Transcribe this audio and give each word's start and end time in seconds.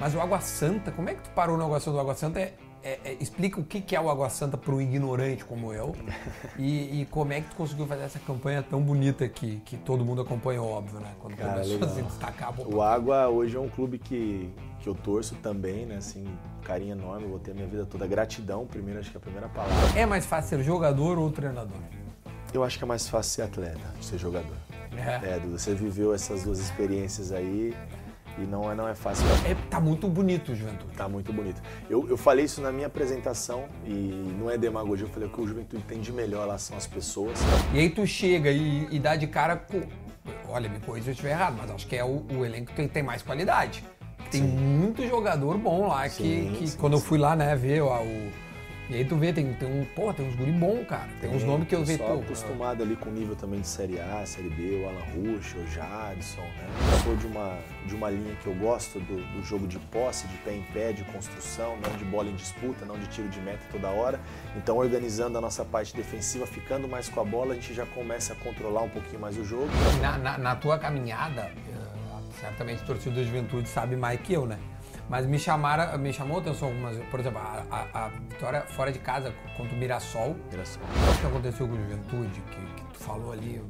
Mas 0.00 0.14
o 0.14 0.20
Água 0.20 0.40
Santa, 0.40 0.90
como 0.90 1.10
é 1.10 1.14
que 1.14 1.22
tu 1.22 1.30
parou 1.30 1.58
no 1.58 1.64
Água 1.64 1.78
Santa? 1.78 1.96
O 1.98 2.00
Água 2.00 2.14
Santa 2.14 2.40
é, 2.40 2.54
é, 2.82 3.00
é, 3.04 3.16
explica 3.20 3.60
o 3.60 3.64
que, 3.64 3.94
é 3.94 4.00
o 4.00 4.08
Água 4.08 4.30
Santa 4.30 4.56
para 4.56 4.74
um 4.74 4.80
ignorante 4.80 5.44
como 5.44 5.74
eu 5.74 5.94
e, 6.58 7.02
e, 7.02 7.06
como 7.10 7.34
é 7.34 7.42
que 7.42 7.50
tu 7.50 7.56
conseguiu 7.56 7.86
fazer 7.86 8.04
essa 8.04 8.18
campanha 8.18 8.62
tão 8.62 8.80
bonita 8.80 9.28
que, 9.28 9.56
que 9.66 9.76
todo 9.76 10.02
mundo 10.02 10.22
acompanhou, 10.22 10.66
óbvio, 10.66 11.00
né? 11.00 11.12
Quando 11.20 11.36
Cara, 11.36 11.52
começou 11.52 11.74
legal. 11.74 11.90
a 11.90 11.92
se 11.92 12.02
destacar. 12.02 12.52
pô, 12.54 12.76
O 12.76 12.80
Água 12.80 13.28
hoje 13.28 13.54
é 13.54 13.60
um 13.60 13.68
clube 13.68 13.98
que, 13.98 14.50
que 14.80 14.88
eu 14.88 14.94
torço 14.94 15.34
também, 15.36 15.84
né? 15.84 15.96
Assim, 15.96 16.26
carinho 16.64 16.92
enorme, 16.92 17.26
vou 17.26 17.38
ter 17.38 17.50
a 17.50 17.54
minha 17.54 17.66
vida 17.66 17.84
toda. 17.84 18.06
Gratidão, 18.06 18.66
primeiro, 18.66 19.00
acho 19.00 19.10
que 19.10 19.18
é 19.18 19.20
a 19.20 19.22
primeira 19.22 19.48
palavra. 19.50 20.00
É 20.00 20.06
mais 20.06 20.24
fácil 20.24 20.56
ser 20.56 20.64
jogador 20.64 21.18
ou 21.18 21.30
treinador? 21.30 21.76
Eu 22.54 22.64
acho 22.64 22.78
que 22.78 22.84
é 22.84 22.86
mais 22.86 23.06
fácil 23.06 23.32
ser 23.32 23.42
atleta, 23.42 23.94
ser 24.00 24.16
jogador. 24.16 24.56
É. 24.96 25.36
É, 25.36 25.40
você 25.40 25.74
viveu 25.74 26.14
essas 26.14 26.44
duas 26.44 26.58
experiências 26.58 27.30
aí 27.30 27.74
e 28.38 28.42
não 28.42 28.70
é, 28.70 28.74
não 28.74 28.88
é 28.88 28.94
fácil. 28.94 29.24
É, 29.44 29.54
tá 29.68 29.80
muito 29.80 30.08
bonito 30.08 30.52
o 30.52 30.54
Juventude. 30.54 30.96
Tá 30.96 31.08
muito 31.08 31.32
bonito. 31.32 31.60
Eu, 31.88 32.08
eu 32.08 32.16
falei 32.16 32.44
isso 32.44 32.60
na 32.60 32.72
minha 32.72 32.86
apresentação 32.86 33.64
e 33.84 34.34
não 34.38 34.50
é 34.50 34.56
demagogia, 34.56 35.06
eu 35.06 35.10
falei 35.10 35.28
que 35.28 35.40
o 35.40 35.46
Juventude 35.46 35.82
tem 35.84 36.00
de 36.00 36.12
melhor 36.12 36.46
lá 36.46 36.58
são 36.58 36.76
as 36.76 36.86
pessoas. 36.86 37.38
E 37.74 37.78
aí 37.78 37.90
tu 37.90 38.06
chega 38.06 38.50
e, 38.50 38.88
e 38.90 38.98
dá 38.98 39.16
de 39.16 39.26
cara 39.26 39.56
com. 39.56 39.82
Olha, 40.48 40.68
me 40.68 40.80
corrija 40.80 41.04
se 41.04 41.10
eu 41.10 41.12
estiver 41.12 41.30
errado, 41.30 41.56
mas 41.60 41.70
acho 41.70 41.86
que 41.86 41.96
é 41.96 42.04
o, 42.04 42.24
o 42.36 42.44
elenco 42.44 42.72
que 42.72 42.88
tem 42.88 43.02
mais 43.02 43.22
qualidade. 43.22 43.84
Tem 44.30 44.42
Sim. 44.42 44.48
muito 44.48 45.06
jogador 45.06 45.58
bom 45.58 45.88
lá 45.88 46.08
que, 46.08 46.22
Sim, 46.22 46.54
que 46.56 46.68
sim, 46.68 46.78
quando 46.78 46.92
eu 46.94 47.00
fui 47.00 47.18
lá, 47.18 47.34
né, 47.34 47.56
ver 47.56 47.82
ó, 47.82 48.00
o. 48.02 48.49
E 48.90 48.94
aí 48.96 49.04
tu 49.04 49.14
vê, 49.16 49.32
tem, 49.32 49.52
tem 49.52 49.68
um. 49.68 49.84
Pô, 49.94 50.12
tem 50.12 50.26
uns 50.26 50.34
guri 50.34 50.50
bom, 50.50 50.84
cara. 50.84 51.08
Tem 51.20 51.30
uns 51.30 51.44
nomes 51.44 51.68
que 51.68 51.74
eu 51.76 51.84
vi, 51.84 51.96
pô. 51.96 52.14
acostumado 52.14 52.82
ali 52.82 52.96
com 52.96 53.08
o 53.08 53.12
nível 53.12 53.36
também 53.36 53.60
de 53.60 53.68
Série 53.68 54.00
A, 54.00 54.26
Série 54.26 54.48
B, 54.50 54.82
o 54.82 54.88
Alan 54.88 55.04
Rusch, 55.14 55.54
o 55.54 55.64
Jadson, 55.70 56.40
né? 56.40 56.66
Eu 56.92 56.98
sou 57.04 57.14
de 57.16 57.26
uma, 57.28 57.56
de 57.86 57.94
uma 57.94 58.10
linha 58.10 58.34
que 58.42 58.48
eu 58.48 58.54
gosto 58.56 58.98
do, 58.98 59.16
do 59.32 59.44
jogo 59.44 59.68
de 59.68 59.78
posse, 59.78 60.26
de 60.26 60.36
pé 60.38 60.54
em 60.54 60.62
pé, 60.74 60.92
de 60.92 61.04
construção, 61.04 61.76
não 61.76 61.96
de 61.96 62.04
bola 62.04 62.28
em 62.30 62.34
disputa, 62.34 62.84
não 62.84 62.98
de 62.98 63.06
tiro 63.06 63.28
de 63.28 63.40
meta 63.40 63.60
toda 63.70 63.86
hora. 63.90 64.18
Então, 64.56 64.76
organizando 64.76 65.38
a 65.38 65.40
nossa 65.40 65.64
parte 65.64 65.94
defensiva, 65.94 66.44
ficando 66.44 66.88
mais 66.88 67.08
com 67.08 67.20
a 67.20 67.24
bola, 67.24 67.52
a 67.52 67.54
gente 67.54 67.72
já 67.72 67.86
começa 67.86 68.32
a 68.32 68.36
controlar 68.36 68.82
um 68.82 68.88
pouquinho 68.88 69.20
mais 69.20 69.38
o 69.38 69.44
jogo. 69.44 69.68
Na, 70.02 70.18
na- 70.18 70.36
na 70.38 70.56
tua 70.56 70.76
caminhada, 70.80 71.42
eh, 71.42 72.40
certamente 72.40 72.82
o 72.82 72.86
torcedor 72.86 73.14
da 73.18 73.22
juventude 73.22 73.68
sabe 73.68 73.94
mais 73.94 74.20
que 74.20 74.32
eu, 74.32 74.46
né? 74.46 74.58
Mas 75.10 75.26
me 75.26 75.40
chamaram, 75.40 75.98
me 75.98 76.12
chamou 76.12 76.38
a 76.38 76.40
atenção 76.40 76.68
algumas, 76.68 76.96
por 77.10 77.18
exemplo, 77.18 77.40
a, 77.40 77.64
a- 77.68 78.04
a 78.04 78.08
vitória 78.10 78.60
fora 78.68 78.92
de 78.92 79.00
casa 79.00 79.34
contra 79.56 79.74
o 79.74 79.76
Mirassol. 79.76 80.36
Engraçado. 80.46 80.84
O 80.84 81.20
que 81.20 81.26
aconteceu 81.26 81.66
com 81.66 81.74
o 81.74 81.76
Juventude, 81.76 82.40
que, 82.42 82.56
que 82.76 82.92
tu 82.92 82.98
falou 83.00 83.32
ali. 83.32 83.60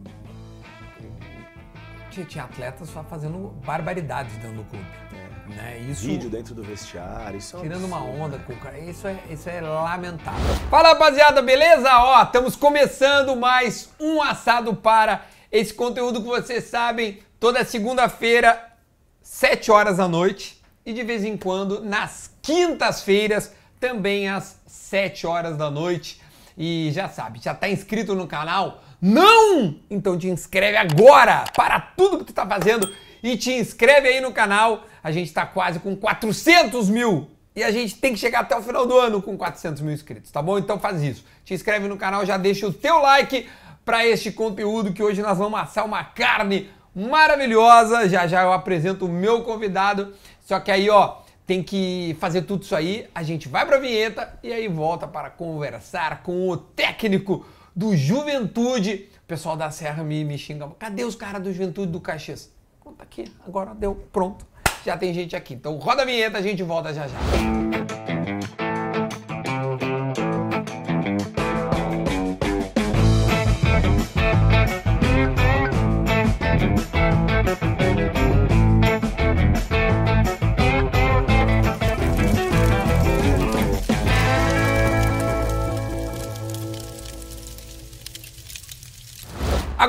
Tinha, 2.11 2.27
tinha 2.27 2.45
atletas 2.45 2.91
só 2.91 3.03
fazendo 3.05 3.39
barbaridades 3.65 4.37
dentro 4.37 4.59
do 4.59 4.65
clube. 4.65 4.85
Né? 5.49 5.79
Isso, 5.89 6.07
Vídeo 6.07 6.29
dentro 6.29 6.55
do 6.55 6.63
vestiário, 6.63 7.39
isso 7.39 7.57
é 7.57 7.61
tirando 7.61 7.85
uma 7.85 8.03
onda 8.05 8.37
né? 8.37 8.45
com 8.47 8.53
o 8.53 8.57
cara. 8.57 8.79
Isso 8.79 9.07
é, 9.09 9.19
isso 9.31 9.49
é 9.49 9.61
lamentável. 9.63 10.41
Fala 10.69 10.91
rapaziada, 10.91 11.41
beleza? 11.41 11.89
Ó, 11.99 12.23
estamos 12.23 12.55
começando 12.55 13.35
mais 13.35 13.89
um 13.99 14.21
assado 14.21 14.75
para 14.77 15.23
esse 15.51 15.73
conteúdo 15.73 16.21
que 16.21 16.27
vocês 16.29 16.65
sabem, 16.65 17.21
toda 17.41 17.65
segunda-feira, 17.65 18.73
7 19.23 19.71
horas 19.73 19.97
da 19.97 20.07
noite. 20.07 20.60
E 20.85 20.93
de 20.93 21.03
vez 21.03 21.25
em 21.25 21.37
quando, 21.37 21.85
nas 21.85 22.31
quintas-feiras, 22.43 23.53
também 23.79 24.29
às 24.29 24.61
7 24.67 25.27
horas 25.27 25.57
da 25.57 25.71
noite. 25.71 26.21
E 26.57 26.91
já 26.93 27.09
sabe, 27.09 27.41
já 27.43 27.55
tá 27.55 27.69
inscrito 27.69 28.15
no 28.15 28.27
canal? 28.27 28.83
Não! 29.01 29.77
Então 29.91 30.19
te 30.19 30.29
inscreve 30.29 30.77
agora! 30.77 31.45
Para 31.55 31.81
tudo 31.81 32.19
que 32.19 32.25
tu 32.25 32.33
tá 32.33 32.47
fazendo 32.47 32.93
e 33.23 33.37
te 33.37 33.53
inscreve 33.53 34.09
aí 34.09 34.21
no 34.21 34.33
canal. 34.33 34.85
A 35.03 35.11
gente 35.11 35.33
tá 35.33 35.47
quase 35.47 35.79
com 35.79 35.97
400 35.97 36.89
mil 36.91 37.31
e 37.55 37.63
a 37.63 37.71
gente 37.71 37.97
tem 37.97 38.13
que 38.13 38.19
chegar 38.19 38.41
até 38.41 38.57
o 38.57 38.63
final 38.63 38.87
do 38.87 38.97
ano 38.97 39.21
com 39.21 39.37
400 39.37 39.83
mil 39.83 39.93
inscritos, 39.93 40.31
tá 40.31 40.41
bom? 40.41 40.59
Então 40.59 40.79
faz 40.79 41.03
isso. 41.03 41.25
Te 41.45 41.55
inscreve 41.55 41.89
no 41.89 41.97
canal, 41.97 42.25
já 42.25 42.37
deixa 42.37 42.67
o 42.67 42.73
teu 42.73 43.01
like 43.01 43.49
para 43.85 44.07
este 44.07 44.31
conteúdo 44.31 44.93
que 44.93 45.03
hoje 45.03 45.21
nós 45.23 45.37
vamos 45.37 45.59
assar 45.59 45.85
uma 45.85 46.05
carne 46.05 46.71
maravilhosa. 46.95 48.09
Já 48.09 48.27
já 48.27 48.43
eu 48.43 48.53
apresento 48.53 49.07
o 49.07 49.09
meu 49.09 49.43
convidado. 49.43 50.15
Só 50.41 50.59
que 50.61 50.71
aí, 50.71 50.91
ó, 50.91 51.19
tem 51.47 51.63
que 51.63 52.17
fazer 52.21 52.43
tudo 52.43 52.63
isso 52.63 52.75
aí. 52.77 53.09
A 53.15 53.23
gente 53.23 53.49
vai 53.49 53.67
pra 53.67 53.79
vinheta 53.79 54.39
e 54.43 54.53
aí 54.53 54.69
volta 54.69 55.07
para 55.07 55.31
conversar 55.31 56.23
com 56.23 56.49
o 56.49 56.57
técnico 56.57 57.45
do 57.75 57.97
Juventude. 57.97 59.09
O 59.25 59.27
pessoal 59.27 59.57
da 59.57 59.71
Serra 59.71 60.03
me, 60.03 60.25
me 60.25 60.39
xinga. 60.39 60.69
Cadê 60.79 61.05
os 61.05 61.15
caras 61.15 61.43
do 61.43 61.53
Juventude 61.53 61.93
do 61.93 62.01
Caxias? 62.01 62.51
Conta 62.81 63.03
aqui, 63.03 63.25
agora 63.47 63.75
deu, 63.75 63.95
pronto. 64.13 64.47
Já 64.85 64.97
tem 64.97 65.13
gente 65.13 65.37
aqui. 65.37 65.55
Então 65.55 65.77
roda 65.77 66.03
a 66.03 66.05
vinheta, 66.05 66.39
a 66.39 66.43
gente 66.43 66.63
volta 66.63 66.95
já 66.95 67.07
já. 67.07 67.19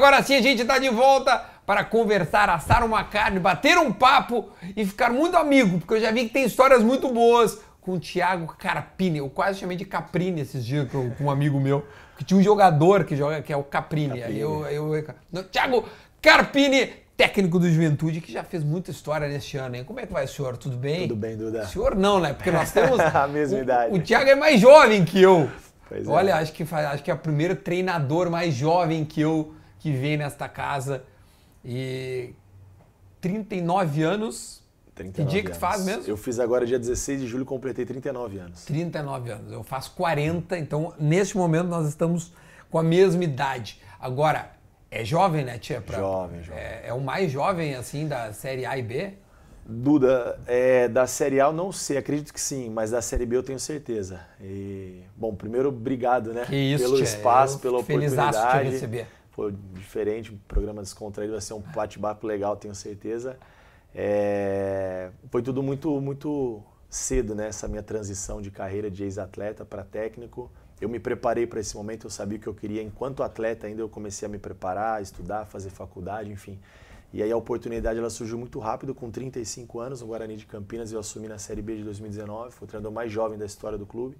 Agora 0.01 0.23
sim 0.23 0.33
a 0.33 0.41
gente 0.41 0.65
tá 0.65 0.79
de 0.79 0.89
volta 0.89 1.45
para 1.63 1.83
conversar, 1.83 2.49
assar 2.49 2.83
uma 2.83 3.03
carne, 3.03 3.39
bater 3.39 3.77
um 3.77 3.93
papo 3.93 4.49
e 4.75 4.83
ficar 4.83 5.11
muito 5.11 5.37
amigo, 5.37 5.77
porque 5.77 5.93
eu 5.93 6.01
já 6.01 6.11
vi 6.11 6.23
que 6.23 6.33
tem 6.33 6.43
histórias 6.43 6.81
muito 6.81 7.07
boas 7.09 7.59
com 7.79 7.91
o 7.91 7.99
Thiago 7.99 8.47
Carpini. 8.57 9.19
Eu 9.19 9.29
quase 9.29 9.59
chamei 9.59 9.77
de 9.77 9.85
Caprini 9.85 10.41
esses 10.41 10.65
dias 10.65 10.89
com, 10.89 11.11
com 11.11 11.25
um 11.25 11.29
amigo 11.29 11.59
meu, 11.59 11.85
que 12.17 12.23
tinha 12.23 12.39
um 12.39 12.41
jogador 12.41 13.03
que 13.03 13.15
joga 13.15 13.43
que 13.43 13.53
é 13.53 13.55
o 13.55 13.61
Caprini. 13.63 14.23
Aí 14.23 14.39
eu, 14.39 14.65
eu, 14.65 14.95
eu 14.95 15.05
não, 15.31 15.43
Thiago 15.43 15.87
Carpini, 16.19 16.87
técnico 17.15 17.59
do 17.59 17.69
Juventude, 17.69 18.21
que 18.21 18.31
já 18.31 18.43
fez 18.43 18.63
muita 18.63 18.89
história 18.89 19.27
neste 19.27 19.55
ano, 19.57 19.75
hein? 19.75 19.83
Como 19.83 19.99
é 19.99 20.07
que 20.07 20.13
vai, 20.13 20.25
senhor? 20.25 20.57
Tudo 20.57 20.77
bem? 20.77 21.01
Tudo 21.01 21.15
bem, 21.15 21.37
Duda. 21.37 21.67
Senhor 21.67 21.95
não, 21.95 22.19
né? 22.19 22.33
Porque 22.33 22.49
nós 22.49 22.71
temos 22.71 22.99
A 23.13 23.27
mesma 23.27 23.59
o, 23.59 23.61
idade. 23.61 23.95
O 23.95 24.01
Thiago 24.01 24.31
é 24.31 24.35
mais 24.35 24.59
jovem 24.59 25.05
que 25.05 25.21
eu. 25.21 25.47
Pois 25.87 26.07
é. 26.07 26.11
Olha, 26.11 26.37
acho 26.37 26.51
que 26.53 26.63
acho 26.63 27.03
que 27.03 27.11
é 27.11 27.13
o 27.13 27.19
primeiro 27.19 27.55
treinador 27.55 28.31
mais 28.31 28.55
jovem 28.55 29.05
que 29.05 29.21
eu 29.21 29.53
que 29.81 29.91
vem 29.91 30.15
nesta 30.17 30.47
casa. 30.47 31.03
E 31.65 32.33
39 33.19 34.03
anos. 34.03 34.61
Que 34.85 34.91
39 35.03 35.31
dia 35.31 35.43
que 35.43 35.51
tu 35.51 35.59
faz 35.59 35.83
mesmo? 35.85 36.03
Eu 36.07 36.17
fiz 36.17 36.39
agora 36.39 36.65
dia 36.65 36.77
16 36.77 37.21
de 37.21 37.27
julho, 37.27 37.45
completei 37.45 37.85
39 37.85 38.37
anos. 38.39 38.65
39 38.65 39.31
anos. 39.31 39.51
Eu 39.51 39.63
faço 39.63 39.91
40, 39.95 40.57
então 40.57 40.93
neste 40.99 41.35
momento 41.37 41.67
nós 41.67 41.87
estamos 41.87 42.33
com 42.69 42.77
a 42.77 42.83
mesma 42.83 43.23
idade. 43.23 43.81
Agora, 43.99 44.51
é 44.89 45.03
jovem, 45.03 45.43
né, 45.45 45.57
Tia? 45.57 45.81
Pra- 45.81 45.97
Jovem, 45.97 46.43
jovem. 46.43 46.61
É, 46.61 46.83
é 46.87 46.93
o 46.93 47.01
mais 47.01 47.31
jovem, 47.31 47.75
assim, 47.75 48.07
da 48.07 48.33
série 48.33 48.65
A 48.65 48.77
e 48.77 48.81
B? 48.83 49.13
Duda, 49.63 50.39
é, 50.47 50.87
da 50.89 51.05
Série 51.07 51.39
A 51.39 51.45
eu 51.45 51.53
não 51.53 51.71
sei, 51.71 51.95
acredito 51.95 52.33
que 52.33 52.41
sim, 52.41 52.69
mas 52.69 52.91
da 52.91 53.01
Série 53.01 53.25
B 53.25 53.37
eu 53.37 53.43
tenho 53.43 53.59
certeza. 53.59 54.19
E, 54.41 55.01
bom, 55.15 55.33
primeiro, 55.35 55.69
obrigado, 55.69 56.33
né? 56.33 56.45
Que 56.45 56.55
isso, 56.55 56.83
pelo 56.83 56.95
tia. 56.95 57.03
espaço, 57.03 57.55
Eu 57.57 57.59
pela 57.59 57.77
fico 57.83 57.99
felizaço 57.99 58.31
de 58.31 58.35
te 58.37 58.39
oportunidade. 58.39 58.69
receber. 58.73 59.07
Foi 59.41 59.55
diferente, 59.73 60.31
um 60.31 60.37
programa 60.47 60.83
descontraído, 60.83 61.33
vai 61.33 61.41
ser 61.41 61.55
um 61.55 61.61
bate-papo 61.61 62.27
legal, 62.27 62.55
tenho 62.55 62.75
certeza. 62.75 63.37
É, 63.93 65.09
foi 65.31 65.41
tudo 65.41 65.63
muito, 65.63 65.99
muito 65.99 66.61
cedo, 66.87 67.33
né? 67.33 67.47
Essa 67.47 67.67
minha 67.67 67.81
transição 67.81 68.39
de 68.39 68.51
carreira 68.51 68.91
de 68.91 69.03
ex-atleta 69.03 69.65
para 69.65 69.83
técnico. 69.83 70.51
Eu 70.79 70.87
me 70.87 70.99
preparei 70.99 71.47
para 71.47 71.59
esse 71.59 71.75
momento, 71.75 72.05
eu 72.05 72.11
sabia 72.11 72.37
o 72.37 72.41
que 72.41 72.45
eu 72.45 72.53
queria. 72.53 72.83
Enquanto 72.83 73.23
atleta 73.23 73.65
ainda 73.65 73.81
eu 73.81 73.89
comecei 73.89 74.27
a 74.27 74.29
me 74.29 74.37
preparar, 74.37 75.01
estudar, 75.01 75.45
fazer 75.47 75.71
faculdade, 75.71 76.31
enfim. 76.31 76.59
E 77.11 77.23
aí 77.23 77.31
a 77.31 77.35
oportunidade 77.35 77.97
ela 77.97 78.11
surgiu 78.11 78.37
muito 78.37 78.59
rápido, 78.59 78.93
com 78.93 79.09
35 79.09 79.79
anos, 79.79 80.01
no 80.01 80.07
Guarani 80.07 80.37
de 80.37 80.45
Campinas, 80.45 80.91
eu 80.91 80.99
assumi 80.99 81.27
na 81.27 81.39
Série 81.39 81.63
B 81.63 81.77
de 81.77 81.83
2019, 81.83 82.51
fui 82.51 82.65
o 82.65 82.67
treinador 82.67 82.91
mais 82.91 83.11
jovem 83.11 83.39
da 83.39 83.45
história 83.45 83.75
do 83.77 83.87
clube. 83.87 84.15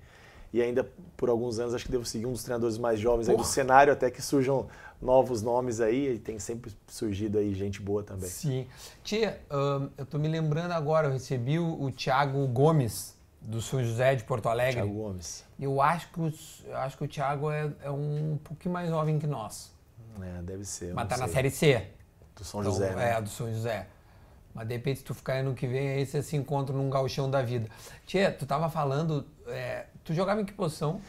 E 0.53 0.61
ainda 0.61 0.89
por 1.15 1.29
alguns 1.29 1.59
anos 1.59 1.73
acho 1.73 1.85
que 1.85 1.91
devo 1.91 2.05
seguir 2.05 2.25
um 2.25 2.33
dos 2.33 2.43
treinadores 2.43 2.77
mais 2.77 2.99
jovens 2.99 3.29
aí 3.29 3.37
do 3.37 3.43
cenário, 3.43 3.93
até 3.93 4.11
que 4.11 4.21
surjam 4.21 4.67
novos 5.01 5.41
nomes 5.41 5.79
aí, 5.81 6.13
e 6.15 6.19
tem 6.19 6.37
sempre 6.39 6.71
surgido 6.87 7.37
aí 7.39 7.53
gente 7.53 7.81
boa 7.81 8.03
também. 8.03 8.29
Sim. 8.29 8.67
Tia, 9.03 9.41
ahn, 9.49 9.87
eu 9.97 10.05
tô 10.05 10.17
me 10.17 10.27
lembrando 10.27 10.71
agora, 10.71 11.07
eu 11.07 11.11
recebi 11.13 11.57
o, 11.57 11.83
o 11.83 11.91
Thiago 11.91 12.45
Gomes, 12.47 13.15
do 13.41 13.59
São 13.61 13.83
José 13.83 14.13
de 14.15 14.23
Porto 14.23 14.47
Alegre. 14.47 14.75
Thiago 14.75 14.93
Gomes. 14.93 15.43
Eu 15.59 15.81
acho 15.81 16.11
que, 16.11 16.21
os- 16.21 16.63
eu 16.67 16.77
acho 16.77 16.97
que 16.97 17.03
o 17.03 17.07
Thiago 17.07 17.49
é, 17.49 17.71
é 17.83 17.89
um 17.89 18.37
pouquinho 18.43 18.71
mais 18.73 18.87
jovem 18.89 19.17
que 19.17 19.25
nós. 19.25 19.71
É, 20.21 20.41
deve 20.43 20.63
ser. 20.65 20.93
Mas 20.93 21.07
tá 21.07 21.17
na 21.17 21.25
sei. 21.25 21.33
Série 21.33 21.49
C. 21.49 21.87
Do 22.35 22.43
São 22.43 22.59
Então, 22.61 22.71
José, 22.71 22.95
né? 22.95 23.13
É, 23.13 23.21
do 23.21 23.29
São 23.29 23.51
José. 23.51 23.87
Mas 24.53 24.67
de 24.67 24.73
repente, 24.75 24.99
se 24.99 25.05
tu 25.05 25.13
ficar 25.15 25.35
ano 25.35 25.55
que 25.55 25.65
vem, 25.65 25.89
aí 25.89 26.05
você 26.05 26.21
se 26.21 26.35
encontra 26.35 26.75
num 26.75 26.89
galchão 26.89 27.31
da 27.31 27.41
vida. 27.41 27.69
Tia, 28.05 28.31
tu 28.31 28.45
tava 28.45 28.69
falando, 28.69 29.25
é, 29.47 29.85
tu 30.03 30.13
jogava 30.13 30.41
em 30.41 30.45
que 30.45 30.51
posição? 30.53 30.99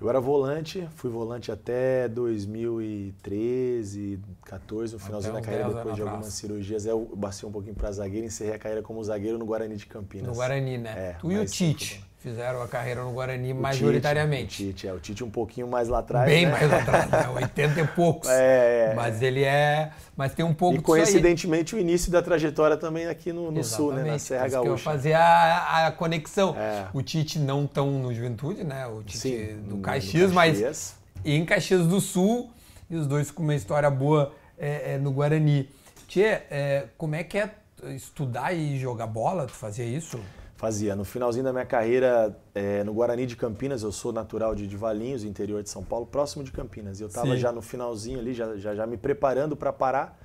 Eu 0.00 0.08
era 0.08 0.20
volante, 0.20 0.88
fui 0.96 1.10
volante 1.10 1.52
até 1.52 2.08
2013, 2.08 4.18
14, 4.44 4.94
no 4.94 4.98
finalzinho 4.98 5.34
da 5.34 5.40
carreira, 5.40 5.72
depois 5.72 5.94
de 5.94 6.02
algumas 6.02 6.34
cirurgias. 6.34 6.84
Eu 6.84 7.16
passei 7.20 7.48
um 7.48 7.52
pouquinho 7.52 7.74
para 7.74 7.92
zagueiro, 7.92 8.26
encerrei 8.26 8.54
a 8.54 8.58
carreira 8.58 8.82
como 8.82 9.02
zagueiro 9.02 9.38
no 9.38 9.46
Guarani 9.46 9.76
de 9.76 9.86
Campinas. 9.86 10.28
No 10.28 10.34
Guarani, 10.34 10.78
né? 10.78 10.94
É, 10.96 11.12
tu 11.14 11.30
e 11.30 11.38
o 11.38 11.46
Tite 11.46 12.04
fizeram 12.24 12.62
a 12.62 12.66
carreira 12.66 13.04
no 13.04 13.12
Guarani 13.12 13.52
o 13.52 13.56
majoritariamente. 13.56 14.56
Tite, 14.56 14.64
o 14.64 14.72
Tite, 14.72 14.86
é. 14.86 14.92
O 14.94 14.98
Tite 14.98 15.24
um 15.24 15.28
pouquinho 15.28 15.68
mais 15.68 15.88
lá 15.88 15.98
atrás. 15.98 16.26
Bem 16.26 16.46
né? 16.46 16.52
mais 16.52 16.70
lá 16.70 16.78
atrás, 16.78 17.10
né? 17.10 17.28
80 17.28 17.80
e 17.80 17.86
poucos. 17.88 18.30
É, 18.34 18.90
é, 18.90 18.94
Mas 18.94 19.20
ele 19.20 19.44
é. 19.44 19.90
Mas 20.16 20.34
tem 20.34 20.44
um 20.44 20.54
pouco 20.54 20.78
E 20.78 20.80
coincidentemente 20.80 21.74
o 21.74 21.78
início 21.78 22.10
da 22.10 22.22
trajetória 22.22 22.76
também 22.76 23.06
aqui 23.06 23.32
no, 23.32 23.50
no 23.50 23.62
sul, 23.62 23.92
né? 23.92 24.02
Na 24.02 24.18
Serra 24.18 24.48
Gaúcha. 24.48 24.62
Que 24.62 24.68
eu 24.68 24.78
fazia 24.78 25.18
a, 25.18 25.86
a 25.86 25.92
conexão. 25.92 26.56
É. 26.56 26.88
O 26.94 27.02
Tite 27.02 27.38
não 27.38 27.66
tão 27.66 27.90
no 27.90 28.12
Juventude, 28.12 28.64
né? 28.64 28.86
O 28.86 29.02
Tite 29.02 29.18
Sim, 29.18 29.62
do 29.68 29.78
Caxias, 29.78 30.32
mas 30.32 30.96
em 31.24 31.44
Caxias 31.44 31.86
do 31.86 32.00
Sul. 32.00 32.50
E 32.88 32.96
os 32.96 33.06
dois 33.06 33.30
com 33.30 33.42
uma 33.42 33.54
história 33.54 33.90
boa 33.90 34.32
é, 34.58 34.94
é 34.94 34.98
no 34.98 35.12
Guarani. 35.12 35.68
Tchê, 36.08 36.40
é, 36.50 36.86
como 36.96 37.14
é 37.14 37.22
que 37.22 37.38
é 37.38 37.50
estudar 37.94 38.52
e 38.52 38.78
jogar 38.78 39.06
bola? 39.06 39.46
Tu 39.46 39.52
fazia 39.52 39.84
isso? 39.84 40.18
Fazia. 40.64 40.96
No 40.96 41.04
finalzinho 41.04 41.44
da 41.44 41.52
minha 41.52 41.66
carreira 41.66 42.34
é, 42.54 42.82
no 42.84 42.94
Guarani 42.94 43.26
de 43.26 43.36
Campinas, 43.36 43.82
eu 43.82 43.92
sou 43.92 44.12
natural 44.12 44.54
de, 44.54 44.66
de 44.66 44.76
Valinhos, 44.76 45.22
interior 45.22 45.62
de 45.62 45.68
São 45.68 45.84
Paulo, 45.84 46.06
próximo 46.06 46.42
de 46.42 46.50
Campinas. 46.50 47.00
Eu 47.00 47.08
estava 47.08 47.36
já 47.36 47.52
no 47.52 47.60
finalzinho 47.60 48.18
ali, 48.18 48.32
já, 48.32 48.56
já, 48.56 48.74
já 48.74 48.86
me 48.86 48.96
preparando 48.96 49.54
para 49.54 49.72
parar. 49.72 50.18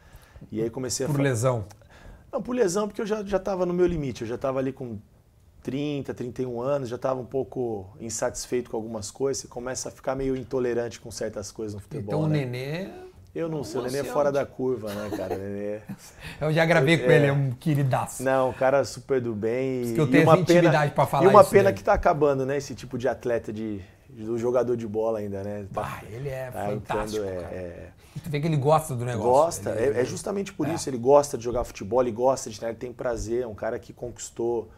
E 0.49 0.61
aí 0.61 0.69
comecei 0.69 1.05
a. 1.05 1.09
Por 1.09 1.19
lesão? 1.19 1.65
Não, 2.31 2.41
por 2.41 2.55
lesão, 2.55 2.87
porque 2.87 3.01
eu 3.01 3.05
já 3.05 3.21
estava 3.21 3.65
no 3.65 3.73
meu 3.73 3.85
limite. 3.85 4.21
Eu 4.21 4.27
já 4.27 4.35
estava 4.35 4.59
ali 4.59 4.71
com 4.71 4.97
30, 5.61 6.13
31 6.13 6.61
anos, 6.61 6.87
já 6.87 6.95
estava 6.95 7.19
um 7.19 7.25
pouco 7.25 7.87
insatisfeito 7.99 8.69
com 8.71 8.77
algumas 8.77 9.11
coisas. 9.11 9.41
Você 9.41 9.47
começa 9.49 9.89
a 9.89 9.91
ficar 9.91 10.15
meio 10.15 10.37
intolerante 10.37 11.01
com 11.01 11.11
certas 11.11 11.51
coisas 11.51 11.73
no 11.73 11.81
futebol. 11.81 12.03
Então 12.03 12.21
né? 12.21 12.27
o 12.27 12.29
Nenê 12.29 13.08
eu 13.33 13.47
não 13.47 13.63
sei, 13.63 13.79
o 13.79 13.83
Nenê 13.83 13.99
é 13.99 14.03
fora 14.03 14.31
da 14.31 14.45
curva, 14.45 14.93
né, 14.93 15.15
cara? 15.15 15.37
Nenê... 15.37 15.79
eu 16.41 16.51
já 16.51 16.65
gravei 16.65 16.97
com 16.97 17.09
é, 17.09 17.15
ele, 17.15 17.25
é 17.27 17.33
um 17.33 17.51
queridaço. 17.51 18.23
Não, 18.23 18.49
o 18.49 18.53
cara 18.53 18.83
super 18.83 19.21
do 19.21 19.33
bem. 19.33 19.93
que 19.93 19.99
eu 19.99 20.09
tenho 20.09 20.23
uma 20.23 20.37
intimidade 20.37 20.93
para 20.93 21.05
falar 21.05 21.25
E 21.25 21.27
uma 21.27 21.43
pena 21.43 21.65
dele. 21.65 21.77
que 21.77 21.83
tá 21.83 21.93
acabando, 21.93 22.45
né, 22.45 22.57
esse 22.57 22.73
tipo 22.73 22.97
de 22.97 23.07
atleta, 23.07 23.53
de, 23.53 23.81
do 24.09 24.37
jogador 24.37 24.75
de 24.75 24.87
bola 24.87 25.19
ainda, 25.19 25.43
né? 25.43 25.67
Tá, 25.71 26.01
ele 26.09 26.29
é 26.29 26.49
tá 26.49 26.65
fantástico, 26.65 27.23
entrando, 27.23 27.51
é, 27.51 27.55
é... 27.55 27.89
Tu 28.23 28.29
vê 28.29 28.39
que 28.39 28.47
ele 28.47 28.57
gosta 28.57 28.95
do 28.95 29.05
negócio. 29.05 29.63
Gosta, 29.63 29.69
ele, 29.71 29.97
é, 29.97 30.01
é, 30.01 30.05
justamente 30.05 30.51
por 30.51 30.67
é. 30.67 30.73
isso, 30.73 30.89
ele 30.89 30.97
gosta 30.97 31.37
de 31.37 31.43
jogar 31.43 31.63
futebol, 31.63 32.01
ele 32.01 32.11
gosta 32.11 32.49
de, 32.49 32.59
né, 32.61 32.69
ele 32.69 32.77
tem 32.77 32.91
prazer, 32.91 33.43
é 33.43 33.47
um 33.47 33.55
cara 33.55 33.77
que 33.77 33.93
conquistou 33.93 34.69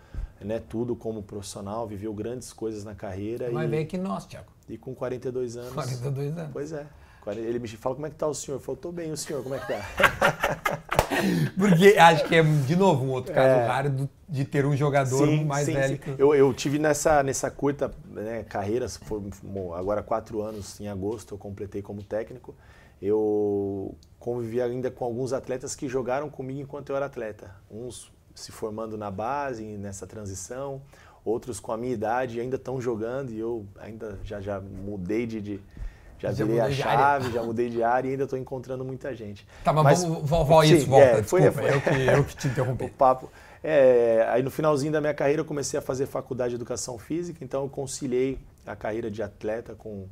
né, 0.43 0.61
tudo 0.67 0.95
como 0.95 1.23
profissional, 1.23 1.87
viveu 1.87 2.13
grandes 2.13 2.51
coisas 2.51 2.83
na 2.83 2.95
carreira. 2.95 3.49
Mas 3.51 3.65
e, 3.65 3.67
veio 3.67 3.87
que 3.87 3.97
nós, 3.97 4.25
Thiago. 4.25 4.51
E 4.67 4.77
com 4.77 4.93
42 4.93 5.57
anos. 5.57 5.73
42 5.73 6.37
anos. 6.37 6.51
Pois 6.51 6.71
é. 6.71 6.85
Ele 7.27 7.59
me 7.59 7.67
fala 7.67 7.95
como 7.95 8.07
é 8.07 8.09
que 8.09 8.15
tá 8.15 8.27
o 8.27 8.33
senhor. 8.33 8.57
Eu 8.57 8.61
falo, 8.61 8.77
tô 8.77 8.91
bem, 8.91 9.11
o 9.11 9.17
senhor, 9.17 9.43
como 9.43 9.55
é 9.55 9.59
que 9.59 9.67
tá? 9.67 9.81
Porque 11.57 11.97
acho 11.97 12.25
que 12.27 12.35
é, 12.35 12.43
de 12.43 12.75
novo, 12.75 13.05
um 13.05 13.11
outro 13.11 13.33
caso 13.33 13.59
é. 13.59 13.67
raro 13.67 14.09
de 14.27 14.45
ter 14.45 14.65
um 14.65 14.75
jogador 14.75 15.27
sim, 15.27 15.45
mais 15.45 15.65
sim, 15.65 15.73
velho. 15.73 15.99
Sim. 16.03 16.15
Eu, 16.17 16.33
eu 16.33 16.53
tive 16.53 16.79
nessa, 16.79 17.21
nessa 17.21 17.51
curta 17.51 17.91
né, 18.05 18.43
carreira, 18.43 18.87
agora 19.77 20.01
quatro 20.01 20.41
anos, 20.41 20.79
em 20.79 20.87
agosto 20.87 21.35
eu 21.35 21.37
completei 21.37 21.81
como 21.81 22.01
técnico. 22.01 22.55
Eu 23.01 23.95
convivi 24.19 24.61
ainda 24.61 24.89
com 24.91 25.03
alguns 25.03 25.33
atletas 25.33 25.75
que 25.75 25.87
jogaram 25.87 26.29
comigo 26.29 26.61
enquanto 26.61 26.89
eu 26.89 26.95
era 26.95 27.07
atleta. 27.07 27.51
Uns 27.69 28.11
se 28.33 28.51
formando 28.51 28.97
na 28.97 29.11
base, 29.11 29.63
nessa 29.63 30.07
transição, 30.07 30.81
outros 31.23 31.59
com 31.59 31.71
a 31.71 31.77
minha 31.77 31.93
idade 31.93 32.39
ainda 32.39 32.55
estão 32.55 32.81
jogando 32.81 33.31
e 33.31 33.39
eu 33.39 33.65
ainda 33.79 34.19
já, 34.23 34.41
já 34.41 34.59
mudei 34.59 35.25
de, 35.25 35.41
de 35.41 35.59
já, 36.21 36.31
já 36.31 36.45
virei 36.45 36.59
a 36.59 36.71
chave, 36.71 37.31
já 37.31 37.41
mudei 37.41 37.67
de 37.67 37.81
área 37.81 38.07
e 38.07 38.11
ainda 38.11 38.25
estou 38.25 38.37
encontrando 38.37 38.85
muita 38.85 39.15
gente. 39.15 39.47
Tá, 39.63 39.73
mas, 39.73 39.83
mas 39.83 40.03
vamos, 40.03 40.47
volta 40.47 40.67
isso, 40.67 40.85
volta. 40.85 41.05
É, 41.05 41.23
foi, 41.23 41.41
Desculpa, 41.41 41.67
foi, 41.67 41.75
eu, 41.75 41.81
que, 41.81 42.11
eu 42.11 42.23
que 42.23 42.35
te 42.35 42.47
interrompi. 42.47 42.85
o 42.85 42.89
papo. 42.89 43.31
É, 43.63 44.27
aí 44.29 44.43
no 44.43 44.51
finalzinho 44.51 44.91
da 44.91 45.01
minha 45.01 45.13
carreira 45.13 45.41
eu 45.41 45.45
comecei 45.45 45.79
a 45.79 45.81
fazer 45.81 46.05
faculdade 46.05 46.51
de 46.51 46.55
educação 46.55 46.97
física, 46.99 47.43
então 47.43 47.63
eu 47.63 47.69
conciliei 47.69 48.37
a 48.65 48.75
carreira 48.75 49.09
de 49.09 49.23
atleta 49.23 49.73
com 49.75 50.07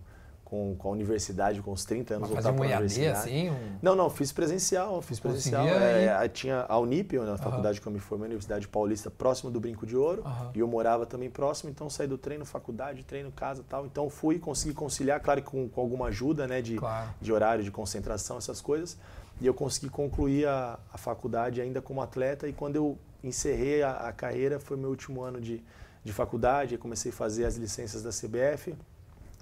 com, 0.50 0.76
com 0.76 0.90
a 0.90 0.92
universidade, 0.92 1.62
com 1.62 1.72
os 1.72 1.86
30 1.86 2.16
anos. 2.16 2.30
Mas 2.32 2.44
fazer 2.44 2.60
um 2.60 2.66
EAD 2.66 3.08
assim? 3.08 3.50
Um... 3.52 3.78
Não, 3.82 3.96
não, 3.96 4.10
fiz 4.10 4.32
presencial, 4.32 5.00
fiz 5.02 5.20
presencial. 5.20 5.68
É, 5.68 6.28
tinha 6.28 6.66
a 6.68 6.78
Unip, 6.80 7.18
na 7.20 7.38
faculdade 7.38 7.78
uhum. 7.78 7.84
que 7.84 7.88
eu 7.88 7.94
me 7.94 8.00
formei, 8.00 8.26
a 8.26 8.30
Universidade 8.30 8.68
Paulista, 8.68 9.12
próximo 9.12 9.52
do 9.52 9.60
Brinco 9.60 9.86
de 9.86 9.96
Ouro, 9.96 10.24
uhum. 10.26 10.52
e 10.56 10.60
eu 10.60 10.68
morava 10.68 11.06
também 11.06 11.30
próximo, 11.30 11.70
então 11.70 11.88
saí 11.90 12.08
do 12.08 12.18
treino, 12.18 12.46
faculdade, 12.46 13.04
treino, 13.04 13.32
casa 13.32 13.64
tal. 13.68 13.86
Então 13.86 14.10
fui 14.10 14.40
consegui 14.40 14.74
conciliar, 14.74 15.20
claro 15.20 15.44
com, 15.44 15.70
com 15.70 15.82
alguma 15.82 16.08
ajuda, 16.08 16.48
né, 16.48 16.62
de, 16.62 16.78
claro. 16.78 17.10
de 17.22 17.32
horário, 17.32 17.64
de 17.64 17.70
concentração, 17.70 18.38
essas 18.38 18.60
coisas. 18.60 18.98
E 19.40 19.46
eu 19.46 19.54
consegui 19.54 19.90
concluir 19.90 20.48
a, 20.48 20.80
a 20.92 20.98
faculdade 20.98 21.62
ainda 21.62 21.82
como 21.82 22.02
atleta, 22.02 22.48
e 22.48 22.54
quando 22.54 22.76
eu 22.76 22.98
encerrei 23.24 23.84
a, 23.84 23.92
a 23.92 24.12
carreira, 24.12 24.60
foi 24.60 24.78
meu 24.78 24.90
último 24.90 25.22
ano 25.22 25.40
de, 25.40 25.64
de 26.04 26.12
faculdade, 26.12 26.76
comecei 26.78 27.12
a 27.12 27.14
fazer 27.14 27.46
as 27.46 27.56
licenças 27.56 28.02
da 28.02 28.10
CBF, 28.10 28.76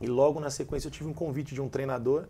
e 0.01 0.07
logo 0.07 0.39
na 0.39 0.49
sequência 0.49 0.87
eu 0.87 0.91
tive 0.91 1.09
um 1.09 1.13
convite 1.13 1.53
de 1.53 1.61
um 1.61 1.69
treinador. 1.69 2.25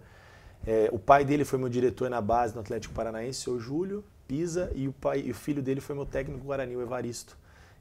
É, 0.65 0.89
o 0.91 0.99
pai 0.99 1.23
dele 1.23 1.45
foi 1.45 1.59
meu 1.59 1.69
diretor 1.69 2.09
na 2.09 2.21
base 2.21 2.53
no 2.53 2.61
Atlético 2.61 2.93
Paranaense, 2.93 3.49
o 3.49 3.59
Júlio 3.59 4.03
Pisa, 4.27 4.71
e 4.75 4.87
o, 4.87 4.93
pai, 4.93 5.23
e 5.25 5.31
o 5.31 5.35
filho 5.35 5.61
dele 5.61 5.79
foi 5.79 5.95
meu 5.95 6.05
técnico 6.05 6.43
Guarani, 6.43 6.75
o 6.75 6.81
Evaristo. 6.81 7.37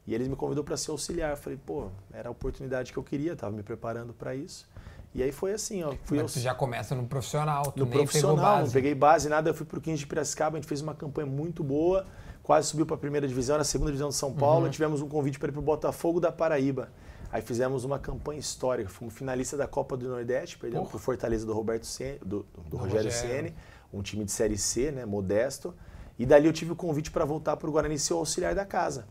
E 0.06 0.15
ele 0.15 0.29
me 0.29 0.37
convidou 0.37 0.62
para 0.62 0.77
ser 0.77 0.93
auxiliar. 0.93 1.31
Eu 1.31 1.37
falei, 1.37 1.59
pô, 1.67 1.88
era 2.12 2.29
a 2.29 2.33
oportunidade 2.33 2.93
que 2.93 2.99
eu 2.99 3.03
queria, 3.03 3.33
estava 3.33 3.55
me 3.55 3.62
preparando 3.62 4.12
para 4.12 4.35
isso. 4.35 4.69
E 5.12 5.23
aí 5.23 5.33
foi 5.33 5.53
assim, 5.53 5.83
ó. 5.83 5.94
Fui 6.05 6.23
Mas 6.23 6.33
você 6.33 6.41
já 6.41 6.55
começa 6.55 6.94
no 6.94 7.06
profissional, 7.06 7.73
tu 7.73 7.81
no 7.81 7.87
profissional, 7.87 8.61
não 8.62 8.71
peguei 8.71 8.94
base, 8.94 9.29
nada. 9.29 9.50
Eu 9.50 9.55
fui 9.55 9.67
para 9.67 9.79
o 9.79 9.81
15 9.81 9.99
de 9.99 10.06
Piracicaba, 10.06 10.56
a 10.56 10.61
gente 10.61 10.69
fez 10.69 10.81
uma 10.81 10.94
campanha 10.94 11.27
muito 11.27 11.65
boa, 11.65 12.05
quase 12.43 12.69
subiu 12.69 12.87
para 12.87 12.97
a 12.97 12.99
primeira 12.99 13.27
divisão, 13.27 13.55
era 13.55 13.62
a 13.62 13.65
segunda 13.65 13.91
divisão 13.91 14.11
de 14.11 14.15
São 14.15 14.33
Paulo. 14.33 14.67
Uhum. 14.67 14.71
Tivemos 14.71 15.00
um 15.00 15.09
convite 15.09 15.38
para 15.38 15.49
ir 15.49 15.53
para 15.53 15.61
o 15.61 15.65
Botafogo 15.65 16.21
da 16.21 16.31
Paraíba. 16.31 16.91
Aí 17.32 17.43
fizemos 17.43 17.84
uma 17.84 17.99
campanha 17.99 18.38
histórica, 18.38 18.88
fomos 18.88 19.14
finalista 19.14 19.56
da 19.56 19.67
Copa 19.67 19.96
do 19.96 20.08
Nordeste, 20.08 20.58
perdemos 20.58 20.90
por 20.90 21.00
Fortaleza 21.00 21.44
do 21.44 21.52
Roberto 21.52 21.84
Ceni, 21.84 22.19
do, 22.19 22.46
do, 22.55 22.62
do 22.70 22.76
Rogério 22.76 23.11
Ceni, 23.11 23.55
um 23.93 24.02
time 24.02 24.25
de 24.25 24.32
série 24.32 24.56
C, 24.56 24.90
né, 24.90 25.05
modesto. 25.05 25.75
E 26.19 26.25
dali 26.25 26.46
eu 26.46 26.52
tive 26.52 26.73
o 26.73 26.76
convite 26.76 27.11
para 27.11 27.25
voltar 27.25 27.56
para 27.56 27.69
o 27.69 27.73
Guarani 27.73 27.99
ser 27.99 28.14
o 28.14 28.19
auxiliar 28.19 28.55
da 28.55 28.64
casa. 28.64 29.06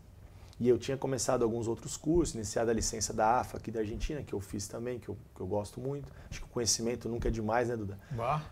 E 0.58 0.66
eu 0.66 0.78
tinha 0.78 0.96
começado 0.96 1.42
alguns 1.42 1.68
outros 1.68 1.98
cursos, 1.98 2.34
iniciado 2.34 2.70
a 2.70 2.74
licença 2.74 3.12
da 3.12 3.40
AFA 3.40 3.58
aqui 3.58 3.70
da 3.70 3.80
Argentina, 3.80 4.22
que 4.22 4.32
eu 4.32 4.40
fiz 4.40 4.66
também, 4.66 4.98
que 4.98 5.10
eu, 5.10 5.16
que 5.34 5.40
eu 5.40 5.46
gosto 5.46 5.78
muito. 5.78 6.10
Acho 6.30 6.40
que 6.40 6.46
o 6.46 6.48
conhecimento 6.48 7.10
nunca 7.10 7.28
é 7.28 7.30
demais, 7.30 7.68
né, 7.68 7.76
Duda? 7.76 7.98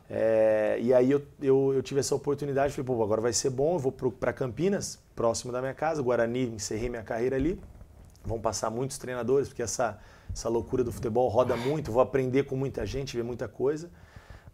É, 0.09 0.79
e 0.83 0.93
aí 0.93 1.11
eu, 1.11 1.23
eu, 1.41 1.73
eu, 1.73 1.83
tive 1.83 2.01
essa 2.01 2.15
oportunidade, 2.15 2.75
falei, 2.75 2.87
pô, 2.87 3.03
agora 3.03 3.23
vai 3.23 3.33
ser 3.33 3.49
bom, 3.49 3.77
eu 3.77 3.79
vou 3.79 3.91
para 3.91 4.35
Campinas, 4.35 5.03
próximo 5.17 5.51
da 5.51 5.63
minha 5.63 5.73
casa, 5.73 6.03
Guarani, 6.03 6.47
encerrei 6.49 6.91
minha 6.91 7.03
carreira 7.03 7.37
ali 7.37 7.59
vão 8.25 8.41
passar 8.41 8.71
muitos 8.71 8.99
treinadores, 8.99 9.49
porque 9.49 9.63
essa, 9.63 9.99
essa 10.33 10.49
loucura 10.49 10.83
do 10.83 10.91
futebol 10.91 11.29
roda 11.29 11.57
muito, 11.57 11.93
vou 11.93 12.03
aprender 12.03 12.45
com 12.45 12.57
muita 12.57 12.87
gente, 12.87 13.17
ver 13.17 13.23
muita 13.23 13.47
coisa. 13.47 13.91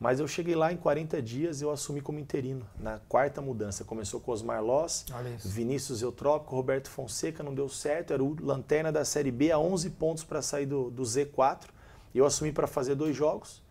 Mas 0.01 0.19
eu 0.19 0.27
cheguei 0.27 0.55
lá 0.55 0.73
em 0.73 0.79
40 0.79 1.21
dias 1.21 1.61
eu 1.61 1.71
assumi 1.71 2.01
como 2.01 2.19
interino, 2.19 2.67
na 2.79 2.99
quarta 3.01 3.43
mudança. 3.43 3.85
Começou 3.85 4.19
com 4.19 4.33
Osmar 4.33 4.65
Loss, 4.65 5.05
Vinícius 5.45 6.01
Eutrópico, 6.01 6.57
Roberto 6.57 6.89
Fonseca, 6.89 7.43
não 7.43 7.55
deu 7.55 7.69
certo, 7.69 8.15
era 8.15 8.25
o 8.25 8.35
lanterna 8.41 8.91
da 8.91 9.05
Série 9.05 9.31
B 9.31 9.53
a 9.53 9.59
11 9.59 9.91
pontos 9.91 10.25
para 10.25 10.41
sair 10.41 10.65
do, 10.65 10.91
do 10.91 11.03
Z4. 11.03 11.67
Eu 12.15 12.25
assumi 12.25 12.51
para 12.51 12.67
fazer 12.67 12.95
dois 12.95 13.15
jogos. 13.15 13.63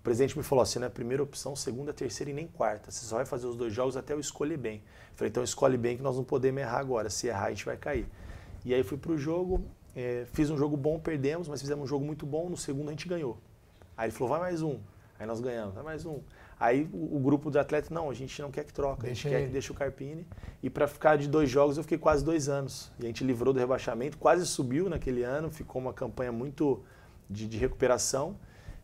O 0.00 0.02
presidente 0.02 0.36
me 0.36 0.42
falou 0.42 0.62
assim, 0.62 0.80
não 0.80 0.86
é 0.86 0.88
a 0.88 0.90
primeira 0.90 1.22
opção, 1.22 1.54
segunda, 1.54 1.92
terceira 1.92 2.30
e 2.30 2.34
nem 2.34 2.48
quarta. 2.48 2.90
Você 2.90 3.06
só 3.06 3.16
vai 3.16 3.24
fazer 3.24 3.46
os 3.46 3.56
dois 3.56 3.72
jogos 3.72 3.96
até 3.96 4.14
eu 4.14 4.20
escolher 4.20 4.56
bem. 4.56 4.76
Eu 4.76 5.16
falei, 5.16 5.30
então 5.30 5.44
escolhe 5.44 5.76
bem 5.76 5.96
que 5.96 6.02
nós 6.02 6.16
não 6.16 6.24
podemos 6.24 6.60
errar 6.60 6.78
agora. 6.78 7.08
Se 7.08 7.28
errar, 7.28 7.46
a 7.46 7.50
gente 7.50 7.64
vai 7.64 7.76
cair. 7.76 8.08
E 8.64 8.74
aí 8.74 8.82
fui 8.82 8.98
para 8.98 9.12
o 9.12 9.18
jogo, 9.18 9.64
é, 9.94 10.26
fiz 10.32 10.50
um 10.50 10.56
jogo 10.56 10.76
bom, 10.76 10.98
perdemos, 10.98 11.48
mas 11.48 11.60
fizemos 11.60 11.84
um 11.84 11.86
jogo 11.86 12.04
muito 12.04 12.26
bom, 12.26 12.48
no 12.48 12.56
segundo 12.56 12.88
a 12.88 12.90
gente 12.90 13.08
ganhou. 13.08 13.38
Aí 13.96 14.06
ele 14.06 14.12
falou, 14.12 14.28
vai 14.28 14.40
mais 14.40 14.62
um. 14.62 14.78
Aí 15.18 15.26
nós 15.26 15.40
ganhamos, 15.40 15.74
vai 15.74 15.82
mais 15.82 16.06
um. 16.06 16.20
Aí 16.60 16.88
o, 16.92 17.16
o 17.16 17.20
grupo 17.20 17.50
do 17.50 17.58
atleta, 17.58 17.92
não, 17.92 18.10
a 18.10 18.14
gente 18.14 18.40
não 18.40 18.50
quer 18.50 18.64
que 18.64 18.72
troca, 18.72 19.02
deixa 19.02 19.10
a 19.10 19.14
gente 19.14 19.26
ele. 19.26 19.34
quer 19.34 19.46
que 19.46 19.52
deixe 19.52 19.72
o 19.72 19.74
Carpini. 19.74 20.26
E 20.62 20.70
para 20.70 20.86
ficar 20.86 21.16
de 21.16 21.28
dois 21.28 21.48
jogos 21.48 21.76
eu 21.76 21.82
fiquei 21.82 21.98
quase 21.98 22.24
dois 22.24 22.48
anos. 22.48 22.90
E 22.98 23.04
a 23.04 23.06
gente 23.06 23.24
livrou 23.24 23.52
do 23.52 23.58
rebaixamento, 23.58 24.18
quase 24.18 24.46
subiu 24.46 24.88
naquele 24.88 25.22
ano, 25.22 25.50
ficou 25.50 25.80
uma 25.80 25.92
campanha 25.92 26.32
muito 26.32 26.82
de, 27.28 27.46
de 27.46 27.58
recuperação. 27.58 28.36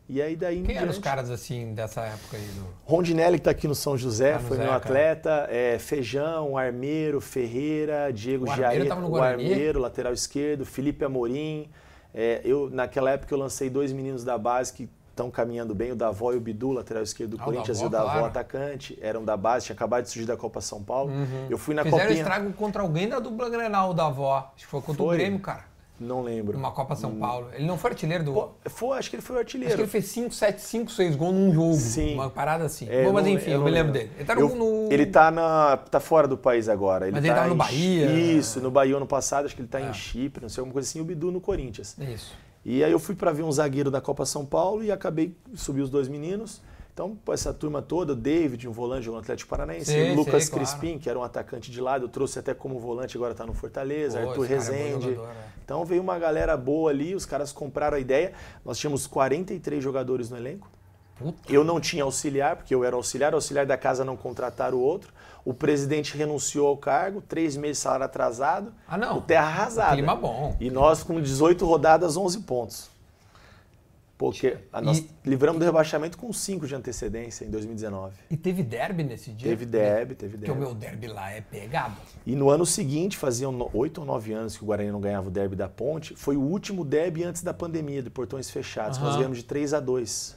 E 0.08 0.20
aí 0.20 0.36
daí 0.36 0.62
Quem 0.62 0.76
eram 0.76 0.90
os 0.90 0.98
caras 0.98 1.30
assim 1.30 1.72
dessa 1.72 2.02
época 2.02 2.36
aí? 2.36 2.42
Do... 2.42 2.66
Rondinelli 2.84 3.38
que 3.38 3.40
está 3.40 3.50
aqui 3.50 3.66
no 3.66 3.74
São 3.74 3.96
José, 3.96 4.38
foi 4.38 4.58
Zé, 4.58 4.62
meu 4.64 4.72
atleta. 4.72 5.46
É, 5.50 5.78
Feijão, 5.78 6.58
Armeiro, 6.58 7.20
Ferreira, 7.20 8.12
Diego 8.12 8.46
Jair, 8.46 8.86
o 8.92 9.16
Armeiro, 9.16 9.80
lateral 9.80 10.12
esquerdo, 10.12 10.66
Felipe 10.66 11.04
Amorim. 11.04 11.70
É, 12.12 12.42
eu, 12.44 12.68
naquela 12.70 13.10
época 13.10 13.34
eu 13.34 13.38
lancei 13.38 13.70
dois 13.70 13.92
meninos 13.92 14.22
da 14.22 14.36
base 14.36 14.72
que 14.72 14.88
estão 15.10 15.30
caminhando 15.30 15.74
bem, 15.74 15.92
o 15.92 15.96
Davó 15.96 16.32
e 16.32 16.36
o 16.36 16.40
Bidu, 16.40 16.72
lateral 16.72 17.02
esquerdo 17.02 17.36
do 17.36 17.40
ah, 17.40 17.44
Corinthians, 17.44 17.78
Davó, 17.78 17.84
e 17.84 17.88
o 17.88 17.90
Davó, 17.90 18.10
claro. 18.10 18.26
atacante, 18.26 18.98
eram 19.00 19.24
da 19.24 19.36
base, 19.36 19.66
tinha 19.66 19.74
acabado 19.74 20.04
de 20.04 20.10
surgir 20.10 20.26
da 20.26 20.36
Copa 20.36 20.60
São 20.60 20.82
Paulo. 20.82 21.10
Uhum. 21.10 21.46
Eu 21.48 21.56
fui 21.56 21.74
na 21.74 21.82
Fizeram 21.82 22.02
Copinha... 22.02 22.20
estrago 22.20 22.52
contra 22.52 22.82
alguém 22.82 23.08
da 23.08 23.20
dupla 23.20 23.48
Grenal, 23.48 23.90
o 23.90 23.94
Davó. 23.94 24.50
Acho 24.54 24.64
que 24.64 24.66
foi 24.66 24.82
contra 24.82 25.04
foi. 25.04 25.14
o 25.14 25.18
Grêmio, 25.18 25.40
cara. 25.40 25.73
Não 25.98 26.22
lembro. 26.22 26.54
Numa 26.58 26.72
Copa 26.72 26.96
São 26.96 27.14
Paulo. 27.14 27.48
Ele 27.54 27.64
não 27.66 27.78
foi 27.78 27.92
artilheiro 27.92 28.24
do. 28.24 28.32
Pô, 28.32 28.48
foi, 28.66 28.98
acho 28.98 29.08
que 29.08 29.14
ele 29.16 29.22
foi 29.22 29.38
artilheiro. 29.38 29.68
Acho 29.68 29.76
que 29.76 29.82
ele 29.82 29.90
fez 29.90 30.06
5, 30.06 30.34
7, 30.34 30.60
5, 30.60 30.90
6 30.90 31.14
gols 31.14 31.32
num 31.34 31.54
jogo. 31.54 31.74
Sim. 31.74 32.14
Uma 32.14 32.28
parada 32.28 32.64
assim. 32.64 32.88
É, 32.90 33.04
Bom, 33.04 33.12
mas 33.12 33.24
não- 33.24 33.32
enfim, 33.32 33.50
eu, 33.52 33.58
não 33.58 33.64
me 33.64 33.70
lembro 33.70 33.92
lembro. 33.92 34.08
dele. 34.10 34.18
Ele 34.18 34.24
tá 34.26 34.34
no. 34.34 34.40
Eu- 34.40 34.56
no- 34.56 34.92
Ele 34.92 35.06
tá, 35.06 35.30
na, 35.30 35.76
tá 35.76 36.00
fora 36.00 36.26
do 36.26 36.36
país 36.36 36.68
agora. 36.68 37.06
Mas 37.12 37.22
ele 37.24 37.28
tá 37.32 37.36
tava 37.36 37.48
no 37.48 37.54
Bahia. 37.54 38.06
Isso, 38.10 38.60
no 38.60 38.70
Bahia 38.72 38.96
ano 38.96 39.06
passado, 39.06 39.44
acho 39.46 39.54
que 39.54 39.62
ele 39.62 39.68
tá 39.68 39.80
É. 39.80 39.88
em 39.88 39.92
Chipre, 39.94 40.42
não 40.42 40.48
sei, 40.48 40.60
alguma 40.62 40.72
coisa 40.72 40.88
assim, 40.88 40.98
e 40.98 41.02
o 41.02 41.04
Bidu 41.04 41.30
no 41.30 41.40
Corinthians. 41.40 41.96
Isso. 41.98 42.34
E 42.64 42.82
aí 42.82 42.90
eu 42.90 42.98
fui 42.98 43.14
para 43.14 43.30
ver 43.30 43.42
um 43.44 43.52
zagueiro 43.52 43.90
da 43.90 44.00
Copa 44.00 44.26
São 44.26 44.44
Paulo 44.44 44.82
e 44.82 44.90
acabei 44.90 45.36
subir 45.54 45.82
os 45.82 45.90
dois 45.90 46.08
meninos. 46.08 46.60
Então, 46.94 47.18
essa 47.30 47.52
turma 47.52 47.82
toda, 47.82 48.12
o 48.12 48.16
David, 48.16 48.68
um 48.68 48.72
volante 48.72 49.06
do 49.06 49.16
Atlético 49.16 49.50
Paranaense, 49.50 49.86
Sei, 49.86 50.12
o 50.12 50.14
Lucas 50.14 50.44
sei, 50.44 50.52
claro. 50.52 50.64
Crispim, 50.64 50.96
que 50.96 51.10
era 51.10 51.18
um 51.18 51.24
atacante 51.24 51.68
de 51.68 51.80
lado, 51.80 52.04
eu 52.04 52.08
trouxe 52.08 52.38
até 52.38 52.54
como 52.54 52.78
volante, 52.78 53.16
agora 53.16 53.32
está 53.32 53.44
no 53.44 53.52
Fortaleza, 53.52 54.20
Pô, 54.20 54.28
Arthur 54.28 54.44
é 54.44 54.48
Rezende. 54.48 55.04
jogador, 55.10 55.28
é. 55.28 55.34
Então 55.64 55.84
veio 55.84 56.00
uma 56.00 56.16
galera 56.20 56.56
boa 56.56 56.92
ali, 56.92 57.12
os 57.12 57.26
caras 57.26 57.50
compraram 57.50 57.96
a 57.96 58.00
ideia. 58.00 58.32
Nós 58.64 58.78
tínhamos 58.78 59.08
43 59.08 59.82
jogadores 59.82 60.30
no 60.30 60.36
elenco. 60.36 60.70
Puta. 61.18 61.52
Eu 61.52 61.64
não 61.64 61.80
tinha 61.80 62.04
auxiliar, 62.04 62.54
porque 62.56 62.72
eu 62.72 62.84
era 62.84 62.94
auxiliar, 62.94 63.34
auxiliar 63.34 63.66
da 63.66 63.76
casa 63.76 64.04
não 64.04 64.16
contrataram 64.16 64.78
o 64.78 64.80
outro. 64.80 65.12
O 65.44 65.52
presidente 65.52 66.16
renunciou 66.16 66.68
ao 66.68 66.76
cargo, 66.76 67.20
três 67.20 67.56
meses 67.56 67.78
de 67.78 67.82
salário 67.82 68.04
atrasado. 68.04 68.72
Ah, 68.86 68.96
não. 68.96 69.18
O 69.18 69.20
terra 69.20 69.46
arrasada. 69.46 69.92
Clima 69.94 70.14
bom. 70.14 70.56
E 70.60 70.70
nós 70.70 71.02
com 71.02 71.20
18 71.20 71.66
rodadas, 71.66 72.16
11 72.16 72.40
pontos. 72.40 72.93
Porque 74.16 74.56
nós 74.82 74.98
E- 74.98 75.10
livramos 75.24 75.58
do 75.58 75.64
rebaixamento 75.64 76.16
com 76.16 76.32
5 76.32 76.66
de 76.68 76.74
antecedência 76.74 77.44
em 77.44 77.50
2019. 77.50 78.14
E 78.30 78.36
teve 78.36 78.62
derby 78.62 79.02
nesse 79.02 79.32
dia? 79.32 79.48
Teve 79.48 79.66
derby, 79.66 80.14
teve 80.14 80.38
Porque 80.38 80.50
o 80.50 80.54
derby. 80.54 80.60
meu 80.66 80.74
derby 80.74 81.06
lá 81.08 81.30
é 81.32 81.40
pegado. 81.40 81.96
E 82.24 82.36
no 82.36 82.48
ano 82.48 82.64
seguinte, 82.64 83.16
faziam 83.16 83.68
8 83.74 83.98
ou 83.98 84.06
9 84.06 84.32
anos 84.32 84.56
que 84.56 84.62
o 84.62 84.66
Guarani 84.66 84.92
não 84.92 85.00
ganhava 85.00 85.26
o 85.26 85.30
derby 85.32 85.56
da 85.56 85.68
Ponte. 85.68 86.14
Foi 86.16 86.36
o 86.36 86.40
último 86.40 86.84
derby 86.84 87.24
antes 87.24 87.42
da 87.42 87.52
pandemia, 87.52 88.02
de 88.02 88.08
portões 88.10 88.48
fechados. 88.48 88.98
que 88.98 89.04
Nós 89.04 89.16
ganhamos 89.16 89.38
de 89.38 89.44
3 89.44 89.74
a 89.74 89.80
2 89.80 90.36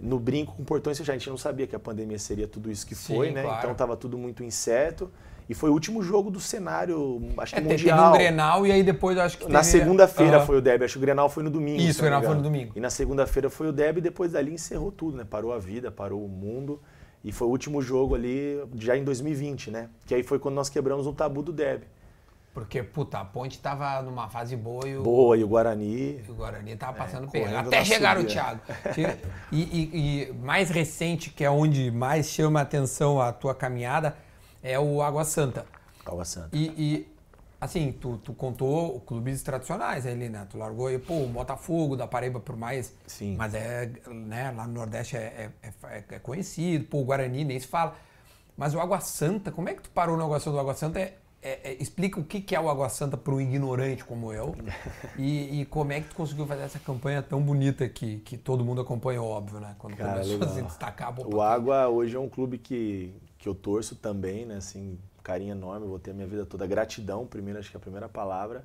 No 0.00 0.18
brinco 0.18 0.54
com 0.56 0.64
portões 0.64 0.96
fechados. 0.98 1.16
A 1.16 1.18
gente 1.18 1.30
não 1.30 1.36
sabia 1.38 1.66
que 1.68 1.74
a 1.76 1.80
pandemia 1.80 2.18
seria 2.18 2.46
tudo 2.48 2.70
isso 2.70 2.84
que 2.86 2.94
Sim, 2.94 3.14
foi, 3.16 3.30
né? 3.30 3.42
claro. 3.42 3.58
Então 3.58 3.72
estava 3.72 3.96
tudo 3.96 4.16
muito 4.18 4.42
incerto. 4.44 5.10
E 5.48 5.54
foi 5.54 5.70
o 5.70 5.72
último 5.72 6.02
jogo 6.02 6.30
do 6.30 6.38
cenário, 6.38 7.22
acho 7.38 7.54
que 7.54 7.60
É, 7.60 7.62
te- 7.62 7.68
teve 7.68 7.90
mundial. 7.90 8.10
um 8.10 8.16
Grenal 8.18 8.66
e 8.66 8.72
aí 8.72 8.82
depois 8.82 9.16
acho 9.16 9.38
que 9.38 9.44
Na 9.44 9.60
teve- 9.60 9.70
segunda-feira 9.78 10.36
Aham. 10.36 10.46
foi 10.46 10.58
o 10.58 10.60
derby, 10.60 10.84
acho 10.84 10.92
que 10.92 10.98
o 10.98 11.00
Grenal 11.00 11.28
foi 11.30 11.42
no 11.42 11.48
domingo. 11.50 11.80
Isso, 11.80 12.00
o 12.00 12.02
Grenal 12.02 12.22
foi 12.22 12.34
no 12.34 12.42
domingo. 12.42 12.72
E 12.76 12.80
na 12.80 12.90
segunda-feira 12.90 13.48
foi 13.48 13.68
o 13.68 13.72
derby 13.72 14.00
e 14.00 14.02
depois 14.02 14.32
dali 14.32 14.52
encerrou 14.52 14.92
tudo, 14.92 15.16
né? 15.16 15.24
Parou 15.28 15.52
a 15.52 15.58
vida, 15.58 15.90
parou 15.90 16.22
o 16.24 16.28
mundo. 16.28 16.80
E 17.24 17.32
foi 17.32 17.48
o 17.48 17.50
último 17.50 17.80
jogo 17.80 18.14
ali, 18.14 18.62
já 18.76 18.96
em 18.96 19.02
2020, 19.02 19.70
né? 19.70 19.88
Que 20.06 20.14
aí 20.14 20.22
foi 20.22 20.38
quando 20.38 20.54
nós 20.54 20.68
quebramos 20.68 21.06
o 21.06 21.12
tabu 21.14 21.42
do 21.42 21.52
derby. 21.52 21.86
Porque, 22.52 22.82
puta, 22.82 23.18
a 23.18 23.24
Ponte 23.24 23.58
tava 23.60 24.02
numa 24.02 24.28
fase 24.28 24.54
boa 24.56 24.86
e 24.86 24.96
o, 24.96 25.02
Boa, 25.02 25.36
e 25.36 25.44
o 25.44 25.48
Guarani. 25.48 26.20
o 26.28 26.34
Guarani 26.34 26.76
tava 26.76 26.92
passando 26.94 27.26
correndo 27.26 27.44
perrengue. 27.46 27.52
na 27.62 27.68
Até 27.68 27.84
chegar 27.84 28.16
o 28.16 28.20
subida. 28.20 28.34
Thiago. 28.34 28.60
E, 29.52 29.58
e- 29.62 30.28
e 30.28 30.32
mais 30.42 30.68
recente, 30.68 31.30
que 31.30 31.42
é 31.44 31.50
onde 31.50 31.90
mais 31.90 32.26
chama 32.28 32.58
a 32.60 32.62
atenção 32.62 33.20
a 33.20 33.32
tua 33.32 33.54
caminhada, 33.54 34.16
é 34.70 34.78
o 34.78 35.02
Água 35.02 35.24
Santa. 35.24 35.64
Água 36.04 36.24
Santa. 36.24 36.50
E, 36.56 36.66
e, 36.76 37.08
assim, 37.60 37.92
tu, 37.92 38.18
tu 38.18 38.32
contou 38.32 39.00
clubes 39.00 39.42
tradicionais 39.42 40.06
ali, 40.06 40.28
né? 40.28 40.46
Tu 40.50 40.56
largou 40.58 40.86
aí, 40.86 40.98
pô, 40.98 41.14
o 41.22 41.26
Botafogo 41.28 41.96
da 41.96 42.06
Paraíba 42.06 42.40
por 42.40 42.56
mais. 42.56 42.94
Sim. 43.06 43.36
Mas 43.36 43.54
é, 43.54 43.90
né, 44.06 44.52
lá 44.56 44.66
no 44.66 44.74
Nordeste 44.74 45.16
é, 45.16 45.50
é- 45.62 45.68
é- 45.88 46.04
é 46.10 46.18
conhecido, 46.18 46.84
pô, 46.86 46.98
o 47.00 47.04
Guarani 47.04 47.44
nem 47.44 47.58
se 47.58 47.66
fala. 47.66 47.94
Mas 48.56 48.74
o 48.74 48.80
Água 48.80 49.00
Santa, 49.00 49.52
como 49.52 49.68
é 49.68 49.74
que 49.74 49.82
tu 49.82 49.90
parou 49.90 50.16
no 50.16 50.24
Água 50.24 50.40
Santa? 50.40 50.56
O 50.56 50.60
Água 50.60 50.74
Santa 50.74 50.98
é, 50.98 51.14
é- 51.40 51.60
é- 51.70 51.76
explica 51.82 52.18
o 52.18 52.24
que 52.24 52.54
é 52.54 52.60
o 52.60 52.68
Água 52.68 52.88
Santa 52.88 53.16
para 53.16 53.32
um 53.32 53.40
ignorante 53.40 54.04
como 54.04 54.32
eu. 54.32 54.54
e, 55.16 55.60
e 55.60 55.64
como 55.66 55.92
é 55.92 56.00
que 56.00 56.08
tu 56.08 56.16
conseguiu 56.16 56.46
fazer 56.46 56.62
essa 56.62 56.78
campanha 56.78 57.22
tão 57.22 57.40
bonita 57.40 57.88
que, 57.88 58.18
que 58.18 58.36
todo 58.36 58.64
mundo 58.64 58.80
acompanha, 58.80 59.22
óbvio, 59.22 59.60
né? 59.60 59.76
Quando 59.78 59.96
Cara, 59.96 60.12
começou 60.14 60.34
a 60.36 60.38
legal. 60.38 60.54
se 60.54 60.62
destacar. 60.62 61.14
pô, 61.14 61.36
O 61.36 61.40
Água 61.40 61.88
hoje 61.88 62.16
é 62.16 62.18
um 62.18 62.28
clube 62.28 62.58
que, 62.58 63.14
que 63.48 63.50
eu 63.50 63.54
torço 63.54 63.96
também, 63.96 64.44
né? 64.44 64.56
Assim, 64.56 64.98
carinho 65.22 65.52
enorme, 65.52 65.86
vou 65.86 65.98
ter 65.98 66.10
a 66.10 66.14
minha 66.14 66.26
vida 66.26 66.44
toda. 66.44 66.66
Gratidão, 66.66 67.26
primeiro, 67.26 67.58
acho 67.58 67.70
que 67.70 67.76
é 67.76 67.78
a 67.78 67.80
primeira 67.80 68.08
palavra. 68.08 68.64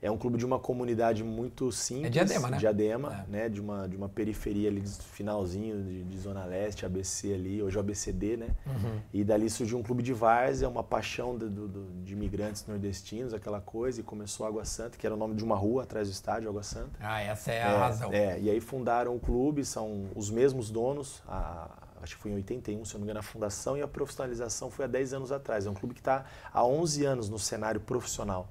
É 0.00 0.10
um 0.10 0.18
clube 0.18 0.36
de 0.36 0.44
uma 0.44 0.58
comunidade 0.58 1.22
muito 1.22 1.70
simples. 1.70 2.06
É 2.06 2.10
Diadema, 2.10 2.50
né? 2.50 2.56
Diadema, 2.56 3.24
É. 3.28 3.30
né? 3.30 3.48
De 3.48 3.60
uma, 3.60 3.88
de 3.88 3.96
uma 3.96 4.08
periferia 4.08 4.68
ali, 4.68 4.82
finalzinho 5.12 5.80
de, 5.80 6.02
de 6.02 6.18
Zona 6.18 6.44
Leste, 6.44 6.84
ABC 6.84 7.32
ali, 7.32 7.62
hoje 7.62 7.76
é 7.76 7.78
o 7.78 7.80
ABCD, 7.84 8.36
né? 8.36 8.48
Uhum. 8.66 8.98
E 9.12 9.22
dali 9.22 9.48
surgiu 9.48 9.78
um 9.78 9.82
clube 9.82 10.02
de 10.02 10.12
várzea, 10.12 10.68
uma 10.68 10.82
paixão 10.82 11.36
do- 11.38 11.48
do- 11.48 12.02
de 12.02 12.14
imigrantes 12.14 12.66
nordestinos, 12.66 13.32
aquela 13.32 13.60
coisa, 13.60 14.00
e 14.00 14.02
começou 14.02 14.44
Água 14.44 14.64
Santa, 14.64 14.98
que 14.98 15.06
era 15.06 15.14
o 15.14 15.18
nome 15.18 15.36
de 15.36 15.44
uma 15.44 15.54
rua 15.54 15.84
atrás 15.84 16.08
do 16.08 16.12
estádio, 16.12 16.48
Água 16.48 16.64
Santa. 16.64 16.98
Ah, 17.00 17.20
essa 17.20 17.52
é 17.52 17.62
a 17.62 17.78
razão. 17.78 18.12
É, 18.12 18.40
e 18.40 18.50
aí 18.50 18.60
fundaram 18.60 19.14
o 19.14 19.20
clube, 19.20 19.64
são 19.64 20.06
os 20.16 20.30
mesmos 20.30 20.68
donos, 20.68 21.22
a- 21.28 21.70
acho 22.02 22.16
que 22.16 22.22
foi 22.22 22.30
em 22.32 22.34
81, 22.34 22.84
se 22.84 22.94
eu 22.94 22.98
não 22.98 23.00
me 23.00 23.04
engano, 23.06 23.20
a 23.20 23.22
fundação, 23.22 23.76
e 23.76 23.82
a 23.82 23.88
profissionalização 23.88 24.70
foi 24.70 24.84
há 24.84 24.88
10 24.88 25.14
anos 25.14 25.32
atrás. 25.32 25.64
É 25.66 25.70
um 25.70 25.74
clube 25.74 25.94
que 25.94 26.00
está 26.00 26.24
há 26.52 26.64
11 26.64 27.04
anos 27.04 27.28
no 27.28 27.38
cenário 27.38 27.80
profissional. 27.80 28.48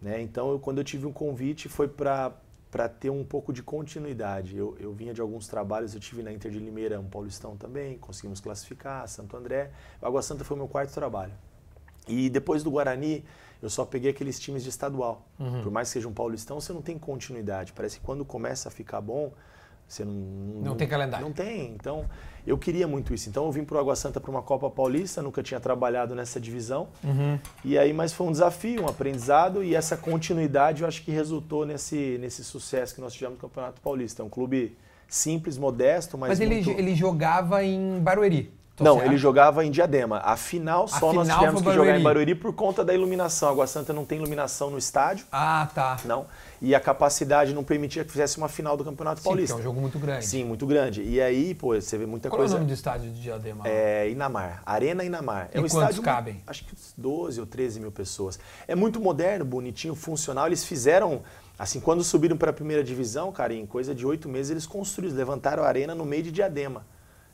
Né? 0.00 0.20
Então, 0.22 0.50
eu- 0.50 0.58
quando 0.58 0.78
eu 0.78 0.84
tive 0.84 1.06
um 1.06 1.12
convite, 1.12 1.68
foi 1.68 1.86
para 1.86 2.32
ter 3.00 3.10
um 3.10 3.24
pouco 3.24 3.52
de 3.52 3.62
continuidade. 3.62 4.56
Eu, 4.56 4.76
eu 4.80 4.92
vinha 4.92 5.12
de 5.12 5.20
alguns 5.20 5.46
trabalhos, 5.48 5.94
eu 5.94 6.00
tive 6.00 6.22
na 6.22 6.32
Inter 6.32 6.50
de 6.50 6.58
Limeira, 6.58 6.98
um 7.00 7.08
paulistão 7.08 7.56
também, 7.56 7.98
conseguimos 7.98 8.40
classificar, 8.40 9.06
Santo 9.08 9.36
André. 9.36 9.70
O 10.00 10.06
Água 10.06 10.22
Santa 10.22 10.44
foi 10.44 10.54
o 10.56 10.58
meu 10.58 10.68
quarto 10.68 10.92
trabalho. 10.92 11.32
E 12.06 12.30
depois 12.30 12.62
do 12.62 12.70
Guarani, 12.70 13.24
eu 13.60 13.68
só 13.68 13.84
peguei 13.84 14.10
aqueles 14.12 14.38
times 14.38 14.62
de 14.62 14.68
estadual. 14.70 15.26
Por 15.62 15.70
mais 15.70 15.88
que 15.88 15.94
seja 15.94 16.08
um 16.08 16.12
paulistão, 16.14 16.60
você 16.60 16.72
não 16.72 16.80
tem 16.80 16.96
continuidade. 16.98 17.72
Parece 17.72 17.98
que 17.98 18.04
quando 18.06 18.24
começa 18.24 18.68
a 18.68 18.72
ficar 18.72 19.00
bom, 19.00 19.32
você 19.86 20.04
não... 20.04 20.12
Não 20.14 20.76
tem 20.76 20.86
calendário. 20.86 21.26
Não 21.26 21.32
tem. 21.32 21.72
Então, 21.72 22.08
eu 22.48 22.58
queria 22.58 22.88
muito 22.88 23.12
isso. 23.12 23.28
Então, 23.28 23.44
eu 23.44 23.52
vim 23.52 23.64
para 23.64 23.76
o 23.76 23.80
Água 23.80 23.94
Santa 23.94 24.20
para 24.20 24.30
uma 24.30 24.42
Copa 24.42 24.70
Paulista, 24.70 25.22
nunca 25.22 25.42
tinha 25.42 25.60
trabalhado 25.60 26.14
nessa 26.14 26.40
divisão. 26.40 26.88
Uhum. 27.04 27.38
E 27.64 27.78
aí, 27.78 27.92
mas 27.92 28.12
foi 28.12 28.26
um 28.26 28.32
desafio, 28.32 28.84
um 28.84 28.88
aprendizado, 28.88 29.62
e 29.62 29.74
essa 29.74 29.96
continuidade 29.96 30.82
eu 30.82 30.88
acho 30.88 31.02
que 31.02 31.10
resultou 31.10 31.66
nesse, 31.66 32.16
nesse 32.20 32.42
sucesso 32.42 32.94
que 32.94 33.00
nós 33.00 33.12
tivemos 33.12 33.36
no 33.36 33.40
Campeonato 33.40 33.80
Paulista. 33.80 34.22
É 34.22 34.24
um 34.24 34.28
clube 34.28 34.76
simples, 35.06 35.56
modesto, 35.58 36.16
mas, 36.16 36.30
Mas, 36.30 36.40
ele, 36.40 36.56
muito... 36.56 36.70
ele 36.70 36.94
jogava 36.94 37.64
em 37.64 37.98
Barueri. 38.00 38.52
Não, 38.80 38.94
certo? 38.94 39.08
ele 39.08 39.16
jogava 39.16 39.64
em 39.64 39.70
Diadema. 39.70 40.18
A 40.18 40.36
final 40.36 40.86
só 40.86 41.12
nós 41.12 41.26
final 41.26 41.40
tivemos 41.40 41.62
foi 41.62 41.72
que 41.72 41.78
jogar 41.78 41.98
em 41.98 42.02
Barueri 42.02 42.34
por 42.34 42.52
conta 42.52 42.84
da 42.84 42.94
iluminação. 42.94 43.48
A 43.48 43.52
Água 43.52 43.66
Santa 43.66 43.92
não 43.92 44.04
tem 44.04 44.18
iluminação 44.18 44.70
no 44.70 44.78
estádio, 44.78 45.26
Ah, 45.32 45.68
tá. 45.74 45.96
não. 46.04 46.26
E 46.60 46.74
a 46.74 46.80
capacidade 46.80 47.54
não 47.54 47.62
permitia 47.62 48.04
que 48.04 48.10
fizesse 48.10 48.36
uma 48.36 48.48
final 48.48 48.76
do 48.76 48.84
Campeonato 48.84 49.20
Sim, 49.20 49.24
Paulista. 49.24 49.54
é 49.54 49.58
um 49.58 49.62
jogo 49.62 49.80
muito 49.80 49.98
grande. 49.98 50.26
Sim, 50.26 50.44
muito 50.44 50.66
grande. 50.66 51.02
E 51.02 51.20
aí, 51.20 51.54
pô, 51.54 51.74
você 51.74 51.96
vê 51.96 52.04
muita 52.04 52.28
Qual 52.28 52.40
é 52.40 52.40
o 52.40 52.44
coisa. 52.44 52.54
nome 52.56 52.66
do 52.66 52.74
estádio 52.74 53.10
de 53.10 53.20
Diadema? 53.20 53.66
É 53.66 54.10
Inamar, 54.10 54.62
Arena 54.66 55.04
Inamar. 55.04 55.50
E 55.52 55.56
é 55.56 55.60
um 55.60 55.62
quantos 55.62 55.74
estádio, 55.74 56.02
cabem? 56.02 56.42
Acho 56.46 56.64
que 56.64 56.74
uns 56.74 56.92
12 56.96 57.40
ou 57.40 57.46
13 57.46 57.78
mil 57.80 57.92
pessoas. 57.92 58.38
É 58.66 58.74
muito 58.74 59.00
moderno, 59.00 59.44
bonitinho, 59.44 59.94
funcional. 59.94 60.46
Eles 60.46 60.64
fizeram, 60.64 61.22
assim, 61.56 61.78
quando 61.78 62.02
subiram 62.02 62.36
para 62.36 62.50
a 62.50 62.52
primeira 62.54 62.82
divisão, 62.82 63.30
cara, 63.30 63.54
em 63.54 63.64
coisa 63.64 63.94
de 63.94 64.04
oito 64.04 64.28
meses 64.28 64.50
eles 64.50 64.66
construíram, 64.66 65.16
levantaram 65.16 65.62
a 65.62 65.66
arena 65.68 65.94
no 65.94 66.04
meio 66.04 66.24
de 66.24 66.32
Diadema. 66.32 66.84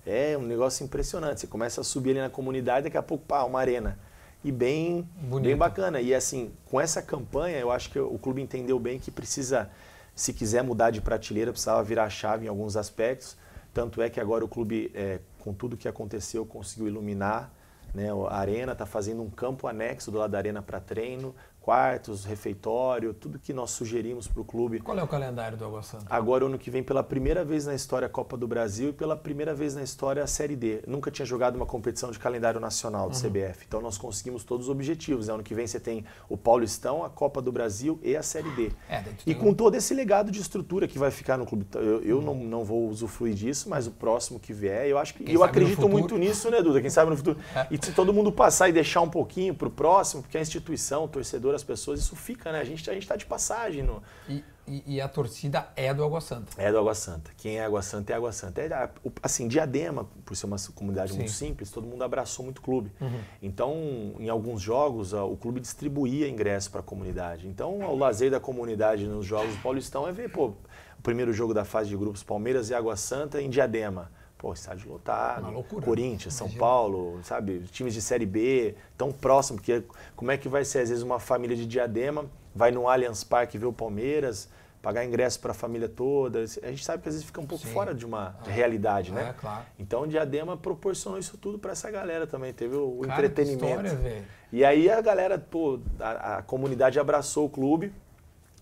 É 0.06 0.36
um 0.36 0.42
negócio 0.42 0.84
impressionante. 0.84 1.40
Você 1.40 1.46
começa 1.46 1.80
a 1.80 1.84
subir 1.84 2.10
ali 2.10 2.20
na 2.20 2.28
comunidade, 2.28 2.84
daqui 2.84 2.98
a 2.98 3.02
pouco, 3.02 3.24
pá, 3.24 3.42
uma 3.44 3.58
arena. 3.58 3.98
E 4.44 4.52
bem, 4.52 5.08
Bonito. 5.22 5.48
bem 5.48 5.56
bacana. 5.56 6.00
E 6.02 6.14
assim, 6.14 6.52
com 6.66 6.78
essa 6.78 7.00
campanha, 7.00 7.58
eu 7.58 7.72
acho 7.72 7.90
que 7.90 7.98
o 7.98 8.18
clube 8.18 8.42
entendeu 8.42 8.78
bem 8.78 8.98
que 8.98 9.10
precisa, 9.10 9.70
se 10.14 10.34
quiser 10.34 10.62
mudar 10.62 10.90
de 10.90 11.00
prateleira, 11.00 11.50
precisava 11.50 11.82
virar 11.82 12.04
a 12.04 12.10
chave 12.10 12.44
em 12.44 12.48
alguns 12.48 12.76
aspectos. 12.76 13.38
Tanto 13.72 14.02
é 14.02 14.10
que 14.10 14.20
agora 14.20 14.44
o 14.44 14.48
clube, 14.48 14.92
é, 14.94 15.18
com 15.40 15.54
tudo 15.54 15.78
que 15.78 15.88
aconteceu, 15.88 16.44
conseguiu 16.44 16.86
iluminar 16.88 17.50
né, 17.94 18.08
a 18.28 18.36
arena, 18.36 18.72
está 18.72 18.84
fazendo 18.84 19.22
um 19.22 19.30
campo 19.30 19.66
anexo 19.66 20.10
do 20.10 20.18
lado 20.18 20.32
da 20.32 20.38
arena 20.38 20.60
para 20.60 20.78
treino, 20.78 21.34
quartos, 21.64 22.26
refeitório, 22.26 23.14
tudo 23.14 23.38
que 23.38 23.50
nós 23.50 23.70
sugerimos 23.70 24.28
para 24.28 24.42
o 24.42 24.44
clube. 24.44 24.80
Qual 24.80 24.98
é 24.98 25.02
o 25.02 25.08
calendário 25.08 25.56
do 25.56 25.64
Água 25.64 25.82
Santa? 25.82 26.04
Agora, 26.10 26.44
ano 26.44 26.58
que 26.58 26.70
vem, 26.70 26.82
pela 26.82 27.02
primeira 27.02 27.42
vez 27.42 27.64
na 27.64 27.74
história 27.74 28.04
a 28.04 28.08
Copa 28.08 28.36
do 28.36 28.46
Brasil 28.46 28.90
e 28.90 28.92
pela 28.92 29.16
primeira 29.16 29.54
vez 29.54 29.74
na 29.74 29.82
história 29.82 30.22
a 30.22 30.26
Série 30.26 30.56
D. 30.56 30.82
Nunca 30.86 31.10
tinha 31.10 31.24
jogado 31.24 31.56
uma 31.56 31.64
competição 31.64 32.10
de 32.10 32.18
calendário 32.18 32.60
nacional 32.60 33.08
do 33.08 33.16
CBF. 33.16 33.64
Então, 33.66 33.80
nós 33.80 33.96
conseguimos 33.96 34.44
todos 34.44 34.66
os 34.66 34.70
objetivos. 34.70 35.30
Ano 35.30 35.42
que 35.42 35.54
vem 35.54 35.66
você 35.66 35.80
tem 35.80 36.04
o 36.28 36.36
Paulistão, 36.36 37.02
a 37.02 37.08
Copa 37.08 37.40
do 37.40 37.50
Brasil 37.50 37.98
e 38.02 38.14
a 38.14 38.22
Série 38.22 38.50
D. 38.50 38.70
É, 38.86 39.02
E 39.26 39.34
com 39.34 39.54
todo 39.54 39.74
esse 39.74 39.94
legado 39.94 40.30
de 40.30 40.40
estrutura 40.42 40.86
que 40.86 40.98
vai 40.98 41.10
ficar 41.10 41.38
no 41.38 41.46
clube. 41.46 41.66
Eu, 41.74 42.02
eu 42.02 42.20
não, 42.20 42.34
Uhum. 42.34 42.44
não 42.48 42.64
vou 42.64 42.88
usufruir 42.90 43.32
disso, 43.34 43.70
mas 43.70 43.86
o 43.86 43.90
próximo 43.92 44.38
que 44.38 44.52
vier, 44.52 44.86
eu 44.86 44.98
acho 44.98 45.14
que. 45.14 45.24
Quem 45.24 45.34
eu 45.34 45.42
acredito 45.42 45.88
muito 45.88 46.18
nisso, 46.18 46.50
né, 46.50 46.60
Duda? 46.60 46.82
Quem 46.82 46.90
sabe 46.90 47.10
no 47.10 47.16
futuro. 47.16 47.38
É. 47.54 47.68
E 47.70 47.78
se 47.80 47.92
todo 47.92 48.12
mundo 48.12 48.32
passar 48.32 48.68
e 48.68 48.72
deixar 48.72 49.00
um 49.00 49.08
pouquinho 49.08 49.54
para 49.54 49.68
o 49.68 49.70
próximo, 49.70 50.22
porque 50.22 50.36
a 50.36 50.40
instituição, 50.40 51.04
o 51.04 51.08
torcedor, 51.08 51.53
as 51.54 51.64
pessoas, 51.64 52.00
isso 52.00 52.16
fica, 52.16 52.52
né? 52.52 52.60
A 52.60 52.64
gente, 52.64 52.88
a 52.88 52.94
gente 52.94 53.06
tá 53.06 53.16
de 53.16 53.26
passagem. 53.26 53.82
No... 53.82 54.02
E, 54.28 54.42
e, 54.66 54.94
e, 54.94 55.00
a 55.00 55.08
torcida 55.08 55.68
é 55.76 55.92
do 55.92 56.02
Água 56.02 56.20
Santa. 56.20 56.52
É 56.56 56.70
do 56.72 56.78
Água 56.78 56.94
Santa. 56.94 57.30
Quem 57.36 57.58
é 57.58 57.64
Água 57.64 57.82
Santa 57.82 58.12
é 58.12 58.16
Água 58.16 58.32
Santa. 58.32 58.60
É, 58.62 58.90
assim, 59.22 59.46
Diadema, 59.46 60.08
por 60.24 60.34
ser 60.36 60.46
uma 60.46 60.56
comunidade 60.74 61.12
Sim. 61.12 61.18
muito 61.18 61.32
simples, 61.32 61.70
todo 61.70 61.86
mundo 61.86 62.02
abraçou 62.02 62.44
muito 62.44 62.58
o 62.58 62.62
clube. 62.62 62.90
Uhum. 63.00 63.20
Então, 63.42 64.14
em 64.18 64.28
alguns 64.28 64.62
jogos, 64.62 65.12
o 65.12 65.36
clube 65.36 65.60
distribuía 65.60 66.28
ingresso 66.28 66.70
para 66.70 66.80
a 66.80 66.84
comunidade. 66.84 67.46
Então, 67.46 67.80
o 67.80 67.96
lazer 67.96 68.30
da 68.30 68.40
comunidade 68.40 69.06
nos 69.06 69.26
jogos 69.26 69.54
do 69.54 69.62
Paulistão 69.62 70.08
é 70.08 70.12
ver, 70.12 70.30
pô, 70.30 70.54
o 70.98 71.02
primeiro 71.02 71.32
jogo 71.32 71.52
da 71.52 71.64
fase 71.64 71.90
de 71.90 71.96
grupos 71.96 72.22
Palmeiras 72.22 72.70
e 72.70 72.74
Água 72.74 72.96
Santa 72.96 73.40
em 73.40 73.50
Diadema. 73.50 74.10
Pô, 74.44 74.52
estádio 74.52 74.90
lotado. 74.90 75.50
Loucura. 75.50 75.86
Corinthians, 75.86 76.34
São 76.34 76.50
Paulo, 76.50 77.18
sabe? 77.22 77.60
Times 77.72 77.94
de 77.94 78.02
Série 78.02 78.26
B, 78.26 78.74
tão 78.94 79.10
próximo, 79.10 79.58
porque 79.58 79.82
como 80.14 80.30
é 80.30 80.36
que 80.36 80.50
vai 80.50 80.66
ser, 80.66 80.80
às 80.80 80.90
vezes, 80.90 81.02
uma 81.02 81.18
família 81.18 81.56
de 81.56 81.64
Diadema 81.64 82.26
vai 82.54 82.70
no 82.70 82.86
Allianz 82.86 83.24
Parque 83.24 83.56
ver 83.56 83.64
o 83.64 83.72
Palmeiras, 83.72 84.50
pagar 84.82 85.02
ingresso 85.02 85.40
para 85.40 85.52
a 85.52 85.54
família 85.54 85.88
toda. 85.88 86.40
A 86.40 86.66
gente 86.68 86.84
sabe 86.84 87.02
que 87.02 87.08
às 87.08 87.14
vezes 87.14 87.26
fica 87.26 87.40
um 87.40 87.46
pouco 87.46 87.66
Sim. 87.66 87.72
fora 87.72 87.94
de 87.94 88.04
uma 88.04 88.36
ah, 88.38 88.50
realidade, 88.50 89.12
né? 89.12 89.30
É, 89.30 89.32
claro. 89.32 89.64
Então 89.78 90.02
o 90.02 90.06
Diadema 90.06 90.58
proporcionou 90.58 91.18
isso 91.18 91.38
tudo 91.38 91.58
para 91.58 91.72
essa 91.72 91.90
galera 91.90 92.26
também. 92.26 92.52
Teve 92.52 92.76
o, 92.76 92.98
Cara, 92.98 93.24
entretenimento. 93.24 93.86
História, 93.86 94.24
e 94.52 94.62
aí 94.62 94.90
a 94.90 95.00
galera, 95.00 95.38
pô, 95.38 95.80
a, 95.98 96.36
a, 96.36 96.42
comunidade 96.42 97.00
abraçou 97.00 97.46
o 97.46 97.48
clube. 97.48 97.94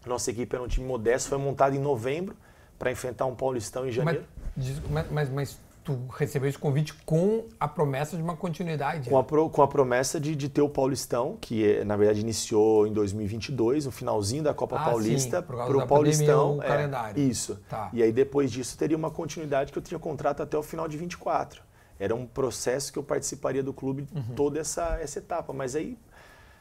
Nossa 0.07 0.31
equipe 0.31 0.55
era 0.55 0.63
um 0.63 0.69
time 0.69 0.87
modesto, 0.87 1.29
foi 1.29 1.39
montada 1.39 1.75
em 1.75 1.81
novembro 1.81 2.37
para 2.79 2.93
enfrentar 2.93 3.27
um 3.27 3.35
Paulistão 3.35 3.85
em 3.85 3.91
janeiro. 3.91 4.25
Mas, 4.89 5.11
mas, 5.11 5.29
mas 5.29 5.59
tu 5.85 6.07
recebeu 6.11 6.49
esse 6.49 6.59
convite 6.59 6.95
com 7.05 7.47
a 7.59 7.67
promessa 7.67 8.17
de 8.17 8.23
uma 8.23 8.37
continuidade. 8.37 9.09
Com 9.09 9.19
a, 9.19 9.25
pro, 9.25 9.51
com 9.51 9.63
a 9.63 9.69
promessa 9.69 10.21
de, 10.21 10.37
de 10.37 10.49
ter 10.49 10.63
o 10.63 10.69
Paulistão, 10.69 11.37
que 11.41 11.69
é, 11.69 11.85
na 11.85 11.97
verdade 11.97 12.21
iniciou 12.21 12.87
em 12.87 12.93
2022, 12.93 13.87
no 13.87 13.93
finalzinho 13.93 14.43
da 14.43 14.55
Copa 14.55 14.77
ah, 14.77 14.85
Paulista, 14.85 15.43
para 15.43 15.77
o 15.77 15.87
Paulistão. 15.87 16.59
o 16.59 16.63
é, 16.63 16.67
calendário. 16.67 17.23
Isso. 17.23 17.59
Tá. 17.69 17.91
E 17.93 18.03
aí 18.03 18.13
depois 18.13 18.51
disso 18.51 18.77
teria 18.79 18.97
uma 18.97 19.11
continuidade 19.11 19.73
que 19.73 19.79
eu 19.79 19.83
tinha 19.83 19.99
contrato 19.99 20.43
até 20.43 20.57
o 20.57 20.63
final 20.63 20.87
de 20.87 20.97
24. 20.97 21.63
Era 21.99 22.15
um 22.15 22.27
processo 22.27 22.93
que 22.93 22.99
eu 22.99 23.03
participaria 23.03 23.63
do 23.63 23.73
clube 23.73 24.09
uhum. 24.15 24.35
toda 24.35 24.59
essa, 24.59 24.99
essa 25.01 25.19
etapa. 25.19 25.53
Mas 25.53 25.77
aí 25.77 25.97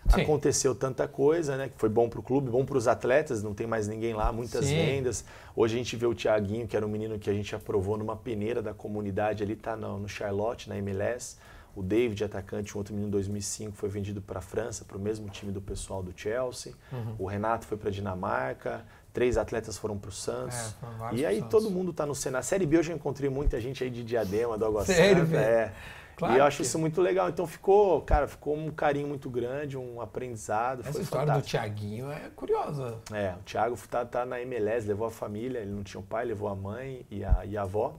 Sim. 0.09 0.21
aconteceu 0.21 0.73
tanta 0.73 1.07
coisa, 1.07 1.55
né? 1.55 1.69
Que 1.69 1.77
foi 1.77 1.89
bom 1.89 2.09
para 2.09 2.19
o 2.19 2.23
clube, 2.23 2.49
bom 2.49 2.65
para 2.65 2.77
os 2.77 2.87
atletas, 2.87 3.43
não 3.43 3.53
tem 3.53 3.67
mais 3.67 3.87
ninguém 3.87 4.13
lá, 4.13 4.31
muitas 4.31 4.65
Sim. 4.65 4.75
vendas. 4.75 5.23
Hoje 5.55 5.75
a 5.75 5.77
gente 5.77 5.95
vê 5.95 6.05
o 6.05 6.13
Tiaguinho, 6.13 6.67
que 6.67 6.75
era 6.75 6.85
um 6.85 6.89
menino 6.89 7.19
que 7.19 7.29
a 7.29 7.33
gente 7.33 7.55
aprovou 7.55 7.97
numa 7.97 8.15
peneira 8.15 8.61
da 8.61 8.73
comunidade, 8.73 9.43
ali 9.43 9.55
tá 9.55 9.75
no, 9.75 9.99
no 9.99 10.07
Charlotte, 10.07 10.67
na 10.67 10.77
MLS. 10.77 11.37
O 11.73 11.81
David, 11.81 12.23
atacante, 12.23 12.75
um 12.75 12.79
outro 12.79 12.93
menino 12.93 13.07
em 13.07 13.11
2005, 13.11 13.77
foi 13.77 13.87
vendido 13.87 14.21
para 14.21 14.39
a 14.39 14.41
França, 14.41 14.83
para 14.83 14.97
o 14.97 14.99
mesmo 14.99 15.29
time 15.29 15.53
do 15.53 15.61
pessoal 15.61 16.03
do 16.03 16.11
Chelsea. 16.13 16.73
Uhum. 16.91 17.15
O 17.19 17.25
Renato 17.25 17.65
foi 17.65 17.77
para 17.77 17.87
a 17.87 17.91
Dinamarca. 17.91 18.85
Três 19.13 19.37
atletas 19.37 19.77
foram 19.77 19.97
para 19.97 20.09
o 20.09 20.11
Santos. 20.11 20.75
É, 21.11 21.15
e 21.15 21.25
aí 21.25 21.41
todo 21.41 21.69
mundo 21.69 21.91
está 21.91 22.05
no 22.05 22.15
cenário. 22.15 22.45
Série 22.45 22.65
B 22.65 22.77
eu 22.77 22.83
já 22.83 22.93
encontrei 22.93 23.29
muita 23.29 23.59
gente 23.59 23.83
aí 23.83 23.89
de 23.89 24.03
Diadema, 24.03 24.57
do 24.57 24.65
Água 24.65 24.85
Sério, 24.85 25.25
Santa. 25.25 25.37
É. 25.37 25.73
Claro 26.21 26.35
e 26.35 26.37
eu 26.37 26.43
acho 26.43 26.57
que... 26.57 26.63
isso 26.63 26.77
muito 26.77 27.01
legal. 27.01 27.29
Então 27.29 27.47
ficou, 27.47 27.99
cara, 28.03 28.27
ficou 28.27 28.55
um 28.55 28.69
carinho 28.69 29.07
muito 29.07 29.27
grande, 29.27 29.75
um 29.75 29.99
aprendizado. 29.99 30.81
Essa 30.81 31.01
história 31.01 31.33
fantástico. 31.33 31.47
do 31.47 31.49
Tiaguinho 31.49 32.11
é 32.11 32.29
curiosa. 32.35 32.99
É, 33.11 33.33
o 33.39 33.43
Thiago 33.43 33.75
tá, 33.89 34.05
tá, 34.05 34.23
na 34.23 34.39
MLS, 34.39 34.87
levou 34.87 35.07
a 35.07 35.11
família, 35.11 35.57
ele 35.57 35.71
não 35.71 35.81
tinha 35.81 35.99
o 35.99 36.03
pai, 36.03 36.23
levou 36.25 36.47
a 36.47 36.55
mãe 36.55 37.03
e 37.09 37.25
a, 37.25 37.43
e 37.43 37.57
a 37.57 37.63
avó. 37.63 37.95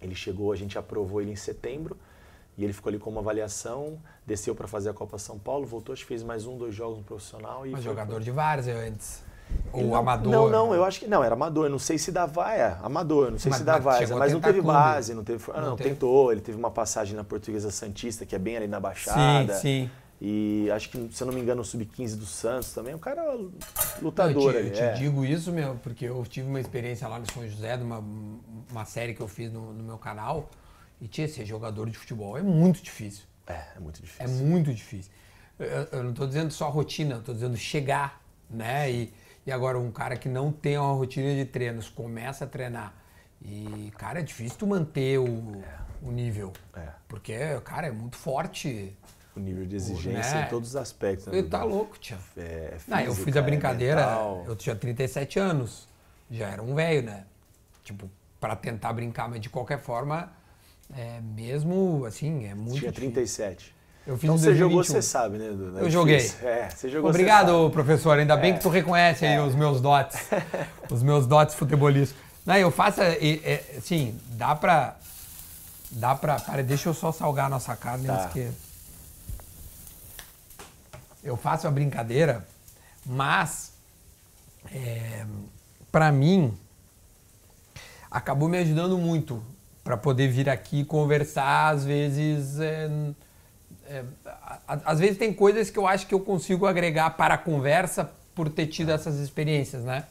Ele 0.00 0.14
chegou, 0.16 0.50
a 0.50 0.56
gente 0.56 0.76
aprovou 0.76 1.22
ele 1.22 1.30
em 1.30 1.36
setembro 1.36 1.96
e 2.58 2.64
ele 2.64 2.72
ficou 2.72 2.90
ali 2.90 2.98
com 2.98 3.10
uma 3.10 3.20
avaliação, 3.20 4.02
desceu 4.26 4.56
para 4.56 4.66
fazer 4.66 4.90
a 4.90 4.92
Copa 4.92 5.16
São 5.16 5.38
Paulo, 5.38 5.64
voltou, 5.64 5.92
acho 5.92 6.02
que 6.02 6.08
fez 6.08 6.24
mais 6.24 6.44
um, 6.44 6.58
dois 6.58 6.74
jogos 6.74 6.98
no 6.98 7.04
profissional. 7.04 7.64
E 7.64 7.70
Mas 7.70 7.84
jogador 7.84 8.20
de 8.20 8.32
várzea 8.32 8.76
antes. 8.76 9.22
Ou 9.72 9.84
não, 9.84 9.94
amador? 9.94 10.32
Não, 10.32 10.50
não, 10.50 10.74
eu 10.74 10.84
acho 10.84 11.00
que 11.00 11.06
não, 11.06 11.24
era 11.24 11.34
amador. 11.34 11.68
Não 11.68 11.78
sei 11.78 11.98
se 11.98 12.12
da 12.12 12.26
vaia, 12.26 12.78
amador, 12.82 13.30
não 13.30 13.38
sei 13.38 13.50
mas, 13.50 13.58
se 13.58 13.64
da 13.64 13.78
vaia, 13.78 14.06
mas 14.16 14.32
não 14.32 14.40
teve 14.40 14.60
clube. 14.60 14.66
base, 14.66 15.14
não 15.14 15.24
teve. 15.24 15.42
Ah, 15.52 15.60
não, 15.60 15.70
não 15.70 15.76
teve. 15.76 15.90
tentou. 15.90 16.30
Ele 16.30 16.40
teve 16.40 16.58
uma 16.58 16.70
passagem 16.70 17.16
na 17.16 17.24
Portuguesa 17.24 17.70
Santista, 17.70 18.26
que 18.26 18.34
é 18.34 18.38
bem 18.38 18.56
ali 18.56 18.68
na 18.68 18.78
Baixada. 18.78 19.54
Sim, 19.54 19.60
sim. 19.60 19.90
E 20.24 20.70
acho 20.70 20.88
que, 20.88 21.08
se 21.10 21.20
eu 21.20 21.26
não 21.26 21.34
me 21.34 21.40
engano, 21.40 21.62
o 21.62 21.64
Sub-15 21.64 22.16
do 22.16 22.26
Santos 22.26 22.72
também. 22.72 22.92
É 22.92 22.96
um 22.96 22.98
cara 22.98 23.22
lutador 24.00 24.52
não, 24.52 24.60
eu 24.60 24.64
te. 24.64 24.68
Eu 24.68 24.72
te 24.72 24.80
é. 24.80 24.92
digo 24.92 25.24
isso, 25.24 25.50
meu, 25.50 25.74
porque 25.82 26.04
eu 26.04 26.24
tive 26.24 26.48
uma 26.48 26.60
experiência 26.60 27.08
lá 27.08 27.18
no 27.18 27.30
São 27.32 27.46
José, 27.48 27.76
de 27.76 27.82
uma, 27.82 28.04
uma 28.70 28.84
série 28.84 29.14
que 29.14 29.20
eu 29.20 29.26
fiz 29.26 29.52
no, 29.52 29.72
no 29.72 29.82
meu 29.82 29.98
canal. 29.98 30.48
E 31.00 31.08
tinha 31.08 31.26
ser 31.26 31.44
jogador 31.44 31.90
de 31.90 31.98
futebol 31.98 32.38
é 32.38 32.42
muito 32.42 32.80
difícil. 32.80 33.24
É, 33.48 33.64
é 33.76 33.80
muito 33.80 34.00
difícil. 34.00 34.24
É 34.24 34.28
muito 34.28 34.72
difícil. 34.72 35.10
Eu, 35.58 35.88
eu 35.90 36.02
não 36.04 36.10
estou 36.10 36.28
dizendo 36.28 36.52
só 36.52 36.68
rotina, 36.68 37.14
eu 37.16 37.18
estou 37.18 37.34
dizendo 37.34 37.56
chegar, 37.56 38.22
né? 38.48 38.88
E, 38.88 39.12
e 39.46 39.52
agora 39.52 39.78
um 39.78 39.90
cara 39.90 40.16
que 40.16 40.28
não 40.28 40.52
tem 40.52 40.78
uma 40.78 40.92
rotina 40.92 41.34
de 41.34 41.44
treinos 41.44 41.88
começa 41.88 42.44
a 42.44 42.48
treinar 42.48 43.02
e, 43.44 43.92
cara, 43.98 44.20
é 44.20 44.22
difícil 44.22 44.58
tu 44.58 44.66
manter 44.66 45.18
o, 45.18 45.26
é. 45.26 46.06
o 46.06 46.10
nível. 46.10 46.52
É. 46.74 46.88
Porque, 47.08 47.36
cara, 47.64 47.88
é 47.88 47.90
muito 47.90 48.16
forte. 48.16 48.96
O 49.34 49.40
nível 49.40 49.66
de 49.66 49.76
exigência 49.76 50.34
né? 50.34 50.46
em 50.46 50.48
todos 50.48 50.70
os 50.70 50.76
aspectos. 50.76 51.26
Né? 51.26 51.38
Ele 51.38 51.48
tá 51.48 51.64
louco, 51.64 51.98
tia. 51.98 52.18
É, 52.36 52.74
física, 52.74 52.96
não, 52.96 53.00
eu 53.00 53.14
fiz 53.14 53.36
a 53.36 53.40
é 53.40 53.42
brincadeira, 53.42 54.02
eu 54.46 54.54
tinha 54.54 54.76
37 54.76 55.38
anos. 55.38 55.88
Já 56.30 56.48
era 56.48 56.62
um 56.62 56.74
velho, 56.74 57.02
né? 57.02 57.24
Tipo, 57.82 58.10
para 58.38 58.54
tentar 58.54 58.92
brincar, 58.92 59.28
mas 59.28 59.40
de 59.40 59.48
qualquer 59.48 59.78
forma, 59.78 60.30
é, 60.94 61.20
mesmo 61.20 62.04
assim, 62.04 62.46
é 62.46 62.54
muito. 62.54 62.78
Tinha 62.78 62.92
37. 62.92 63.56
Difícil. 63.56 63.81
Eu 64.06 64.16
fiz 64.16 64.24
então 64.24 64.36
você 64.36 64.54
jogou, 64.54 64.82
você 64.82 65.00
sabe, 65.00 65.38
né? 65.38 65.48
Do, 65.50 65.78
eu 65.78 65.90
joguei. 65.90 66.16
É, 66.42 66.68
você 66.68 66.88
jogou, 66.88 67.10
Obrigado, 67.10 67.70
professor. 67.70 68.18
Ainda 68.18 68.34
é. 68.34 68.36
bem 68.36 68.54
que 68.54 68.60
tu 68.60 68.68
reconhece 68.68 69.24
aí 69.24 69.34
é. 69.34 69.40
os 69.40 69.54
meus 69.54 69.80
dotes, 69.80 70.18
os 70.90 71.02
meus 71.02 71.26
dotes 71.26 71.54
futebolísticos. 71.54 72.20
Não, 72.44 72.56
eu 72.56 72.72
faço, 72.72 73.00
assim, 73.78 74.18
dá 74.32 74.56
pra, 74.56 74.96
dá 75.92 76.14
pra, 76.16 76.40
para, 76.40 76.62
deixa 76.62 76.88
eu 76.88 76.94
só 76.94 77.12
salgar 77.12 77.46
a 77.46 77.48
nossa 77.48 77.76
carne 77.76 78.06
tá. 78.06 78.14
antes 78.14 78.32
que 78.32 78.50
eu 81.22 81.36
faço 81.36 81.68
a 81.68 81.70
brincadeira, 81.70 82.44
mas 83.06 83.72
é, 84.72 85.24
para 85.92 86.10
mim 86.10 86.52
acabou 88.10 88.48
me 88.48 88.58
ajudando 88.58 88.98
muito 88.98 89.42
para 89.84 89.96
poder 89.96 90.28
vir 90.28 90.48
aqui 90.48 90.84
conversar 90.84 91.68
às 91.68 91.84
vezes 91.84 92.58
é, 92.58 92.90
é, 93.92 94.04
às 94.66 94.98
vezes 94.98 95.18
tem 95.18 95.32
coisas 95.34 95.68
que 95.68 95.78
eu 95.78 95.86
acho 95.86 96.06
que 96.06 96.14
eu 96.14 96.20
consigo 96.20 96.66
agregar 96.66 97.10
para 97.10 97.34
a 97.34 97.38
conversa 97.38 98.10
por 98.34 98.48
ter 98.48 98.66
tido 98.66 98.90
ah. 98.90 98.94
essas 98.94 99.18
experiências, 99.18 99.84
né? 99.84 100.06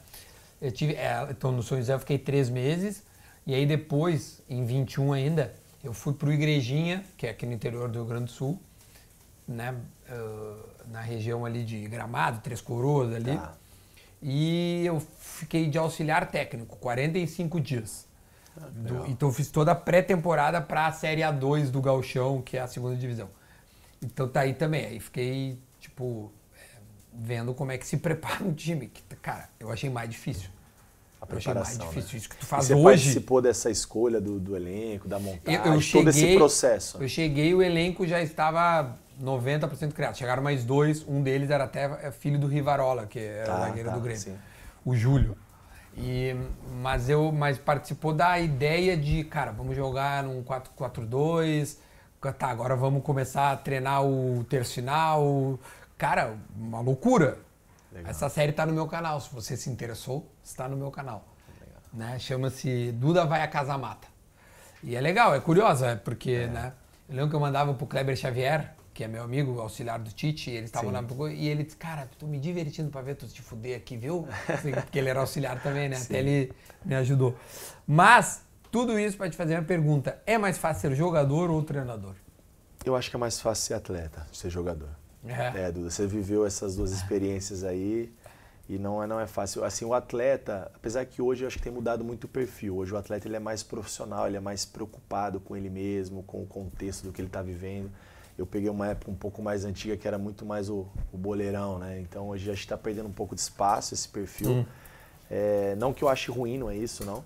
Eu 0.60 0.70
tive, 0.70 0.94
é, 0.94 1.26
então 1.30 1.50
no 1.50 1.62
São 1.62 1.76
José 1.76 1.92
eu 1.92 1.98
fiquei 1.98 2.18
três 2.18 2.48
meses 2.48 3.02
e 3.44 3.54
aí 3.54 3.66
depois, 3.66 4.40
em 4.48 4.64
21 4.64 5.12
ainda, 5.12 5.52
eu 5.82 5.92
fui 5.92 6.14
para 6.14 6.28
o 6.28 6.32
Igrejinha, 6.32 7.04
que 7.16 7.26
é 7.26 7.30
aqui 7.30 7.44
no 7.44 7.52
interior 7.52 7.88
do 7.88 7.98
Rio 7.98 8.08
Grande 8.08 8.26
do 8.26 8.30
Sul, 8.30 8.60
né? 9.48 9.74
Uh, 10.08 10.72
na 10.88 11.00
região 11.00 11.44
ali 11.44 11.64
de 11.64 11.80
Gramado, 11.88 12.40
Três 12.40 12.60
Coroas 12.60 13.12
ali. 13.12 13.36
Tá. 13.36 13.54
E 14.22 14.84
eu 14.86 15.02
fiquei 15.18 15.68
de 15.68 15.76
auxiliar 15.76 16.30
técnico, 16.30 16.76
45 16.76 17.60
dias. 17.60 18.06
Ah, 18.56 18.68
do, 18.70 19.06
então 19.08 19.28
eu 19.28 19.32
fiz 19.32 19.50
toda 19.50 19.72
a 19.72 19.74
pré-temporada 19.74 20.60
para 20.60 20.86
a 20.86 20.92
Série 20.92 21.22
A2 21.22 21.70
do 21.70 21.80
Galchão, 21.80 22.40
que 22.40 22.56
é 22.56 22.60
a 22.60 22.68
segunda 22.68 22.94
divisão. 22.94 23.28
Então 24.02 24.28
tá 24.28 24.40
aí 24.40 24.54
também. 24.54 24.84
Aí 24.86 25.00
fiquei, 25.00 25.58
tipo, 25.80 26.32
é, 26.56 26.78
vendo 27.12 27.54
como 27.54 27.72
é 27.72 27.78
que 27.78 27.86
se 27.86 27.96
prepara 27.98 28.42
um 28.42 28.52
time. 28.52 28.88
Que, 28.88 29.02
cara, 29.16 29.48
eu 29.60 29.70
achei 29.70 29.88
mais 29.88 30.10
difícil. 30.10 30.50
A 31.20 31.26
preparação, 31.26 31.52
eu 31.54 31.62
achei 31.62 31.78
mais 31.78 31.94
difícil. 31.94 32.12
Né? 32.12 32.18
Isso 32.18 32.28
que 32.28 32.36
tu 32.36 32.46
faz 32.46 32.64
e 32.64 32.68
você 32.68 32.74
hoje. 32.74 33.04
participou 33.04 33.40
dessa 33.40 33.70
escolha 33.70 34.20
do, 34.20 34.40
do 34.40 34.56
elenco, 34.56 35.06
da 35.06 35.20
montagem, 35.20 35.60
eu, 35.64 35.74
eu 35.74 35.80
cheguei, 35.80 36.00
todo 36.00 36.08
esse 36.10 36.36
processo. 36.36 36.98
Eu 37.00 37.08
cheguei 37.08 37.50
e 37.50 37.54
o 37.54 37.62
elenco 37.62 38.06
já 38.06 38.20
estava 38.20 38.98
90% 39.22 39.92
criado. 39.92 40.16
Chegaram 40.16 40.42
mais 40.42 40.64
dois, 40.64 41.06
um 41.06 41.22
deles 41.22 41.50
era 41.50 41.64
até 41.64 41.84
é, 42.02 42.10
filho 42.10 42.38
do 42.38 42.48
Rivarola, 42.48 43.06
que 43.06 43.20
era 43.20 43.46
tá, 43.46 43.56
o 43.56 43.60
zagueiro 43.60 43.88
tá, 43.88 43.94
do 43.94 44.00
Grêmio. 44.00 44.20
Sim. 44.20 44.36
O 44.84 44.96
Júlio. 44.96 45.36
E, 45.96 46.34
mas 46.80 47.08
eu 47.08 47.30
mas 47.30 47.58
participou 47.58 48.12
da 48.12 48.38
ideia 48.40 48.96
de, 48.96 49.24
cara, 49.24 49.52
vamos 49.52 49.76
jogar 49.76 50.22
num 50.24 50.42
4-4-2, 50.42 51.76
tá, 52.30 52.48
agora 52.48 52.76
vamos 52.76 53.02
começar 53.02 53.52
a 53.52 53.56
treinar 53.56 54.04
o 54.04 54.44
terço 54.44 54.74
final. 54.74 55.58
Cara, 55.96 56.36
uma 56.54 56.80
loucura. 56.80 57.38
Legal. 57.90 58.10
Essa 58.10 58.28
série 58.28 58.52
tá 58.52 58.66
no 58.66 58.72
meu 58.72 58.86
canal. 58.86 59.20
Se 59.20 59.34
você 59.34 59.56
se 59.56 59.70
interessou, 59.70 60.30
está 60.44 60.68
no 60.68 60.76
meu 60.76 60.90
canal. 60.90 61.24
Né? 61.92 62.18
Chama-se 62.18 62.92
Duda 62.92 63.24
Vai 63.24 63.42
a 63.42 63.48
Casa 63.48 63.76
Mata. 63.76 64.06
E 64.82 64.94
é 64.94 65.00
legal, 65.00 65.34
é 65.34 65.40
curiosa, 65.40 65.88
é 65.88 65.96
porque, 65.96 66.30
é. 66.30 66.46
né? 66.46 66.72
Eu 67.08 67.16
lembro 67.16 67.30
que 67.30 67.36
eu 67.36 67.40
mandava 67.40 67.74
pro 67.74 67.86
Kleber 67.86 68.16
Xavier, 68.16 68.74
que 68.94 69.04
é 69.04 69.08
meu 69.08 69.22
amigo, 69.22 69.60
auxiliar 69.60 69.98
do 69.98 70.10
Tite, 70.10 70.50
e 70.50 70.56
ele 70.56 70.66
estava 70.66 70.90
lá 70.90 71.04
e 71.30 71.48
ele 71.48 71.62
disse, 71.64 71.76
cara, 71.76 72.08
tô 72.18 72.26
me 72.26 72.38
divertindo 72.38 72.90
para 72.90 73.02
ver 73.02 73.14
tu 73.14 73.26
te 73.26 73.42
fuder 73.42 73.76
aqui, 73.76 73.96
viu? 73.96 74.26
Porque 74.82 74.98
ele 74.98 75.08
era 75.08 75.20
auxiliar 75.20 75.62
também, 75.62 75.88
né? 75.88 75.96
Sim. 75.96 76.04
Até 76.04 76.18
ele 76.18 76.52
me 76.84 76.94
ajudou. 76.94 77.36
Mas 77.86 78.42
tudo 78.72 78.98
isso 78.98 79.18
para 79.18 79.28
te 79.28 79.36
fazer 79.36 79.54
uma 79.54 79.62
pergunta: 79.62 80.20
é 80.26 80.38
mais 80.38 80.56
fácil 80.56 80.88
ser 80.88 80.96
jogador 80.96 81.50
ou 81.50 81.62
treinador? 81.62 82.14
Eu 82.84 82.96
acho 82.96 83.10
que 83.10 83.14
é 83.14 83.18
mais 83.18 83.38
fácil 83.38 83.66
ser 83.66 83.74
atleta, 83.74 84.26
ser 84.32 84.50
jogador. 84.50 84.88
É. 85.24 85.66
é, 85.66 85.70
Duda, 85.70 85.88
você 85.88 86.04
viveu 86.04 86.44
essas 86.44 86.74
duas 86.74 86.90
experiências 86.90 87.62
aí 87.62 88.12
e 88.68 88.76
não 88.78 89.00
é, 89.00 89.06
não 89.06 89.20
é 89.20 89.26
fácil. 89.26 89.62
Assim, 89.62 89.84
o 89.84 89.94
atleta, 89.94 90.68
apesar 90.74 91.04
que 91.04 91.22
hoje 91.22 91.44
eu 91.44 91.48
acho 91.48 91.58
que 91.58 91.62
tem 91.62 91.72
mudado 91.72 92.02
muito 92.02 92.24
o 92.24 92.28
perfil. 92.28 92.78
Hoje 92.78 92.92
o 92.92 92.96
atleta 92.96 93.28
ele 93.28 93.36
é 93.36 93.40
mais 93.40 93.62
profissional, 93.62 94.26
ele 94.26 94.36
é 94.36 94.40
mais 94.40 94.64
preocupado 94.64 95.38
com 95.38 95.56
ele 95.56 95.70
mesmo, 95.70 96.24
com 96.24 96.42
o 96.42 96.46
contexto 96.46 97.04
do 97.04 97.12
que 97.12 97.20
ele 97.20 97.28
está 97.28 97.42
vivendo. 97.42 97.90
Eu 98.36 98.46
peguei 98.46 98.70
uma 98.70 98.88
época 98.88 99.10
um 99.10 99.14
pouco 99.14 99.42
mais 99.42 99.64
antiga 99.64 99.96
que 99.96 100.08
era 100.08 100.18
muito 100.18 100.44
mais 100.44 100.70
o, 100.70 100.88
o 101.12 101.18
boleirão, 101.18 101.78
né? 101.78 102.00
Então 102.00 102.28
hoje 102.28 102.50
a 102.50 102.54
gente 102.54 102.64
está 102.64 102.78
perdendo 102.78 103.06
um 103.06 103.12
pouco 103.12 103.34
de 103.34 103.42
espaço 103.42 103.92
esse 103.92 104.08
perfil. 104.08 104.50
Hum. 104.50 104.66
É, 105.30 105.76
não 105.76 105.92
que 105.92 106.02
eu 106.02 106.08
ache 106.08 106.30
ruim, 106.30 106.58
não 106.58 106.70
é 106.70 106.76
isso, 106.76 107.04
não. 107.04 107.22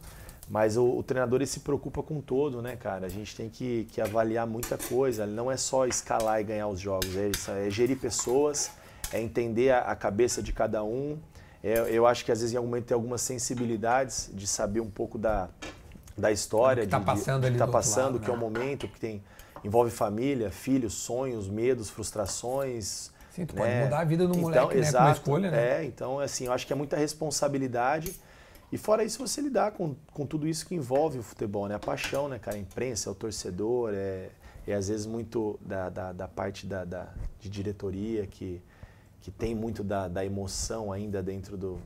Mas 0.48 0.76
o, 0.76 0.84
o, 0.84 1.02
treinador 1.02 1.44
se 1.44 1.60
preocupa 1.60 2.02
com 2.02 2.20
todo, 2.20 2.62
né, 2.62 2.76
cara? 2.76 3.06
A 3.06 3.08
gente 3.08 3.34
tem 3.34 3.48
que, 3.48 3.88
que 3.90 4.00
avaliar 4.00 4.46
muita 4.46 4.78
coisa. 4.78 5.26
Não 5.26 5.50
é 5.50 5.56
só 5.56 5.86
escalar 5.86 6.40
e 6.40 6.44
ganhar 6.44 6.68
os 6.68 6.78
jogos, 6.78 7.16
é, 7.16 7.66
é 7.66 7.70
gerir 7.70 7.98
pessoas, 7.98 8.70
é 9.12 9.20
entender 9.20 9.70
a, 9.70 9.80
a 9.80 9.96
cabeça 9.96 10.40
de 10.40 10.52
cada 10.52 10.84
um. 10.84 11.18
É, 11.64 11.88
eu 11.90 12.06
acho 12.06 12.24
que 12.24 12.30
às 12.30 12.40
vezes 12.40 12.54
em 12.54 12.56
algum 12.56 12.68
momento 12.68 12.86
tem 12.86 12.94
algumas 12.94 13.22
sensibilidades 13.22 14.30
de 14.32 14.46
saber 14.46 14.80
um 14.80 14.90
pouco 14.90 15.18
da, 15.18 15.48
da 16.16 16.30
história, 16.30 16.82
que 16.82 16.86
está 16.86 17.00
passando, 17.00 17.42
de, 17.42 17.48
de, 17.48 17.52
que, 17.54 17.58
tá 17.58 17.66
passando 17.66 18.14
lado, 18.14 18.20
que 18.20 18.28
né? 18.28 18.32
é 18.32 18.36
o 18.36 18.40
né? 18.40 18.42
momento, 18.42 18.86
que 18.86 19.00
tem 19.00 19.22
envolve 19.64 19.90
família, 19.90 20.50
filhos, 20.50 20.94
sonhos, 20.94 21.48
medos, 21.48 21.90
frustrações. 21.90 23.10
Sim, 23.32 23.46
tu 23.46 23.56
né? 23.56 23.62
pode 23.62 23.84
mudar 23.84 23.98
a 23.98 24.04
vida 24.04 24.28
do 24.28 24.30
então, 24.30 24.42
moleque, 24.42 24.74
né? 24.74 24.80
Exato, 24.80 25.22
com 25.22 25.32
uma 25.32 25.40
escolha, 25.40 25.50
né? 25.50 25.82
É, 25.82 25.84
então 25.84 26.20
assim, 26.20 26.46
eu 26.46 26.52
acho 26.52 26.64
que 26.64 26.72
é 26.72 26.76
muita 26.76 26.96
responsabilidade 26.96 28.14
e 28.72 28.76
fora 28.76 29.04
isso, 29.04 29.18
você 29.18 29.40
lidar 29.40 29.72
com, 29.72 29.94
com 30.12 30.26
tudo 30.26 30.46
isso 30.46 30.66
que 30.66 30.74
envolve 30.74 31.18
o 31.18 31.22
futebol, 31.22 31.68
né? 31.68 31.76
A 31.76 31.78
paixão, 31.78 32.28
né, 32.28 32.38
cara? 32.38 32.56
A 32.56 32.60
imprensa, 32.60 33.10
o 33.10 33.14
torcedor, 33.14 33.92
é, 33.94 34.30
é 34.66 34.74
às 34.74 34.88
vezes 34.88 35.06
muito 35.06 35.58
da, 35.60 35.88
da, 35.88 36.12
da 36.12 36.28
parte 36.28 36.66
da, 36.66 36.84
da, 36.84 37.08
de 37.38 37.48
diretoria 37.48 38.26
que, 38.26 38.60
que 39.20 39.30
tem 39.30 39.54
muito 39.54 39.84
da, 39.84 40.08
da 40.08 40.24
emoção 40.24 40.92
ainda 40.92 41.22
dentro 41.22 41.56
do, 41.56 41.78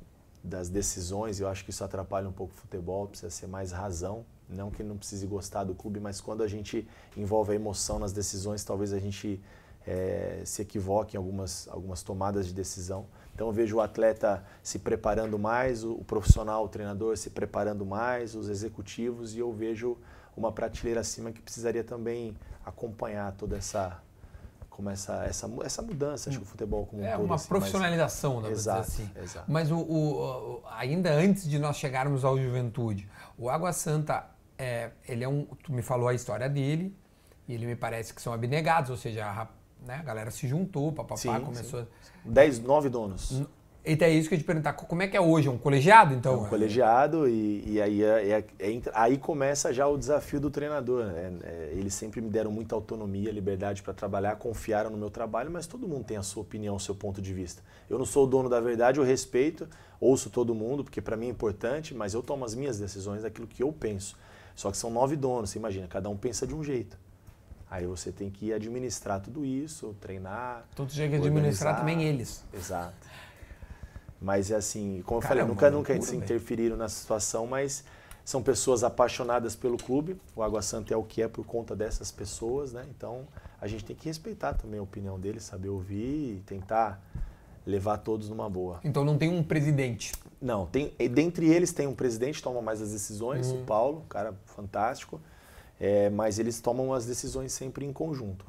das 0.42 0.70
decisões. 0.70 1.38
Eu 1.38 1.48
acho 1.48 1.64
que 1.64 1.70
isso 1.70 1.84
atrapalha 1.84 2.28
um 2.28 2.32
pouco 2.32 2.54
o 2.54 2.56
futebol, 2.56 3.06
precisa 3.06 3.30
ser 3.30 3.46
mais 3.46 3.72
razão. 3.72 4.24
Não 4.48 4.70
que 4.70 4.82
não 4.82 4.96
precise 4.96 5.26
gostar 5.26 5.64
do 5.64 5.74
clube, 5.74 6.00
mas 6.00 6.20
quando 6.20 6.42
a 6.42 6.48
gente 6.48 6.88
envolve 7.16 7.52
a 7.52 7.54
emoção 7.54 7.98
nas 7.98 8.12
decisões, 8.12 8.64
talvez 8.64 8.92
a 8.92 8.98
gente 8.98 9.40
é, 9.86 10.42
se 10.44 10.62
equivoque 10.62 11.16
em 11.16 11.18
algumas, 11.18 11.68
algumas 11.68 12.02
tomadas 12.02 12.46
de 12.46 12.54
decisão. 12.54 13.06
Então 13.40 13.48
eu 13.48 13.54
vejo 13.54 13.76
o 13.76 13.80
atleta 13.80 14.44
se 14.62 14.78
preparando 14.78 15.38
mais, 15.38 15.82
o, 15.82 16.04
profissional, 16.06 16.62
o 16.62 16.68
treinador 16.68 17.16
se 17.16 17.30
preparando 17.30 17.86
mais, 17.86 18.34
os 18.34 18.50
executivos, 18.50 19.34
e 19.34 19.38
eu 19.38 19.50
vejo 19.50 19.96
uma 20.36 20.52
prateleira 20.52 21.00
acima 21.00 21.32
que 21.32 21.40
precisaria 21.40 21.82
também 21.82 22.36
acompanhar 22.66 23.32
toda 23.32 23.56
essa 23.56 23.98
como 24.68 24.90
essa, 24.90 25.24
essa, 25.24 25.50
essa 25.64 25.80
mudança, 25.80 26.28
acho 26.28 26.38
que 26.38 26.44
o 26.44 26.46
futebol 26.46 26.84
como 26.84 27.02
é 27.02 27.06
um 27.06 27.10
todo. 27.12 27.22
É 27.22 27.24
uma 27.24 27.34
assim, 27.36 27.48
profissionalização, 27.48 28.42
mas, 28.42 28.50
exato, 28.50 28.80
assim. 28.80 29.10
Exato. 29.16 29.50
Mas 29.50 29.70
o, 29.70 29.78
o, 29.78 30.62
ainda 30.72 31.10
antes 31.10 31.48
de 31.48 31.58
nós 31.58 31.78
chegarmos 31.78 32.26
ao 32.26 32.38
Juventude, 32.38 33.08
o 33.38 33.48
Água 33.48 33.72
Santa, 33.72 34.26
é, 34.58 34.90
ele 35.08 35.24
é 35.24 35.28
um, 35.28 35.46
tu 35.62 35.72
me 35.72 35.80
falou 35.80 36.08
a 36.08 36.14
história 36.14 36.46
dele, 36.46 36.94
e 37.48 37.54
ele 37.54 37.64
me 37.64 37.74
parece 37.74 38.12
que 38.12 38.20
são 38.20 38.34
abnegados, 38.34 38.90
ou 38.90 38.98
seja, 38.98 39.24
a, 39.24 39.48
né, 39.86 39.96
a 39.96 40.02
galera 40.02 40.30
se 40.30 40.46
juntou, 40.46 40.92
papapá, 40.92 41.40
começou... 41.40 41.80
Sim. 41.80 41.86
Dez, 42.24 42.60
nove 42.60 42.88
donos. 42.88 43.42
Então 43.82 44.06
é 44.06 44.10
isso 44.10 44.28
que 44.28 44.34
eu 44.34 44.38
te 44.38 44.44
perguntar, 44.44 44.74
como 44.74 45.02
é 45.02 45.08
que 45.08 45.16
é 45.16 45.20
hoje? 45.20 45.48
É 45.48 45.50
um 45.50 45.56
colegiado, 45.56 46.12
então? 46.12 46.34
É 46.34 46.36
um 46.36 46.48
colegiado 46.48 47.26
e, 47.26 47.64
e 47.66 47.80
aí, 47.80 48.02
é, 48.04 48.28
é, 48.28 48.44
é, 48.58 48.82
aí 48.92 49.16
começa 49.16 49.72
já 49.72 49.86
o 49.86 49.96
desafio 49.96 50.38
do 50.38 50.50
treinador. 50.50 51.06
Né? 51.06 51.32
É, 51.42 51.70
eles 51.72 51.94
sempre 51.94 52.20
me 52.20 52.28
deram 52.28 52.52
muita 52.52 52.74
autonomia, 52.74 53.32
liberdade 53.32 53.82
para 53.82 53.94
trabalhar, 53.94 54.36
confiaram 54.36 54.90
no 54.90 54.98
meu 54.98 55.08
trabalho, 55.08 55.50
mas 55.50 55.66
todo 55.66 55.88
mundo 55.88 56.04
tem 56.04 56.18
a 56.18 56.22
sua 56.22 56.42
opinião, 56.42 56.76
o 56.76 56.80
seu 56.80 56.94
ponto 56.94 57.22
de 57.22 57.32
vista. 57.32 57.62
Eu 57.88 57.98
não 57.98 58.04
sou 58.04 58.24
o 58.24 58.26
dono 58.26 58.50
da 58.50 58.60
verdade, 58.60 58.98
eu 58.98 59.04
respeito, 59.04 59.66
ouço 59.98 60.28
todo 60.28 60.54
mundo, 60.54 60.84
porque 60.84 61.00
para 61.00 61.16
mim 61.16 61.28
é 61.28 61.30
importante, 61.30 61.94
mas 61.94 62.12
eu 62.12 62.22
tomo 62.22 62.44
as 62.44 62.54
minhas 62.54 62.78
decisões 62.78 63.22
daquilo 63.22 63.46
que 63.46 63.62
eu 63.62 63.72
penso. 63.72 64.14
Só 64.54 64.70
que 64.70 64.76
são 64.76 64.90
nove 64.90 65.16
donos, 65.16 65.48
você 65.48 65.58
imagina, 65.58 65.86
cada 65.86 66.10
um 66.10 66.18
pensa 66.18 66.46
de 66.46 66.54
um 66.54 66.62
jeito. 66.62 66.98
Aí 67.70 67.86
você 67.86 68.10
tem 68.10 68.28
que 68.28 68.52
administrar 68.52 69.20
tudo 69.20 69.44
isso, 69.44 69.94
treinar. 70.00 70.66
Então 70.72 70.84
tu 70.84 70.92
chega 70.92 71.16
a 71.16 71.20
administrar 71.20 71.78
também 71.78 72.02
eles. 72.02 72.44
Exato. 72.52 73.06
Mas 74.20 74.50
é 74.50 74.56
assim, 74.56 75.02
como 75.06 75.20
Caramba, 75.20 75.52
eu 75.52 75.56
falei, 75.56 75.70
nunca, 75.72 75.94
nunca 75.94 76.06
se 76.06 76.16
interferiram 76.16 76.76
na 76.76 76.88
situação, 76.88 77.46
mas 77.46 77.84
são 78.24 78.42
pessoas 78.42 78.82
apaixonadas 78.82 79.54
pelo 79.54 79.78
clube. 79.78 80.20
O 80.34 80.42
Água 80.42 80.60
Santa 80.62 80.92
é 80.92 80.96
o 80.96 81.02
que 81.02 81.22
é 81.22 81.28
por 81.28 81.46
conta 81.46 81.74
dessas 81.76 82.10
pessoas, 82.10 82.72
né? 82.72 82.84
Então 82.90 83.26
a 83.60 83.66
gente 83.66 83.84
tem 83.84 83.94
que 83.94 84.06
respeitar 84.06 84.54
também 84.54 84.80
a 84.80 84.82
opinião 84.82 85.18
deles, 85.18 85.44
saber 85.44 85.68
ouvir 85.68 86.38
e 86.38 86.42
tentar 86.44 87.00
levar 87.64 87.98
todos 87.98 88.28
numa 88.28 88.50
boa. 88.50 88.80
Então 88.82 89.04
não 89.04 89.16
tem 89.16 89.28
um 89.28 89.42
presidente? 89.42 90.12
Não, 90.40 90.66
tem, 90.66 90.92
dentre 91.10 91.46
eles 91.46 91.72
tem 91.72 91.86
um 91.86 91.94
presidente, 91.94 92.42
toma 92.42 92.60
mais 92.60 92.82
as 92.82 92.90
decisões, 92.90 93.48
uhum. 93.48 93.62
o 93.62 93.64
Paulo, 93.64 94.04
cara 94.08 94.34
fantástico. 94.44 95.20
É, 95.82 96.10
mas 96.10 96.38
eles 96.38 96.60
tomam 96.60 96.92
as 96.92 97.06
decisões 97.06 97.52
sempre 97.52 97.86
em 97.86 97.92
conjunto. 97.92 98.44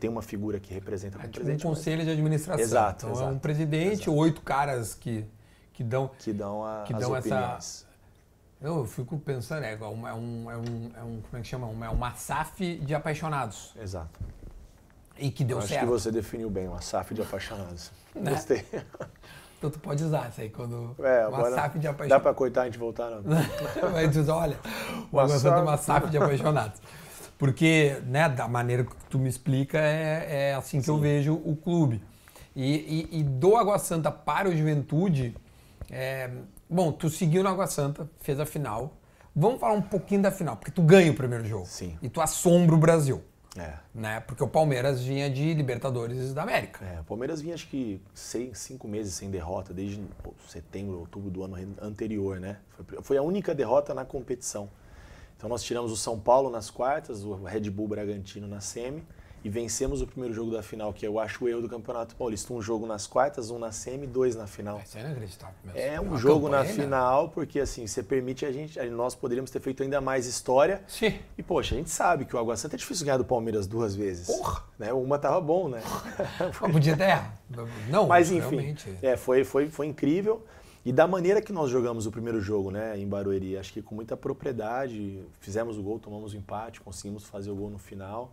Tem 0.00 0.10
uma 0.10 0.20
figura 0.20 0.58
que 0.58 0.74
representa 0.74 1.16
é, 1.22 1.28
tipo 1.28 1.48
um 1.48 1.58
conselho 1.58 1.98
mas... 1.98 2.06
de 2.06 2.12
administração. 2.12 2.60
Exato. 2.60 3.06
Então 3.06 3.16
exato, 3.16 3.30
é 3.30 3.32
um 3.32 3.38
presidente, 3.38 4.02
exato. 4.02 4.14
oito 4.14 4.40
caras 4.40 4.92
que, 4.92 5.24
que 5.72 5.84
dão 5.84 6.10
que 6.18 6.32
dão, 6.32 6.64
a, 6.64 6.82
que 6.82 6.92
dão 6.92 7.14
essa. 7.14 7.86
Eu 8.60 8.84
fico 8.84 9.16
pensando, 9.18 9.64
é, 9.64 9.76
um, 9.76 10.08
é, 10.08 10.14
um, 10.14 10.50
é, 10.50 10.56
um, 10.56 10.90
é 10.96 11.02
um 11.02 11.20
como 11.20 11.38
é 11.38 11.40
que 11.40 11.46
chama? 11.46 11.86
É 11.86 11.88
uma 11.88 12.14
SAF 12.14 12.78
de 12.78 12.94
apaixonados. 12.94 13.74
Exato. 13.80 14.20
E 15.16 15.30
que 15.30 15.44
deu 15.44 15.58
Eu 15.58 15.62
certo. 15.62 15.74
Acho 15.74 15.86
que 15.86 15.92
você 15.92 16.10
definiu 16.10 16.50
bem, 16.50 16.66
uma 16.66 16.80
SAF 16.80 17.14
de 17.14 17.22
apaixonados. 17.22 17.90
Né? 18.14 18.32
Gostei. 18.32 18.62
Então 19.62 19.70
tu 19.70 19.78
pode 19.78 20.02
usar 20.02 20.28
isso 20.28 20.40
aí 20.40 20.48
quando. 20.48 20.96
É, 20.98 21.24
uma 21.28 21.48
SAF 21.52 21.78
de 21.78 21.86
apaixonados. 21.86 22.08
Dá 22.08 22.18
pra 22.18 22.34
cortar 22.34 22.62
e 22.62 22.62
a 22.62 22.64
gente 22.64 22.78
voltar, 22.80 23.10
não? 23.10 23.22
Vai 23.92 24.08
dizer, 24.08 24.28
olha, 24.28 24.58
o 25.12 25.20
Água 25.20 25.38
Santa 25.38 25.58
é 25.58 25.62
uma 25.62 25.76
SAF 25.76 26.10
de 26.10 26.16
apaixonados. 26.16 26.82
Porque, 27.38 27.96
né, 28.04 28.28
da 28.28 28.48
maneira 28.48 28.82
que 28.82 28.90
tu 29.08 29.20
me 29.20 29.28
explica, 29.28 29.78
é, 29.78 30.50
é 30.50 30.54
assim 30.54 30.80
que 30.80 30.86
Sim. 30.86 30.90
eu 30.90 30.98
vejo 30.98 31.34
o 31.34 31.54
clube. 31.54 32.02
E, 32.56 33.08
e, 33.12 33.20
e, 33.20 33.22
do 33.22 33.56
Água 33.56 33.78
Santa 33.78 34.10
para 34.10 34.48
o 34.48 34.56
Juventude, 34.56 35.36
é, 35.88 36.28
bom, 36.68 36.90
tu 36.90 37.08
seguiu 37.08 37.44
no 37.44 37.48
Água 37.48 37.68
Santa, 37.68 38.10
fez 38.20 38.40
a 38.40 38.44
final. 38.44 38.96
Vamos 39.34 39.60
falar 39.60 39.74
um 39.74 39.82
pouquinho 39.82 40.22
da 40.22 40.32
final, 40.32 40.56
porque 40.56 40.72
tu 40.72 40.82
ganha 40.82 41.12
o 41.12 41.14
primeiro 41.14 41.44
jogo. 41.44 41.66
Sim. 41.66 41.96
E 42.02 42.08
tu 42.08 42.20
assombra 42.20 42.74
o 42.74 42.78
Brasil. 42.78 43.22
É. 43.56 43.74
Né? 43.94 44.20
Porque 44.20 44.42
o 44.42 44.48
Palmeiras 44.48 45.02
vinha 45.02 45.28
de 45.28 45.52
Libertadores 45.52 46.32
da 46.32 46.42
América. 46.42 46.84
É, 46.84 47.00
o 47.00 47.04
Palmeiras 47.04 47.42
vinha 47.42 47.54
acho 47.54 47.68
que 47.68 48.00
seis, 48.14 48.58
cinco 48.58 48.88
meses 48.88 49.14
sem 49.14 49.30
derrota, 49.30 49.74
desde 49.74 50.02
setembro, 50.48 50.98
outubro 51.00 51.30
do 51.30 51.42
ano 51.42 51.56
anterior, 51.80 52.40
né? 52.40 52.58
Foi, 52.70 53.02
foi 53.02 53.16
a 53.18 53.22
única 53.22 53.54
derrota 53.54 53.92
na 53.92 54.04
competição. 54.04 54.70
Então 55.36 55.50
nós 55.50 55.62
tiramos 55.62 55.92
o 55.92 55.96
São 55.96 56.18
Paulo 56.18 56.48
nas 56.48 56.70
quartas, 56.70 57.24
o 57.24 57.34
Red 57.44 57.68
Bull 57.68 57.88
Bragantino 57.88 58.46
na 58.46 58.60
semi 58.60 59.04
e 59.44 59.48
vencemos 59.48 60.00
o 60.00 60.06
primeiro 60.06 60.32
jogo 60.34 60.52
da 60.52 60.62
final, 60.62 60.92
que 60.92 61.06
eu 61.06 61.18
acho 61.18 61.44
o 61.44 61.48
erro 61.48 61.62
do 61.62 61.68
Campeonato 61.68 62.14
Paulista. 62.14 62.52
Um 62.52 62.62
jogo 62.62 62.86
nas 62.86 63.06
quartas, 63.06 63.50
um 63.50 63.58
na 63.58 63.72
semi, 63.72 64.06
dois 64.06 64.36
na 64.36 64.46
final. 64.46 64.80
Isso 64.84 64.96
é 64.96 65.00
inacreditável 65.00 65.54
mesmo. 65.64 65.78
É 65.78 66.00
um 66.00 66.16
jogo 66.16 66.48
na 66.48 66.64
final, 66.64 67.28
porque 67.30 67.58
assim, 67.58 67.86
você 67.86 68.02
permite 68.02 68.46
a 68.46 68.52
gente, 68.52 68.80
nós 68.90 69.14
poderíamos 69.14 69.50
ter 69.50 69.60
feito 69.60 69.82
ainda 69.82 70.00
mais 70.00 70.26
história. 70.26 70.82
Sim. 70.86 71.18
E 71.36 71.42
poxa, 71.42 71.74
a 71.74 71.78
gente 71.78 71.90
sabe 71.90 72.24
que 72.24 72.36
o 72.36 72.38
Água 72.38 72.56
Santa 72.56 72.76
é 72.76 72.78
difícil 72.78 73.04
ganhar 73.04 73.18
do 73.18 73.24
Palmeiras 73.24 73.66
duas 73.66 73.94
vezes. 73.94 74.28
Porra! 74.28 74.62
Né? 74.78 74.92
Uma 74.92 75.18
tava 75.18 75.40
bom, 75.40 75.68
né? 75.68 75.82
podia 76.70 76.96
ter. 76.96 77.22
Não, 77.88 78.06
Mas 78.06 78.30
enfim, 78.30 78.76
é, 79.02 79.16
foi, 79.16 79.44
foi, 79.44 79.68
foi 79.68 79.86
incrível. 79.86 80.44
E 80.84 80.92
da 80.92 81.06
maneira 81.06 81.40
que 81.40 81.52
nós 81.52 81.70
jogamos 81.70 82.06
o 82.06 82.10
primeiro 82.10 82.40
jogo, 82.40 82.72
né, 82.72 82.98
em 82.98 83.06
Barueri, 83.06 83.56
acho 83.56 83.72
que 83.72 83.80
com 83.80 83.94
muita 83.94 84.16
propriedade, 84.16 85.22
fizemos 85.38 85.78
o 85.78 85.82
gol, 85.82 85.98
tomamos 86.00 86.34
o 86.34 86.36
empate, 86.36 86.80
conseguimos 86.80 87.24
fazer 87.24 87.52
o 87.52 87.54
gol 87.54 87.70
no 87.70 87.78
final. 87.78 88.32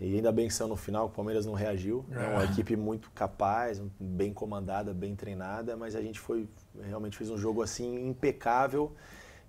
E 0.00 0.14
ainda 0.16 0.30
bem 0.30 0.46
que 0.46 0.54
saiu 0.54 0.68
no 0.68 0.76
final, 0.76 1.06
o 1.06 1.10
Palmeiras 1.10 1.46
não 1.46 1.54
reagiu. 1.54 2.04
É 2.10 2.18
uma 2.18 2.42
ah. 2.42 2.44
equipe 2.44 2.76
muito 2.76 3.10
capaz, 3.12 3.80
bem 3.98 4.32
comandada, 4.32 4.92
bem 4.92 5.16
treinada, 5.16 5.76
mas 5.76 5.96
a 5.96 6.02
gente 6.02 6.20
foi 6.20 6.46
realmente 6.82 7.16
fez 7.16 7.30
um 7.30 7.38
jogo 7.38 7.62
assim 7.62 8.06
impecável 8.06 8.92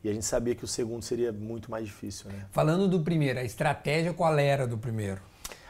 e 0.03 0.09
a 0.09 0.13
gente 0.13 0.25
sabia 0.25 0.55
que 0.55 0.63
o 0.63 0.67
segundo 0.67 1.03
seria 1.03 1.33
muito 1.33 1.69
mais 1.69 1.85
difícil. 1.85 2.29
Né? 2.29 2.45
Falando 2.51 2.87
do 2.87 3.01
primeiro, 3.01 3.39
a 3.39 3.43
estratégia 3.43 4.13
qual 4.13 4.37
era 4.37 4.65
do 4.65 4.77
primeiro? 4.77 5.19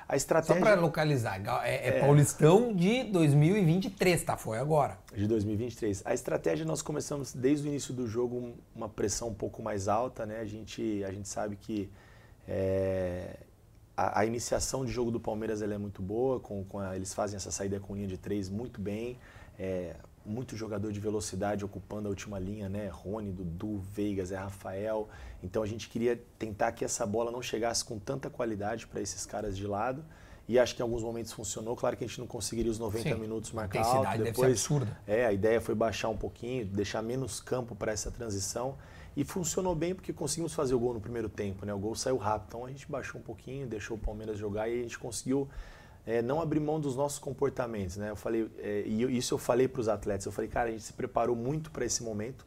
A 0.07 0.15
estratégia. 0.15 0.55
Só 0.55 0.61
para 0.61 0.79
localizar, 0.79 1.41
é, 1.65 1.75
é, 1.75 1.87
é, 1.89 1.99
Paulistão 1.99 2.73
de 2.73 3.03
2023, 3.05 4.23
tá? 4.23 4.37
Foi 4.37 4.57
agora. 4.57 4.97
De 5.13 5.27
2023. 5.27 6.01
A 6.05 6.13
estratégia 6.13 6.65
nós 6.65 6.81
começamos 6.81 7.33
desde 7.33 7.67
o 7.67 7.69
início 7.69 7.93
do 7.93 8.07
jogo 8.07 8.53
uma 8.73 8.87
pressão 8.87 9.29
um 9.29 9.33
pouco 9.33 9.61
mais 9.61 9.89
alta, 9.89 10.25
né? 10.25 10.39
A 10.39 10.45
gente, 10.45 11.03
a 11.03 11.11
gente 11.11 11.27
sabe 11.27 11.57
que 11.57 11.89
é, 12.47 13.35
a, 13.97 14.25
iniciação 14.25 14.85
de 14.85 14.91
jogo 14.91 15.09
do 15.09 15.19
Palmeiras 15.19 15.61
é 15.61 15.77
muito 15.77 16.01
boa, 16.03 16.39
com, 16.39 16.63
com 16.63 16.79
a, 16.79 16.95
eles 16.95 17.13
fazem 17.13 17.35
essa 17.35 17.49
saída 17.49 17.79
com 17.79 17.95
linha 17.95 18.07
de 18.07 18.17
três 18.17 18.47
muito 18.47 18.79
bem. 18.79 19.17
É, 19.59 19.95
muito 20.23 20.55
jogador 20.55 20.91
de 20.91 20.99
velocidade 20.99 21.63
ocupando 21.63 22.07
a 22.07 22.09
última 22.09 22.37
linha, 22.37 22.67
né? 22.67 22.89
Rony, 22.89 23.31
Dudu, 23.31 23.79
Veigas, 23.93 24.31
é 24.31 24.35
Rafael. 24.35 25.09
Então 25.41 25.63
a 25.63 25.65
gente 25.65 25.89
queria 25.89 26.21
tentar 26.37 26.73
que 26.73 26.83
essa 26.83 27.05
bola 27.05 27.31
não 27.31 27.41
chegasse 27.41 27.83
com 27.83 27.97
tanta 27.97 28.29
qualidade 28.29 28.85
para 28.85 29.01
esses 29.01 29.25
caras 29.25 29.57
de 29.57 29.65
lado 29.65 30.03
e 30.47 30.57
acho 30.57 30.75
que 30.75 30.81
em 30.81 30.83
alguns 30.83 31.03
momentos 31.03 31.33
funcionou. 31.33 31.75
Claro 31.75 31.97
que 31.97 32.03
a 32.03 32.07
gente 32.07 32.19
não 32.19 32.27
conseguiria 32.27 32.71
os 32.71 32.79
90 32.79 33.09
Sim. 33.09 33.15
minutos 33.15 33.51
marcar 33.51 33.83
alto. 33.83 34.17
Depois, 34.17 34.23
deve 34.23 34.35
ser 34.35 34.45
absurda. 34.45 34.99
É, 35.05 35.25
a 35.25 35.33
ideia 35.33 35.59
foi 35.59 35.75
baixar 35.75 36.09
um 36.09 36.17
pouquinho, 36.17 36.65
deixar 36.65 37.01
menos 37.01 37.39
campo 37.39 37.75
para 37.75 37.91
essa 37.91 38.09
transição. 38.09 38.75
E 39.15 39.23
funcionou 39.23 39.73
bem 39.73 39.95
porque 39.95 40.13
conseguimos 40.13 40.53
fazer 40.53 40.75
o 40.75 40.79
gol 40.79 40.93
no 40.93 41.01
primeiro 41.01 41.27
tempo, 41.27 41.65
né? 41.65 41.73
O 41.73 41.79
gol 41.79 41.95
saiu 41.95 42.17
rápido, 42.17 42.49
então 42.49 42.65
a 42.65 42.69
gente 42.69 42.89
baixou 42.89 43.19
um 43.19 43.23
pouquinho, 43.23 43.65
deixou 43.65 43.97
o 43.97 43.99
Palmeiras 43.99 44.37
jogar 44.37 44.69
e 44.69 44.79
a 44.79 44.83
gente 44.83 44.97
conseguiu 44.97 45.49
é, 46.05 46.21
não 46.21 46.39
abrir 46.39 46.59
mão 46.59 46.79
dos 46.79 46.95
nossos 46.95 47.17
comportamentos, 47.17 47.97
né? 47.97 48.11
Eu 48.11 48.15
falei, 48.15 48.49
é, 48.59 48.83
e 48.85 49.17
isso 49.17 49.33
eu 49.33 49.37
falei 49.39 49.67
para 49.67 49.81
os 49.81 49.89
atletas, 49.89 50.25
eu 50.25 50.31
falei, 50.31 50.49
cara, 50.49 50.69
a 50.69 50.71
gente 50.71 50.83
se 50.83 50.93
preparou 50.93 51.35
muito 51.35 51.71
para 51.71 51.83
esse 51.83 52.03
momento. 52.03 52.45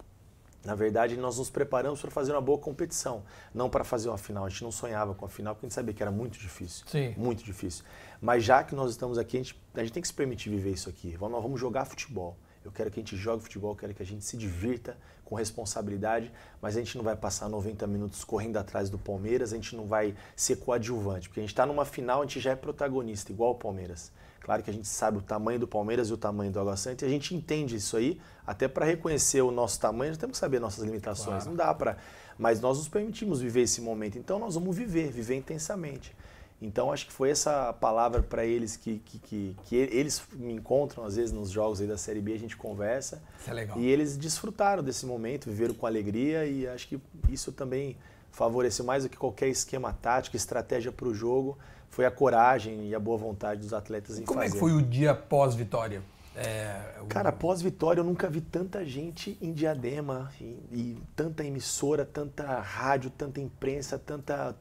Na 0.65 0.75
verdade, 0.75 1.17
nós 1.17 1.39
nos 1.39 1.49
preparamos 1.49 2.01
para 2.01 2.11
fazer 2.11 2.33
uma 2.33 2.41
boa 2.41 2.59
competição, 2.59 3.23
não 3.55 3.71
para 3.71 3.83
fazer 3.83 4.09
uma 4.09 4.19
final. 4.19 4.45
A 4.45 4.49
gente 4.49 4.63
não 4.63 4.71
sonhava 4.71 5.15
com 5.15 5.25
a 5.25 5.29
final 5.29 5.55
porque 5.55 5.67
a 5.67 5.69
gente 5.69 5.75
sabia 5.75 5.95
que 5.95 6.03
era 6.03 6.13
muito 6.13 6.39
difícil, 6.39 6.85
Sim. 6.87 7.15
muito 7.17 7.43
difícil. 7.43 7.85
Mas 8.21 8.45
já 8.45 8.63
que 8.63 8.75
nós 8.75 8.91
estamos 8.91 9.17
aqui, 9.17 9.39
a 9.39 9.43
gente, 9.43 9.63
a 9.75 9.81
gente 9.81 9.93
tem 9.93 10.03
que 10.03 10.09
se 10.09 10.15
permitir 10.15 10.51
viver 10.51 10.73
isso 10.73 10.91
aqui. 10.91 11.17
Vamos, 11.17 11.33
nós 11.33 11.43
vamos 11.43 11.59
jogar 11.59 11.87
futebol. 11.87 12.37
Eu 12.63 12.71
quero 12.71 12.91
que 12.91 13.01
a 13.01 13.03
gente 13.03 13.17
jogue 13.17 13.43
futebol, 13.43 13.73
eu 13.73 13.77
quero 13.77 13.95
que 13.95 14.03
a 14.03 14.07
gente 14.07 14.23
se 14.23 14.37
divirta 14.37 14.99
com 15.25 15.35
responsabilidade, 15.35 16.31
mas 16.61 16.77
a 16.77 16.81
gente 16.81 16.97
não 16.99 17.05
vai 17.05 17.17
passar 17.17 17.49
90 17.49 17.87
minutos 17.87 18.23
correndo 18.23 18.59
atrás 18.59 18.91
do 18.91 18.99
Palmeiras, 18.99 19.53
a 19.53 19.57
gente 19.57 19.75
não 19.75 19.87
vai 19.87 20.15
ser 20.37 20.57
coadjuvante, 20.57 21.29
porque 21.29 21.41
a 21.41 21.43
gente 21.43 21.53
está 21.53 21.65
numa 21.65 21.87
final, 21.87 22.21
a 22.21 22.25
gente 22.25 22.41
já 22.41 22.51
é 22.51 22.57
protagonista, 22.57 23.33
igual 23.33 23.53
o 23.53 23.55
Palmeiras. 23.55 24.13
Claro 24.41 24.63
que 24.63 24.71
a 24.71 24.73
gente 24.73 24.89
sabe 24.89 25.19
o 25.19 25.23
tamanho 25.23 25.59
do 25.59 25.69
Palmeiras 25.69 26.09
e 26.09 26.13
o 26.13 26.17
tamanho 26.17 26.51
do 26.51 26.59
Água 26.59 26.77
Santa, 26.77 27.05
e 27.05 27.09
a 27.09 27.11
gente 27.11 27.35
entende 27.35 27.77
isso 27.77 27.97
aí, 27.97 28.21
até 28.47 28.67
para 28.67 28.87
reconhecer 28.87 29.43
o 29.43 29.51
nosso 29.51 29.79
tamanho, 29.79 30.11
nós 30.11 30.19
temos 30.19 30.33
que 30.33 30.41
saber 30.41 30.59
nossas 30.59 30.85
limitações. 30.85 31.45
Claro. 31.45 31.51
Não 31.51 31.57
dá 31.57 31.75
para. 31.75 31.99
Mas 32.39 32.61
nós 32.61 32.79
nos 32.79 32.89
permitimos 32.89 33.41
viver 33.41 33.63
esse 33.63 33.81
momento, 33.81 34.19
então 34.19 34.39
nós 34.39 34.55
vamos 34.55 34.77
viver, 34.77 35.11
viver 35.13 35.37
intensamente. 35.37 36.15
Então 36.63 36.93
acho 36.93 37.07
que 37.07 37.13
foi 37.13 37.31
essa 37.31 37.73
palavra 37.73 38.23
para 38.23 38.45
eles 38.45 38.77
que, 38.77 38.99
que, 38.99 39.19
que, 39.19 39.57
que, 39.65 39.77
eles 39.77 40.23
me 40.35 40.53
encontram 40.53 41.05
às 41.05 41.17
vezes 41.17 41.33
nos 41.33 41.51
jogos 41.51 41.81
aí 41.81 41.87
da 41.87 41.97
Série 41.97 42.21
B, 42.21 42.35
a 42.35 42.39
gente 42.39 42.57
conversa. 42.57 43.23
Isso 43.41 43.51
é 43.51 43.55
legal. 43.55 43.79
E 43.79 43.87
eles 43.87 44.17
desfrutaram 44.17 44.83
desse 44.83 45.07
momento, 45.07 45.49
viveram 45.49 45.73
com 45.75 45.87
alegria 45.87 46.45
e 46.45 46.67
acho 46.69 46.87
que 46.87 47.01
isso 47.31 47.51
também 47.51 47.97
favoreceu 48.31 48.85
mais 48.85 49.05
do 49.05 49.09
que 49.09 49.17
qualquer 49.17 49.49
esquema 49.49 49.93
tático, 49.93 50.37
estratégia 50.37 50.93
para 50.93 51.09
o 51.09 51.15
jogo, 51.15 51.59
foi 51.91 52.07
a 52.07 52.11
coragem 52.11 52.89
e 52.89 52.95
a 52.95 52.99
boa 52.99 53.19
vontade 53.19 53.61
dos 53.61 53.75
atletas 53.75 54.19
em 54.19 54.25
Como 54.25 54.41
fazer. 54.41 54.53
Como 54.53 54.69
é 54.69 54.71
que 54.71 54.75
foi 54.75 54.83
o 54.83 54.89
dia 54.89 55.15
pós-vitória? 55.15 56.03
É, 56.35 57.01
o... 57.03 57.07
Cara, 57.07 57.31
pós-vitória 57.31 58.01
eu 58.01 58.05
nunca 58.05 58.31
vi 58.31 58.41
tanta 58.41 58.85
gente 58.85 59.37
em 59.43 59.53
Diadema 59.53 60.31
e, 60.41 60.45
e 60.73 61.03
tanta 61.15 61.45
emissora, 61.45 62.05
tanta 62.05 62.61
rádio, 62.61 63.11
tanta 63.11 63.41
imprensa, 63.41 63.99
tanta... 63.99 64.57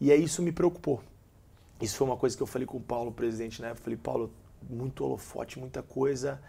E 0.00 0.12
aí 0.12 0.22
isso 0.22 0.42
me 0.42 0.52
preocupou 0.52 1.00
isso 1.80 1.96
foi 1.96 2.06
uma 2.06 2.16
coisa 2.16 2.36
que 2.36 2.42
eu 2.42 2.46
falei 2.46 2.66
com 2.66 2.78
o 2.78 2.80
Paulo, 2.80 3.12
presidente, 3.12 3.60
né? 3.60 3.72
Eu 3.72 3.76
falei, 3.76 3.96
Paulo, 3.96 4.30
muito 4.68 5.04
holofote, 5.04 5.58
muita 5.58 5.82
coisa, 5.82 6.40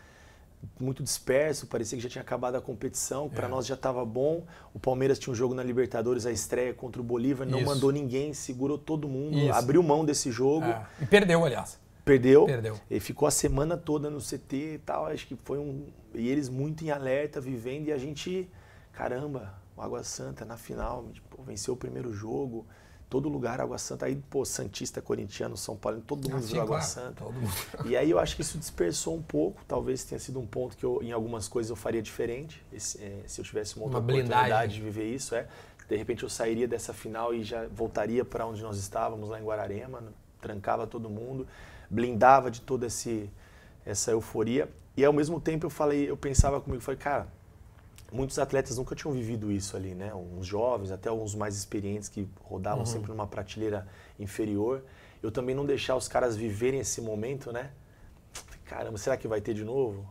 muito 0.80 1.04
disperso, 1.04 1.68
parecia 1.68 1.98
que 1.98 2.04
já 2.04 2.10
tinha 2.10 2.22
acabado 2.22 2.56
a 2.56 2.62
competição, 2.62 3.30
para 3.30 3.48
é. 3.48 3.50
nós 3.50 3.66
já 3.66 3.76
estava 3.76 4.06
bom. 4.06 4.46
O 4.74 4.80
Palmeiras 4.80 5.20
tinha 5.20 5.32
um 5.32 5.36
jogo 5.36 5.54
na 5.54 5.64
Libertadores, 5.64 6.26
a 6.26 6.32
estreia 6.32 6.74
contra 6.74 7.02
o 7.02 7.04
Bolívar, 7.04 7.48
não 7.48 7.60
Isso. 7.60 7.68
mandou 7.68 7.92
ninguém, 7.92 8.34
segurou 8.34 8.78
todo 8.78 9.08
mundo, 9.08 9.38
Isso. 9.38 9.54
abriu 9.54 9.82
mão 9.84 10.06
desse 10.06 10.32
jogo. 10.32 10.66
É. 10.66 10.86
E 11.02 11.06
perdeu, 11.06 11.44
aliás. 11.44 11.80
Perdeu. 12.04 12.46
Perdeu. 12.46 12.80
E 12.90 13.00
ficou 13.00 13.28
a 13.28 13.32
semana 13.32 13.76
toda 13.76 14.10
no 14.10 14.20
CT 14.20 14.56
e 14.76 14.78
tal. 14.78 15.08
Acho 15.08 15.26
que 15.26 15.36
foi 15.44 15.58
um. 15.58 15.88
E 16.14 16.30
eles 16.30 16.50
muito 16.50 16.86
em 16.86 16.92
alerta, 16.92 17.42
vivendo, 17.42 17.88
e 17.88 17.92
a 17.92 17.98
gente, 17.98 18.48
caramba, 18.94 19.56
o 19.76 19.82
Água 19.82 20.04
Santa 20.04 20.46
na 20.46 20.56
final, 20.56 21.08
tipo, 21.12 21.42
venceu 21.42 21.74
o 21.74 21.78
primeiro 21.78 22.14
jogo 22.14 22.66
todo 23.16 23.30
lugar 23.30 23.62
Água 23.62 23.78
Santa. 23.78 24.08
Aí, 24.08 24.22
pô, 24.30 24.44
Santista, 24.44 25.02
Corintiano, 25.02 25.56
São 25.56 25.78
Paulo, 25.78 26.02
todo 26.06 26.30
mundo 26.30 26.44
ah, 26.44 26.48
viu 26.48 26.62
Água 26.62 26.80
claro, 26.80 26.92
Santa. 26.92 27.24
E 27.86 27.96
aí 27.96 28.12
eu 28.12 28.20
acho 28.20 28.36
que 28.36 28.42
isso 28.42 28.58
dispersou 28.58 29.16
um 29.16 29.22
pouco. 29.22 29.64
Talvez 29.66 30.04
tenha 30.04 30.20
sido 30.20 30.38
um 30.38 30.46
ponto 30.46 30.76
que 30.76 30.86
eu, 30.86 31.02
em 31.02 31.14
algumas 31.14 31.48
coisas 31.48 31.70
eu 31.70 31.78
faria 31.78 32.02
diferente. 32.02 32.62
Esse, 32.74 33.02
é, 33.02 33.22
se 33.26 33.40
eu 33.40 33.46
tivesse 33.46 33.78
uma 33.78 33.86
outra 33.86 34.00
uma 34.00 34.04
oportunidade 34.04 34.74
de 34.74 34.82
viver 34.82 35.06
isso, 35.06 35.34
é. 35.34 35.48
De 35.88 35.96
repente 35.96 36.24
eu 36.24 36.30
sairia 36.30 36.68
dessa 36.68 36.94
final 36.94 37.34
e 37.34 37.42
já 37.42 37.68
voltaria 37.68 38.26
para 38.26 38.46
onde 38.46 38.62
nós 38.62 38.78
estávamos, 38.78 39.30
lá 39.30 39.40
em 39.40 39.46
Guararema, 39.46 40.04
trancava 40.42 40.86
todo 40.86 41.10
mundo, 41.10 41.48
blindava 41.90 42.52
de 42.52 42.60
toda 42.60 42.88
esse, 42.88 43.30
essa 43.86 44.12
euforia. 44.12 44.68
E 44.98 45.06
ao 45.06 45.14
mesmo 45.14 45.40
tempo 45.40 45.66
eu 45.66 45.70
falei, 45.70 46.10
eu 46.10 46.18
pensava 46.18 46.60
comigo, 46.60 46.82
falei, 46.82 47.00
cara, 47.00 47.28
muitos 48.12 48.40
atletas 48.40 48.78
nunca 48.78 48.96
tinham 48.96 49.14
vivido 49.14 49.52
isso 49.52 49.76
ali, 49.76 49.94
né? 49.94 50.14
Uns 50.14 50.46
jovens, 50.46 50.92
até 50.92 51.10
alguns 51.10 51.36
mais 51.36 51.56
experientes 51.56 52.10
que 52.10 52.28
rodavam 52.42 52.80
uhum. 52.80 52.86
sempre 52.86 53.10
numa 53.10 53.28
prateleira 53.28 53.88
inferior. 54.20 54.84
Eu 55.22 55.32
também 55.32 55.56
não 55.56 55.66
deixar 55.66 55.96
os 55.96 56.08
caras 56.08 56.36
viverem 56.36 56.80
esse 56.80 57.02
momento, 57.02 57.52
né? 57.52 57.72
Caramba, 58.66 58.98
será 58.98 59.16
que 59.18 59.28
vai 59.28 59.42
ter 59.42 59.54
de 59.54 59.64
novo? 59.64 60.06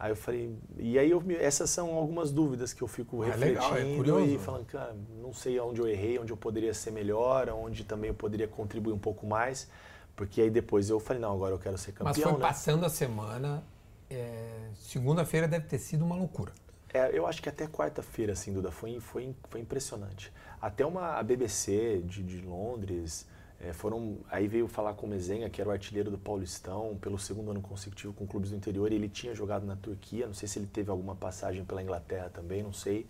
Aí 0.00 0.10
eu 0.10 0.16
falei, 0.16 0.56
e 0.78 0.98
aí 0.98 1.10
eu, 1.10 1.22
essas 1.38 1.68
são 1.68 1.94
algumas 1.94 2.32
dúvidas 2.32 2.72
que 2.72 2.80
eu 2.80 2.88
fico 2.88 3.22
ah, 3.22 3.26
refletindo 3.26 4.00
legal, 4.00 4.20
é 4.20 4.24
e 4.24 4.38
falando, 4.38 4.64
cara, 4.64 4.96
não 5.20 5.30
sei 5.30 5.60
onde 5.60 5.78
eu 5.78 5.86
errei, 5.86 6.18
onde 6.18 6.32
eu 6.32 6.38
poderia 6.38 6.72
ser 6.72 6.90
melhor, 6.90 7.50
onde 7.50 7.84
também 7.84 8.08
eu 8.08 8.14
poderia 8.14 8.48
contribuir 8.48 8.94
um 8.94 8.98
pouco 8.98 9.26
mais, 9.26 9.68
porque 10.16 10.40
aí 10.40 10.48
depois 10.48 10.88
eu 10.88 10.98
falei, 10.98 11.20
não, 11.20 11.30
agora 11.30 11.54
eu 11.54 11.58
quero 11.58 11.76
ser 11.76 11.92
campeão. 11.92 12.14
Mas 12.14 12.22
foi 12.22 12.32
né? 12.32 12.38
passando 12.38 12.86
a 12.86 12.88
semana, 12.88 13.62
é, 14.10 14.70
segunda-feira 14.74 15.46
deve 15.46 15.66
ter 15.66 15.78
sido 15.78 16.04
uma 16.04 16.16
loucura. 16.16 16.52
É, 16.92 17.16
eu 17.16 17.26
acho 17.26 17.40
que 17.40 17.48
até 17.48 17.66
quarta-feira, 17.66 18.32
assim, 18.32 18.52
Duda, 18.52 18.70
foi, 18.70 18.98
foi, 18.98 19.34
foi 19.48 19.60
impressionante. 19.60 20.32
Até 20.60 20.84
uma 20.84 21.14
a 21.18 21.22
BBC 21.22 22.02
de, 22.04 22.22
de 22.22 22.40
Londres, 22.40 23.26
é, 23.60 23.72
foram 23.72 24.18
aí 24.28 24.48
veio 24.48 24.66
falar 24.66 24.94
com 24.94 25.06
o 25.06 25.08
Mezenga, 25.08 25.48
que 25.48 25.60
era 25.60 25.70
o 25.70 25.72
artilheiro 25.72 26.10
do 26.10 26.18
Paulistão, 26.18 26.98
pelo 27.00 27.18
segundo 27.18 27.50
ano 27.52 27.60
consecutivo 27.60 28.12
com 28.12 28.26
clubes 28.26 28.50
do 28.50 28.56
interior, 28.56 28.90
ele 28.90 29.08
tinha 29.08 29.34
jogado 29.34 29.64
na 29.64 29.76
Turquia, 29.76 30.26
não 30.26 30.34
sei 30.34 30.48
se 30.48 30.58
ele 30.58 30.66
teve 30.66 30.90
alguma 30.90 31.14
passagem 31.14 31.64
pela 31.64 31.82
Inglaterra 31.82 32.28
também, 32.28 32.62
não 32.62 32.72
sei. 32.72 33.06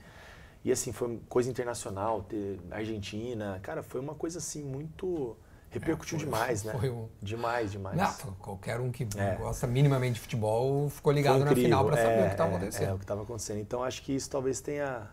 E 0.62 0.70
assim, 0.70 0.92
foi 0.92 1.18
coisa 1.28 1.48
internacional, 1.48 2.26
Argentina, 2.70 3.58
cara, 3.62 3.82
foi 3.82 4.00
uma 4.00 4.14
coisa 4.14 4.38
assim 4.38 4.62
muito 4.62 5.36
repercutiu 5.70 6.16
é, 6.16 6.20
foi, 6.20 6.30
demais, 6.30 6.64
né? 6.64 6.74
Foi 6.78 6.90
um... 6.90 7.08
Demais, 7.22 7.72
demais. 7.72 7.96
Não, 7.96 8.32
qualquer 8.34 8.80
um 8.80 8.90
que 8.90 9.06
é. 9.16 9.36
gosta 9.36 9.66
minimamente 9.66 10.14
de 10.14 10.20
futebol 10.20 10.90
ficou 10.90 11.12
ligado 11.12 11.44
na 11.44 11.54
final 11.54 11.84
para 11.84 11.96
saber 11.96 12.12
é, 12.12 12.22
o 12.22 12.26
que 12.26 12.32
estava 12.32 12.50
acontecendo. 12.50 12.88
É, 12.88 12.92
o 12.92 12.96
que 12.98 13.04
estava 13.04 13.22
acontecendo. 13.22 13.60
Então 13.60 13.82
acho 13.82 14.02
que 14.02 14.12
isso 14.12 14.28
talvez 14.28 14.60
tenha 14.60 15.08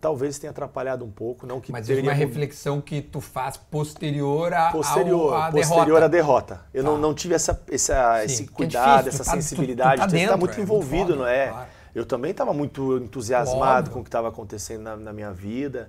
talvez 0.00 0.38
tenha 0.38 0.50
atrapalhado 0.50 1.04
um 1.04 1.10
pouco, 1.10 1.46
não 1.46 1.60
que 1.60 1.72
Mas 1.72 1.88
é 1.88 1.94
uma 1.94 2.12
reflexão 2.12 2.80
que 2.80 3.00
tu 3.00 3.20
faz 3.20 3.56
posterior 3.56 4.52
à 4.52 4.70
posterior, 4.70 5.34
ao, 5.34 5.50
posterior 5.50 5.84
derrota. 5.84 6.04
à 6.04 6.08
derrota. 6.08 6.60
Eu 6.74 6.84
tá. 6.84 6.90
não, 6.90 6.98
não 6.98 7.14
tive 7.14 7.34
essa, 7.34 7.60
essa 7.70 8.24
esse 8.24 8.44
é 8.44 8.46
cuidado, 8.46 9.08
essa 9.08 9.24
tá, 9.24 9.32
sensibilidade, 9.32 10.02
tu, 10.02 10.08
tu 10.08 10.20
tá, 10.20 10.28
tá 10.28 10.36
muito 10.36 10.60
envolvido, 10.60 11.06
muito 11.06 11.18
não 11.20 11.26
é? 11.26 11.48
Claro. 11.48 11.68
Eu 11.94 12.04
também 12.04 12.30
estava 12.30 12.52
muito 12.52 12.98
entusiasmado 12.98 13.78
Óbvio. 13.78 13.92
com 13.94 14.00
o 14.00 14.02
que 14.02 14.08
estava 14.08 14.28
acontecendo 14.28 14.82
na, 14.82 14.96
na 14.96 15.12
minha 15.12 15.32
vida. 15.32 15.88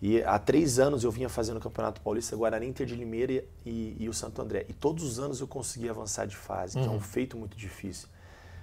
E 0.00 0.22
há 0.22 0.38
três 0.38 0.78
anos 0.78 1.02
eu 1.02 1.10
vinha 1.10 1.28
fazendo 1.28 1.56
o 1.56 1.60
Campeonato 1.60 2.00
Paulista, 2.00 2.36
Guarani, 2.36 2.68
Inter 2.68 2.86
de 2.86 2.94
Limeira 2.94 3.32
e, 3.32 3.44
e, 3.66 3.96
e, 4.00 4.08
o 4.08 4.14
Santo 4.14 4.40
André. 4.40 4.64
E 4.68 4.72
todos 4.72 5.02
os 5.02 5.18
anos 5.18 5.40
eu 5.40 5.48
consegui 5.48 5.88
avançar 5.88 6.26
de 6.26 6.36
fase, 6.36 6.76
uhum. 6.76 6.82
que 6.82 6.88
é 6.88 6.92
um 6.92 6.94
uhum. 6.94 7.00
feito 7.00 7.36
muito 7.36 7.56
difícil. 7.56 8.08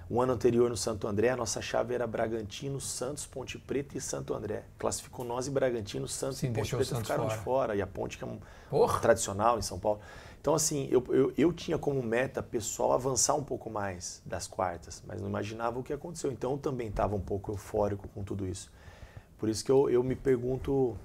Um 0.08 0.20
ano 0.20 0.32
anterior 0.32 0.70
no 0.70 0.76
Santo 0.76 1.08
André, 1.08 1.30
a 1.30 1.36
nossa 1.36 1.60
chave 1.60 1.92
era 1.92 2.06
Bragantino, 2.06 2.80
Santos, 2.80 3.26
Ponte 3.26 3.58
Preta 3.58 3.98
e 3.98 4.00
Santo 4.00 4.32
André. 4.34 4.62
Classificou 4.78 5.24
nós 5.24 5.48
e 5.48 5.50
Bragantino, 5.50 6.06
Santos 6.06 6.38
Sim, 6.38 6.46
e 6.46 6.52
Ponte 6.52 6.74
Preta 6.74 6.96
ficaram 6.96 7.24
fora. 7.24 7.36
de 7.36 7.44
fora. 7.44 7.76
E 7.76 7.82
a 7.82 7.86
Ponte, 7.86 8.16
que 8.16 8.22
é 8.22 8.26
um 8.26 8.38
Porra. 8.70 9.00
tradicional 9.00 9.58
em 9.58 9.62
São 9.62 9.80
Paulo. 9.80 10.00
Então, 10.40 10.54
assim, 10.54 10.88
eu, 10.92 11.04
eu, 11.08 11.32
eu, 11.36 11.52
tinha 11.52 11.76
como 11.76 12.00
meta 12.00 12.40
pessoal 12.40 12.92
avançar 12.92 13.34
um 13.34 13.42
pouco 13.42 13.68
mais 13.68 14.22
das 14.24 14.46
quartas, 14.46 15.02
mas 15.04 15.20
não 15.20 15.28
imaginava 15.28 15.80
o 15.80 15.82
que 15.82 15.92
aconteceu. 15.92 16.30
Então, 16.30 16.52
eu 16.52 16.58
também 16.58 16.86
estava 16.86 17.16
um 17.16 17.20
pouco 17.20 17.50
eufórico 17.50 18.06
com 18.14 18.22
tudo 18.22 18.46
isso. 18.46 18.70
Por 19.36 19.48
isso 19.48 19.64
que 19.64 19.72
eu, 19.72 19.90
eu 19.90 20.04
me 20.04 20.14
pergunto 20.14 20.96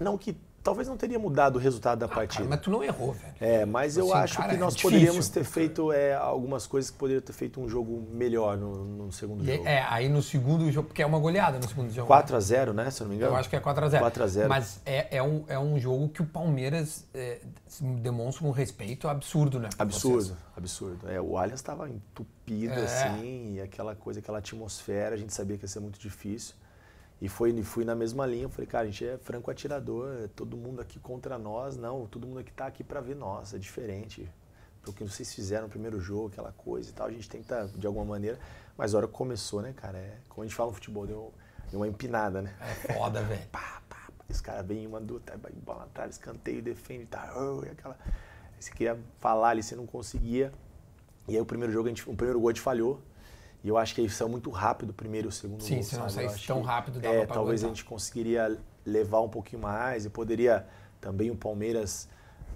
não 0.00 0.18
que 0.18 0.36
talvez 0.64 0.88
não 0.88 0.96
teria 0.96 1.18
mudado 1.18 1.56
o 1.56 1.58
resultado 1.58 1.98
da 1.98 2.06
ah, 2.06 2.08
partida. 2.08 2.44
Cara, 2.44 2.50
mas 2.50 2.60
tu 2.60 2.70
não 2.70 2.82
errou, 2.82 3.12
velho. 3.12 3.34
É, 3.38 3.66
mas 3.66 3.98
eu 3.98 4.06
assim, 4.06 4.24
acho 4.24 4.36
cara, 4.38 4.54
que 4.54 4.56
nós 4.56 4.74
é 4.74 4.80
poderíamos 4.80 5.28
ter 5.28 5.44
feito 5.44 5.92
é, 5.92 6.14
algumas 6.14 6.66
coisas 6.66 6.90
que 6.90 6.96
poderiam 6.96 7.20
ter 7.20 7.34
feito 7.34 7.60
um 7.60 7.68
jogo 7.68 8.02
melhor 8.10 8.56
no, 8.56 8.82
no 8.84 9.12
segundo 9.12 9.44
jogo. 9.44 9.66
É, 9.66 9.82
aí 9.82 10.08
no 10.08 10.22
segundo 10.22 10.72
jogo, 10.72 10.88
porque 10.88 11.02
é 11.02 11.06
uma 11.06 11.18
goleada 11.18 11.58
no 11.58 11.68
segundo 11.68 11.92
jogo. 11.92 12.06
4 12.06 12.34
a 12.34 12.40
0 12.40 12.72
né, 12.72 12.90
se 12.90 13.02
eu 13.02 13.04
não 13.04 13.10
me 13.10 13.16
engano? 13.16 13.32
Eu 13.32 13.36
acho 13.36 13.50
que 13.50 13.56
é 13.56 13.60
4 13.60 13.84
a 13.84 13.88
0 13.90 14.02
4 14.02 14.24
a 14.24 14.26
0 14.26 14.48
Mas 14.48 14.80
é, 14.86 15.18
é, 15.18 15.22
um, 15.22 15.44
é 15.48 15.58
um 15.58 15.78
jogo 15.78 16.08
que 16.08 16.22
o 16.22 16.26
Palmeiras 16.26 17.04
é, 17.12 17.40
demonstra 18.00 18.46
um 18.46 18.50
respeito 18.50 19.06
absurdo, 19.06 19.60
né? 19.60 19.68
Absurdo, 19.78 20.22
vocês. 20.22 20.38
absurdo. 20.56 21.10
É, 21.10 21.20
o 21.20 21.36
Allianz 21.36 21.60
estava 21.60 21.90
entupido, 21.90 22.72
é. 22.72 22.84
assim, 22.84 23.56
e 23.56 23.60
aquela 23.60 23.94
coisa, 23.94 24.20
aquela 24.20 24.38
atmosfera, 24.38 25.14
a 25.14 25.18
gente 25.18 25.34
sabia 25.34 25.58
que 25.58 25.64
ia 25.64 25.68
ser 25.68 25.80
muito 25.80 25.98
difícil. 25.98 26.54
E 27.20 27.28
foi, 27.28 27.62
fui 27.62 27.84
na 27.84 27.94
mesma 27.94 28.26
linha, 28.26 28.48
falei, 28.48 28.66
cara, 28.66 28.84
a 28.84 28.86
gente 28.90 29.06
é 29.06 29.16
franco 29.18 29.50
atirador, 29.50 30.24
é 30.24 30.28
todo 30.28 30.56
mundo 30.56 30.80
aqui 30.80 30.98
contra 30.98 31.38
nós, 31.38 31.76
não, 31.76 32.06
todo 32.06 32.26
mundo 32.26 32.40
aqui 32.40 32.50
está 32.50 32.66
aqui 32.66 32.84
para 32.84 33.00
ver 33.00 33.16
nós, 33.16 33.54
é 33.54 33.58
diferente. 33.58 34.28
O 34.86 34.92
que 34.92 35.02
vocês 35.02 35.32
fizeram 35.32 35.64
no 35.64 35.70
primeiro 35.70 35.98
jogo, 35.98 36.28
aquela 36.28 36.52
coisa 36.52 36.90
e 36.90 36.92
tal, 36.92 37.06
a 37.06 37.10
gente 37.10 37.28
tenta 37.28 37.70
de 37.74 37.86
alguma 37.86 38.04
maneira, 38.04 38.38
mas 38.76 38.94
a 38.94 38.98
hora 38.98 39.06
que 39.06 39.14
começou, 39.14 39.62
né, 39.62 39.72
cara, 39.74 39.96
é, 39.96 40.18
como 40.28 40.42
a 40.42 40.46
gente 40.46 40.54
fala 40.54 40.68
no 40.68 40.74
futebol, 40.74 41.06
deu, 41.06 41.32
deu 41.70 41.80
uma 41.80 41.88
empinada, 41.88 42.42
né? 42.42 42.54
É 42.60 42.94
foda, 42.94 43.22
velho. 43.22 43.46
pá, 43.50 43.80
pá, 43.88 44.10
pá, 44.18 44.24
os 44.28 44.40
caras 44.42 44.66
vêm, 44.66 44.86
uma 44.86 45.00
duta, 45.00 45.40
bola 45.64 45.84
atrás, 45.84 46.16
escanteio, 46.16 46.60
defende, 46.60 47.06
tá, 47.06 47.32
oh, 47.36 47.64
e 47.64 47.70
aquela 47.70 47.96
você 48.64 48.70
queria 48.70 48.98
falar 49.20 49.50
ali, 49.50 49.62
você 49.62 49.76
não 49.76 49.86
conseguia. 49.86 50.50
E 51.28 51.34
aí 51.34 51.40
o 51.40 51.44
primeiro 51.44 51.70
jogo, 51.70 51.86
a 51.86 51.90
gente, 51.90 52.08
o 52.08 52.14
primeiro 52.14 52.40
gol 52.40 52.48
a 52.48 52.52
gente 52.52 52.62
falhou. 52.62 53.00
E 53.64 53.68
eu 53.68 53.78
acho 53.78 53.94
que 53.94 54.02
isso 54.02 54.22
é 54.22 54.26
muito 54.28 54.50
rápido, 54.50 54.90
o 54.90 54.92
primeiro 54.92 55.28
e 55.28 55.30
o 55.30 55.32
segundo 55.32 55.62
Sim, 55.62 55.76
gol. 55.76 55.82
se 55.84 55.96
não 55.96 56.08
saísse 56.10 56.46
tão 56.46 56.60
que, 56.60 56.66
rápido, 56.66 57.00
dava 57.00 57.14
é, 57.14 57.24
talvez 57.24 57.62
a 57.62 57.66
aguentar. 57.66 57.68
gente 57.70 57.84
conseguiria 57.86 58.58
levar 58.84 59.22
um 59.22 59.28
pouquinho 59.28 59.62
mais 59.62 60.04
e 60.04 60.10
poderia 60.10 60.66
também 61.00 61.30
o 61.30 61.34
Palmeiras, 61.34 62.06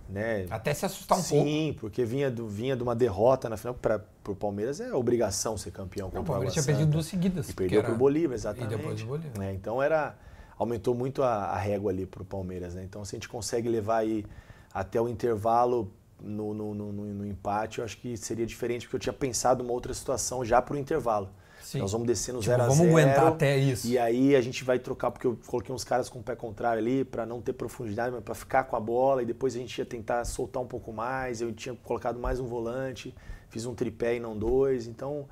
né? 0.07 0.47
Até 0.51 0.75
se 0.75 0.85
assustar 0.85 1.17
um 1.19 1.23
pouco. 1.23 1.45
Sim, 1.49 1.75
porque 1.81 2.05
vinha, 2.05 2.31
do, 2.31 2.47
vinha 2.47 2.77
de 2.77 2.83
uma 2.83 2.95
derrota 2.95 3.49
na 3.49 3.57
final 3.57 3.73
para 3.75 4.05
o 4.29 4.35
Palmeiras 4.35 4.81
é 4.83 4.93
obrigação 4.93 5.57
ser 5.57 5.71
campeão 5.71 6.11
Não, 6.13 6.21
o 6.21 6.23
o 6.23 6.27
Palmeiras 6.27 6.53
tinha 6.53 6.63
perdido 6.65 6.91
duas 6.91 7.07
seguidas. 7.07 7.49
E 7.49 7.55
perdeu 7.55 7.79
era- 7.79 7.89
pro 7.89 7.97
Bolívar, 7.97 8.35
exatamente. 8.35 8.75
E 8.75 8.77
depois 8.77 9.01
do 9.01 9.07
Bolívar. 9.07 9.43
É, 9.43 9.55
então 9.55 9.83
era 9.83 10.15
aumentou 10.59 10.95
muito 10.95 11.23
a, 11.23 11.47
a 11.47 11.57
régua 11.57 11.91
ali 11.91 12.05
pro 12.05 12.23
Palmeiras, 12.25 12.75
né? 12.75 12.85
Então 12.85 13.03
se 13.05 13.15
a 13.15 13.17
gente 13.17 13.29
consegue 13.31 13.67
levar 13.67 13.99
aí 13.99 14.27
até 14.75 15.01
o 15.01 15.09
intervalo 15.09 15.91
no, 16.21 16.55
no, 16.55 16.75
no, 16.75 16.93
no- 16.93 17.27
empate, 17.27 17.79
eu 17.79 17.85
acho 17.85 17.97
que 17.99 18.17
seria 18.17 18.47
diferente, 18.47 18.87
porque 18.87 18.97
eu 18.97 19.01
tinha 19.01 19.13
pensado 19.13 19.63
uma 19.63 19.73
outra 19.73 19.93
situação 19.95 20.45
já 20.45 20.61
pro 20.61 20.77
intervalo. 20.77 21.31
Sim. 21.63 21.81
Nós 21.81 21.93
vamos 21.93 22.07
descer 22.07 22.33
no 22.33 22.41
Tipo, 22.41 22.53
0 22.53 22.63
a 22.63 22.69
0 22.69 22.77
vamos 22.77 22.93
aguentar 22.93 23.27
até 23.27 23.57
isso. 23.59 23.87
E 23.87 23.99
aí 23.99 24.35
a 24.35 24.41
gente 24.41 24.65
vai 24.65 24.79
trocar, 24.79 25.11
porque 25.11 25.27
eu 25.27 25.39
coloquei 25.47 25.75
uns 25.75 25.85
caras 25.85 26.09
com 26.09 26.21
o 26.21 26.23
pé 26.23 26.35
contrário 26.35 26.81
ali, 26.81 27.05
para 27.05 27.27
não 27.27 27.43
ter 27.43 27.53
profundidade, 27.53 28.11
mas 28.15 28.25
para 28.25 28.35
ficar 28.35 28.65
com 28.65 28.77
a 28.77 28.81
bola, 28.81 29.23
e 29.23 29.27
depois 29.27 29.55
a 29.55 29.59
gente 29.59 29.77
ia 29.77 29.85
tentar 29.85 30.25
soltar 30.25 30.63
um 30.63 30.67
pouco 30.67 30.93
mais. 30.93 31.41
Eu 31.43 31.53
tinha 31.53 31.75
colocado 31.75 32.19
mais 32.19 32.41
um 32.41 32.47
volante, 32.47 33.15
fiz 33.51 33.67
um 33.67 33.75
tripé 33.75 34.17
e 34.17 34.21
não 34.21 34.39
dois. 34.39 34.87
Então, 34.87 35.27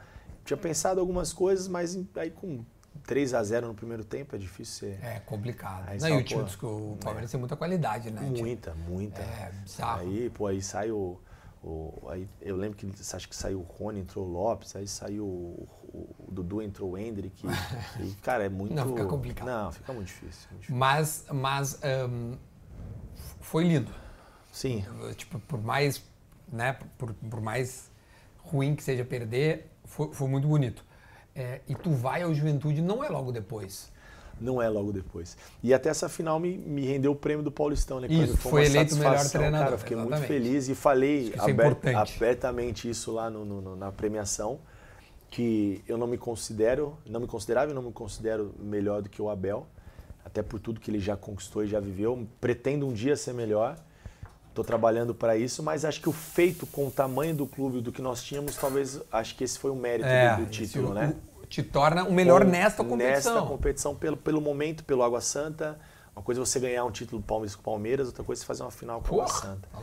tinha 0.45 0.57
pensado 0.57 1.01
algumas 1.01 1.33
coisas, 1.33 1.69
mas 1.69 1.99
aí 2.17 2.31
com 2.31 2.65
3 3.05 3.35
a 3.35 3.43
0 3.43 3.69
no 3.69 3.75
primeiro 3.75 4.05
tempo 4.05 4.35
é 4.35 4.39
difícil 4.39 4.89
ser. 4.89 5.05
É 5.05 5.21
complicado. 5.21 5.89
Aí 5.89 5.99
Não, 6.01 6.09
e 6.09 6.13
o 6.21 6.25
time 6.25 6.45
do 6.45 6.93
o 6.93 6.97
Palmeiras 6.97 7.31
tem 7.31 7.39
muita 7.41 7.57
qualidade, 7.57 8.11
né? 8.11 8.21
Muita, 8.21 8.75
muita. 8.75 9.23
É, 9.23 9.53
bizarro. 9.63 10.01
Aí, 10.01 10.31
pô, 10.31 10.47
aí 10.47 10.63
sai 10.63 10.91
o. 10.91 11.19
o- 11.63 12.09
aí 12.09 12.29
eu 12.41 12.57
lembro 12.57 12.77
que 12.77 12.91
acho 13.15 13.29
que 13.29 13.37
saiu 13.37 13.61
o 13.61 13.63
Rony, 13.63 14.01
entrou 14.01 14.27
o 14.27 14.31
Lopes, 14.31 14.75
aí 14.77 14.87
saiu 14.87 15.25
o, 15.25 15.69
o- 15.93 16.15
Dudu, 16.31 16.63
entrou 16.63 16.93
o 16.93 16.99
Hendrick. 16.99 17.47
e, 18.01 18.13
cara, 18.23 18.45
é 18.45 18.49
muito. 18.49 18.75
Não, 18.75 18.89
fica 18.89 19.05
complicado. 19.05 19.47
Não, 19.47 19.73
fica 19.73 19.93
muito 19.93 20.09
difícil. 20.09 20.49
muito 20.51 20.61
difícil. 20.63 20.77
Mas, 20.77 21.25
mas 21.33 21.79
ahn, 21.83 22.35
foi 23.41 23.65
lindo. 23.65 23.93
Sim, 24.53 24.85
Tipo, 25.17 25.39
por 25.41 25.63
mais, 25.63 26.03
né, 26.51 26.79
por, 26.97 27.13
por 27.13 27.41
mais 27.43 27.91
ruim 28.39 28.75
que 28.75 28.83
seja 28.83 29.05
perder, 29.05 29.71
foi, 29.85 30.13
foi 30.15 30.29
muito 30.29 30.49
bonito. 30.49 30.83
É, 31.37 31.61
e 31.69 31.75
tu 31.75 31.91
vai 31.91 32.23
ao 32.23 32.33
Juventude 32.35 32.81
não 32.81 33.05
é 33.05 33.09
logo 33.09 33.31
depois. 33.31 33.93
não 34.41 34.61
é 34.61 34.69
logo 34.69 34.93
depois. 34.93 35.37
E 35.63 35.73
até 35.73 35.89
essa 35.89 36.09
final 36.09 36.39
me, 36.41 36.57
me 36.59 36.85
rendeu 36.87 37.13
o 37.13 37.17
prêmio 37.17 37.43
do 37.43 37.51
Paulistão, 37.51 38.01
né? 38.01 38.07
Isso, 38.11 38.37
foi 38.37 38.63
uma 38.63 38.67
eleito 38.67 38.95
o 38.95 38.99
melhor 38.99 39.29
treinador, 39.31 39.59
Cara, 39.65 39.75
eu 39.75 39.79
fiquei 39.79 39.97
muito 39.97 40.09
exatamente. 40.15 40.29
feliz 40.43 40.69
e 40.69 40.75
falei 40.75 41.33
é 41.35 41.95
abertamente 41.95 42.89
isso 42.89 43.13
lá 43.13 43.31
no- 43.31 43.45
no- 43.45 43.77
na 43.77 43.91
premiação, 43.93 44.59
que 45.31 45.83
eu 45.89 45.97
não 45.99 46.07
me 46.07 46.19
considero, 46.19 46.97
não 47.07 47.21
me 47.21 47.27
considerava 47.27 47.71
e 47.71 47.75
não 47.75 47.83
me 47.83 47.93
considero 47.93 48.55
melhor 48.59 49.03
do 49.03 49.09
que 49.09 49.21
o 49.21 49.29
Abel, 49.31 49.67
até 50.25 50.43
por 50.43 50.61
tudo 50.61 50.81
que 50.81 50.91
ele 50.91 51.01
já 51.01 51.17
conquistou 51.17 51.65
e 51.65 51.67
já 51.67 51.81
viveu. 51.81 52.27
Pretendo 52.41 52.87
um 52.87 52.93
dia 52.93 53.17
ser 53.17 53.33
melhor. 53.33 53.77
Estou 54.57 54.65
trabalhando 54.65 55.15
para 55.15 55.37
isso, 55.37 55.63
mas 55.63 55.85
acho 55.85 56.01
que 56.01 56.09
o 56.09 56.13
feito 56.13 56.67
com 56.67 56.87
o 56.87 56.91
tamanho 56.91 57.35
do 57.35 57.47
clube 57.47 57.83
do 57.83 57.93
que 57.93 58.01
nós 58.01 58.23
tínhamos, 58.23 58.57
talvez 58.57 58.99
acho 59.13 59.37
que 59.37 59.45
esse 59.45 59.59
foi 59.59 59.71
o 59.71 59.77
mérito 59.77 60.09
do, 60.09 60.45
do 60.47 60.51
esse 60.51 60.51
título, 60.73 60.95
né? 60.95 61.15
o- 61.43 61.45
te 61.47 61.63
torna 61.63 62.05
o 62.05 62.13
melhor 62.13 62.43
Com- 62.43 62.51
nesta 62.51 62.83
competição. 62.83 63.35
Nesta 63.35 63.49
competição, 63.49 63.95
pelo, 63.95 64.17
pelo 64.17 64.41
momento, 64.41 64.83
pelo 64.83 65.03
Água 65.03 65.21
Santa. 65.21 65.79
Uma 66.17 66.23
coisa 66.23 66.41
é 66.41 66.45
você 66.47 66.59
ganhar 66.59 66.83
um 66.87 66.91
título 66.91 67.21
do 67.21 67.27
Palmeiras 67.27 67.55
com 67.55 67.61
o 67.61 67.65
Palmeiras, 67.65 68.07
outra 68.07 68.25
coisa 68.25 68.41
é 68.41 68.43
você 68.43 68.47
fazer 68.47 68.63
uma 68.63 68.71
final 68.71 69.03
com 69.03 69.17
o 69.17 69.21
Água 69.21 69.33
Santa. 69.35 69.69
tá? 69.71 69.79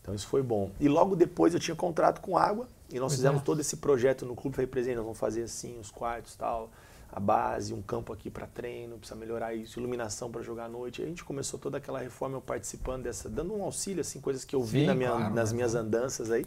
Então 0.00 0.14
isso 0.14 0.26
foi 0.26 0.42
bom. 0.42 0.70
E 0.80 0.88
logo 0.88 1.14
depois 1.14 1.52
eu 1.52 1.60
tinha 1.60 1.76
contrato 1.76 2.22
com 2.22 2.38
Água 2.38 2.66
e 2.88 2.94
nós 2.94 3.08
Pois 3.12 3.16
fizemos 3.16 3.42
é. 3.42 3.44
todo 3.44 3.60
esse 3.60 3.76
projeto 3.76 4.24
no 4.24 4.34
clube. 4.34 4.56
Falei, 4.56 4.66
presidente, 4.66 4.96
nós 4.96 5.04
vamos 5.04 5.18
fazer 5.18 5.42
assim, 5.42 5.78
os 5.78 5.90
quartos 5.90 6.34
tal, 6.34 6.70
a 7.14 7.20
base, 7.20 7.72
um 7.72 7.80
campo 7.80 8.12
aqui 8.12 8.28
para 8.28 8.44
treino, 8.44 8.98
precisa 8.98 9.18
melhorar 9.18 9.54
isso, 9.54 9.78
iluminação 9.78 10.32
para 10.32 10.42
jogar 10.42 10.64
à 10.64 10.68
noite. 10.68 11.00
A 11.00 11.06
gente 11.06 11.22
começou 11.24 11.60
toda 11.60 11.78
aquela 11.78 12.00
reforma, 12.00 12.36
eu 12.36 12.40
participando 12.40 13.04
dessa, 13.04 13.28
dando 13.28 13.54
um 13.54 13.62
auxílio, 13.62 14.00
assim, 14.00 14.20
coisas 14.20 14.44
que 14.44 14.56
eu 14.56 14.62
vi 14.62 14.80
Sim, 14.80 14.86
na 14.86 14.94
minha- 14.96 15.10
claro, 15.10 15.24
nas 15.34 15.50
mas 15.50 15.52
minhas 15.52 15.74
é. 15.76 15.78
andanças 15.78 16.30
aí. 16.32 16.44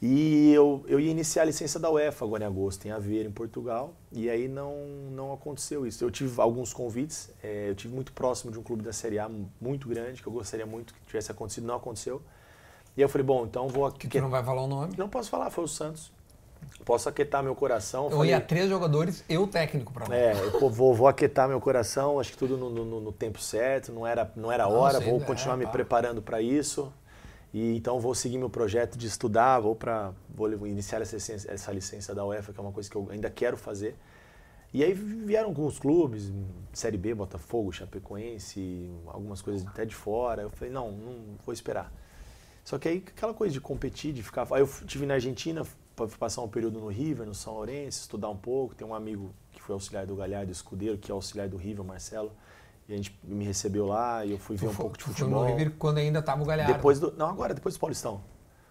E 0.00 0.52
eu, 0.52 0.84
eu 0.88 0.98
ia 1.00 1.10
iniciar 1.10 1.42
a 1.42 1.44
licença 1.46 1.78
da 1.78 1.88
UEFA 1.90 2.24
agora 2.24 2.42
em 2.44 2.46
agosto, 2.46 2.86
em 2.86 2.90
Aveiro, 2.90 3.28
em 3.28 3.32
Portugal. 3.32 3.94
E 4.12 4.28
aí 4.30 4.48
não, 4.48 4.74
não 5.12 5.32
aconteceu 5.32 5.86
isso. 5.86 6.04
Eu 6.04 6.10
tive 6.10 6.40
alguns 6.40 6.72
convites, 6.72 7.30
eh, 7.42 7.68
eu 7.70 7.74
tive 7.74 7.94
muito 7.94 8.12
próximo 8.12 8.50
de 8.52 8.58
um 8.58 8.62
clube 8.64 8.82
da 8.82 8.92
Série 8.92 9.18
A 9.20 9.30
muito 9.60 9.88
grande, 9.88 10.20
que 10.20 10.26
eu 10.28 10.32
gostaria 10.32 10.66
muito 10.66 10.92
que 10.92 11.00
tivesse 11.06 11.30
acontecido, 11.30 11.66
não 11.66 11.76
aconteceu. 11.76 12.20
E 12.96 13.00
aí 13.00 13.04
eu 13.04 13.08
falei, 13.08 13.24
bom, 13.24 13.46
então 13.46 13.68
vou 13.68 13.90
Que 13.92 14.08
tu 14.08 14.20
não 14.20 14.28
vai 14.30 14.42
falar 14.44 14.62
o 14.62 14.66
nome. 14.66 14.94
Não 14.98 15.08
posso 15.08 15.30
falar, 15.30 15.50
foi 15.50 15.64
o 15.64 15.68
Santos. 15.68 16.10
Posso 16.84 17.08
aquietar 17.08 17.42
meu 17.42 17.54
coração. 17.54 18.04
Eu 18.06 18.10
falei, 18.10 18.30
ia 18.30 18.40
três 18.40 18.68
jogadores 18.68 19.24
e 19.28 19.38
o 19.38 19.46
técnico 19.46 19.92
pra 19.92 20.08
lá. 20.08 20.16
é, 20.16 20.32
eu 20.32 20.68
vou, 20.68 20.92
vou 20.94 21.06
aquietar 21.06 21.48
meu 21.48 21.60
coração, 21.60 22.18
acho 22.18 22.32
que 22.32 22.38
tudo 22.38 22.56
no, 22.56 22.68
no- 22.70 23.00
no 23.00 23.12
tempo 23.12 23.40
certo, 23.40 23.92
não 23.92 24.06
era, 24.06 24.30
não 24.34 24.50
era 24.50 24.64
Não, 24.64 24.72
hora, 24.72 24.98
sei, 24.98 25.08
vou 25.08 25.20
é, 25.20 25.24
continuar 25.24 25.56
me 25.56 25.64
tá. 25.64 25.70
preparando 25.70 26.20
para 26.20 26.40
isso. 26.42 26.92
E 27.54 27.76
então 27.76 28.00
vou 28.00 28.14
seguir 28.14 28.38
meu 28.38 28.48
projeto 28.50 28.96
de 28.96 29.06
estudar, 29.06 29.60
vou 29.60 29.76
para 29.76 30.12
vou 30.34 30.66
iniciar 30.66 31.02
essa 31.02 31.14
licença, 31.16 31.52
essa 31.52 31.70
licença 31.70 32.14
da 32.14 32.24
UEFA, 32.24 32.52
que 32.52 32.58
é 32.58 32.62
uma 32.62 32.72
coisa 32.72 32.90
que 32.90 32.96
eu 32.96 33.06
ainda 33.10 33.28
quero 33.30 33.56
fazer. 33.56 33.94
E 34.72 34.82
aí 34.82 34.94
vieram 34.94 35.48
alguns 35.48 35.78
clubes, 35.78 36.32
Série 36.72 36.96
B, 36.96 37.14
Botafogo, 37.14 37.70
Chapecoense, 37.70 38.90
algumas 39.06 39.42
coisas 39.42 39.66
até 39.66 39.84
de 39.84 39.94
fora. 39.94 40.42
Eu 40.42 40.50
falei, 40.50 40.72
não, 40.72 40.90
não 40.92 41.16
vou 41.44 41.52
esperar. 41.52 41.92
Só 42.64 42.78
que 42.78 42.88
aí 42.88 43.04
aquela 43.06 43.34
coisa 43.34 43.52
de 43.52 43.60
competir, 43.60 44.14
de 44.14 44.22
ficar. 44.22 44.46
Aí 44.50 44.62
eu 44.62 44.68
tive 44.86 45.04
na 45.04 45.14
Argentina, 45.14 45.62
para 45.62 45.72
passar 46.18 46.42
um 46.42 46.48
período 46.48 46.78
no 46.80 46.88
River, 46.88 47.26
no 47.26 47.34
São 47.34 47.54
Lourenço, 47.54 48.00
estudar 48.00 48.28
um 48.30 48.36
pouco. 48.36 48.74
Tem 48.74 48.86
um 48.86 48.94
amigo 48.94 49.34
que 49.52 49.62
foi 49.62 49.74
auxiliar 49.74 50.06
do 50.06 50.16
Galhardo 50.16 50.50
Escudeiro, 50.50 50.96
que 50.98 51.10
é 51.10 51.14
auxiliar 51.14 51.48
do 51.48 51.56
River, 51.56 51.84
Marcelo. 51.84 52.32
E 52.88 52.92
a 52.92 52.96
gente 52.96 53.18
me 53.22 53.44
recebeu 53.44 53.86
lá 53.86 54.24
e 54.24 54.32
eu 54.32 54.38
fui 54.38 54.56
ver 54.56 54.66
Tu 54.66 54.70
um 54.70 54.74
foi- 54.74 54.82
pouco 54.82 54.98
de 54.98 55.04
tu 55.04 55.10
foi 55.10 55.14
futebol. 55.14 55.42
no 55.44 55.48
River 55.56 55.72
quando 55.78 55.98
ainda 55.98 56.20
tava 56.20 56.42
o 56.42 56.44
Galhardo. 56.46 56.72
Depois 56.72 56.98
do, 56.98 57.12
não, 57.16 57.28
agora, 57.28 57.54
depois 57.54 57.74
do 57.76 57.80
Paulistão. 57.80 58.20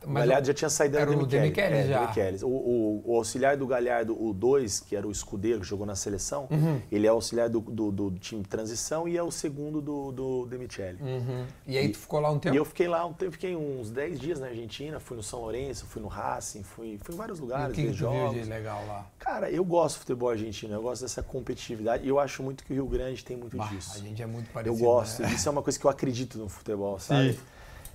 O 0.04 0.12
Galhardo 0.14 0.48
já 0.48 0.54
tinha 0.54 0.70
saído 0.70 0.98
era 0.98 1.12
do 1.12 1.24
o 1.24 1.26
Demichelis. 1.28 1.86
É, 1.86 1.88
já. 1.88 2.02
Demichelis. 2.02 2.42
O, 2.44 2.48
o, 2.48 3.04
o 3.06 3.16
auxiliar 3.18 3.56
do 3.56 3.68
Galhardo, 3.68 4.20
o 4.20 4.34
2, 4.34 4.80
que 4.80 4.96
era 4.96 5.08
o 5.08 5.12
escudeiro 5.12 5.60
que 5.62 5.68
jogou 5.68 5.86
na 5.86 5.96
seleção, 5.96 6.48
Uhum. 6.50 6.82
ele 6.92 7.06
é 7.06 7.10
auxiliar 7.12 7.48
do, 7.50 7.60
do, 7.60 7.92
do 7.92 8.12
time 8.20 8.42
de 8.42 8.50
transição 8.50 9.08
e 9.08 9.16
é 9.16 9.22
o 9.22 9.30
segundo 9.30 9.80
do, 9.80 10.12
do 10.12 10.46
Demichelis. 10.48 11.00
Uhum. 11.00 11.46
E 11.68 11.78
aí 11.78 11.86
E- 11.86 11.90
tu 11.90 12.00
ficou 12.00 12.20
lá 12.20 12.32
um 12.32 12.40
tempo? 12.40 12.56
E 12.56 12.58
eu 12.58 12.66
fiquei 12.66 12.88
lá 12.88 13.06
um 13.06 13.14
tempo, 13.14 13.32
fiquei 13.34 13.56
uns 13.56 13.92
10 13.92 14.20
dias 14.20 14.40
na 14.40 14.48
Argentina, 14.48 15.00
fui 15.00 15.16
no 15.18 15.22
São 15.24 15.40
Lourenço, 15.42 15.86
fui 15.86 16.02
no 16.02 16.08
Racing, 16.08 16.64
fui, 16.64 16.98
fui 17.04 17.14
em 17.14 17.18
vários 17.18 17.38
E 17.38 17.42
lugares, 17.42 17.72
o 17.72 17.76
que, 17.76 17.82
que 17.82 17.88
tu 17.90 17.98
viu 17.98 17.98
jogos. 18.10 18.42
de 18.44 18.50
legal 18.50 18.84
lá? 18.88 19.06
Cara, 19.20 19.52
eu 19.52 19.64
gosto 19.64 19.98
do 19.98 20.00
futebol 20.00 20.30
argentino, 20.30 20.74
eu 20.74 20.82
gosto 20.82 21.04
dessa 21.04 21.22
competitividade 21.22 22.04
e 22.04 22.08
eu 22.10 22.20
acho 22.20 22.42
muito 22.42 22.64
que 22.64 22.74
o 22.74 22.76
Rio 22.76 22.88
Grande 22.88 23.24
tem 23.24 23.38
muito 23.38 23.56
Bah, 23.56 23.66
disso. 23.68 23.92
a 23.96 24.00
gente 24.00 24.20
é 24.22 24.26
muito 24.26 24.48
Eu 24.48 24.54
parecido. 24.54 24.84
gosto, 24.84 25.22
né? 25.22 25.32
isso 25.34 25.48
é 25.48 25.52
uma 25.52 25.62
coisa 25.62 25.78
que 25.80 25.86
eu 25.86 25.92
acredito 25.92 26.40
no 26.40 26.50
futebol, 26.50 26.98
sabe? 27.00 27.38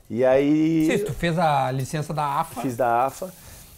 E 0.08 0.24
aí 0.24 0.86
Sim, 0.98 1.04
tu 1.04 1.12
fez 1.12 1.38
a 1.38 1.70
licença 1.72 2.14
da 2.14 2.40
AFA. 2.40 2.60
fiz 2.62 2.76
da 2.76 3.04
AFA 3.06 3.32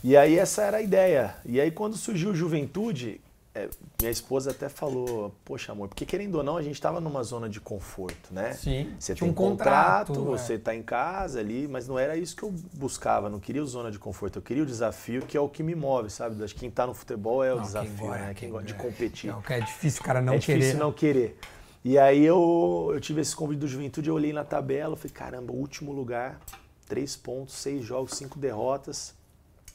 e 0.05 0.17
aí 0.17 0.39
essa 0.39 0.63
era 0.63 0.77
a 0.79 0.83
ideia. 0.83 1.35
E 1.45 1.61
aí 1.61 1.71
quando 1.71 1.97
surgiu 1.97 2.35
Juventude, 2.35 3.21
é, 3.55 3.69
minha 3.99 4.11
esposa 4.13 4.51
até 4.53 4.69
falou, 4.69 5.35
poxa 5.45 5.73
amor, 5.73 5.89
porque 5.89 6.07
querendo 6.07 6.37
ou 6.37 6.45
não 6.45 6.57
a 6.57 6.63
gente 6.63 6.75
estava 6.75 7.01
numa 7.01 7.23
zona 7.25 7.49
de 7.49 7.61
conforto, 7.61 8.33
né? 8.33 8.53
Sim, 8.53 8.93
Você 8.99 9.15
tem 9.15 9.29
um 9.29 9.33
contrato, 9.33 10.13
é. 10.13 10.17
você 10.19 10.55
está 10.55 10.75
em 10.75 10.83
casa 10.83 11.41
ali, 11.41 11.67
mas 11.67 11.89
não 11.89 11.99
era 11.99 12.17
isso 12.17 12.37
que 12.37 12.43
eu 12.45 12.53
buscava, 12.75 13.29
não 13.29 13.41
queria 13.41 13.65
zona 13.65 13.91
de 13.91 13.99
conforto, 13.99 14.37
eu 14.39 14.43
queria 14.43 14.63
o 14.63 14.67
desafio 14.67 15.23
que 15.23 15.37
é 15.37 15.41
o 15.41 15.49
que 15.49 15.63
me 15.63 15.75
move, 15.75 16.11
sabe? 16.11 16.45
Acho 16.45 16.55
que 16.55 16.61
quem 16.61 16.69
está 16.69 16.87
no 16.87 16.95
futebol 16.95 17.43
é 17.43 17.53
o 17.53 17.57
Não, 17.57 17.63
desafio, 17.63 17.91
quem 17.97 18.07
gosta, 18.07 18.19
né? 18.27 18.35
Quem 18.35 18.51
gosta 18.51 18.67
de 18.67 18.75
é. 18.75 18.77
competir. 18.77 19.31
Não, 19.33 19.43
é 19.49 19.61
difícil 19.61 20.03
o 20.03 20.05
cara 20.05 20.21
não 20.21 20.35
é 20.35 20.39
querer. 20.39 20.59
difícil 20.59 20.79
não 20.79 20.93
querer. 20.93 21.39
E 21.85 21.99
aí 21.99 22.25
eu, 22.25 22.91
eu 22.93 23.01
tive 23.01 23.21
esse 23.21 23.35
convite 23.35 23.61
do 23.61 23.69
Juventude, 23.69 24.09
eu 24.09 24.15
olhei 24.15 24.33
na 24.33 24.45
tabela, 24.45 24.93
eu 24.93 24.97
falei, 24.97 25.13
caramba, 25.13 25.53
último 25.53 25.93
lugar, 25.93 26.41
três 26.89 27.17
pontos, 27.17 27.55
seis 27.55 27.85
jogos, 27.85 28.13
cinco 28.17 28.39
derrotas. 28.39 29.15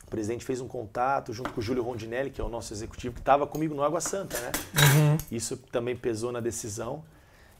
O 0.06 0.10
presidente 0.10 0.46
fez 0.46 0.62
um 0.62 0.68
contato 0.68 1.34
junto 1.34 1.52
com 1.52 1.60
o 1.60 1.64
Júlio 1.64 1.82
Rondinelli, 1.82 2.30
que 2.30 2.40
é 2.40 2.44
o 2.44 2.50
nosso 2.50 2.74
executivo, 2.74 3.16
que 3.16 3.22
estava 3.22 3.48
comigo 3.48 3.74
no 3.74 3.82
Água 3.82 4.00
Santa, 4.02 4.38
né? 4.40 4.52
Uhum. 4.76 5.18
Isso 5.32 5.58
também 5.72 5.96
pesou 5.96 6.32
na 6.32 6.40
decisão. 6.40 7.04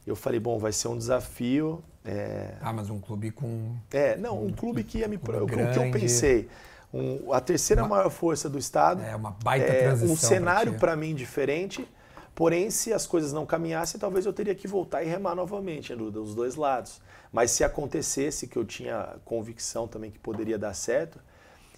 Eu 0.06 0.14
falei, 0.14 0.38
bom, 0.38 0.58
vai 0.58 0.70
ser 0.70 0.88
um 0.88 0.96
desafio. 0.98 1.82
é, 2.04 2.54
Ah, 2.60 2.72
mas 2.72 2.90
um 2.90 3.00
clube 3.00 3.30
com. 3.30 3.74
é, 3.90 4.16
não, 4.18 4.44
um 4.44 4.52
clube 4.52 4.84
que 4.84 4.98
ia 4.98 5.08
me. 5.08 5.16
Clube 5.18 5.38
O 5.42 5.46
que 5.72 5.78
eu 5.78 5.90
pensei? 5.90 6.48
um- 6.92 7.32
a 7.32 7.40
terceira 7.40 7.82
Uma- 7.82 7.96
maior 7.96 8.10
força 8.10 8.48
do 8.48 8.58
estado. 8.58 9.02
É 9.02 9.16
uma 9.16 9.30
baita 9.42 9.66
é, 9.66 9.82
transição. 9.84 10.12
Um 10.12 10.16
cenário 10.16 10.74
para 10.74 10.94
mim 10.94 11.14
diferente. 11.14 11.88
Porém, 12.34 12.68
se 12.70 12.92
as 12.92 13.06
coisas 13.06 13.32
não 13.32 13.46
caminhassem, 13.46 13.98
talvez 14.00 14.26
eu 14.26 14.32
teria 14.32 14.54
que 14.54 14.66
voltar 14.66 15.02
e 15.04 15.06
remar 15.06 15.34
novamente 15.34 15.94
do- 15.94 16.10
dos 16.10 16.34
dois 16.34 16.56
lados. 16.56 17.00
Mas 17.32 17.50
se 17.52 17.62
acontecesse, 17.62 18.46
que 18.48 18.56
eu 18.56 18.64
tinha 18.64 19.16
convicção 19.24 19.86
também 19.86 20.10
que 20.10 20.18
poderia 20.18 20.58
dar 20.58 20.74
certo. 20.74 21.18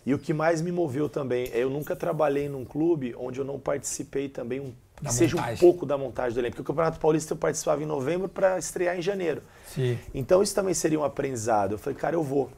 E 0.05 0.14
o 0.14 0.18
que 0.18 0.33
mais 0.33 0.62
me 0.62 0.70
moveu 0.72 1.09
também 1.09 1.51
é 1.53 1.59
eu 1.59 1.68
nunca 1.68 1.95
trabalhei 1.97 2.49
num 2.49 2.64
clube 2.64 3.14
onde 3.18 3.41
eu 3.41 3.45
não 3.45 3.59
participei 3.59 4.28
também 4.28 4.61
um, 4.61 4.72
que 5.05 5.12
seja 5.12 5.37
um 5.37 5.41
montagem. 5.41 5.59
pouco 5.61 5.85
da 5.85 5.99
montagem 5.99 6.33
do 6.35 6.41
elenco. 6.41 6.57
Porque 6.57 6.62
o 6.62 6.74
Campeonato 6.74 7.01
Paulista 7.01 7.33
eu 7.35 7.37
participava 7.37 7.83
em 7.83 7.87
novembro 7.87 8.28
para 8.28 8.57
estrear 8.59 8.97
em 8.97 9.03
janeiro. 9.03 9.43
Sim. 9.74 9.99
Então 10.14 10.43
isso 10.43 10.55
também 10.55 10.72
seria 10.74 10.99
um 10.99 11.05
aprendizado. 11.05 11.72
Eu 11.72 11.78
falei, 11.78 11.99
cara, 11.99 12.14
eu 12.16 12.22
vou. 12.22 12.51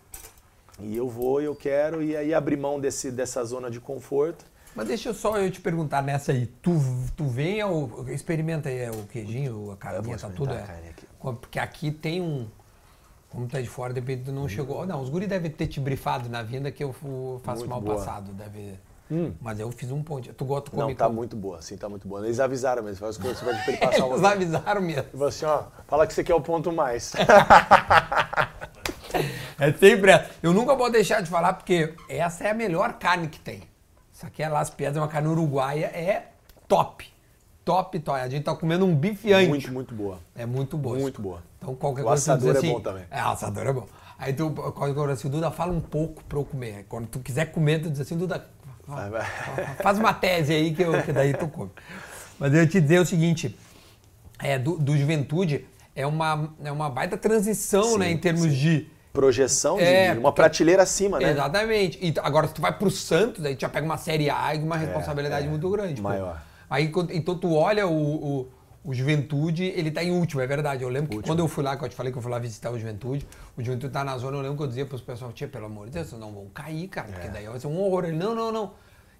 E 0.80 0.96
eu 0.96 1.08
vou, 1.08 1.40
eu 1.40 1.56
quero, 1.56 2.00
e 2.02 2.16
aí 2.16 2.32
abrir 2.32 2.56
mão 2.56 2.78
desse, 2.78 3.10
dessa 3.10 3.42
zona 3.44 3.68
de 3.70 3.80
conforto. 3.80 4.44
Mas 4.78 4.86
deixa 4.86 5.08
eu 5.08 5.14
só 5.14 5.36
eu 5.36 5.50
te 5.50 5.60
perguntar 5.60 6.00
nessa 6.00 6.30
aí. 6.30 6.46
Tu, 6.62 6.70
tu 7.16 7.26
vem 7.26 7.60
ao. 7.60 8.08
Experimenta 8.10 8.68
aí 8.68 8.78
é, 8.78 8.90
o 8.92 9.02
queijinho, 9.08 9.72
a 9.72 9.76
carninha, 9.76 10.16
tá 10.16 10.28
tudo. 10.28 10.54
É. 10.54 10.62
Aqui. 10.62 11.04
Porque 11.20 11.58
aqui 11.58 11.90
tem 11.90 12.20
um. 12.20 12.46
Como 13.28 13.48
tá 13.48 13.60
de 13.60 13.66
fora, 13.68 13.92
de 13.92 13.98
repente 13.98 14.30
não 14.30 14.48
chegou. 14.48 14.86
Não, 14.86 15.02
os 15.02 15.10
guri 15.10 15.26
devem 15.26 15.50
ter 15.50 15.66
te 15.66 15.80
brifado 15.80 16.28
na 16.28 16.44
vinda 16.44 16.70
que 16.70 16.84
eu 16.84 16.92
faço 17.42 17.58
Muito 17.58 17.68
mal 17.70 17.80
boa. 17.80 17.96
passado. 17.96 18.32
Deve. 18.34 18.78
Hum. 19.10 19.32
Mas 19.40 19.58
eu 19.58 19.68
fiz 19.72 19.90
um 19.90 20.00
ponto. 20.00 20.32
Tu 20.32 20.44
gosta 20.44 20.70
de 20.70 20.76
Não, 20.76 20.84
comer 20.84 20.94
tá 20.94 21.08
com- 21.08 21.12
muito 21.12 21.34
boa, 21.34 21.60
sim, 21.60 21.76
tá 21.76 21.88
muito 21.88 22.06
boa. 22.06 22.24
Eles 22.24 22.38
avisaram 22.38 22.80
mesmo, 22.84 22.98
faz 22.98 23.16
coisas 23.18 23.40
pra 23.40 23.50
ele 23.50 23.78
passar 23.78 24.06
Eles 24.06 24.22
avisaram 24.22 24.80
mesmo. 24.80 25.00
Ele 25.02 25.10
falou 25.10 25.26
assim, 25.26 25.44
ó, 25.44 25.64
fala 25.88 26.06
que 26.06 26.14
você 26.14 26.22
quer 26.22 26.34
o 26.34 26.40
ponto 26.40 26.70
mais. 26.70 27.14
É 29.58 29.72
sempre 29.72 30.12
essa. 30.12 30.30
Eu 30.40 30.52
nunca 30.52 30.76
vou 30.76 30.88
deixar 30.88 31.20
de 31.20 31.28
falar 31.28 31.54
porque 31.54 31.94
essa 32.08 32.44
é 32.44 32.50
a 32.50 32.54
melhor 32.54 32.92
carne 32.92 33.26
que 33.26 33.40
tem. 33.40 33.62
Isso 34.18 34.26
aqui 34.26 34.42
é 34.42 34.48
Las 34.48 34.68
Piedras, 34.68 35.00
uma 35.00 35.06
carne 35.06 35.28
uruguaia, 35.28 35.86
é 35.86 36.30
top. 36.66 37.06
Top, 37.64 37.96
top. 38.00 38.18
A 38.18 38.28
gente 38.28 38.42
tá 38.42 38.52
comendo 38.52 38.84
um 38.84 38.92
bife 38.92 39.32
ancho. 39.32 39.48
muito, 39.48 39.72
muito 39.72 39.94
boa. 39.94 40.18
É 40.34 40.44
muito 40.44 40.76
boa. 40.76 40.98
Muito 40.98 41.22
boa. 41.22 41.40
Então 41.56 41.72
qualquer 41.76 42.02
O 42.02 42.06
coisa 42.06 42.24
tu 42.24 42.32
assador 42.32 42.56
é 42.56 42.58
assim, 42.58 42.72
bom 42.72 42.80
também. 42.80 43.04
É, 43.12 43.22
o 43.22 43.28
assador 43.28 43.66
é 43.68 43.72
bom. 43.72 43.86
Aí 44.18 44.32
tu, 44.32 44.50
qualquer 44.50 44.92
coisa 44.92 45.12
assim, 45.12 45.28
Duda, 45.28 45.52
fala 45.52 45.72
um 45.72 45.80
pouco 45.80 46.24
pra 46.24 46.36
eu 46.36 46.44
comer. 46.44 46.84
Quando 46.88 47.06
tu 47.06 47.20
quiser 47.20 47.52
comer, 47.52 47.80
tu 47.80 47.90
diz 47.92 48.00
assim, 48.00 48.16
Duda, 48.16 48.44
faz 49.80 50.00
uma 50.00 50.12
tese 50.12 50.52
aí 50.52 50.74
que, 50.74 50.82
eu, 50.82 51.00
que 51.00 51.12
daí 51.12 51.32
tu 51.32 51.46
come. 51.46 51.70
Mas 52.40 52.52
eu 52.52 52.62
ia 52.62 52.66
te 52.66 52.80
dizer 52.80 52.98
o 52.98 53.06
seguinte, 53.06 53.56
é, 54.40 54.58
do, 54.58 54.78
do 54.78 54.98
Juventude 54.98 55.64
é 55.94 56.04
uma, 56.04 56.52
é 56.64 56.72
uma 56.72 56.90
baita 56.90 57.16
transição, 57.16 57.84
Sim, 57.84 57.98
né, 57.98 58.10
em 58.10 58.18
termos 58.18 58.52
de... 58.52 58.90
Projeção 59.18 59.76
de 59.78 59.82
É, 59.82 60.12
uma 60.12 60.22
porque- 60.30 60.36
prateleira 60.42 60.82
acima, 60.84 61.18
né? 61.18 61.30
Exatamente. 61.32 61.98
E 62.00 62.14
agora, 62.22 62.46
se 62.46 62.54
tu 62.54 62.60
vai 62.62 62.72
pro 62.72 62.88
Santos, 62.90 63.44
aí 63.44 63.56
tu 63.56 63.62
já 63.62 63.68
pega 63.68 63.84
uma 63.84 63.96
Série 63.98 64.30
A 64.30 64.54
e 64.54 64.58
uma 64.62 64.76
responsabilidade 64.76 65.46
é, 65.46 65.50
muito 65.50 65.68
grande. 65.70 66.00
pô. 66.00 66.08
maior. 66.08 66.40
Aí, 66.70 66.88
quando- 66.88 67.10
então, 67.12 67.36
tu 67.36 67.52
olha 67.54 67.84
o, 67.86 67.92
o, 67.92 68.48
o 68.84 68.94
Juventude, 68.94 69.64
ele 69.64 69.90
tá 69.90 70.04
em 70.04 70.12
último, 70.12 70.40
é 70.40 70.46
verdade. 70.46 70.84
Eu 70.84 70.88
lembro 70.88 71.10
que 71.10 71.26
quando 71.26 71.40
eu 71.40 71.48
fui 71.48 71.64
lá, 71.64 71.76
que 71.76 71.84
eu 71.84 71.88
te 71.88 71.96
falei 71.96 72.12
que 72.12 72.18
eu 72.18 72.22
fui 72.22 72.30
lá 72.30 72.38
visitar 72.38 72.70
o 72.70 72.78
Juventude, 72.78 73.26
o 73.56 73.62
Juventude 73.62 73.92
tá 73.92 74.04
na 74.04 74.16
zona, 74.18 74.36
eu 74.36 74.40
lembro 74.42 74.56
que 74.56 74.62
eu 74.62 74.68
dizia 74.68 74.86
pros 74.86 75.00
pessoal, 75.00 75.32
tia, 75.32 75.48
pelo 75.48 75.66
amor 75.66 75.86
de 75.86 75.92
Deus, 75.94 76.06
vocês 76.06 76.20
não 76.20 76.32
vão 76.32 76.46
cair, 76.54 76.86
cara, 76.86 77.08
porque 77.08 77.28
daí 77.28 77.46
vai 77.46 77.58
ser 77.58 77.66
um 77.66 77.80
horror. 77.80 78.04
Ele, 78.04 78.16
não, 78.16 78.34
não, 78.36 78.52
não. 78.52 78.70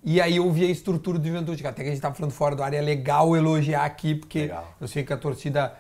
E 0.05 0.21
aí 0.21 0.37
eu 0.37 0.49
vi 0.53 0.65
a 0.65 0.71
estrutura 0.71 1.19
do 1.19 1.27
Juventude, 1.27 1.61
que 1.61 1.67
até 1.67 1.83
que 1.83 1.89
a 1.89 1.93
gente 1.93 2.01
tá 2.01 2.15
falando 2.15 2.31
fora 2.33 2.55
do 2.55 2.63
ar, 2.63 2.73
é 2.73 2.81
legal 2.81 3.37
elogiar 3.37 3.85
aqui, 3.85 4.15
porque 4.15 4.43
Legal. 4.43 4.65
eu 4.81 4.87
sei 4.87 5.03
que 5.03 5.13
a 5.13 5.17
torcida 5.17 5.75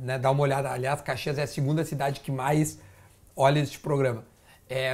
né, 0.00 0.16
dá 0.16 0.30
uma 0.30 0.42
olhada. 0.42 0.70
Aliás, 0.70 1.00
Caxias 1.00 1.38
é 1.38 1.42
a 1.42 1.46
segunda 1.46 1.84
cidade 1.84 2.20
que 2.20 2.30
mais 2.30 2.78
olha 3.36 3.60
este 3.60 3.78
programa. 3.78 4.24
É, 4.68 4.92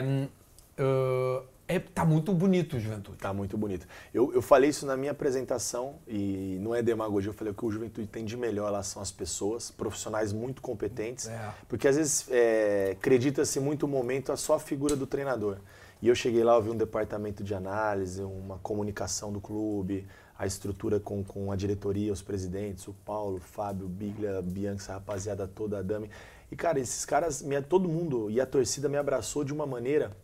ah, 0.78 1.42
é, 1.66 1.78
tá 1.78 2.02
muito 2.02 2.32
bonito 2.32 2.76
o 2.76 2.80
Juventude. 2.80 3.18
Tá 3.18 3.32
muito 3.32 3.58
bonito. 3.58 3.86
Eu, 4.14 4.32
eu 4.32 4.40
falei 4.40 4.70
isso 4.70 4.86
na 4.86 4.96
minha 4.96 5.12
apresentação 5.12 5.96
e 6.08 6.56
não 6.62 6.74
é 6.74 6.82
demagogia, 6.82 7.28
eu 7.28 7.34
falei 7.34 7.52
que 7.52 7.64
o 7.64 7.70
Juventude 7.70 8.06
tem 8.06 8.24
de 8.24 8.38
melhor 8.38 8.70
lá 8.72 8.82
são 8.82 9.02
as 9.02 9.12
pessoas, 9.12 9.70
profissionais 9.70 10.32
muito 10.32 10.62
competentes, 10.62 11.28
É. 11.28 11.52
porque 11.68 11.86
às 11.86 11.96
vezes 11.96 12.26
é, 12.30 12.92
acredita-se 12.98 13.60
muito 13.60 13.82
o 13.84 13.88
momento 13.88 14.32
a 14.32 14.36
só 14.36 14.54
a 14.54 14.58
figura 14.58 14.96
do 14.96 15.06
treinador. 15.06 15.58
E 16.00 16.08
eu 16.08 16.14
cheguei 16.14 16.42
lá, 16.42 16.54
eu 16.54 16.62
vi 16.62 16.70
um 16.70 16.76
departamento 16.76 17.44
de 17.44 17.54
análise, 17.54 18.22
uma 18.22 18.56
comunicação 18.58 19.30
do 19.30 19.40
clube, 19.40 20.06
a 20.38 20.46
estrutura 20.46 21.00
com, 21.00 21.22
com 21.24 21.50
a 21.52 21.56
diretoria, 21.56 22.12
os 22.12 22.22
presidentes, 22.22 22.86
o 22.86 22.94
Paulo, 23.04 23.36
o 23.36 23.40
Fábio, 23.40 23.86
o 23.86 23.88
Biglia, 23.88 24.38
a 24.38 24.42
Bianca, 24.42 24.80
essa 24.80 24.92
rapaziada 24.94 25.46
toda, 25.48 25.80
a 25.80 25.82
Dami. 25.82 26.08
E 26.50 26.56
cara, 26.56 26.80
esses 26.80 27.04
caras, 27.04 27.42
me, 27.42 27.60
todo 27.62 27.88
mundo 27.88 28.30
e 28.30 28.40
a 28.40 28.46
torcida 28.46 28.88
me 28.88 28.96
abraçou 28.96 29.44
de 29.44 29.52
uma 29.52 29.66
maneira 29.66 30.16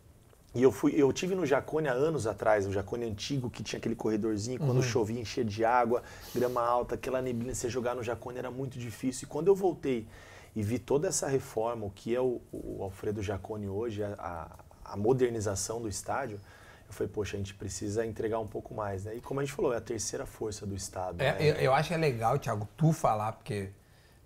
e 0.53 0.63
eu 0.63 0.71
fui, 0.71 0.93
eu 0.95 1.11
tive 1.11 1.35
no 1.35 1.45
Jacone 1.45 1.87
há 1.89 1.91
anos 1.93 2.25
atrás, 2.25 2.65
o 2.65 2.71
Jacone 2.71 3.05
antigo 3.05 3.49
que 3.49 3.61
tinha 3.61 3.77
aquele 3.77 3.93
corredorzinho, 3.95 4.57
quando 4.57 4.81
chovia 4.81 5.19
enchia 5.19 5.43
de 5.43 5.65
água, 5.65 6.01
grama 6.33 6.61
alta, 6.65 6.95
aquela 6.95 7.21
neblina, 7.21 7.53
você 7.53 7.69
jogar 7.69 7.93
no 7.93 8.01
Jacone 8.01 8.37
era 8.39 8.49
muito 8.49 8.79
difícil. 8.79 9.25
E 9.25 9.29
quando 9.29 9.47
eu 9.47 9.55
voltei 9.55 10.07
e 10.55 10.63
vi 10.63 10.79
toda 10.79 11.09
essa 11.09 11.27
reforma, 11.27 11.85
o 11.85 11.91
que 11.91 12.15
é 12.15 12.21
o, 12.21 12.39
o 12.53 12.81
Alfredo 12.81 13.21
Jacone 13.21 13.67
hoje, 13.67 14.01
a, 14.01 14.13
a- 14.17 14.91
a 14.93 14.95
modernização 14.95 15.81
do 15.81 15.89
estádio, 15.89 16.39
eu 16.87 16.93
falei, 16.93 17.11
poxa, 17.11 17.35
a 17.35 17.39
gente 17.39 17.53
precisa 17.55 18.05
entregar 18.05 18.39
um 18.39 18.47
pouco 18.47 18.73
mais, 18.73 19.03
né? 19.03 19.15
E 19.15 19.19
como 19.19 19.39
a 19.41 19.43
gente 19.43 19.51
falou, 19.53 19.73
é 19.73 19.77
a 19.77 19.81
terceira 19.81 20.25
força 20.25 20.65
do 20.65 20.75
estado. 20.75 21.19
É, 21.21 21.33
né? 21.33 21.37
eu, 21.41 21.55
eu 21.55 21.73
acho 21.73 21.89
que 21.89 21.95
é 21.95 21.97
legal, 21.97 22.37
Thiago, 22.39 22.65
tu 22.77 22.93
falar, 22.93 23.33
porque 23.33 23.71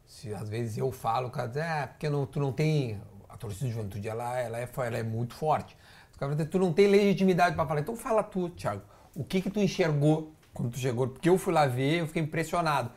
se 0.10 0.34
às 0.34 0.50
vezes 0.50 0.76
eu 0.76 0.92
falo, 0.92 1.28
o 1.28 1.32
cara 1.32 1.48
diz, 1.48 1.58
é, 1.58 1.86
porque 1.86 2.10
não, 2.10 2.26
tu 2.26 2.40
não 2.40 2.52
tem. 2.52 3.00
A 3.30 3.38
torcida 3.38 3.68
de 3.68 3.76
juventude, 3.76 4.10
ela, 4.10 4.38
ela, 4.38 4.60
é, 4.60 4.68
ela 4.76 4.98
é 4.98 5.04
muito 5.04 5.36
forte. 5.36 5.78
Os 6.12 6.18
caras 6.18 6.36
dizem, 6.36 6.50
tu 6.50 6.58
não 6.58 6.74
tem 6.74 6.88
legitimidade 6.88 7.56
pra 7.56 7.66
falar. 7.66 7.80
Então 7.80 7.96
fala 7.96 8.24
tu, 8.24 8.50
Thiago. 8.50 8.82
O 9.16 9.24
que 9.24 9.40
que 9.40 9.52
tu 9.52 9.60
enxergou 9.60 10.34
quando 10.52 10.72
tu 10.72 10.80
chegou? 10.80 11.08
Porque 11.08 11.30
eu 11.30 11.38
fui 11.38 11.54
lá 11.54 11.68
ver, 11.68 12.00
eu 12.00 12.08
fiquei 12.08 12.24
impressionado. 12.24 12.92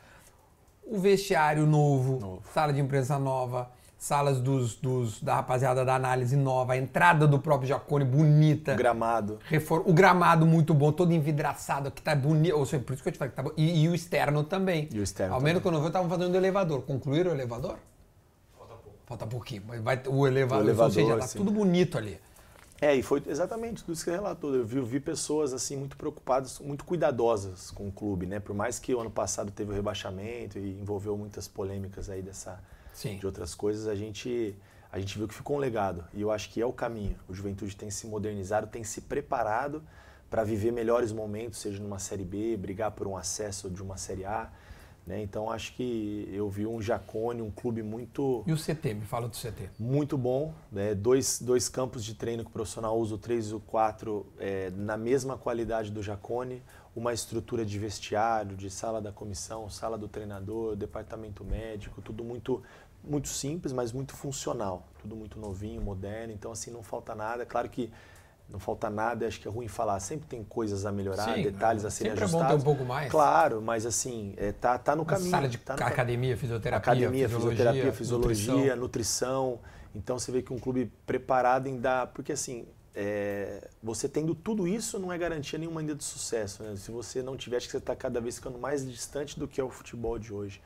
O 0.84 0.98
vestiário 0.98 1.66
novo, 1.66 2.42
sala 2.52 2.72
de 2.72 2.80
imprensa 2.80 3.18
nova, 3.18 3.70
salas 4.02 4.40
dos, 4.40 4.74
dos, 4.74 5.22
da 5.22 5.36
rapaziada 5.36 5.84
da 5.84 5.94
análise 5.94 6.34
nova, 6.34 6.72
a 6.72 6.76
entrada 6.76 7.24
do 7.24 7.38
próprio 7.38 7.68
Jacone 7.68 8.04
bonita. 8.04 8.74
Gramado. 8.74 9.38
Refor- 9.44 9.84
O 9.86 9.92
gramado 9.92 10.44
muito 10.44 10.74
bom, 10.74 10.90
todo 10.90 11.12
envidraçado, 11.12 11.88
que 11.88 12.02
tá 12.02 12.12
bonito. 12.12 12.56
Ou 12.56 12.66
seja, 12.66 12.82
por 12.82 12.94
isso 12.94 13.02
que 13.04 13.10
eu 13.10 13.12
te 13.12 13.18
falei 13.18 13.30
que 13.30 13.36
tá 13.36 13.44
bom. 13.44 13.52
E, 13.56 13.84
e 13.84 13.88
o 13.88 13.94
externo 13.94 14.42
também. 14.42 14.88
E 14.92 14.98
o 14.98 15.04
externo 15.04 15.36
Ao 15.36 15.40
menos 15.40 15.62
quando 15.62 15.76
eu 15.76 15.80
vi, 15.82 15.86
estavam 15.86 16.08
fazendo 16.10 16.34
o 16.34 16.36
elevador. 16.36 16.82
Concluíram 16.82 17.30
o 17.30 17.34
elevador? 17.34 17.76
Falta 18.58 18.74
pouco. 18.74 18.98
Falta 19.06 19.26
pouquinho. 19.26 19.62
Mas 19.68 19.80
vai, 19.80 20.02
o 20.08 20.26
elevador, 20.26 20.64
O 20.64 20.68
elevador, 20.68 20.98
ou 20.98 21.06
seja, 21.08 21.18
tá 21.18 21.26
sim. 21.28 21.38
tudo 21.38 21.52
bonito 21.52 21.96
ali. 21.96 22.18
É, 22.80 22.96
e 22.96 23.04
foi 23.04 23.22
exatamente 23.28 23.84
tudo 23.84 23.92
isso 23.94 24.02
que 24.04 24.10
você 24.10 24.16
relatou. 24.16 24.52
Eu 24.52 24.66
vi, 24.66 24.78
eu 24.78 24.84
vi 24.84 24.98
pessoas 24.98 25.52
assim 25.52 25.76
muito 25.76 25.96
preocupadas, 25.96 26.58
muito 26.58 26.84
cuidadosas 26.84 27.70
com 27.70 27.86
o 27.86 27.92
clube, 27.92 28.26
né? 28.26 28.40
Por 28.40 28.52
mais 28.56 28.80
que 28.80 28.92
o 28.92 28.98
ano 29.00 29.10
passado 29.12 29.52
teve 29.52 29.70
o 29.70 29.74
rebaixamento 29.76 30.58
e 30.58 30.72
envolveu 30.80 31.16
muitas 31.16 31.46
polêmicas 31.46 32.10
aí 32.10 32.20
dessa 32.20 32.58
Sim. 32.92 33.16
de 33.16 33.26
outras 33.26 33.54
coisas, 33.54 33.86
a 33.88 33.94
gente 33.94 34.54
a 34.90 35.00
gente 35.00 35.16
viu 35.16 35.26
que 35.26 35.34
ficou 35.34 35.56
um 35.56 35.58
legado 35.58 36.04
e 36.12 36.20
eu 36.20 36.30
acho 36.30 36.50
que 36.50 36.60
é 36.60 36.66
o 36.66 36.72
caminho. 36.72 37.16
O 37.26 37.32
Juventude 37.32 37.74
tem 37.74 37.90
se 37.90 38.06
modernizado, 38.06 38.66
tem 38.66 38.84
se 38.84 39.00
preparado 39.00 39.82
para 40.28 40.44
viver 40.44 40.70
melhores 40.70 41.12
momentos, 41.12 41.60
seja 41.60 41.82
numa 41.82 41.98
série 41.98 42.24
B, 42.24 42.56
brigar 42.58 42.90
por 42.90 43.06
um 43.06 43.16
acesso 43.16 43.70
de 43.70 43.82
uma 43.82 43.96
série 43.96 44.24
A, 44.26 44.50
né? 45.06 45.20
Então 45.20 45.50
acho 45.50 45.74
que 45.74 46.28
eu 46.32 46.48
vi 46.48 46.66
um 46.66 46.80
Jacone, 46.80 47.42
um 47.42 47.50
clube 47.50 47.82
muito 47.82 48.44
E 48.46 48.52
o 48.52 48.56
CT? 48.56 48.94
Me 48.94 49.04
fala 49.04 49.28
do 49.28 49.36
CT. 49.36 49.70
muito 49.78 50.16
bom. 50.16 50.54
Né? 50.70 50.94
Dois, 50.94 51.40
dois 51.40 51.68
campos 51.68 52.04
de 52.04 52.14
treino 52.14 52.44
que 52.44 52.50
o 52.50 52.52
profissional 52.52 52.96
usa, 52.98 53.14
o 53.14 53.18
3 53.18 53.46
e 53.46 53.54
o 53.54 53.60
4, 53.60 54.26
é, 54.38 54.70
na 54.70 54.96
mesma 54.96 55.36
qualidade 55.36 55.90
do 55.90 56.02
Jacone. 56.02 56.62
Uma 56.94 57.14
estrutura 57.14 57.64
de 57.64 57.78
vestiário, 57.78 58.54
de 58.54 58.68
sala 58.68 59.00
da 59.00 59.10
comissão, 59.10 59.68
sala 59.70 59.96
do 59.96 60.06
treinador, 60.06 60.76
departamento 60.76 61.42
médico, 61.42 62.02
tudo 62.02 62.22
muito, 62.22 62.62
muito 63.02 63.28
simples, 63.28 63.72
mas 63.72 63.92
muito 63.92 64.14
funcional. 64.14 64.86
Tudo 65.00 65.16
muito 65.16 65.38
novinho, 65.38 65.80
moderno. 65.80 66.32
Então, 66.32 66.52
assim, 66.52 66.70
não 66.70 66.82
falta 66.82 67.14
nada. 67.14 67.44
Claro 67.44 67.68
que 67.68 67.90
não 68.48 68.58
falta 68.60 68.90
nada, 68.90 69.26
acho 69.26 69.40
que 69.40 69.48
é 69.48 69.50
ruim 69.50 69.66
falar. 69.68 69.98
Sempre 70.00 70.26
tem 70.28 70.44
coisas 70.44 70.84
a 70.84 70.92
melhorar, 70.92 71.34
Sim, 71.36 71.42
detalhes 71.42 71.84
a 71.84 71.90
serem 71.90 72.12
sempre 72.12 72.24
é 72.24 72.28
bom 72.28 72.38
ter 72.38 72.44
ajustados. 72.44 72.62
um 72.62 72.64
pouco 72.64 72.84
mais. 72.84 73.10
Claro, 73.10 73.62
mas 73.62 73.86
assim, 73.86 74.34
é, 74.36 74.52
tá, 74.52 74.76
tá 74.78 74.94
no 74.94 75.02
Uma 75.02 75.08
caminho. 75.08 75.30
sala 75.30 75.48
de 75.48 75.58
tá 75.58 75.74
no 75.76 75.82
academia, 75.84 76.36
fisioterapia, 76.36 76.92
Academia, 76.92 77.28
fisioterapia, 77.28 77.92
fisiologia, 77.92 78.52
nutrição. 78.76 78.76
nutrição. 78.76 79.60
Então 79.94 80.18
você 80.18 80.30
vê 80.30 80.42
que 80.42 80.52
um 80.52 80.58
clube 80.58 80.92
preparado 81.06 81.66
em 81.66 81.78
dar. 81.80 82.08
Porque 82.08 82.32
assim, 82.32 82.66
é, 82.94 83.68
você 83.82 84.06
tendo 84.08 84.34
tudo 84.34 84.68
isso 84.68 84.98
não 84.98 85.10
é 85.12 85.16
garantia 85.16 85.58
nenhuma 85.58 85.80
ainda 85.80 85.94
de 85.94 86.04
sucesso. 86.04 86.62
né? 86.62 86.76
Se 86.76 86.90
você 86.90 87.22
não 87.22 87.36
tiver, 87.38 87.56
acho 87.56 87.66
que 87.66 87.72
você 87.72 87.78
está 87.78 87.96
cada 87.96 88.20
vez 88.20 88.36
ficando 88.36 88.58
mais 88.58 88.86
distante 88.86 89.38
do 89.38 89.48
que 89.48 89.60
é 89.60 89.64
o 89.64 89.70
futebol 89.70 90.18
de 90.18 90.32
hoje. 90.32 90.60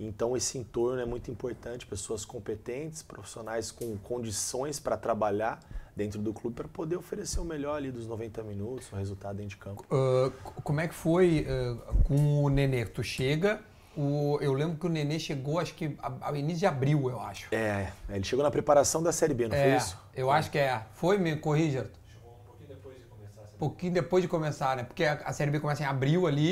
Então 0.00 0.36
esse 0.36 0.58
entorno 0.58 1.00
é 1.00 1.04
muito 1.04 1.30
importante, 1.30 1.86
pessoas 1.86 2.24
competentes, 2.24 3.02
profissionais 3.02 3.70
com 3.70 3.96
condições 3.98 4.80
para 4.80 4.96
trabalhar 4.96 5.60
dentro 5.94 6.18
do 6.20 6.32
clube 6.32 6.56
para 6.56 6.66
poder 6.68 6.96
oferecer 6.96 7.38
o 7.38 7.44
melhor 7.44 7.76
ali 7.76 7.90
dos 7.92 8.06
90 8.06 8.42
minutos, 8.42 8.90
o 8.92 8.96
resultado 8.96 9.36
dentro 9.36 9.50
de 9.50 9.56
campo. 9.58 9.82
C- 9.88 10.32
como 10.64 10.80
é 10.80 10.88
que 10.88 10.94
foi 10.94 11.46
ah, 11.48 11.92
com 12.04 12.42
o 12.44 12.48
Nenê? 12.48 12.84
Tu 12.86 13.02
chega, 13.04 13.60
o, 13.96 14.38
eu 14.40 14.54
lembro 14.54 14.76
que 14.78 14.86
o 14.86 14.88
Nenê 14.88 15.18
chegou, 15.20 15.58
acho 15.60 15.74
que 15.74 15.96
ao 16.20 16.34
início 16.34 16.60
de 16.60 16.66
abril, 16.66 17.10
eu 17.10 17.20
acho. 17.20 17.54
É, 17.54 17.92
ele 18.08 18.24
chegou 18.24 18.42
na 18.42 18.50
preparação 18.50 19.02
da 19.02 19.12
Série 19.12 19.34
B, 19.34 19.44
não 19.48 19.50
foi 19.56 19.60
É, 19.68 19.76
isso? 19.76 19.96
eu 20.14 20.30
acho 20.30 20.50
que 20.50 20.58
é. 20.58 20.82
Foi, 20.94 21.18
me 21.18 21.36
corrija. 21.36 21.90
Chegou 22.10 22.32
um 22.32 22.44
pouquinho 22.46 22.68
depois 22.70 22.96
de 22.96 23.02
começar 23.04 23.40
a 23.42 23.44
Um 23.44 23.58
pouquinho 23.58 23.92
depois 23.92 24.22
de 24.22 24.28
começar, 24.28 24.76
né? 24.78 24.82
Porque 24.84 25.04
a, 25.04 25.12
a 25.26 25.32
Série 25.32 25.50
B 25.50 25.60
começa 25.60 25.82
em 25.82 25.86
abril 25.86 26.26
ali, 26.26 26.50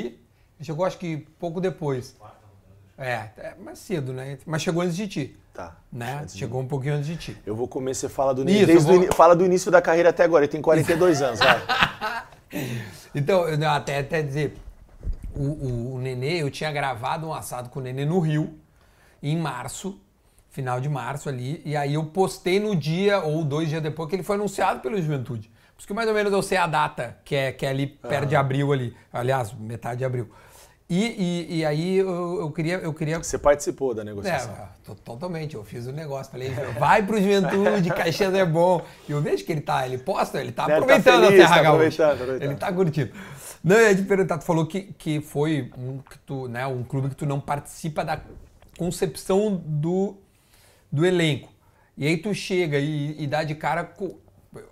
ele 0.57 0.63
chegou 0.65 0.85
acho 0.85 0.99
que 0.99 1.17
pouco 1.39 1.59
depois. 1.59 2.15
rodada. 2.19 2.39
É, 3.01 3.29
é 3.37 3.55
mais 3.63 3.79
cedo, 3.79 4.13
né? 4.13 4.37
Mas 4.45 4.61
chegou 4.61 4.81
antes 4.83 4.95
de 4.95 5.07
ti, 5.07 5.37
Tá. 5.53 5.75
né? 5.91 6.19
Antes 6.21 6.33
de 6.35 6.39
Chegou 6.39 6.61
um 6.61 6.67
pouquinho 6.67 6.93
antes 6.95 7.07
de 7.07 7.17
ti. 7.17 7.37
Eu 7.45 7.55
vou 7.55 7.67
comer, 7.67 7.93
você 7.95 8.07
fala 8.07 8.33
do, 8.33 8.49
Isso, 8.49 8.65
desde 8.67 8.85
vou- 8.85 8.93
o 8.99 9.03
ini- 9.03 9.13
fala 9.13 9.35
do 9.35 9.45
início 9.45 9.71
da 9.71 9.81
carreira 9.81 10.09
até 10.09 10.23
agora. 10.23 10.45
Ele 10.45 10.51
tem 10.51 10.61
42 10.61 11.21
anos, 11.23 11.39
vai. 11.39 11.61
Então, 13.13 13.47
eu- 13.47 13.69
até, 13.69 13.99
até 13.99 14.21
dizer, 14.21 14.55
o, 15.35 15.43
o, 15.43 15.95
o 15.95 15.99
Nenê, 15.99 16.41
eu 16.41 16.49
tinha 16.49 16.71
gravado 16.71 17.27
um 17.27 17.33
assado 17.33 17.69
com 17.69 17.79
o 17.79 17.83
Nenê 17.83 18.05
no 18.05 18.19
Rio, 18.19 18.57
em 19.21 19.37
março. 19.37 19.99
final 20.49 20.81
de 20.81 20.89
março 20.89 21.29
ali. 21.29 21.61
E 21.63 21.77
aí 21.77 21.93
eu 21.93 22.03
postei 22.03 22.59
no 22.59 22.75
dia 22.75 23.21
ou 23.21 23.41
dois 23.45 23.69
dias 23.69 23.81
depois 23.81 24.09
que 24.09 24.15
ele 24.17 24.23
foi 24.23 24.35
anunciado 24.35 24.81
pelo 24.81 25.01
Juventude. 25.01 25.47
Por 25.47 25.79
isso 25.79 25.87
que 25.87 25.93
mais 25.93 26.09
ou 26.09 26.13
menos 26.13 26.31
eu 26.33 26.41
sei 26.41 26.57
a 26.57 26.67
data, 26.67 27.17
que 27.23 27.33
é, 27.33 27.51
que 27.53 27.65
é 27.65 27.69
ali 27.69 27.87
perto 27.87 28.27
de 28.27 28.35
abril 28.35 28.73
ali. 28.73 28.93
Aliás, 29.13 29.53
metade 29.53 29.99
de 29.99 30.05
abril. 30.05 30.29
E, 30.93 31.05
e, 31.49 31.59
e 31.59 31.65
aí 31.65 31.99
eu, 31.99 32.41
eu, 32.41 32.51
queria, 32.51 32.75
eu 32.79 32.93
queria. 32.93 33.17
Você 33.17 33.37
participou 33.37 33.95
da 33.95 34.03
negociação? 34.03 34.51
É, 34.51 34.93
totalmente. 35.05 35.55
Eu 35.55 35.63
fiz 35.63 35.87
o 35.87 35.91
negócio. 35.93 36.29
Falei, 36.29 36.49
vai 36.77 37.01
pro 37.01 37.17
Juventude, 37.17 37.89
Caxias 37.95 38.33
é 38.33 38.45
bom. 38.45 38.81
E 39.07 39.13
eu 39.13 39.21
vejo 39.21 39.45
que 39.45 39.53
ele 39.53 39.61
tá, 39.61 39.87
ele 39.87 39.97
posta, 39.97 40.41
ele 40.41 40.51
tá 40.51 40.63
Ele 40.63 40.71
tá 40.71 40.77
aproveitando 40.79 41.27
feliz, 41.27 41.39
a 41.39 41.47
Serra 41.47 41.55
tá 41.55 41.63
Gaúcha. 41.63 41.85
aproveitando, 41.85 42.11
aproveitando. 42.11 42.49
Ele 42.49 42.59
tá 42.59 42.73
curtindo. 42.73 43.11
Não, 43.63 43.75
eu 43.77 43.89
ia 43.89 43.95
te 43.95 44.01
perguntar, 44.01 44.37
tu 44.39 44.43
falou 44.43 44.65
que, 44.65 44.81
que 44.97 45.21
foi 45.21 45.71
um, 45.77 45.99
que 45.99 46.19
tu, 46.19 46.49
né, 46.49 46.67
um 46.67 46.83
clube 46.83 47.07
que 47.07 47.15
tu 47.15 47.25
não 47.25 47.39
participa 47.39 48.03
da 48.03 48.19
concepção 48.77 49.63
do, 49.65 50.17
do 50.91 51.05
elenco. 51.05 51.53
E 51.97 52.05
aí 52.05 52.17
tu 52.17 52.33
chega 52.33 52.77
e, 52.77 53.15
e 53.17 53.27
dá 53.27 53.45
de 53.45 53.55
cara 53.55 53.85
com. 53.85 54.17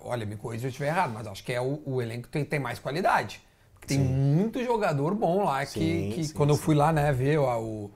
Olha, 0.02 0.26
me 0.26 0.36
corrija 0.36 0.60
se 0.60 0.66
eu 0.66 0.68
estiver 0.68 0.88
errado, 0.88 1.14
mas 1.14 1.26
acho 1.26 1.42
que 1.42 1.50
é 1.50 1.62
o, 1.62 1.80
o 1.86 2.02
elenco 2.02 2.24
que 2.24 2.28
tem, 2.28 2.44
tem 2.44 2.60
mais 2.60 2.78
qualidade. 2.78 3.40
Tem 3.86 3.98
muito 3.98 4.62
jogador 4.64 5.14
bom 5.14 5.44
lá 5.44 5.64
que, 5.66 5.72
Sim, 5.80 6.10
que 6.14 6.24
sim, 6.24 6.34
quando 6.34 6.50
eu 6.50 6.56
sim. 6.56 6.62
fui 6.62 6.74
lá, 6.74 6.92
né, 6.92 7.12
ver 7.12 7.38
ó, 7.38 7.60
o. 7.60 7.90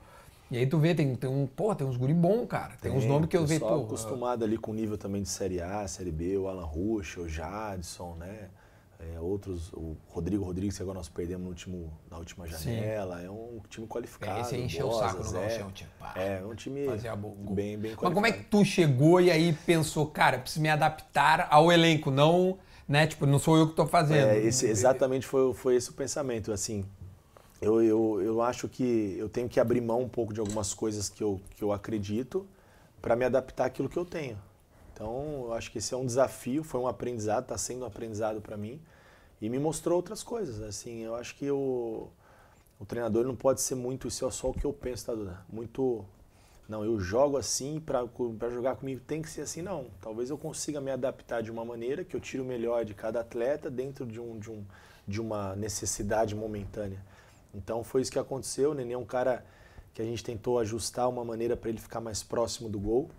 E 0.51 0.57
aí 0.57 0.67
tu 0.67 0.77
vê, 0.77 0.93
tem, 0.93 1.15
tem 1.15 1.29
um. 1.29 1.47
Pô, 1.47 1.73
tem 1.73 1.87
uns 1.87 1.97
guri 1.97 2.13
bom, 2.13 2.45
cara. 2.45 2.73
Tem, 2.81 2.91
uns 2.91 3.05
nomes 3.05 3.27
que 3.29 3.35
eu 3.35 3.45
vi, 3.45 3.55
pessoal 3.59 3.79
pô. 3.79 3.85
acostumado 3.85 4.43
ali 4.43 4.57
com 4.57 4.71
o 4.71 4.73
nível 4.73 4.97
também 4.97 5.21
de 5.23 5.29
Série 5.29 5.61
A, 5.61 5.87
Série 5.87 6.11
B, 6.11 6.37
o 6.37 6.47
Alan 6.47 6.65
Rusch, 6.65 7.17
o 7.17 7.27
Jadson, 7.27 8.15
né? 8.15 8.49
É, 8.97 9.19
outros, 9.19 9.73
o 9.73 9.97
Rodrigo 10.07 10.43
Rodrigues, 10.45 10.77
que 10.77 10.81
agora 10.81 10.97
nós 10.97 11.09
perdemos 11.09 11.43
no 11.43 11.49
último, 11.49 11.91
na 12.09 12.17
última 12.17 12.47
Sim. 12.47 12.75
janela. 12.75 13.21
É 13.21 13.29
um 13.29 13.59
time 13.69 13.85
qualificado. 13.87 14.39
É, 14.39 14.41
esse 14.41 14.55
encheu 14.57 14.87
o 14.87 14.89
Bosa, 14.89 15.07
saco 15.09 15.23
no 15.23 15.29
Zé. 15.29 15.39
Gauchão, 15.41 15.71
tipo, 15.71 15.89
pá, 15.99 16.13
É, 16.15 16.39
é 16.39 16.45
um 16.45 16.55
time 16.55 16.85
bem, 16.85 16.95
bem 16.95 17.91
Mas 17.91 17.99
qualificado. 17.99 18.13
como 18.13 18.25
é 18.25 18.31
que 18.31 18.43
tu 18.45 18.63
chegou 18.63 19.19
e 19.19 19.29
aí 19.29 19.51
pensou, 19.65 20.07
cara, 20.07 20.39
preciso 20.39 20.61
me 20.61 20.69
adaptar 20.69 21.47
ao 21.51 21.71
elenco, 21.71 22.09
não, 22.09 22.57
né? 22.87 23.07
Tipo, 23.07 23.25
não 23.25 23.39
sou 23.39 23.57
eu 23.57 23.67
que 23.67 23.75
tô 23.75 23.85
fazendo. 23.85 24.27
É, 24.27 24.39
esse, 24.39 24.67
exatamente 24.67 25.25
foi, 25.25 25.53
foi 25.53 25.75
esse 25.75 25.89
o 25.89 25.93
pensamento. 25.93 26.51
Assim, 26.51 26.85
eu, 27.61 27.81
eu, 27.81 28.21
eu 28.21 28.41
acho 28.41 28.67
que 28.67 29.15
eu 29.17 29.29
tenho 29.29 29.49
que 29.49 29.59
abrir 29.59 29.81
mão 29.81 30.01
um 30.01 30.09
pouco 30.09 30.33
de 30.33 30.39
algumas 30.39 30.73
coisas 30.73 31.09
que 31.09 31.23
eu, 31.23 31.41
que 31.55 31.63
eu 31.63 31.71
acredito 31.71 32.45
para 33.01 33.15
me 33.15 33.25
adaptar 33.25 33.65
àquilo 33.65 33.89
que 33.89 33.97
eu 33.97 34.05
tenho. 34.05 34.37
Então, 34.93 35.45
eu 35.45 35.53
acho 35.53 35.71
que 35.71 35.79
esse 35.79 35.93
é 35.93 35.97
um 35.97 36.05
desafio, 36.05 36.63
foi 36.63 36.79
um 36.79 36.87
aprendizado, 36.87 37.43
está 37.43 37.57
sendo 37.57 37.83
um 37.83 37.85
aprendizado 37.85 38.39
para 38.39 38.55
mim 38.55 38.79
e 39.41 39.49
me 39.49 39.59
mostrou 39.59 39.97
outras 39.97 40.23
coisas. 40.23 40.61
Assim, 40.61 40.99
eu 41.03 41.15
acho 41.15 41.35
que 41.35 41.51
o, 41.51 42.07
o 42.79 42.85
treinador 42.85 43.25
não 43.25 43.35
pode 43.35 43.61
ser 43.61 43.75
muito 43.75 44.07
isso 44.07 44.25
é 44.25 44.31
só 44.31 44.49
o 44.49 44.53
que 44.53 44.65
eu 44.65 44.71
penso, 44.71 45.07
tá, 45.07 45.13
Duda? 45.13 45.41
Muito 45.49 46.05
não, 46.67 46.83
eu 46.83 46.99
jogo 46.99 47.37
assim 47.37 47.79
para 47.79 48.49
jogar 48.49 48.75
comigo 48.75 48.99
tem 49.05 49.21
que 49.21 49.29
ser 49.29 49.41
assim, 49.41 49.61
não. 49.61 49.87
Talvez 50.01 50.29
eu 50.31 50.37
consiga 50.37 50.81
me 50.81 50.89
adaptar 50.89 51.43
de 51.43 51.51
uma 51.51 51.63
maneira 51.63 52.03
que 52.03 52.15
eu 52.15 52.19
tire 52.19 52.41
o 52.41 52.45
melhor 52.45 52.83
de 52.83 52.93
cada 52.95 53.19
atleta 53.19 53.69
dentro 53.69 54.05
de, 54.05 54.19
um, 54.19 54.39
de, 54.39 54.49
um, 54.51 54.65
de 55.07 55.21
uma 55.21 55.55
necessidade 55.55 56.33
momentânea. 56.33 56.99
Então 57.53 57.83
foi 57.83 58.01
isso 58.01 58.11
que 58.11 58.17
aconteceu. 58.17 58.71
O 58.71 58.73
Nenê 58.73 58.93
é 58.93 58.97
um 58.97 59.05
cara 59.05 59.45
que 59.93 60.01
a 60.01 60.05
gente 60.05 60.23
tentou 60.23 60.59
ajustar 60.59 61.07
uma 61.07 61.23
maneira 61.23 61.55
para 61.55 61.69
ele 61.69 61.79
ficar 61.79 62.01
mais 62.01 62.23
próximo 62.23 62.67
do 62.67 62.79
gol. 62.79 63.09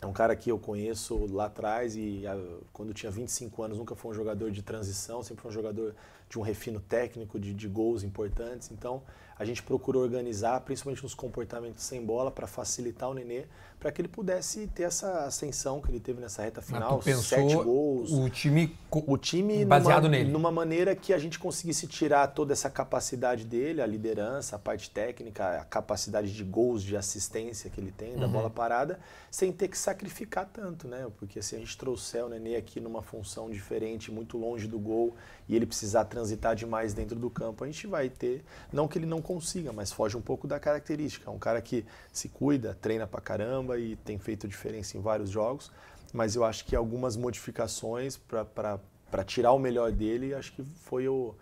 É 0.00 0.06
um 0.06 0.12
cara 0.12 0.36
que 0.36 0.48
eu 0.48 0.58
conheço 0.58 1.26
lá 1.26 1.46
atrás 1.46 1.96
e 1.96 2.24
ah, 2.24 2.38
quando 2.72 2.94
tinha 2.94 3.10
25 3.10 3.60
anos 3.60 3.78
nunca 3.78 3.96
foi 3.96 4.12
um 4.12 4.14
jogador 4.14 4.52
de 4.52 4.62
transição, 4.62 5.24
sempre 5.24 5.42
foi 5.42 5.50
um 5.50 5.54
jogador 5.54 5.94
de 6.30 6.38
um 6.38 6.42
refino 6.42 6.78
técnico, 6.78 7.40
de, 7.40 7.52
de 7.52 7.66
gols 7.66 8.04
importantes. 8.04 8.70
Então 8.70 9.02
a 9.38 9.44
gente 9.44 9.62
procurou 9.62 10.02
organizar, 10.02 10.60
principalmente 10.60 11.02
nos 11.02 11.14
comportamentos 11.14 11.84
sem 11.84 12.04
bola, 12.04 12.30
para 12.30 12.46
facilitar 12.46 13.08
o 13.08 13.14
Nenê, 13.14 13.44
para 13.78 13.92
que 13.92 14.00
ele 14.00 14.08
pudesse 14.08 14.66
ter 14.68 14.82
essa 14.82 15.24
ascensão 15.24 15.80
que 15.80 15.88
ele 15.88 16.00
teve 16.00 16.20
nessa 16.20 16.42
reta 16.42 16.60
Mas 16.60 16.66
final, 16.66 17.00
sete 17.00 17.54
gols. 17.54 18.10
o 18.10 18.28
time 18.28 18.76
O 18.90 19.16
time 19.16 19.64
Baseado 19.64 20.04
numa, 20.04 20.08
nele. 20.10 20.30
numa 20.32 20.50
maneira 20.50 20.96
que 20.96 21.12
a 21.12 21.18
gente 21.18 21.38
conseguisse 21.38 21.86
tirar 21.86 22.26
toda 22.28 22.52
essa 22.52 22.68
capacidade 22.68 23.44
dele, 23.44 23.80
a 23.80 23.86
liderança, 23.86 24.56
a 24.56 24.58
parte 24.58 24.90
técnica, 24.90 25.60
a 25.60 25.64
capacidade 25.64 26.34
de 26.34 26.42
gols, 26.42 26.82
de 26.82 26.96
assistência 26.96 27.70
que 27.70 27.80
ele 27.80 27.92
tem, 27.92 28.16
da 28.16 28.26
Uhum. 28.26 28.32
bola 28.32 28.50
parada, 28.50 28.98
sem 29.30 29.52
ter 29.52 29.68
que 29.68 29.78
sacrificar 29.78 30.48
tanto, 30.52 30.88
né? 30.88 31.06
Porque 31.16 31.40
se 31.40 31.54
a 31.54 31.58
gente 31.58 31.78
trouxer 31.78 32.24
o 32.24 32.28
Nenê 32.28 32.56
aqui 32.56 32.80
numa 32.80 33.00
função 33.02 33.48
diferente, 33.48 34.10
muito 34.10 34.36
longe 34.36 34.66
do 34.66 34.78
gol, 34.78 35.14
e 35.48 35.54
ele 35.54 35.66
precisar 35.66 36.04
transitar 36.06 36.56
demais 36.56 36.92
dentro 36.92 37.16
do 37.16 37.30
campo, 37.30 37.62
a 37.62 37.66
gente 37.68 37.86
vai 37.86 38.08
ter, 38.08 38.42
não 38.72 38.88
que 38.88 38.98
ele 38.98 39.06
não 39.06 39.22
consiga, 39.28 39.74
mas 39.74 39.92
foge 39.92 40.16
um 40.16 40.22
pouco 40.22 40.48
da 40.48 40.58
característica. 40.58 41.28
É 41.28 41.32
um 41.32 41.38
cara 41.38 41.60
que 41.60 41.84
se 42.10 42.30
cuida, 42.30 42.74
treina 42.80 43.06
pra 43.06 43.20
caramba 43.20 43.78
e 43.78 43.94
tem 43.96 44.18
feito 44.18 44.48
diferença 44.48 44.96
em 44.96 45.02
vários 45.02 45.28
jogos, 45.28 45.70
mas 46.14 46.34
eu 46.34 46.44
acho 46.44 46.64
que 46.64 46.74
algumas 46.74 47.14
modificações 47.14 48.16
para 48.16 49.24
tirar 49.24 49.52
o 49.52 49.58
melhor 49.58 49.92
dele, 49.92 50.34
acho 50.34 50.52
que 50.54 50.64
foi 50.64 51.06
o 51.06 51.34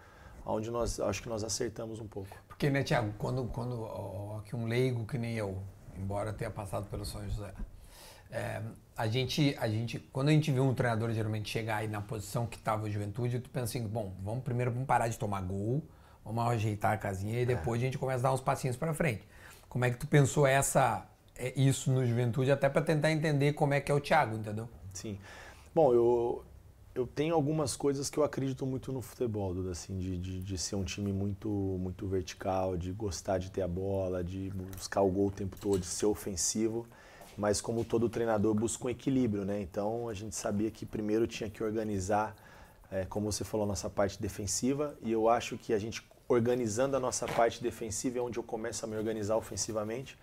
onde 0.45 0.71
nós 0.71 0.99
acho 0.99 1.23
que 1.23 1.29
nós 1.29 1.45
acertamos 1.45 2.01
um 2.01 2.09
pouco. 2.09 2.37
Porque, 2.49 2.69
né, 2.69 2.83
Thiago, 2.83 3.13
quando, 3.19 3.45
quando 3.45 3.83
ó, 3.83 4.41
que 4.45 4.57
um 4.57 4.67
leigo 4.67 5.07
que 5.07 5.17
nem 5.17 5.35
eu, 5.35 5.63
embora 5.97 6.33
tenha 6.33 6.51
passado 6.51 6.87
pelo 6.87 7.05
São 7.05 7.25
José, 7.29 7.53
é, 8.31 8.63
a 8.97 9.07
gente, 9.07 9.57
a 9.61 9.69
gente, 9.69 10.01
quando 10.13 10.29
a 10.29 10.33
gente 10.33 10.51
vê 10.51 10.59
um 10.59 10.75
treinador 10.75 11.13
geralmente 11.13 11.49
chegar 11.49 11.77
aí 11.77 11.89
na 11.89 12.01
posição 12.01 12.47
que 12.47 12.57
estava 12.57 12.87
o 12.87 12.91
Juventude, 12.91 13.39
tu 13.39 13.51
pensa 13.51 13.79
assim, 13.79 13.87
bom, 13.87 14.13
vamos 14.23 14.43
primeiro 14.43 14.73
vamos 14.73 14.87
parar 14.87 15.07
de 15.07 15.17
tomar 15.17 15.43
gol, 15.43 15.83
vamos 16.27 16.53
ajeitar 16.53 16.93
a 16.93 16.99
casinha 16.99 17.41
e 17.41 17.47
depois 17.47 17.81
a 17.81 17.85
gente 17.85 17.97
começa 17.97 18.19
a 18.19 18.31
dar 18.31 18.35
uns 18.35 18.41
passinhos 18.41 18.77
para 18.77 18.93
frente. 18.93 19.23
Como 19.69 19.85
é 19.85 19.91
que 19.91 19.97
tu 19.97 20.07
pensou 20.07 20.47
essa, 20.47 21.07
é, 21.37 21.53
isso 21.57 21.91
no 21.93 22.05
Juventude, 22.05 22.51
até 22.51 22.69
para 22.69 22.83
tentar 22.83 23.13
entender 23.13 23.53
como 23.53 23.75
é 23.75 23.81
que 23.81 23.93
é 23.93 23.95
o 23.95 24.01
Thiago, 24.01 24.37
entendeu? 24.37 24.69
Sim. 24.93 25.19
Bom, 25.75 25.93
eu, 25.93 26.45
eu 26.95 27.07
tenho 27.07 27.35
algumas 27.35 27.77
coisas 27.77 28.11
que 28.11 28.19
eu 28.19 28.25
acredito 28.25 28.67
muito 28.67 28.93
no 28.93 29.03
futebol, 29.03 29.55
Duda, 29.55 29.71
assim, 29.71 29.99
de, 29.99 30.17
de, 30.17 30.43
de 30.43 30.59
ser 30.59 30.75
um 30.75 30.85
time 30.85 31.13
muito, 31.13 31.49
muito 31.49 32.07
vertical, 32.09 32.77
de 32.77 32.91
gostar 32.93 33.39
de 33.39 33.51
ter 33.51 33.63
a 33.63 33.69
bola, 33.69 34.25
de 34.25 34.51
buscar 34.75 35.03
o 35.03 35.11
gol 35.11 35.29
o 35.29 35.31
tempo 35.31 35.57
todo, 35.61 35.79
de 35.79 35.87
ser 35.87 36.07
ofensivo. 36.07 36.87
Mas 37.37 37.61
como 37.61 37.85
todo 37.85 38.09
treinador 38.09 38.55
busca 38.55 38.87
um 38.87 38.91
equilíbrio, 38.91 39.45
né? 39.45 39.61
Então 39.61 40.09
a 40.09 40.15
gente 40.15 40.35
sabia 40.35 40.71
que 40.71 40.87
primeiro 40.87 41.27
tinha 41.27 41.51
que 41.51 41.63
organizar, 41.63 42.35
é, 42.91 43.05
como 43.05 43.31
você 43.31 43.45
falou, 43.45 43.67
nossa 43.67 43.91
parte 43.91 44.21
defensiva. 44.21 44.97
E 45.03 45.13
eu 45.13 45.29
acho 45.29 45.59
que 45.59 45.75
a 45.75 45.79
gente 45.79 46.03
organizando 46.29 46.97
a 46.97 47.01
nossa 47.01 47.27
parte 47.27 47.63
defensiva 47.63 48.19
é 48.19 48.21
onde 48.21 48.39
eu 48.39 48.43
começo 48.43 48.85
a 48.85 48.89
me 48.89 48.97
organizar 48.97 49.37
ofensivamente 49.37 50.17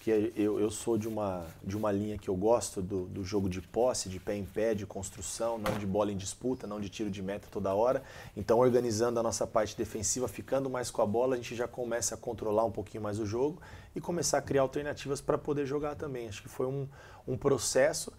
porque 0.00 0.32
eu, 0.34 0.58
eu 0.58 0.70
sou 0.70 0.96
de 0.96 1.06
uma, 1.06 1.44
de 1.62 1.76
uma 1.76 1.92
linha 1.92 2.16
que 2.16 2.30
eu 2.30 2.34
gosto 2.34 2.80
do, 2.80 3.04
do 3.04 3.22
jogo 3.22 3.50
de 3.50 3.60
posse, 3.60 4.08
de 4.08 4.18
pé 4.18 4.34
em 4.34 4.46
pé, 4.46 4.74
de 4.74 4.86
construção, 4.86 5.58
não 5.58 5.76
de 5.76 5.84
bola 5.84 6.10
em 6.10 6.16
disputa, 6.16 6.66
não 6.66 6.80
de 6.80 6.88
tiro 6.88 7.10
de 7.10 7.22
meta 7.22 7.48
toda 7.50 7.74
hora. 7.74 8.02
Então, 8.34 8.58
organizando 8.58 9.20
a 9.20 9.22
nossa 9.22 9.46
parte 9.46 9.76
defensiva, 9.76 10.26
ficando 10.26 10.70
mais 10.70 10.90
com 10.90 11.02
a 11.02 11.06
bola, 11.06 11.34
a 11.34 11.36
gente 11.36 11.54
já 11.54 11.68
começa 11.68 12.14
a 12.14 12.18
controlar 12.18 12.64
um 12.64 12.70
pouquinho 12.70 13.02
mais 13.02 13.18
o 13.18 13.26
jogo 13.26 13.60
e 13.94 14.00
começar 14.00 14.38
a 14.38 14.42
criar 14.42 14.62
alternativas 14.62 15.20
para 15.20 15.36
poder 15.36 15.66
jogar 15.66 15.94
também. 15.96 16.28
Acho 16.28 16.40
que 16.40 16.48
foi 16.48 16.66
um, 16.66 16.88
um 17.28 17.36
processo 17.36 18.10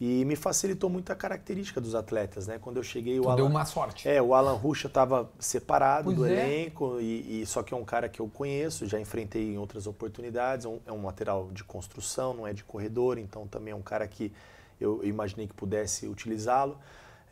e 0.00 0.24
me 0.24 0.34
facilitou 0.34 0.88
muito 0.88 1.12
a 1.12 1.14
característica 1.14 1.78
dos 1.80 1.94
atletas, 1.94 2.46
né? 2.46 2.58
Quando 2.58 2.78
eu 2.78 2.82
cheguei, 2.82 3.18
o 3.20 3.24
Tu 3.24 3.28
Alan, 3.28 3.36
deu 3.36 3.46
uma 3.46 3.64
sorte. 3.66 4.08
é, 4.08 4.22
o 4.22 4.32
Alan 4.34 4.54
Ruxa 4.54 4.86
estava 4.86 5.30
separado 5.38 6.04
Pois 6.04 6.16
do 6.16 6.24
é. 6.26 6.32
elenco, 6.32 6.98
e, 7.00 7.42
e 7.42 7.46
só 7.46 7.62
que 7.62 7.74
é 7.74 7.76
um 7.76 7.84
cara 7.84 8.08
que 8.08 8.18
eu 8.20 8.26
conheço, 8.28 8.86
já 8.86 8.98
enfrentei 8.98 9.52
em 9.52 9.58
outras 9.58 9.86
oportunidades, 9.86 10.64
é 10.64 10.68
um, 10.70 10.80
é 10.86 10.92
um 10.92 11.04
lateral 11.04 11.50
de 11.52 11.62
construção, 11.64 12.32
não 12.32 12.46
é 12.46 12.54
de 12.54 12.64
corredor, 12.64 13.18
então 13.18 13.46
também 13.46 13.72
é 13.72 13.76
um 13.76 13.82
cara 13.82 14.08
que 14.08 14.32
eu 14.80 15.04
imaginei 15.04 15.46
que 15.46 15.52
pudesse 15.54 16.06
utilizá-lo. 16.08 16.78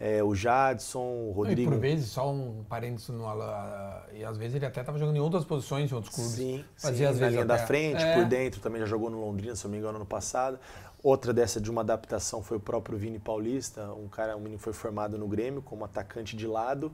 É, 0.00 0.22
o 0.22 0.32
Jadson, 0.32 1.00
o 1.00 1.30
E 1.30 1.34
Rodrigo. 1.34 1.72
por 1.72 1.80
vezes, 1.80 2.10
só 2.10 2.30
um 2.30 2.62
parênteses 2.68 3.08
no 3.08 3.26
Alan, 3.26 4.00
e 4.12 4.24
às 4.24 4.36
vezes 4.36 4.54
ele 4.54 4.64
até 4.66 4.78
estava 4.78 4.96
jogando 4.96 5.16
em 5.16 5.20
outras 5.20 5.44
posições 5.44 5.90
em 5.90 5.94
outros 5.94 6.14
clubes. 6.14 6.34
Sim, 6.34 6.64
Fazia 6.76 6.98
sim, 7.08 7.14
às 7.14 7.14
na 7.14 7.20
vezes 7.26 7.32
linha 7.34 7.44
da 7.44 7.54
até- 7.56 7.66
frente, 7.66 8.00
É. 8.04 8.14
por 8.14 8.24
dentro, 8.26 8.60
também 8.60 8.80
já 8.80 8.86
jogou 8.86 9.10
no 9.10 9.18
Londrina, 9.20 9.56
se 9.56 9.64
não 9.64 9.72
me 9.72 9.78
engano, 9.78 9.96
ano 9.96 10.06
passado. 10.06 10.56
Outra 11.02 11.32
dessa 11.32 11.60
de 11.60 11.70
uma 11.70 11.82
adaptação 11.82 12.42
foi 12.42 12.56
o 12.56 12.60
próprio 12.60 12.98
Vini 12.98 13.20
Paulista, 13.20 13.92
um 13.92 14.08
cara, 14.08 14.36
um 14.36 14.40
menino 14.40 14.58
foi 14.58 14.72
formado 14.72 15.16
no 15.16 15.28
Grêmio 15.28 15.62
como 15.62 15.84
atacante 15.84 16.36
de 16.36 16.46
lado. 16.46 16.92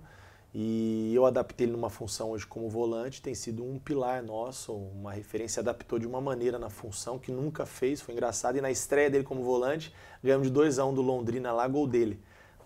E 0.56 1.12
eu 1.12 1.26
adaptei 1.26 1.66
ele 1.66 1.72
numa 1.72 1.90
função 1.90 2.30
hoje 2.30 2.46
como 2.46 2.68
volante, 2.68 3.20
tem 3.20 3.34
sido 3.34 3.64
um 3.64 3.76
pilar 3.76 4.22
nosso, 4.22 4.72
uma 4.72 5.10
referência, 5.10 5.60
adaptou 5.60 5.98
de 5.98 6.06
uma 6.06 6.20
maneira 6.20 6.60
na 6.60 6.70
função 6.70 7.18
que 7.18 7.32
nunca 7.32 7.66
fez, 7.66 8.00
foi 8.00 8.14
engraçado. 8.14 8.56
E 8.56 8.60
na 8.60 8.70
estreia 8.70 9.10
dele 9.10 9.24
como 9.24 9.42
volante, 9.42 9.92
ganhamos 10.22 10.46
de 10.46 10.52
2 10.52 10.78
a 10.78 10.84
1 10.84 10.94
do 10.94 11.02
Londrina 11.02 11.50
lá, 11.50 11.66
gol 11.66 11.88
dele. 11.88 12.20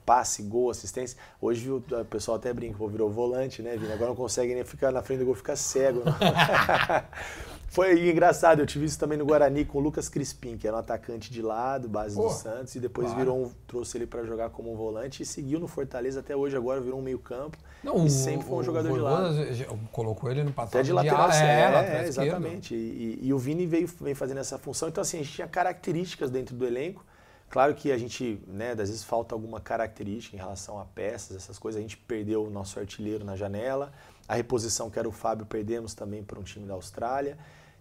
Passe, 0.05 0.43
gol, 0.43 0.71
assistência. 0.71 1.19
Hoje 1.41 1.71
o 1.71 1.81
pessoal 2.11 2.37
até 2.37 2.53
brinca, 2.53 2.87
virou 2.89 3.09
volante, 3.09 3.63
né, 3.63 3.77
Vini? 3.77 3.93
Agora 3.93 4.11
não 4.11 4.17
consegue 4.17 4.55
nem 4.55 4.65
ficar 4.65 4.91
na 4.91 5.03
frente 5.03 5.21
do 5.21 5.25
gol, 5.25 5.35
fica 5.35 5.57
cego. 5.57 6.03
Foi 7.71 8.09
engraçado, 8.11 8.61
eu 8.61 8.67
tive 8.67 8.87
isso 8.87 8.99
também 8.99 9.19
no 9.19 9.27
Guarani 9.27 9.63
com 9.65 9.77
o 9.79 9.81
Lucas 9.81 10.09
Crispim, 10.09 10.57
que 10.57 10.67
era 10.67 10.75
um 10.77 10.81
atacante 10.81 11.31
de 11.31 11.43
lado, 11.43 11.87
base 11.87 12.17
Pô, 12.17 12.29
do 12.29 12.33
Santos, 12.33 12.75
e 12.75 12.81
depois 12.81 13.09
claro. 13.09 13.21
virou 13.21 13.45
um, 13.45 13.51
trouxe 13.67 13.99
ele 13.99 14.07
para 14.07 14.25
jogar 14.25 14.49
como 14.51 14.73
um 14.73 14.77
volante 14.77 15.23
e 15.23 15.27
seguiu 15.27 15.61
no 15.61 15.69
Fortaleza 15.69 16.21
até 16.21 16.35
hoje, 16.35 16.57
agora 16.57 16.81
virou 16.81 16.99
um 16.99 17.03
meio-campo. 17.03 17.59
E 18.07 18.11
sempre 18.11 18.47
foi 18.47 18.57
um 18.57 18.63
jogador 18.63 18.91
de 18.93 18.99
lado. 18.99 19.55
Já 19.55 19.67
colocou 19.93 20.31
ele 20.31 20.43
no. 20.43 20.53
Até 20.57 20.83
de 20.83 20.93
lateral, 20.93 21.21
ala, 21.25 21.35
é, 21.35 21.99
é, 21.99 22.05
é, 22.05 22.09
exatamente. 22.09 22.75
E, 22.75 23.19
e- 23.23 23.27
e 23.29 23.33
o 23.35 23.39
Vini 23.39 23.67
veio, 23.67 23.87
vem 24.01 24.15
fazendo 24.15 24.39
essa 24.39 24.59
função. 24.59 24.89
Então, 24.89 25.03
assim, 25.03 25.19
a 25.19 25.23
gente 25.23 25.35
tinha 25.35 25.47
características 25.47 26.31
dentro 26.31 26.57
do 26.57 26.67
elenco. 26.67 27.05
Claro 27.51 27.75
que 27.75 27.93
a 27.93 27.97
gente, 27.99 28.43
né, 28.47 28.73
às 28.73 28.77
vezes 28.91 29.05
falta 29.05 29.35
alguma 29.35 29.61
característica 29.61 30.37
em 30.37 30.39
relação 30.39 30.79
a 30.81 30.85
peças, 30.87 31.37
essas 31.37 31.59
coisas. 31.59 31.79
A 31.79 31.83
gente 31.83 31.97
perdeu 31.97 32.45
o 32.45 32.51
nosso 32.51 32.79
artilheiro 32.81 33.25
na 33.25 33.37
janela. 33.37 33.93
A 34.27 34.35
reposição, 34.35 34.91
que 34.91 34.99
era 34.99 35.09
o 35.09 35.13
Fábio, 35.13 35.47
perdemos 35.47 35.95
também 35.95 36.23
para 36.23 36.39
um 36.39 36.43
time 36.43 36.67
da 36.67 36.75
Austrália. 36.75 37.39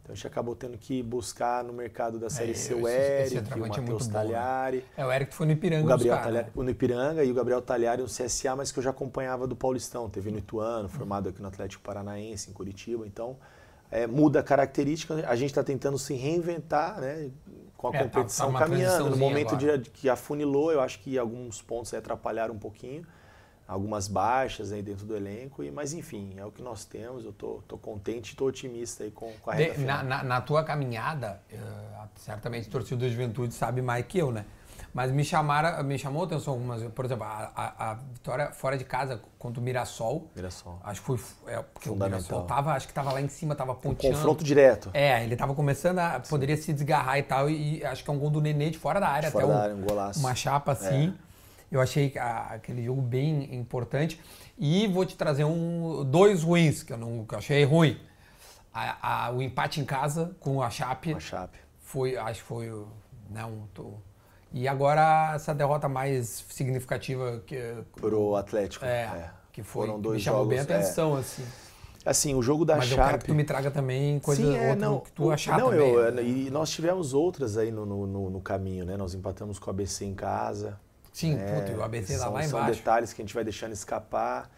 Então 0.07 0.13
a 0.13 0.15
gente 0.15 0.27
acabou 0.27 0.55
tendo 0.55 0.77
que 0.77 1.03
buscar 1.03 1.65
no 1.65 1.73
mercado 1.73 2.17
da 2.17 2.29
Série 2.29 2.55
C 2.55 2.73
o 2.73 2.87
esse- 2.87 2.97
esse 3.25 3.35
Eric, 3.39 3.59
o 3.59 3.65
é 3.65 3.67
Matheus 3.67 4.07
bom, 4.07 4.13
né? 4.13 4.13
Talhari. 4.13 4.85
É, 4.95 5.05
o 5.05 5.11
Eric 5.11 5.33
foi 5.35 5.45
no 5.45 5.51
Ipiranga 5.51 5.83
O 5.83 5.87
Gabriel 5.87 6.15
buscar, 6.15 6.23
Talhari, 6.29 6.47
né? 6.55 6.63
no 6.63 6.69
Ipiranga 6.69 7.23
e 7.25 7.29
o 7.31 7.33
Gabriel 7.33 7.61
Talhari 7.61 8.01
no 8.01 8.07
CSA, 8.07 8.55
mas 8.55 8.71
que 8.71 8.79
eu 8.79 8.83
já 8.83 8.91
acompanhava 8.91 9.45
do 9.45 9.53
Paulistão. 9.53 10.09
Teve 10.09 10.31
no 10.31 10.37
Ituano, 10.37 10.87
formado 10.87 11.27
aqui 11.27 11.41
no 11.41 11.49
Atlético 11.49 11.83
Paranaense, 11.83 12.49
em 12.49 12.53
Curitiba. 12.53 13.05
Então, 13.05 13.35
é, 13.91 14.07
muda 14.07 14.39
a 14.39 14.43
característica. 14.43 15.13
A 15.27 15.35
gente 15.35 15.49
está 15.49 15.61
tentando 15.61 15.97
se 15.97 16.13
reinventar, 16.13 17.01
né? 17.01 17.29
Com 17.75 17.87
a 17.87 17.89
É, 17.89 17.97
tá- 17.97 18.03
competição 18.05 18.53
tá 18.53 18.59
caminhando. 18.59 19.09
No 19.09 19.17
momento 19.17 19.57
de, 19.57 19.77
que 19.89 20.07
afunilou, 20.07 20.71
eu 20.71 20.79
acho 20.79 20.99
que 20.99 21.17
alguns 21.17 21.61
pontos 21.61 21.93
atrapalharam 21.93 22.53
um 22.53 22.57
pouquinho. 22.59 23.05
Algumas 23.67 24.07
baixas 24.07 24.71
aí 24.71 24.81
dentro 24.81 25.05
do 25.05 25.15
elenco. 25.15 25.61
E, 25.63 25.69
mas, 25.69 25.91
enfim, 25.93 26.33
é 26.37 26.45
o 26.45 26.51
que 26.51 26.61
nós 26.61 26.85
temos. 26.85 27.25
Eu 27.25 27.33
tô, 27.33 27.61
tô 27.67 27.77
contente, 27.77 28.35
tô 28.35 28.45
otimista 28.45 29.03
aí 29.03 29.11
com, 29.11 29.31
com 29.41 29.51
a 29.51 29.53
reta 29.53 29.77
De- 29.79 29.83
na, 29.85 30.01
na- 30.03 30.23
na 30.23 30.39
tua 30.41 30.63
caminhada, 30.63 31.41
eh, 31.51 31.57
certamente 32.15 32.69
o 32.69 32.71
torcedor 32.71 32.99
da 32.99 33.09
juventude 33.09 33.53
sabe 33.53 33.81
mais 33.81 34.05
que 34.05 34.17
eu, 34.19 34.31
né? 34.31 34.45
Mas 34.93 35.11
me 35.11 35.23
chamaram, 35.23 35.83
me 35.83 35.99
chamou 35.99 36.23
a 36.23 36.25
atenção 36.25 36.53
algumas, 36.53 36.81
por 36.93 37.03
exemplo, 37.05 37.23
a, 37.25 37.51
a- 37.55 37.91
a 37.91 37.93
vitória 37.95 38.51
fora 38.51 38.77
de 38.77 38.85
casa 38.85 39.21
contra 39.37 39.59
o 39.59 39.63
Mirassol. 39.63 40.31
Mirassol. 40.35 40.79
Acho 40.83 41.01
que 41.01 41.17
foi 41.17 41.19
é, 41.53 41.61
porque 41.61 41.89
o 41.89 41.93
Fundamental. 41.93 42.19
Mirassol 42.21 42.43
tava, 42.45 42.71
acho 42.73 42.87
que 42.87 42.93
tava 42.93 43.11
lá 43.11 43.21
em 43.21 43.27
cima, 43.27 43.53
tava 43.53 43.75
ponteando. 43.75 44.15
Confronto 44.15 44.43
direto. 44.43 44.89
É, 44.93 45.23
ele 45.23 45.35
tava 45.35 45.53
começando 45.53 45.99
a 45.99 46.19
poderia 46.21 46.55
se 46.55 46.71
desgarrar 46.73 47.17
e 47.19 47.23
tal 47.23 47.49
e, 47.49 47.83
acho 47.85 48.03
que 48.03 48.09
é 48.09 48.13
um 48.13 48.17
gol 48.17 48.29
do 48.29 48.39
Nenê 48.41 48.69
de 48.69 48.77
fora 48.79 48.99
da 48.99 49.09
área, 49.09 49.29
Fora 49.29 49.43
até 49.45 49.53
da 49.53 49.59
um- 49.59 49.61
área, 49.63 49.75
um 49.75 49.81
golaço. 49.81 50.19
uma 50.19 50.33
chapa 50.33 50.71
assim. 50.71 51.13
Eu 51.71 51.81
achei 51.81 52.09
que 52.09 52.17
a- 52.17 52.47
aquele 52.51 52.83
jogo 52.83 53.01
bem 53.01 53.53
importante. 53.55 54.19
E 54.57 54.87
vou 54.87 55.05
te 55.05 55.15
trazer 55.15 55.43
um, 55.43 56.03
dois 56.05 56.43
ruins, 56.43 56.81
que 56.83 56.93
eu, 56.93 56.97
não, 56.97 57.25
que 57.25 57.33
eu 57.35 57.39
achei 57.39 57.63
ruim. 57.63 57.99
A- 58.73 59.25
a- 59.27 59.31
o 59.31 59.41
empate 59.41 59.81
em 59.81 59.85
casa 59.85 60.35
com 60.39 60.61
a 60.61 60.69
Chape 60.69 61.11
Uma 61.11 61.19
chape. 61.19 61.57
foi, 61.79 62.15
acho 62.15 62.41
que 62.41 62.47
foi, 62.47 62.69
né, 63.29 63.43
um, 63.45 63.63
tô- 63.73 63.93
E 64.53 64.65
agora 64.67 65.33
essa 65.35 65.53
derrota 65.53 65.89
mais 65.89 66.45
significativa 66.49 67.43
que, 67.45 67.59
Pro 67.97 68.35
Atlético. 68.35 68.85
é, 68.85 69.29
que 69.51 69.61
foi, 69.61 69.87
Foram 69.87 69.99
dois 69.99 70.17
me 70.17 70.21
chamou 70.23 70.45
bem 70.45 70.59
a 70.59 70.61
jogos, 70.61 70.73
é. 70.73 70.77
atenção, 70.79 71.15
assim. 71.15 71.43
Assim, 72.05 72.33
o 72.33 72.41
jogo 72.41 72.63
da 72.63 72.77
Mas 72.77 72.89
eu 72.89 72.95
Chape... 72.95 73.09
quero 73.09 73.19
que 73.23 73.25
tu 73.27 73.35
me 73.35 73.43
traga 73.43 73.69
também 73.69 74.17
coisa 74.19 74.41
Sim, 74.41 74.55
é, 74.55 74.73
não, 74.75 75.01
que 75.01 75.11
tu 75.11 75.25
o- 75.25 75.31
achar 75.31 75.59
não, 75.59 75.69
também. 75.71 75.91
eu- 75.91 76.11
né? 76.13 76.23
e 76.23 76.49
nós 76.49 76.69
tivemos 76.69 77.13
outras 77.13 77.57
aí 77.57 77.69
no, 77.71 77.85
no, 77.85 78.07
no- 78.07 78.29
no 78.29 78.39
caminho, 78.41 78.85
né? 78.85 78.95
Nós 78.95 79.13
empatamos 79.13 79.59
com 79.59 79.67
o 79.69 79.71
ABC 79.71 80.05
em 80.05 80.15
casa. 80.15 80.79
Sim, 81.17 81.33
né? 81.33 81.65
e 81.71 81.73
o 81.73 81.81
ABC 81.81 82.13
tá 82.13 82.19
são, 82.19 82.33
lá 82.33 82.43
São 82.43 82.59
embaixo. 82.59 82.77
detalhes 82.77 83.11
que 83.11 83.19
a 83.19 83.25
gente 83.25 83.33
vai 83.33 83.43
deixando 83.43 83.71
escapar. 83.71 84.51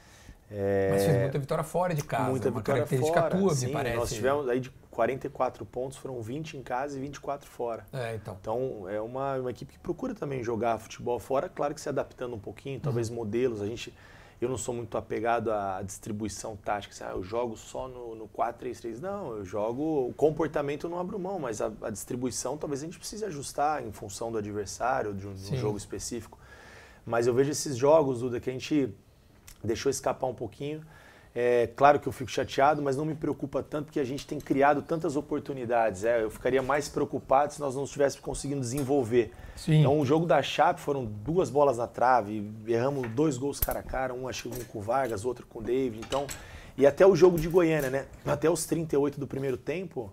É, 0.51 0.89
Mas 0.91 1.03
fez 1.05 1.18
muita 1.22 1.39
vitória 1.39 1.64
fora 1.64 1.95
de 1.95 2.03
casa. 2.03 2.30
muita 2.30 2.49
uma 2.49 2.60
vitória 2.60 2.82
característica 2.82 3.22
fora. 3.22 3.38
tua, 3.38 3.55
Sim, 3.55 3.68
me 3.68 3.72
parece. 3.72 3.95
Nós 3.95 4.10
tivemos 4.10 4.49
aí 4.49 4.60
de 4.60 4.70
44 4.91 5.66
pontos, 5.66 5.97
foram 5.97 6.22
20 6.22 6.57
em 6.57 6.62
casa 6.62 6.97
e 6.97 6.99
24 6.99 7.49
fora. 7.49 7.86
É, 7.93 8.16
então. 8.16 8.38
Então, 8.41 8.89
é 8.89 8.99
uma, 8.99 9.38
uma 9.38 9.51
equipe 9.51 9.72
que 9.72 9.80
procura 9.80 10.14
também 10.14 10.43
jogar 10.43 10.78
futebol 10.80 11.18
fora, 11.18 11.47
claro 11.47 11.74
que 11.74 11.80
se 11.80 11.88
adaptando 11.88 12.36
um 12.36 12.39
pouquinho, 12.39 12.78
talvez 12.78 13.10
modelos. 13.10 13.62
A 13.62 13.66
gente, 13.66 13.93
eu 14.41 14.49
não 14.49 14.57
sou 14.57 14.76
muito 14.76 14.97
apegado 14.97 15.53
à 15.53 15.82
distribuição 15.82 16.57
tática, 16.57 16.93
assim, 16.93 17.05
ah, 17.05 17.16
eu 17.16 17.24
jogo 17.24 17.55
só 17.55 17.88
no, 17.88 18.16
no 18.16 18.28
4-3-3. 18.28 18.99
Não, 18.99 19.38
eu 19.38 19.45
jogo. 19.45 20.10
O 20.10 20.14
comportamento 20.14 20.88
eu 20.88 20.89
não 20.89 20.99
abro 20.99 21.18
mão, 21.18 21.39
mas 21.39 21.62
a, 21.62 21.72
a 21.84 21.89
distribuição 21.89 22.57
talvez 22.57 22.82
a 22.82 22.86
gente 22.86 22.99
precise 22.99 23.24
ajustar 23.24 23.82
em 23.82 23.93
função 23.93 24.30
do 24.30 24.38
adversário, 24.38 25.14
de 25.14 25.26
um, 25.26 25.34
de 25.34 25.53
um 25.53 25.57
jogo 25.57 25.78
específico. 25.78 26.38
Mas 27.05 27.27
eu 27.27 27.33
vejo 27.33 27.51
esses 27.51 27.75
jogos, 27.75 28.19
Duda, 28.19 28.39
que 28.39 28.49
a 28.49 28.53
gente 28.53 28.93
deixou 29.63 29.89
escapar 29.89 30.27
um 30.27 30.33
pouquinho. 30.33 30.81
É 31.33 31.69
claro 31.75 31.99
que 31.99 32.07
eu 32.07 32.11
fico 32.11 32.29
chateado, 32.29 32.81
mas 32.81 32.97
não 32.97 33.05
me 33.05 33.13
preocupa 33.13 33.61
tanto 33.61 33.85
porque 33.85 33.99
a 33.99 34.03
gente 34.03 34.25
tem 34.25 34.39
criado 34.39 34.81
tantas 34.81 35.15
oportunidades. 35.15 36.03
É, 36.03 36.23
eu 36.23 36.29
ficaria 36.29 36.61
mais 36.61 36.89
preocupado 36.89 37.53
se 37.53 37.59
nós 37.59 37.75
não 37.75 37.83
estivéssemos 37.83 38.25
conseguindo 38.25 38.61
desenvolver. 38.61 39.31
Sim. 39.55 39.79
Então, 39.79 39.99
o 39.99 40.05
jogo 40.05 40.25
da 40.25 40.41
Chape 40.41 40.81
foram 40.81 41.05
duas 41.05 41.49
bolas 41.49 41.77
na 41.77 41.85
trave, 41.85 42.51
erramos 42.67 43.07
dois 43.11 43.37
gols 43.37 43.59
cara 43.59 43.79
a 43.79 43.83
cara, 43.83 44.13
um 44.13 44.27
acho 44.27 44.49
um 44.49 44.63
com 44.65 44.79
o 44.79 44.81
Vargas, 44.81 45.23
outro 45.23 45.45
com 45.45 45.59
o 45.59 45.61
David. 45.61 46.03
Então, 46.05 46.25
e 46.75 46.87
até 46.87 47.05
o 47.05 47.15
jogo 47.15 47.37
de 47.37 47.47
Goiânia, 47.47 47.89
né? 47.89 48.05
Até 48.25 48.49
os 48.49 48.65
38 48.65 49.19
do 49.19 49.27
primeiro 49.27 49.57
tempo, 49.57 50.11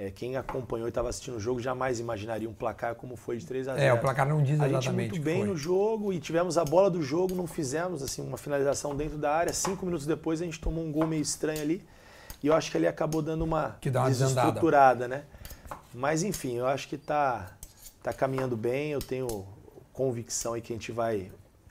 é, 0.00 0.12
quem 0.12 0.36
acompanhou 0.36 0.86
e 0.86 0.90
estava 0.90 1.08
assistindo 1.08 1.36
o 1.36 1.40
jogo 1.40 1.60
jamais 1.60 1.98
imaginaria 1.98 2.48
um 2.48 2.54
placar 2.54 2.94
como 2.94 3.16
foi 3.16 3.36
de 3.36 3.44
3 3.44 3.66
a 3.66 3.74
0. 3.74 3.84
É, 3.84 3.92
o 3.92 3.98
placar 3.98 4.28
não 4.28 4.40
diz 4.40 4.60
A 4.60 4.68
gente 4.68 4.76
exatamente. 4.78 5.10
muito 5.10 5.24
bem 5.24 5.44
no 5.44 5.56
jogo 5.56 6.12
e 6.12 6.20
tivemos 6.20 6.56
a 6.56 6.64
bola 6.64 6.88
do 6.88 7.02
jogo, 7.02 7.34
não 7.34 7.48
fizemos 7.48 8.00
assim 8.00 8.22
uma 8.22 8.38
finalização 8.38 8.94
dentro 8.94 9.18
da 9.18 9.34
área. 9.34 9.52
Cinco 9.52 9.84
minutos 9.84 10.06
depois 10.06 10.40
a 10.40 10.44
gente 10.44 10.60
tomou 10.60 10.84
um 10.84 10.92
gol 10.92 11.04
meio 11.04 11.22
estranho 11.22 11.60
ali 11.60 11.84
e 12.40 12.46
eu 12.46 12.54
acho 12.54 12.70
que 12.70 12.76
ele 12.76 12.86
acabou 12.86 13.20
dando 13.20 13.42
uma, 13.42 13.76
Que 13.80 13.90
dá 13.90 14.02
uma 14.02 14.08
desestruturada, 14.08 15.08
né? 15.08 15.24
Mas 15.92 16.22
enfim, 16.22 16.54
eu 16.54 16.68
acho 16.68 16.86
que 16.86 16.96
tá 16.96 17.50
tá 18.00 18.12
caminhando 18.12 18.56
bem. 18.56 18.92
Eu 18.92 19.00
tenho 19.00 19.44
convicção 19.92 20.54
aí 20.54 20.60
que 20.60 20.72
a 20.72 20.76
gente 20.76 20.92
vai 20.92 21.28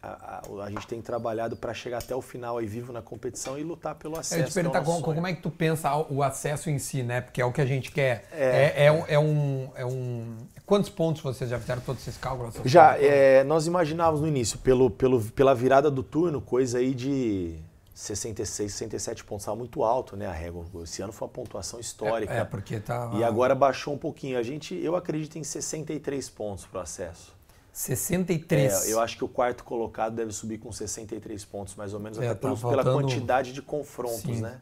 a, 0.08 0.41
a- 0.62 0.64
a 0.66 0.70
gente 0.70 0.88
tem 0.88 1.01
trabalhado 1.01 1.55
para 1.55 1.74
chegar 1.74 1.97
até 1.99 2.16
o 2.16 2.22
final 2.22 2.58
aí 2.58 2.66
vivo 2.66 2.91
na 2.93 3.01
competição 3.01 3.58
e 3.58 3.64
lutar 3.64 3.95
pelo 3.95 4.16
Eu 4.16 4.20
acesso. 4.20 4.41
ia 4.41 4.47
te 4.47 4.53
perguntar 4.53 4.80
é 4.80 4.84
como, 4.84 5.01
como 5.01 5.28
é 5.28 5.34
que 5.34 5.41
tu 5.41 5.49
pensa 5.51 5.95
o 6.10 6.24
acesso 6.24 6.70
em 6.70 6.80
si, 6.80 7.03
né? 7.03 7.22
Porque 7.22 7.41
é 7.41 7.45
o 7.45 7.51
que 7.51 7.62
a 7.62 7.66
gente 7.66 7.91
quer. 7.91 8.28
É, 8.32 8.86
é, 8.86 8.91
um- 8.91 9.03
é 9.08 9.20
um, 9.20 9.70
é 9.76 9.86
um. 9.86 10.38
Quantos 10.66 10.89
pontos 10.89 11.22
vocês 11.22 11.49
já 11.49 11.60
fizeram 11.60 11.82
todos 11.82 12.01
esses 12.01 12.18
cálculos? 12.20 12.55
Já, 12.66 12.97
é, 12.97 13.43
nós 13.43 13.68
imaginávamos 13.68 14.22
no 14.22 14.28
início, 14.28 14.58
pelo, 14.60 14.89
pelo, 14.89 15.22
pela 15.32 15.53
virada 15.55 15.89
do 15.89 16.03
turno, 16.03 16.41
coisa 16.41 16.78
aí 16.80 16.93
de 16.93 17.55
66, 17.93 18.72
67 18.74 19.24
pontos. 19.24 19.43
Estava 19.43 19.58
muito 19.58 19.84
alto, 19.84 20.16
né, 20.16 20.26
a 20.28 20.32
régua. 20.32 20.66
Esse 20.84 21.01
ano 21.01 21.12
foi 21.14 21.28
uma 21.28 21.34
pontuação 21.34 21.80
histórica. 21.80 22.34
É, 22.34 22.39
é, 22.39 22.43
porque 22.43 22.80
tá. 22.80 23.12
E 23.16 23.24
agora 23.24 23.55
baixou 23.55 23.93
um 23.93 23.97
pouquinho. 23.97 24.38
A 24.38 24.43
gente, 24.43 24.76
eu 24.76 24.95
acredito 24.95 25.38
em 25.38 25.43
63 25.43 26.30
pontos 26.30 26.66
para 26.66 26.80
o 26.80 26.84
acesso. 26.84 27.36
63. 27.78 28.88
É, 28.88 28.94
eu 28.94 29.00
acho 29.00 29.16
que 29.18 29.24
o 29.24 29.28
quarto 29.28 29.64
colocado 29.64 30.16
deve 30.16 30.32
subir 30.32 30.58
com 30.58 30.72
63 30.72 31.46
pontos, 31.46 31.76
mais 31.76 31.94
ou 31.94 32.00
menos, 32.00 32.18
É, 32.18 32.22
até 32.26 32.34
tá 32.34 32.40
pelos- 32.40 32.60
pela 32.60 32.84
faltando- 32.84 33.02
quantidade 33.04 33.54
de 33.54 33.62
confrontos, 33.62 34.22
Sim. 34.22 34.42
né? 34.42 34.60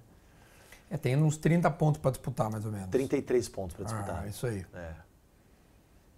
É, 0.91 0.97
tem 0.97 1.16
uns 1.16 1.38
30 1.38 1.72
pontos 1.72 2.01
pra 2.01 2.11
disputar, 2.11 2.49
mais 2.51 2.66
ou 2.66 2.72
menos. 2.74 2.89
33 2.89 3.47
pontos 3.47 3.74
para 3.76 3.86
disputar. 3.86 4.22
Ah, 4.26 4.28
isso 4.28 4.45
aí. 4.45 4.66
É. 4.74 4.91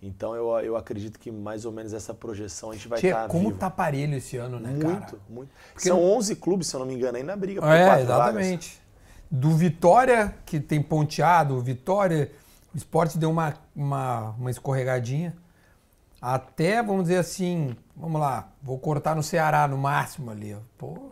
Então 0.02 0.36
eu, 0.36 0.50
eu 0.60 0.76
acredito 0.76 1.20
que 1.20 1.32
mais 1.32 1.66
ou 1.66 1.72
menos 1.72 1.94
essa 1.94 2.14
projeção 2.16 2.72
a 2.72 2.74
gente 2.74 2.88
vai 2.88 3.00
estar 3.00 3.28
como 3.28 3.50
vivo. 3.50 3.60
tá 3.60 3.70
parelho 3.70 4.16
esse 4.16 4.38
ano, 4.38 4.60
né, 4.60 4.70
muito, 4.72 4.86
cara? 4.88 5.18
muito. 5.30 5.50
Porque- 5.74 5.88
São 5.90 6.04
11 6.04 6.36
clubes, 6.36 6.68
se 6.68 6.76
eu 6.76 6.80
não 6.80 6.88
me 6.88 6.96
engano, 6.96 7.16
aí 7.18 7.24
na 7.24 7.36
briga 7.36 7.62
por 7.62 7.70
É, 7.72 7.86
quatro 7.86 8.06
vagas. 8.08 8.26
exatamente. 8.46 8.82
Do 9.30 9.52
Vitória, 9.56 10.36
que 10.46 10.60
tem 10.60 10.82
ponteado, 10.82 11.56
o 11.56 11.62
Vitória, 11.62 12.32
o 12.74 12.78
esporte 12.78 13.18
deu 13.20 13.30
uma, 13.30 13.54
uma, 13.76 14.30
uma 14.32 14.50
escorregadinha. 14.52 15.36
Até, 16.30 16.84
vamos 16.84 17.04
dizer 17.04 17.20
assim, 17.20 17.74
vamos 17.96 18.20
lá, 18.20 18.50
vou 18.62 18.78
cortar 18.78 19.16
no 19.16 19.24
Ceará 19.24 19.66
no 19.66 19.78
máximo 19.78 20.30
ali. 20.30 20.58
Pô. 20.78 21.12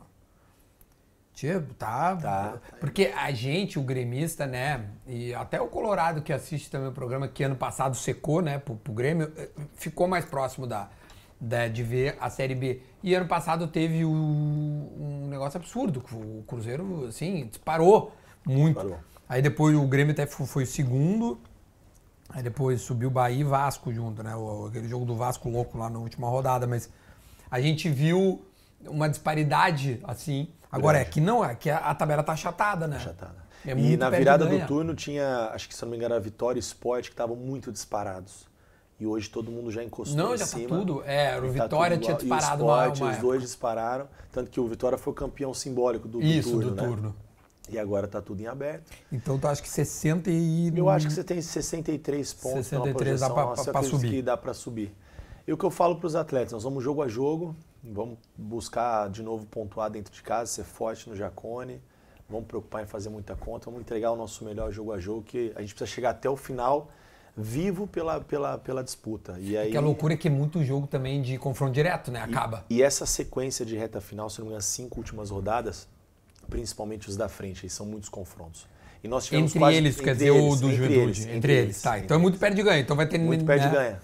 Tipo, 1.33 1.73
tá. 1.75 2.15
Tá. 2.17 2.53
Porque 2.81 3.13
a 3.15 3.31
gente, 3.31 3.79
o 3.79 3.81
gremista, 3.81 4.45
né? 4.45 4.85
E 5.07 5.33
até 5.33 5.61
o 5.61 5.67
Colorado 5.67 6.21
que 6.21 6.33
assiste 6.33 6.69
também 6.69 6.89
o 6.89 6.91
programa, 6.91 7.29
que 7.29 7.43
ano 7.43 7.55
passado 7.55 7.95
secou, 7.95 8.41
né, 8.41 8.57
pro, 8.59 8.75
pro 8.75 8.91
Grêmio, 8.93 9.31
eh, 9.37 9.47
ficou 9.75 10.05
mais 10.05 10.25
próximo 10.25 10.67
da, 10.67 10.89
da- 11.39 11.69
de 11.69 11.81
ver 11.81 12.17
a 12.19 12.29
Série 12.29 12.53
B. 12.55 12.81
E 13.01 13.15
ano 13.15 13.25
passado 13.27 13.67
teve 13.69 14.03
o- 14.03 14.09
um 14.11 15.27
negócio 15.29 15.57
absurdo, 15.57 16.01
que 16.01 16.13
o 16.13 16.43
Cruzeiro, 16.45 17.05
assim, 17.07 17.47
disparou 17.47 18.13
muito. 18.45 18.79
Disparou. 18.81 18.99
Aí 19.29 19.41
depois 19.41 19.75
o 19.77 19.87
Grêmio 19.87 20.11
até 20.11 20.25
fo- 20.25 20.45
foi 20.45 20.63
o 20.63 20.67
segundo, 20.67 21.39
aí 22.29 22.43
depois 22.43 22.81
subiu 22.81 23.09
Bahia 23.09 23.41
e 23.41 23.43
Vasco 23.43 23.91
junto, 23.93 24.21
né? 24.23 24.35
O- 24.35 24.67
aquele 24.67 24.87
jogo 24.87 25.05
do 25.05 25.15
Vasco 25.15 25.49
louco 25.49 25.77
lá 25.77 25.89
na 25.89 25.99
última 25.99 26.27
rodada, 26.29 26.65
mas 26.67 26.89
a 27.49 27.59
gente 27.61 27.89
viu 27.89 28.43
uma 28.87 29.07
disparidade, 29.09 29.99
assim. 30.03 30.49
Agora 30.71 30.97
é 30.97 31.01
Grande. 31.01 31.13
que 31.13 31.21
não, 31.21 31.43
é 31.45 31.55
que 31.55 31.69
a, 31.69 31.77
a 31.77 31.95
tabela 31.95 32.23
tá 32.23 32.33
achatada, 32.33 32.87
né? 32.87 32.97
Achatada. 32.97 33.45
É 33.65 33.71
e 33.71 33.97
na 33.97 34.09
virada 34.09 34.45
do 34.45 34.67
turno 34.67 34.93
tinha, 34.93 35.49
acho 35.53 35.67
que 35.67 35.73
se 35.73 35.81
não 35.83 35.89
me 35.89 35.97
engano, 35.97 36.13
a 36.13 36.19
Vitória 36.19 36.59
e 36.59 36.61
Sport 36.61 37.05
que 37.05 37.11
estavam 37.13 37.35
muito 37.35 37.71
disparados. 37.71 38.45
E 38.99 39.05
hoje 39.05 39.29
todo 39.29 39.51
mundo 39.51 39.71
já 39.71 39.83
encostou 39.83 40.15
Não, 40.17 40.35
em 40.35 40.37
já 40.37 40.45
tá 40.45 40.51
cima. 40.51 40.69
tudo. 40.77 41.03
É, 41.05 41.37
o 41.37 41.41
tá 41.41 41.63
Vitória 41.63 41.97
tudo 41.97 42.05
tinha 42.05 42.17
disparado 42.17 42.61
e 42.61 42.65
o 42.65 42.67
uma, 42.67 42.83
Sport, 42.83 42.99
uma 43.01 43.11
os 43.11 43.17
dois 43.17 43.41
dispararam. 43.41 44.07
Tanto 44.31 44.49
que 44.51 44.59
o 44.59 44.67
Vitória 44.67 44.97
foi 44.97 45.11
o 45.11 45.15
campeão 45.15 45.53
simbólico 45.53 46.07
do, 46.07 46.19
do 46.19 46.25
Isso, 46.25 46.51
turno, 46.51 46.69
do 46.69 46.75
né? 46.81 46.87
turno. 46.87 47.15
E 47.69 47.79
agora 47.79 48.05
está 48.05 48.21
tudo 48.21 48.41
em 48.41 48.47
aberto. 48.47 48.91
Então 49.11 49.39
tu 49.39 49.47
acha 49.47 49.61
que 49.61 49.69
60 49.69 50.29
e. 50.29 50.71
Eu 50.75 50.89
acho 50.89 51.07
que 51.07 51.13
você 51.13 51.23
tem 51.23 51.41
63 51.41 52.33
pontos 52.33 52.67
63 52.67 53.19
dá 53.19 53.29
para 53.29 53.83
subir. 53.83 54.09
que 54.09 54.21
dá 54.21 54.37
para 54.37 54.53
subir. 54.53 54.95
E 55.47 55.53
o 55.53 55.57
que 55.57 55.63
eu 55.63 55.71
falo 55.71 55.95
para 55.97 56.07
os 56.07 56.15
atletas, 56.15 56.53
nós 56.53 56.63
vamos 56.63 56.83
jogo 56.83 57.03
a 57.03 57.07
jogo, 57.07 57.55
vamos 57.83 58.17
buscar 58.35 59.09
de 59.09 59.21
novo 59.21 59.45
pontuar 59.45 59.89
dentro 59.91 60.13
de 60.13 60.23
casa, 60.23 60.51
ser 60.51 60.63
forte 60.63 61.07
no 61.07 61.15
Jacone, 61.15 61.81
vamos 62.27 62.47
preocupar 62.47 62.83
em 62.83 62.87
fazer 62.87 63.09
muita 63.09 63.35
conta, 63.35 63.65
vamos 63.65 63.81
entregar 63.81 64.11
o 64.11 64.15
nosso 64.15 64.43
melhor 64.43 64.71
jogo 64.71 64.91
a 64.91 64.99
jogo, 64.99 65.21
que 65.21 65.53
a 65.55 65.61
gente 65.61 65.75
precisa 65.75 65.85
chegar 65.85 66.11
até 66.11 66.27
o 66.29 66.35
final 66.35 66.89
vivo 67.37 67.85
pela, 67.85 68.21
pela, 68.21 68.57
pela 68.57 68.83
disputa. 68.83 69.37
E 69.39 69.57
aí, 69.57 69.71
que 69.71 69.77
a 69.77 69.81
loucura 69.81 70.13
é 70.13 70.17
que 70.17 70.27
é 70.27 70.31
muito 70.31 70.63
jogo 70.63 70.87
também 70.87 71.21
de 71.21 71.37
confronto 71.37 71.73
direto, 71.73 72.11
né? 72.11 72.21
Acaba. 72.21 72.65
E, 72.69 72.77
e 72.77 72.81
essa 72.81 73.05
sequência 73.05 73.65
de 73.65 73.75
reta 73.75 73.99
final, 73.99 74.29
se 74.29 74.39
não 74.39 74.45
me 74.45 74.49
engano, 74.49 74.59
as 74.59 74.65
cinco 74.65 74.99
últimas 74.99 75.29
rodadas, 75.29 75.87
principalmente 76.49 77.09
os 77.09 77.17
da 77.17 77.29
frente, 77.29 77.69
são 77.69 77.85
muitos 77.85 78.09
confrontos. 78.09 78.67
E 79.03 79.07
nós 79.07 79.25
tivemos 79.25 79.51
entre 79.51 79.59
quase, 79.59 79.77
eles, 79.77 79.93
entre 79.93 80.03
quer 80.03 80.13
dizer, 80.13 80.33
eles, 80.33 80.53
o 80.53 80.55
do 80.55 80.65
entre 80.67 80.77
Juventude. 80.77 81.01
Eles, 81.01 81.19
entre, 81.19 81.37
entre 81.37 81.53
eles. 81.53 81.81
Tá, 81.81 81.99
então 81.99 82.17
é 82.17 82.19
muito 82.19 82.39
perde 82.39 82.63
ganha. 82.63 82.79
Então 82.79 82.95
vai 82.95 83.05
ter 83.05 83.19
muito 83.19 83.45
né? 83.45 83.47
perde 83.55 83.69
ganha. 83.69 83.99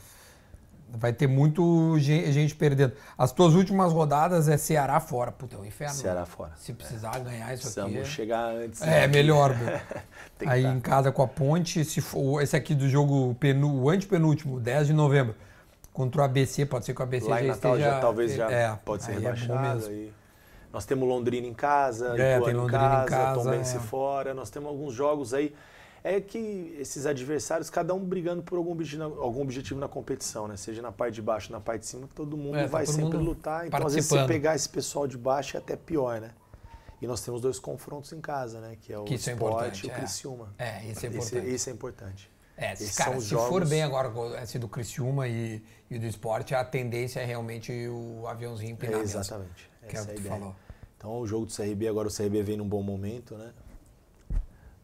Vai 0.93 1.13
ter 1.13 1.25
muito 1.25 1.97
gente 1.99 2.53
perdendo. 2.53 2.93
As 3.17 3.31
tuas 3.31 3.55
últimas 3.55 3.93
rodadas 3.93 4.49
é 4.49 4.57
Ceará 4.57 4.99
fora. 4.99 5.31
Puta, 5.31 5.55
é 5.55 5.59
um 5.59 5.65
inferno. 5.65 5.95
Ceará 5.95 6.25
fora. 6.25 6.51
Se 6.57 6.73
precisar 6.73 7.15
é. 7.15 7.19
ganhar 7.21 7.53
isso 7.53 7.63
Precisamos 7.63 7.91
aqui. 7.91 8.01
Precisamos 8.01 8.09
chegar 8.09 8.45
antes. 8.53 8.81
É, 8.81 9.07
melhor. 9.07 9.55
Aí 10.45 10.65
em 10.65 10.79
casa 10.81 11.11
com 11.11 11.23
a 11.23 11.27
ponte, 11.27 11.85
se 11.85 12.01
for 12.01 12.41
esse 12.41 12.55
aqui 12.55 12.75
do 12.75 12.89
jogo 12.89 13.33
penu, 13.39 13.83
o 13.83 13.89
antepenúltimo, 13.89 14.59
10 14.59 14.87
de 14.87 14.93
novembro, 14.93 15.33
contra 15.93 16.21
o 16.21 16.23
ABC, 16.25 16.65
pode 16.65 16.85
ser 16.85 16.93
que 16.93 17.01
o 17.01 17.03
ABC 17.03 17.27
Lá 17.27 17.37
já 17.37 17.43
em 17.43 17.47
Natal 17.47 17.75
esteja. 17.75 17.91
Já, 17.91 17.99
talvez 17.99 18.35
já 18.35 18.51
é, 18.51 18.75
pode 18.83 19.03
ser 19.03 19.11
é 19.11 19.15
rebaixado. 19.15 19.85
É 19.85 19.89
aí. 19.89 20.13
Nós 20.71 20.85
temos 20.85 21.07
Londrina 21.07 21.47
em 21.47 21.53
casa, 21.53 22.15
é, 22.17 22.39
tem 22.39 22.53
Londrina 22.53 22.63
em 22.63 22.67
casa, 22.67 23.03
em 23.03 23.09
casa 23.09 23.43
Tombense 23.43 23.77
é. 23.77 23.79
fora. 23.79 24.33
Nós 24.33 24.49
temos 24.49 24.69
alguns 24.69 24.93
jogos 24.93 25.33
aí 25.33 25.53
é 26.03 26.19
que 26.19 26.75
esses 26.79 27.05
adversários, 27.05 27.69
cada 27.69 27.93
um 27.93 27.99
brigando 27.99 28.41
por 28.41 28.57
algum 28.57 28.71
objetivo, 28.71 29.21
algum 29.21 29.41
objetivo 29.41 29.79
na 29.79 29.87
competição, 29.87 30.47
né? 30.47 30.57
Seja 30.57 30.81
na 30.81 30.91
parte 30.91 31.15
de 31.15 31.21
baixo, 31.21 31.51
na 31.51 31.59
parte 31.59 31.81
de 31.81 31.87
cima, 31.87 32.09
todo 32.15 32.35
mundo 32.35 32.57
é, 32.57 32.63
tá 32.63 32.69
vai 32.69 32.85
todo 32.85 32.95
sempre 32.95 33.17
mundo 33.17 33.29
lutar. 33.29 33.67
Então, 33.67 33.85
às 33.85 33.93
vezes, 33.93 34.09
você 34.09 34.25
pegar 34.25 34.55
esse 34.55 34.67
pessoal 34.67 35.07
de 35.07 35.17
baixo 35.17 35.57
é 35.57 35.59
até 35.59 35.75
pior, 35.75 36.19
né? 36.19 36.31
E 36.99 37.07
nós 37.07 37.21
temos 37.21 37.41
dois 37.41 37.59
confrontos 37.59 38.11
em 38.13 38.21
casa, 38.21 38.59
né? 38.59 38.77
Que 38.81 38.93
é 38.93 38.97
o 38.97 39.03
que 39.03 39.15
Sport 39.15 39.83
é 39.83 39.87
e 39.87 39.89
o 39.89 39.93
Criciúma. 39.93 40.53
É, 40.57 40.85
isso 40.85 41.05
é 41.05 41.09
importante. 41.09 41.37
Esse, 41.37 41.49
esse 41.49 41.69
é 41.69 41.73
importante. 41.73 42.31
É, 42.57 42.73
Esses 42.73 42.95
cara, 42.95 43.19
se 43.19 43.27
jogos... 43.27 43.49
for 43.49 43.67
bem 43.67 43.81
agora 43.81 44.11
esse 44.43 44.59
do 44.59 44.67
Criciúma 44.67 45.27
e, 45.27 45.63
e 45.89 45.97
do 45.97 46.05
esporte, 46.05 46.53
a 46.53 46.63
tendência 46.63 47.19
é 47.19 47.25
realmente 47.25 47.71
o 47.87 48.27
aviãozinho 48.27 48.71
empinar 48.73 48.99
é, 48.99 49.03
Exatamente. 49.03 49.70
Mesmo, 49.81 50.05
que 50.05 50.11
é 50.11 50.15
que 50.15 50.21
tu 50.21 50.27
falou. 50.27 50.55
Então 50.97 51.19
o 51.19 51.27
jogo 51.27 51.45
do 51.45 51.53
CRB, 51.53 51.87
agora 51.87 52.07
o 52.07 52.11
CRB 52.15 52.43
vem 52.43 52.57
num 52.57 52.67
bom 52.67 52.83
momento, 52.83 53.35
né? 53.35 53.51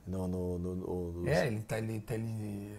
No, 0.08 0.26
no, 0.26 0.58
no, 0.58 0.76
no, 0.76 1.28
é, 1.28 1.48
ele, 1.48 1.60
tá, 1.60 1.78
ele, 1.78 2.00
tá, 2.00 2.16
ele, 2.16 2.74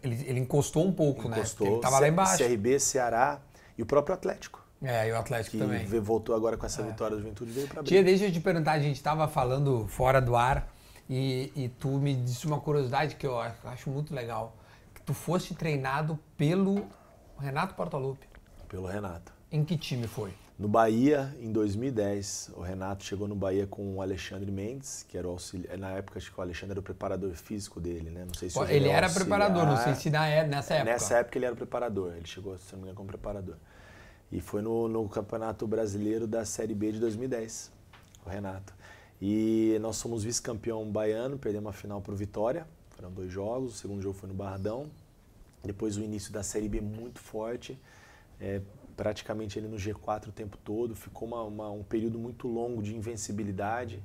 ele, 0.00 0.24
ele, 0.28 0.40
encostou 0.40 0.86
um 0.86 0.92
pouco, 0.92 1.26
encostou, 1.26 1.30
né? 1.30 1.38
Encostou. 1.38 1.66
ele 1.66 1.80
tava 1.80 1.98
lá 1.98 2.08
embaixo. 2.08 2.38
CRB, 2.38 2.78
Ceará 2.78 3.40
e 3.76 3.82
o 3.82 3.86
próprio 3.86 4.14
Atlético. 4.14 4.64
É, 4.80 5.08
e 5.08 5.12
o 5.12 5.18
Atlético 5.18 5.56
que 5.56 5.62
também. 5.62 5.84
voltou 6.00 6.34
agora 6.34 6.56
com 6.56 6.64
essa 6.64 6.82
é. 6.82 6.86
vitória 6.86 7.16
do 7.16 7.22
Juventude 7.22 7.52
veio 7.52 7.68
para 7.68 7.82
Tia, 7.82 8.02
deixa 8.02 8.26
eu 8.26 8.32
te 8.32 8.40
perguntar, 8.40 8.72
a 8.72 8.78
gente 8.80 8.96
estava 8.96 9.28
falando 9.28 9.86
fora 9.88 10.20
do 10.20 10.34
ar 10.36 10.72
e, 11.10 11.52
e 11.54 11.68
tu 11.68 11.88
me 11.88 12.14
disse 12.14 12.46
uma 12.46 12.60
curiosidade 12.60 13.16
que 13.16 13.26
eu 13.26 13.38
acho 13.38 13.90
muito 13.90 14.14
legal. 14.14 14.56
Que 14.94 15.02
tu 15.02 15.12
foste 15.12 15.54
treinado 15.54 16.18
pelo 16.36 16.86
Renato 17.38 17.74
Portaluppi. 17.74 18.26
Pelo 18.68 18.86
Renato. 18.86 19.32
Em 19.50 19.64
que 19.64 19.76
time 19.76 20.06
foi? 20.06 20.32
No 20.62 20.68
Bahia, 20.68 21.34
em 21.40 21.50
2010, 21.50 22.52
o 22.54 22.60
Renato 22.60 23.02
chegou 23.02 23.26
no 23.26 23.34
Bahia 23.34 23.66
com 23.66 23.96
o 23.96 24.00
Alexandre 24.00 24.48
Mendes, 24.48 25.04
que 25.08 25.18
era 25.18 25.26
o 25.26 25.32
auxiliar. 25.32 25.76
Na 25.76 25.90
época, 25.90 26.20
acho 26.20 26.32
que 26.32 26.38
o 26.38 26.40
Alexandre 26.40 26.74
era 26.74 26.78
o 26.78 26.82
preparador 26.84 27.32
físico 27.32 27.80
dele, 27.80 28.10
né? 28.10 28.24
Não 28.24 28.32
sei 28.32 28.48
se 28.48 28.56
Ele 28.70 28.88
era 28.88 29.06
auxiliar. 29.06 29.12
preparador, 29.12 29.66
não 29.66 29.76
sei 29.76 29.96
se 29.96 30.08
na, 30.08 30.24
é, 30.28 30.46
nessa 30.46 30.74
época. 30.74 30.92
Nessa 30.92 31.18
época 31.18 31.36
ele 31.36 31.46
era 31.46 31.56
preparador, 31.56 32.14
ele 32.14 32.28
chegou, 32.28 32.56
se 32.58 32.70
não 32.74 32.78
me 32.78 32.82
engano, 32.84 32.96
como 32.96 33.08
preparador. 33.08 33.56
E 34.30 34.40
foi 34.40 34.62
no, 34.62 34.86
no 34.86 35.08
Campeonato 35.08 35.66
Brasileiro 35.66 36.28
da 36.28 36.44
Série 36.44 36.76
B 36.76 36.92
de 36.92 37.00
2010, 37.00 37.72
o 38.24 38.28
Renato. 38.28 38.72
E 39.20 39.76
nós 39.80 39.96
somos 39.96 40.22
vice-campeão 40.22 40.88
baiano, 40.88 41.38
perdemos 41.40 41.70
a 41.70 41.72
final 41.72 42.00
para 42.00 42.12
o 42.12 42.16
Vitória, 42.16 42.68
foram 42.90 43.10
dois 43.10 43.32
jogos, 43.32 43.74
o 43.74 43.78
segundo 43.78 44.00
jogo 44.00 44.14
foi 44.14 44.28
no 44.28 44.34
Barradão. 44.36 44.88
Depois 45.64 45.96
o 45.96 46.02
início 46.02 46.32
da 46.32 46.44
Série 46.44 46.68
B 46.68 46.80
muito 46.80 47.18
forte. 47.18 47.76
É, 48.40 48.60
praticamente 48.96 49.58
ele 49.58 49.68
no 49.68 49.76
G4 49.76 50.28
o 50.28 50.32
tempo 50.32 50.56
todo, 50.56 50.94
ficou 50.94 51.28
uma, 51.28 51.42
uma, 51.42 51.70
um 51.70 51.82
período 51.82 52.18
muito 52.18 52.46
longo 52.48 52.82
de 52.82 52.94
invencibilidade. 52.96 54.02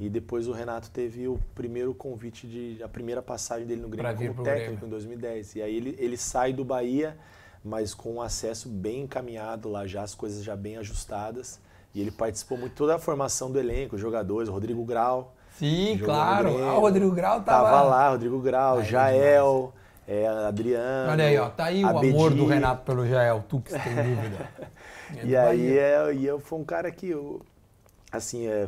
E 0.00 0.08
depois 0.08 0.48
o 0.48 0.52
Renato 0.52 0.90
teve 0.90 1.28
o 1.28 1.38
primeiro 1.54 1.94
convite 1.94 2.46
de 2.46 2.82
a 2.82 2.88
primeira 2.88 3.22
passagem 3.22 3.66
dele 3.66 3.82
no 3.82 3.88
Grêmio 3.88 4.34
como 4.34 4.42
técnico 4.42 4.70
Grêmio. 4.72 4.86
em 4.86 4.90
2010. 4.90 5.56
E 5.56 5.62
aí 5.62 5.76
ele, 5.76 5.96
ele 5.98 6.16
sai 6.16 6.52
do 6.52 6.64
Bahia, 6.64 7.16
mas 7.64 7.94
com 7.94 8.14
um 8.14 8.22
acesso 8.22 8.68
bem 8.68 9.02
encaminhado 9.02 9.68
lá 9.68 9.86
já, 9.86 10.02
as 10.02 10.14
coisas 10.14 10.42
já 10.42 10.56
bem 10.56 10.76
ajustadas. 10.76 11.60
E 11.94 12.00
ele 12.00 12.10
participou 12.10 12.56
muito 12.56 12.74
toda 12.74 12.96
a 12.96 12.98
formação 12.98 13.50
do 13.50 13.58
elenco, 13.58 13.98
jogadores, 13.98 14.48
Rodrigo 14.48 14.84
Grau. 14.84 15.34
Sim, 15.58 15.98
claro. 16.02 16.62
Ah, 16.64 16.78
o 16.78 16.80
Rodrigo 16.80 17.12
Grau 17.12 17.42
tava... 17.42 17.70
tava 17.70 17.82
lá, 17.82 18.08
Rodrigo 18.08 18.40
Grau, 18.40 18.78
Ai, 18.78 18.84
Jael, 18.84 19.74
é, 20.06 20.26
Adriano. 20.26 21.12
Olha 21.12 21.24
aí, 21.24 21.38
ó, 21.38 21.48
tá 21.48 21.64
aí 21.66 21.84
o 21.84 21.88
amor 21.88 22.34
do 22.34 22.46
Renato 22.46 22.84
pelo 22.84 23.06
Jael, 23.06 23.44
tu 23.48 23.60
que 23.60 23.72
tem 23.72 23.94
dúvida. 23.94 24.50
É 25.14 25.26
e 25.26 25.36
aí 25.36 25.76
é, 25.76 26.14
e 26.14 26.24
eu 26.24 26.40
foi 26.40 26.58
um 26.58 26.64
cara 26.64 26.90
que, 26.90 27.06
eu, 27.06 27.42
assim, 28.10 28.46
é, 28.46 28.66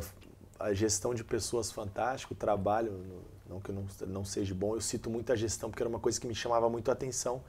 a 0.59 0.73
gestão 0.73 1.11
de 1.11 1.23
pessoas 1.23 1.71
fantástico, 1.71 2.35
o 2.35 2.37
trabalho, 2.37 3.03
não 3.49 3.59
que 3.59 3.71
eu 3.71 3.75
não, 3.75 3.85
não 4.07 4.23
seja 4.23 4.53
bom, 4.53 4.75
eu 4.75 4.81
cito 4.81 5.09
muito 5.09 5.31
a 5.31 5.35
gestão 5.35 5.71
porque 5.71 5.81
era 5.81 5.89
uma 5.89 5.99
coisa 5.99 6.21
que 6.21 6.27
me 6.27 6.35
chamava 6.35 6.69
muito 6.69 6.89
a 6.89 6.93
atenção. 6.93 7.41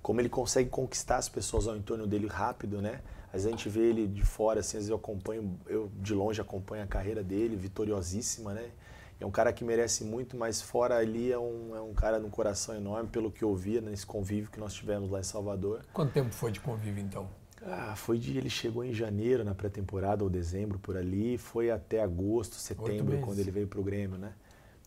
Como 0.00 0.20
ele 0.20 0.28
consegue 0.28 0.70
conquistar 0.70 1.16
as 1.16 1.28
pessoas 1.28 1.66
ao 1.66 1.76
entorno 1.76 2.06
dele 2.06 2.28
rápido, 2.28 2.80
né? 2.80 3.00
Às 3.26 3.42
vezes 3.42 3.46
a 3.48 3.50
gente 3.50 3.68
vê 3.68 3.80
ele 3.80 4.06
de 4.06 4.22
fora, 4.22 4.60
assim, 4.60 4.76
às 4.76 4.84
vezes 4.84 4.90
eu 4.90 4.96
acompanho, 4.96 5.58
eu 5.66 5.90
de 5.96 6.14
longe 6.14 6.40
acompanho 6.40 6.84
a 6.84 6.86
carreira 6.86 7.24
dele, 7.24 7.56
vitoriosíssima, 7.56 8.54
né? 8.54 8.70
É 9.18 9.24
um 9.24 9.30
cara 9.30 9.52
que 9.52 9.64
merece 9.64 10.04
muito, 10.04 10.36
mas 10.36 10.60
fora 10.60 10.96
ali 10.96 11.32
é 11.32 11.38
um, 11.38 11.74
é 11.74 11.80
um 11.80 11.94
cara 11.94 12.18
no 12.18 12.28
coração 12.28 12.74
enorme, 12.74 13.08
pelo 13.08 13.30
que 13.30 13.42
eu 13.42 13.54
via 13.54 13.80
nesse 13.80 14.04
convívio 14.04 14.50
que 14.50 14.60
nós 14.60 14.74
tivemos 14.74 15.10
lá 15.10 15.20
em 15.20 15.22
Salvador. 15.24 15.82
Quanto 15.92 16.12
tempo 16.12 16.34
foi 16.34 16.52
de 16.52 16.60
convívio 16.60 17.02
então? 17.02 17.28
Ah, 17.62 17.94
foi 17.96 18.18
de 18.18 18.36
ele 18.36 18.50
chegou 18.50 18.84
em 18.84 18.92
janeiro 18.92 19.42
na 19.42 19.54
pré-temporada 19.54 20.22
ou 20.22 20.28
dezembro 20.28 20.78
por 20.78 20.96
ali, 20.96 21.38
foi 21.38 21.70
até 21.70 22.02
agosto, 22.02 22.56
setembro 22.56 23.18
quando 23.20 23.38
ele 23.38 23.50
veio 23.50 23.66
para 23.66 23.80
o 23.80 23.82
Grêmio, 23.82 24.18
né? 24.18 24.34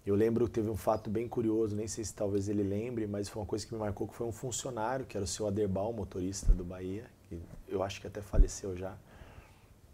Eu 0.06 0.16
lembro 0.16 0.46
que 0.46 0.52
teve 0.52 0.70
um 0.70 0.78
fato 0.78 1.10
bem 1.10 1.28
curioso, 1.28 1.76
nem 1.76 1.88
sei 1.88 2.04
se 2.04 2.14
talvez 2.14 2.48
ele 2.48 2.64
lembre, 2.64 3.06
mas 3.06 3.28
foi 3.28 3.42
uma 3.42 3.48
coisa 3.48 3.66
que 3.66 3.74
me 3.74 3.80
marcou 3.80 4.08
que 4.08 4.16
foi 4.16 4.26
um 4.26 4.32
funcionário, 4.32 5.06
que 5.06 5.18
era 5.18 5.24
o 5.24 5.28
seu 5.28 5.48
Aderbal, 5.48 5.92
motorista 5.92 6.54
do 6.54 6.64
Bahia, 6.64 7.06
que 7.28 7.42
eu 7.68 7.84
acho 7.84 8.00
que 8.00 8.08
até 8.08 8.22
faleceu 8.22 8.78
já 8.78 8.96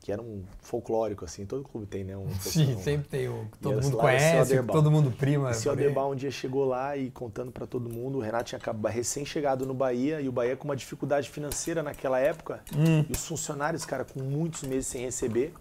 que 0.06 0.12
era 0.12 0.22
um 0.22 0.44
folclórico, 0.60 1.26
assim, 1.26 1.48
todo 1.48 1.64
clube 1.64 1.88
tem, 1.88 2.04
né? 2.04 2.16
Um, 2.16 2.30
Sim, 2.40 2.76
um, 2.76 2.80
sempre 2.80 3.10
tem 3.10 3.28
o 3.28 3.48
que 3.52 3.58
todo 3.58 3.82
mundo 3.82 3.98
conhece, 3.98 4.64
todo 4.64 4.92
mundo 4.92 5.12
prima. 5.12 5.50
O 5.50 5.54
seu 5.56 5.72
Aderbal 5.72 6.12
um 6.12 6.16
dia 6.16 6.30
chegou 6.30 6.64
lá 6.64 6.96
e 6.96 7.10
contando 7.10 7.52
para 7.52 7.66
todo 7.66 7.90
mundo, 7.90 8.20
o 8.20 8.22
Renato 8.22 8.44
tinha 8.44 8.62
recém-chegado 8.88 9.66
no 9.66 9.74
Bahia, 9.74 10.22
e 10.22 10.30
o 10.30 10.32
Bahia 10.32 10.56
com 10.56 10.66
uma 10.66 10.76
dificuldade 10.76 11.28
financeira 11.28 11.82
naquela 11.82 12.20
época, 12.20 12.64
hum. 12.72 13.04
e 13.10 13.12
os 13.12 13.26
funcionários, 13.26 13.84
cara, 13.84 14.06
com 14.06 14.22
muitos 14.22 14.62
meses 14.62 14.86
sem 14.86 15.02
receber, 15.02 15.52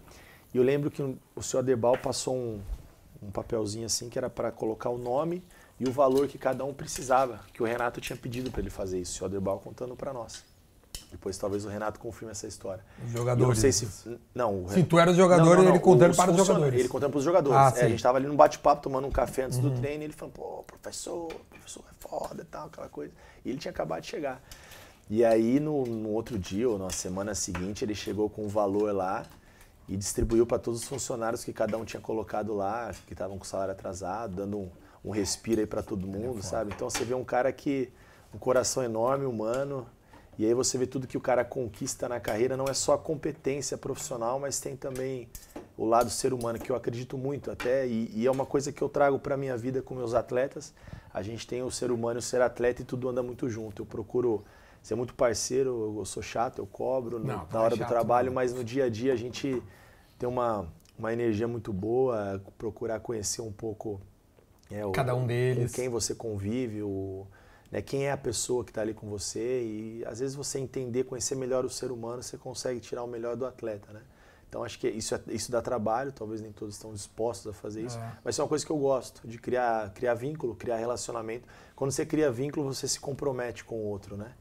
e 0.53 0.57
eu 0.57 0.63
lembro 0.63 0.91
que 0.91 1.01
o 1.35 1.41
seu 1.41 1.59
Aderbal 1.59 1.97
passou 1.97 2.35
um, 2.35 2.61
um 3.23 3.31
papelzinho 3.31 3.87
assim, 3.87 4.09
que 4.09 4.19
era 4.19 4.29
para 4.29 4.51
colocar 4.51 4.91
o 4.91 4.97
nome 4.99 5.41
e 5.79 5.89
o 5.89 5.91
valor 5.91 6.27
que 6.27 6.37
cada 6.37 6.63
um 6.63 6.71
precisava, 6.71 7.39
que 7.51 7.63
o 7.63 7.65
Renato 7.65 7.99
tinha 7.99 8.15
pedido 8.15 8.51
para 8.51 8.61
ele 8.61 8.69
fazer 8.69 8.99
isso, 9.01 9.13
o 9.13 9.15
seu 9.15 9.25
Aderbal 9.25 9.59
contando 9.59 9.95
para 9.95 10.13
nós. 10.13 10.45
Depois 11.15 11.37
talvez 11.37 11.63
o 11.63 11.69
Renato 11.69 11.97
confirme 11.97 12.31
essa 12.31 12.45
história. 12.45 12.83
Os 13.05 13.11
jogadores. 13.11 13.47
não 13.47 13.55
sei 13.55 13.71
se. 13.71 13.87
Não, 14.33 14.67
se 14.67 14.83
tu 14.83 14.99
era 14.99 15.11
o 15.11 15.15
jogador 15.15 15.55
não, 15.55 15.69
ele 15.69 15.79
contando 15.79 16.13
para 16.13 16.29
os 16.29 16.37
jogadores. 16.37 16.77
Ele 16.77 16.89
contando 16.89 17.11
para 17.11 17.17
os 17.19 17.23
jogadores. 17.23 17.57
Ah, 17.57 17.73
é, 17.77 17.85
a 17.85 17.87
gente 17.87 17.95
estava 17.95 18.17
ali 18.17 18.27
no 18.27 18.35
bate-papo, 18.35 18.81
tomando 18.81 19.07
um 19.07 19.11
café 19.11 19.43
antes 19.43 19.57
uhum. 19.59 19.69
do 19.69 19.79
treino, 19.79 20.03
e 20.03 20.07
ele 20.07 20.13
falando, 20.13 20.33
pô, 20.33 20.61
professor, 20.63 21.31
professor 21.49 21.85
é 21.89 21.93
foda 22.05 22.41
e 22.41 22.45
tal, 22.45 22.67
aquela 22.67 22.89
coisa. 22.89 23.13
E 23.45 23.49
ele 23.49 23.57
tinha 23.57 23.71
acabado 23.71 24.01
de 24.01 24.07
chegar. 24.07 24.43
E 25.09 25.23
aí, 25.23 25.57
no, 25.57 25.85
no 25.85 26.09
outro 26.09 26.37
dia, 26.37 26.69
ou 26.69 26.77
na 26.77 26.89
semana 26.89 27.33
seguinte, 27.33 27.85
ele 27.85 27.95
chegou 27.95 28.29
com 28.29 28.41
o 28.41 28.45
um 28.45 28.49
valor 28.49 28.93
lá 28.93 29.23
e 29.87 29.95
distribuiu 29.95 30.45
para 30.45 30.59
todos 30.59 30.81
os 30.81 30.87
funcionários 30.87 31.45
que 31.45 31.53
cada 31.53 31.77
um 31.77 31.85
tinha 31.85 32.01
colocado 32.01 32.53
lá, 32.53 32.91
que 33.07 33.13
estavam 33.13 33.37
com 33.37 33.45
o 33.45 33.47
salário 33.47 33.71
atrasado, 33.71 34.35
dando 34.35 34.57
um, 34.57 34.69
um 35.05 35.11
respiro 35.11 35.61
aí 35.61 35.67
para 35.67 35.81
todo 35.81 36.05
mundo, 36.05 36.43
sabe? 36.43 36.73
Então 36.75 36.89
você 36.89 37.05
vê 37.05 37.13
um 37.13 37.23
cara 37.23 37.53
que. 37.53 37.89
um 38.33 38.37
coração 38.37 38.83
enorme, 38.83 39.25
humano 39.25 39.87
e 40.37 40.45
aí 40.45 40.53
você 40.53 40.77
vê 40.77 40.85
tudo 40.85 41.07
que 41.07 41.17
o 41.17 41.21
cara 41.21 41.45
conquista 41.45 42.09
na 42.09 42.19
carreira, 42.19 42.57
não 42.57 42.65
é 42.65 42.73
só 42.73 42.93
a 42.93 42.97
competência 42.97 43.77
profissional, 43.77 44.39
mas 44.39 44.59
tem 44.59 44.75
também 44.75 45.29
o 45.77 45.85
lado 45.85 46.09
ser 46.09 46.33
humano, 46.33 46.59
que 46.59 46.71
eu 46.71 46.75
acredito 46.75 47.17
muito 47.17 47.51
até, 47.51 47.87
e, 47.87 48.11
e 48.13 48.25
é 48.27 48.31
uma 48.31 48.45
coisa 48.45 48.71
que 48.71 48.81
eu 48.81 48.89
trago 48.89 49.19
para 49.19 49.35
a 49.35 49.37
minha 49.37 49.57
vida 49.57 49.81
com 49.81 49.95
meus 49.95 50.13
atletas. 50.13 50.73
A 51.13 51.21
gente 51.21 51.47
tem 51.47 51.63
o 51.63 51.71
ser 51.71 51.91
humano 51.91 52.19
o 52.19 52.21
ser 52.21 52.41
atleta 52.41 52.81
e 52.81 52.85
tudo 52.85 53.07
anda 53.07 53.23
muito 53.23 53.49
junto. 53.49 53.81
Eu 53.81 53.85
procuro 53.85 54.43
ser 54.81 54.95
muito 54.95 55.13
parceiro, 55.13 55.95
eu 55.97 56.05
sou 56.05 56.21
chato, 56.21 56.59
eu 56.59 56.67
cobro 56.67 57.17
não, 57.17 57.47
na 57.51 57.61
hora 57.61 57.73
é 57.73 57.77
chato, 57.77 57.87
do 57.87 57.91
trabalho, 57.91 58.27
não. 58.27 58.35
mas 58.35 58.53
no 58.53 58.63
dia 58.63 58.85
a 58.85 58.89
dia 58.89 59.13
a 59.13 59.15
gente 59.15 59.61
tem 60.19 60.29
uma, 60.29 60.67
uma 60.97 61.11
energia 61.11 61.47
muito 61.47 61.73
boa, 61.73 62.41
procurar 62.57 62.99
conhecer 62.99 63.41
um 63.41 63.51
pouco 63.51 63.99
é, 64.69 64.85
o, 64.85 64.91
cada 64.91 65.15
um 65.15 65.25
deles, 65.25 65.71
com 65.71 65.75
quem 65.75 65.89
você 65.89 66.13
convive, 66.13 66.81
o, 66.81 67.25
né, 67.75 67.81
quem 67.81 68.05
é 68.05 68.11
a 68.13 68.17
pessoa 68.17 68.63
que 68.63 68.71
está 68.71 68.81
ali 68.81 68.93
com 68.93 69.09
você 69.09 69.61
e 69.61 70.05
às 70.05 70.21
vezes 70.21 70.33
você 70.33 70.59
entender, 70.59 71.03
conhecer 71.03 71.35
melhor 71.35 71.65
o 71.65 71.69
ser 71.69 71.91
humano, 71.91 72.23
você 72.23 72.37
consegue 72.37 72.79
tirar 72.79 73.03
o 73.03 73.07
melhor 73.07 73.35
do 73.35 73.45
atleta, 73.45 73.91
né? 73.91 74.01
Então 74.47 74.63
acho 74.63 74.79
que 74.79 74.87
isso, 74.87 75.13
é, 75.13 75.21
isso 75.27 75.51
dá 75.51 75.61
trabalho, 75.61 76.13
talvez 76.13 76.39
nem 76.39 76.53
todos 76.53 76.75
estão 76.75 76.93
dispostos 76.93 77.47
a 77.47 77.53
fazer 77.53 77.81
isso, 77.81 77.97
é. 77.97 78.17
mas 78.23 78.39
é 78.39 78.41
uma 78.41 78.47
coisa 78.47 78.65
que 78.65 78.71
eu 78.71 78.77
gosto, 78.77 79.27
de 79.27 79.37
criar, 79.37 79.89
criar 79.93 80.13
vínculo, 80.13 80.55
criar 80.55 80.77
relacionamento. 80.77 81.45
Quando 81.75 81.91
você 81.91 82.05
cria 82.05 82.31
vínculo, 82.31 82.73
você 82.73 82.87
se 82.87 82.97
compromete 82.97 83.65
com 83.65 83.75
o 83.75 83.83
outro, 83.83 84.15
né? 84.15 84.33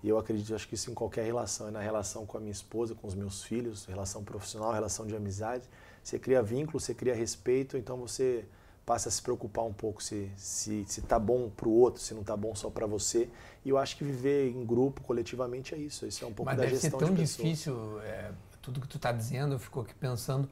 E 0.00 0.08
eu 0.08 0.16
acredito, 0.16 0.54
acho 0.54 0.68
que 0.68 0.76
isso 0.76 0.88
em 0.88 0.94
qualquer 0.94 1.24
relação, 1.24 1.66
é 1.66 1.72
na 1.72 1.80
relação 1.80 2.24
com 2.24 2.36
a 2.36 2.40
minha 2.40 2.52
esposa, 2.52 2.94
com 2.94 3.08
os 3.08 3.16
meus 3.16 3.42
filhos, 3.42 3.86
relação 3.86 4.22
profissional, 4.22 4.70
relação 4.72 5.04
de 5.04 5.16
amizade. 5.16 5.68
Você 6.00 6.16
cria 6.16 6.40
vínculo, 6.40 6.78
você 6.78 6.94
cria 6.94 7.16
respeito, 7.16 7.76
então 7.76 7.96
você 7.96 8.44
passa 8.88 9.10
a 9.10 9.12
se 9.12 9.20
preocupar 9.20 9.66
um 9.66 9.72
pouco 9.72 10.02
se 10.02 10.30
se, 10.34 10.82
se 10.88 11.02
tá 11.02 11.18
bom 11.18 11.50
para 11.50 11.68
o 11.68 11.72
outro, 11.72 12.00
se 12.00 12.14
não 12.14 12.24
tá 12.24 12.34
bom 12.34 12.54
só 12.54 12.70
para 12.70 12.86
você. 12.86 13.28
E 13.62 13.68
eu 13.68 13.76
acho 13.76 13.94
que 13.98 14.02
viver 14.02 14.50
em 14.50 14.64
grupo, 14.64 15.02
coletivamente, 15.02 15.74
é 15.74 15.78
isso. 15.78 16.06
Isso 16.06 16.24
é 16.24 16.26
um 16.26 16.32
pouco 16.32 16.46
Mas 16.46 16.56
da 16.56 16.64
deve 16.64 16.76
gestão 16.76 16.98
ser 16.98 17.04
tão 17.04 17.14
difícil, 17.14 18.00
é, 18.00 18.30
tudo 18.62 18.80
que 18.80 18.88
tu 18.88 18.96
está 18.96 19.12
dizendo, 19.12 19.56
eu 19.56 19.58
fico 19.58 19.80
aqui 19.80 19.94
pensando... 19.94 20.48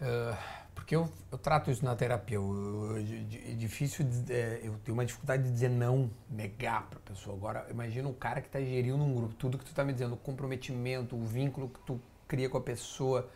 Uh, 0.00 0.68
porque 0.76 0.94
eu, 0.94 1.10
eu, 1.32 1.36
trato 1.36 1.72
isso 1.72 1.84
na 1.84 1.96
terapia. 1.96 2.36
Eu, 2.36 2.94
eu, 2.94 2.96
é 2.98 3.52
difícil, 3.54 4.06
é, 4.30 4.60
eu 4.62 4.78
tenho 4.84 4.96
uma 4.96 5.04
dificuldade 5.04 5.42
de 5.42 5.50
dizer 5.50 5.68
não, 5.68 6.08
negar 6.30 6.88
para 6.88 7.00
a 7.00 7.02
pessoa. 7.02 7.36
Agora, 7.36 7.66
imagina 7.68 8.08
um 8.08 8.14
cara 8.14 8.40
que 8.40 8.46
está 8.46 8.60
gerindo 8.60 8.96
um 8.96 9.12
grupo, 9.12 9.34
tudo 9.34 9.58
que 9.58 9.64
tu 9.64 9.70
está 9.70 9.84
me 9.84 9.92
dizendo, 9.92 10.14
o 10.14 10.16
comprometimento, 10.16 11.16
o 11.16 11.26
vínculo 11.26 11.68
que 11.68 11.80
tu 11.80 12.00
cria 12.28 12.48
com 12.48 12.58
a 12.58 12.60
pessoa, 12.60 13.28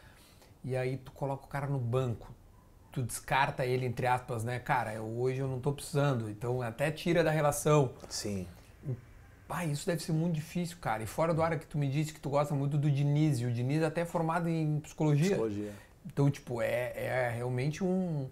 e 0.63 0.77
aí 0.77 0.97
tu 0.97 1.11
coloca 1.11 1.45
o 1.45 1.49
cara 1.49 1.67
no 1.67 1.79
banco, 1.79 2.33
tu 2.93 3.03
descarta 3.03 3.65
ele, 3.65 3.87
entre 3.87 4.07
aspas, 4.07 4.45
né? 4.45 4.59
Cara, 4.59 4.93
eu, 4.95 5.05
hoje 5.05 5.41
eu 5.41 5.49
não 5.49 5.57
estou 5.57 5.73
precisando, 5.73 6.31
então 6.31 6.61
até 6.63 6.91
tira 6.91 7.25
da 7.25 7.31
relação. 7.31 7.93
Sim. 8.09 8.47
Ah, 9.55 9.67
isso 9.67 9.87
deve 9.87 10.03
ser 10.03 10.13
muito 10.13 10.35
difícil, 10.35 10.79
cara. 10.81 11.03
E 11.03 11.07
fora 11.07 11.35
do 11.35 11.43
área 11.43 11.59
que 11.59 11.67
tu 11.67 11.77
me 11.77 11.87
disse 11.87 12.11
que 12.11 12.19
tu 12.19 12.31
gosta 12.31 12.55
muito 12.55 12.79
do 12.79 12.91
Diniz, 12.91 13.39
e 13.39 13.45
o 13.45 13.53
Diniz 13.53 13.83
é 13.83 13.87
até 13.87 14.03
formado 14.03 14.49
em 14.49 14.81
psicologia. 14.81 15.27
Psicologia. 15.27 15.73
Então, 16.07 16.31
tipo, 16.31 16.63
é, 16.63 16.93
é 16.97 17.33
realmente 17.37 17.85
um, 17.85 18.31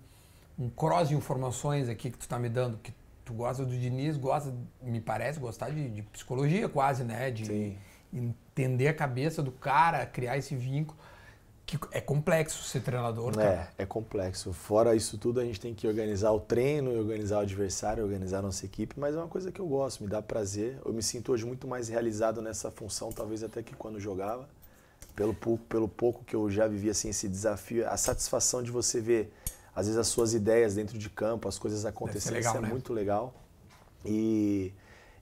um 0.58 0.70
cross 0.70 1.11
de 1.11 1.14
informações 1.14 1.90
aqui 1.90 2.11
que 2.11 2.16
tu 2.16 2.26
tá 2.26 2.38
me 2.38 2.48
dando, 2.48 2.78
que 2.78 2.90
tu 3.22 3.34
gosta 3.34 3.66
do 3.66 3.78
Diniz, 3.78 4.16
gosta, 4.16 4.50
me 4.80 4.98
parece, 4.98 5.38
gostar 5.38 5.68
de, 5.68 5.90
de 5.90 6.02
psicologia 6.04 6.70
quase, 6.70 7.04
né? 7.04 7.30
De 7.30 7.44
Sim. 7.44 7.76
entender 8.11 8.88
a 8.88 8.94
cabeça 8.94 9.42
do 9.42 9.52
cara, 9.52 10.06
criar 10.06 10.38
esse 10.38 10.56
vínculo. 10.56 10.98
Que 11.70 11.78
é 11.92 12.00
complexo 12.00 12.64
ser 12.64 12.80
treinador, 12.80 13.32
cara. 13.36 13.70
É, 13.78 13.82
é 13.82 13.86
complexo. 13.86 14.52
Fora 14.52 14.96
isso 14.96 15.16
tudo, 15.16 15.38
a 15.38 15.44
gente 15.44 15.60
tem 15.60 15.72
que 15.72 15.86
organizar 15.86 16.32
o 16.32 16.40
treino, 16.40 16.98
organizar 16.98 17.38
o 17.38 17.40
adversário, 17.42 18.02
organizar 18.02 18.38
a 18.38 18.42
nossa 18.42 18.66
equipe, 18.66 18.98
mas 18.98 19.14
é 19.14 19.18
uma 19.18 19.28
coisa 19.28 19.52
que 19.52 19.60
eu 19.60 19.66
gosto, 19.66 20.02
me 20.02 20.08
dá 20.08 20.20
prazer. 20.20 20.80
Eu 20.84 20.92
me 20.92 21.02
sinto 21.02 21.30
hoje 21.30 21.46
muito 21.46 21.68
mais 21.68 21.88
realizado 21.88 22.42
nessa 22.42 22.72
função, 22.72 23.12
talvez 23.12 23.44
até 23.44 23.62
que 23.62 23.74
quando 23.76 24.00
jogava 24.00 24.48
pelo 25.14 25.32
pouco, 25.32 25.64
pelo 25.64 25.88
pouco 25.88 26.24
que 26.24 26.34
eu 26.34 26.50
já 26.50 26.66
vivi 26.66 26.90
assim 26.90 27.10
esse 27.10 27.28
desafio, 27.28 27.88
a 27.88 27.96
satisfação 27.96 28.62
de 28.62 28.70
você 28.70 29.00
ver 29.00 29.32
às 29.74 29.86
vezes 29.86 29.98
as 29.98 30.08
suas 30.08 30.34
ideias 30.34 30.74
dentro 30.74 30.98
de 30.98 31.08
campo, 31.08 31.48
as 31.48 31.58
coisas 31.58 31.86
acontecendo, 31.86 32.34
legal, 32.34 32.52
isso 32.52 32.58
é 32.58 32.62
né? 32.62 32.68
muito 32.68 32.92
legal. 32.92 33.32
E, 34.04 34.72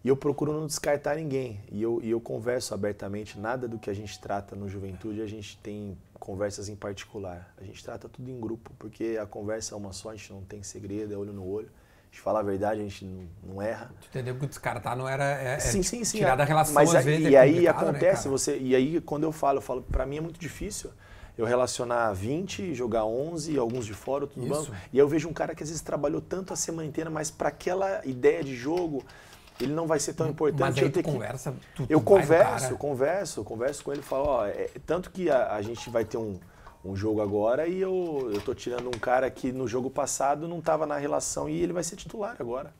e, 0.05 0.09
eu 0.09 0.17
procuro 0.17 0.53
não 0.53 0.67
descartar 0.67 1.17
ninguém. 1.17 1.61
E 1.71 1.83
eu, 1.83 2.01
e 2.03 2.11
eu 2.11 2.21
converso 2.21 2.73
abertamente, 2.73 3.39
nada 3.39 3.69
do 3.69 3.79
que 3.79 3.91
a 3.91 3.95
gente 3.95 4.19
trata 4.19 4.57
no 4.57 4.69
Juventude, 4.69 5.21
a 5.21 5.27
gente 5.27 5.59
tem 5.59 5.97
conversas 6.19 6.69
em 6.69 6.77
particular. 6.77 7.55
A 7.59 7.65
gente 7.65 7.83
trata 7.83 8.09
tudo 8.09 8.31
em 8.31 8.39
grupo, 8.39 8.73
porque 8.79 9.19
a 9.21 9.27
conversa 9.27 9.75
é 9.75 9.79
uma 9.79 9.93
só, 9.93 10.11
a 10.11 10.17
gente 10.17 10.33
não 10.33 10.43
tem 10.43 10.63
segredo, 10.63 11.15
é 11.15 11.17
olho 11.17 11.33
no 11.33 11.47
olho 11.47 11.71
gente 12.11 12.21
fala 12.21 12.41
a 12.41 12.43
verdade, 12.43 12.81
a 12.81 12.85
gente 12.85 13.05
não, 13.05 13.29
não 13.43 13.63
erra. 13.63 13.91
Tu 14.01 14.09
entendeu 14.09 14.35
que 14.35 14.47
descartar 14.47 14.97
não 14.97 15.09
era 15.09 15.25
é, 15.25 15.55
é 15.55 15.59
sim, 15.59 15.83
sim, 15.83 16.05
sim, 16.05 16.19
tirar 16.19 16.37
da 16.37 16.45
relação 16.45 16.75
mas 16.75 16.95
às 16.95 17.05
vezes 17.05 17.29
e 17.29 17.35
é 17.35 17.39
aí 17.39 17.61
né, 17.61 17.69
acontece 17.69 18.27
né, 18.27 18.31
você 18.31 18.59
e 18.59 18.75
aí 18.75 19.01
quando 19.01 19.25
eu 19.25 19.33
falo, 19.33 19.59
eu 19.59 19.63
falo 19.63 19.83
para 19.83 20.05
mim 20.07 20.17
é 20.17 20.21
muito 20.21 20.39
difícil 20.39 20.91
eu 21.37 21.47
relacionar 21.47 22.13
20, 22.13 22.75
jogar 22.75 23.05
11, 23.05 23.57
alguns 23.57 23.87
de 23.87 23.95
fora, 23.95 24.25
outros 24.25 24.43
no 24.43 24.53
banco. 24.53 24.73
E 24.93 24.97
aí 24.97 24.99
eu 24.99 25.07
vejo 25.07 25.29
um 25.29 25.33
cara 25.33 25.55
que 25.55 25.63
às 25.63 25.69
vezes 25.69 25.81
trabalhou 25.81 26.21
tanto 26.21 26.53
a 26.53 26.57
semana 26.57 26.89
inteira, 26.89 27.09
mas 27.09 27.31
para 27.31 27.49
aquela 27.49 28.05
ideia 28.05 28.43
de 28.43 28.57
jogo, 28.57 29.05
ele 29.61 29.73
não 29.73 29.87
vai 29.87 29.99
ser 29.99 30.15
tão 30.15 30.29
importante. 30.29 30.61
Mas 30.61 30.77
eu 30.79 30.91
tu 30.91 31.03
conversa, 31.03 31.55
tu, 31.75 31.87
eu 31.89 32.01
converso, 32.01 32.73
eu 32.73 32.79
converso, 32.79 33.41
eu 33.41 33.45
converso 33.45 33.85
com 33.85 33.93
ele, 33.93 34.03
falo, 34.03 34.25
ó, 34.27 34.47
é, 34.47 34.71
tanto 34.87 35.11
que 35.11 35.31
a, 35.31 35.55
a 35.55 35.63
gente 35.63 35.89
vai 35.91 36.05
ter 36.05 36.17
um 36.17 36.39
um 36.85 36.95
jogo 36.95 37.21
agora 37.21 37.67
e 37.67 37.81
eu, 37.81 38.31
eu 38.33 38.41
tô 38.41 38.55
tirando 38.55 38.87
um 38.87 38.99
cara 38.99 39.31
que 39.31 39.53
no 39.53 39.67
jogo 39.67 39.91
passado 39.91 40.47
não 40.47 40.59
estava 40.59 40.87
na 40.87 40.97
relação 40.97 41.49
e 41.49 41.61
ele 41.61 41.73
vai 41.73 41.83
ser 41.83 41.97
titular 41.97 42.37
agora. 42.39 42.73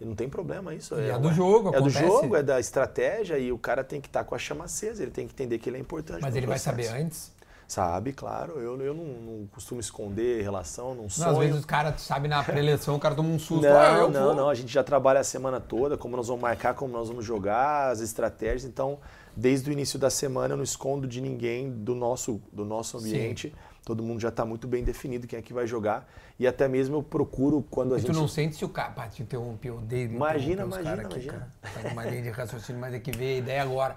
E 0.00 0.04
não 0.04 0.14
tem 0.14 0.28
problema 0.28 0.74
isso. 0.74 0.94
É, 0.96 1.10
é 1.10 1.18
do 1.18 1.32
jogo, 1.32 1.72
É 1.72 1.78
acontece. 1.78 2.02
do 2.02 2.06
jogo, 2.06 2.36
é 2.36 2.42
da 2.42 2.58
estratégia 2.58 3.38
e 3.38 3.52
o 3.52 3.58
cara 3.58 3.84
tem 3.84 4.00
que 4.00 4.08
estar 4.08 4.20
tá 4.20 4.24
com 4.24 4.34
a 4.34 4.38
chama 4.38 4.64
acesa, 4.64 5.02
ele 5.02 5.12
tem 5.12 5.26
que 5.26 5.32
entender 5.32 5.58
que 5.58 5.68
ele 5.68 5.76
é 5.76 5.80
importante. 5.80 6.20
Mas 6.20 6.34
ele 6.34 6.46
processo. 6.46 6.76
vai 6.76 6.84
saber 6.84 7.00
antes? 7.00 7.32
Sabe, 7.66 8.12
claro. 8.12 8.58
Eu, 8.58 8.80
eu 8.80 8.94
não, 8.94 9.04
não 9.04 9.46
costumo 9.46 9.80
esconder 9.80 10.42
relação, 10.42 10.94
não. 10.94 11.06
Não, 11.16 11.30
às 11.30 11.38
vezes 11.38 11.56
os 11.56 11.64
caras, 11.64 12.00
sabe, 12.02 12.28
na 12.28 12.42
preleção, 12.42 12.96
o 12.96 13.00
cara 13.00 13.14
toma 13.14 13.28
um 13.28 13.38
susto. 13.38 13.62
Não, 13.62 13.76
ah, 13.76 14.08
não, 14.08 14.24
vou. 14.24 14.34
não. 14.34 14.48
A 14.48 14.54
gente 14.54 14.72
já 14.72 14.84
trabalha 14.84 15.20
a 15.20 15.24
semana 15.24 15.60
toda, 15.60 15.96
como 15.96 16.16
nós 16.16 16.28
vamos 16.28 16.42
marcar, 16.42 16.74
como 16.74 16.92
nós 16.92 17.08
vamos 17.08 17.24
jogar, 17.24 17.90
as 17.90 18.00
estratégias. 18.00 18.64
Então, 18.64 18.98
desde 19.36 19.70
o 19.70 19.72
início 19.72 19.98
da 19.98 20.10
semana, 20.10 20.54
eu 20.54 20.56
não 20.56 20.64
escondo 20.64 21.06
de 21.06 21.20
ninguém 21.20 21.70
do 21.70 21.94
nosso, 21.94 22.40
do 22.52 22.64
nosso 22.64 22.98
ambiente. 22.98 23.48
Sim 23.48 23.74
todo 23.84 24.02
mundo 24.02 24.20
já 24.20 24.30
está 24.30 24.44
muito 24.44 24.66
bem 24.66 24.82
definido 24.82 25.26
quem 25.26 25.38
é 25.38 25.42
que 25.42 25.52
vai 25.52 25.66
jogar. 25.66 26.08
E 26.38 26.46
até 26.46 26.66
mesmo 26.66 26.96
eu 26.96 27.02
procuro 27.02 27.64
quando 27.70 27.94
a 27.94 27.98
e 27.98 28.00
gente. 28.00 28.10
tu 28.10 28.16
não 28.16 28.26
sente 28.26 28.56
se 28.56 28.64
o 28.64 28.68
cara. 28.68 28.90
Pá, 28.90 29.06
te 29.06 29.22
interrompeu, 29.22 29.76
odeio. 29.76 30.10
Imagina, 30.10 30.62
imagina, 30.62 31.02
aqui, 31.02 31.20
imagina. 31.20 31.52
Cara. 31.62 31.82
Tá 31.82 31.88
uma 31.90 32.04
linha 32.04 32.22
de 32.22 32.30
raciocínio, 32.30 32.80
mas 32.80 32.94
é 32.94 32.98
que 32.98 33.12
ver 33.12 33.34
a 33.34 33.38
ideia 33.38 33.62
agora. 33.62 33.96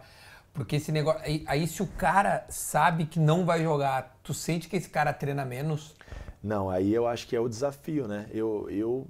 Porque 0.57 0.77
esse 0.77 0.91
negócio. 0.91 1.21
Aí, 1.23 1.43
aí, 1.45 1.67
se 1.67 1.83
o 1.83 1.87
cara 1.87 2.43
sabe 2.49 3.05
que 3.05 3.19
não 3.19 3.45
vai 3.45 3.61
jogar, 3.61 4.17
tu 4.23 4.33
sente 4.33 4.67
que 4.67 4.75
esse 4.75 4.89
cara 4.89 5.13
treina 5.13 5.45
menos? 5.45 5.95
Não, 6.43 6.67
aí 6.67 6.91
eu 6.91 7.05
acho 7.05 7.27
que 7.27 7.35
é 7.35 7.39
o 7.39 7.47
desafio, 7.47 8.07
né? 8.07 8.25
Eu, 8.33 8.67
eu 8.71 9.07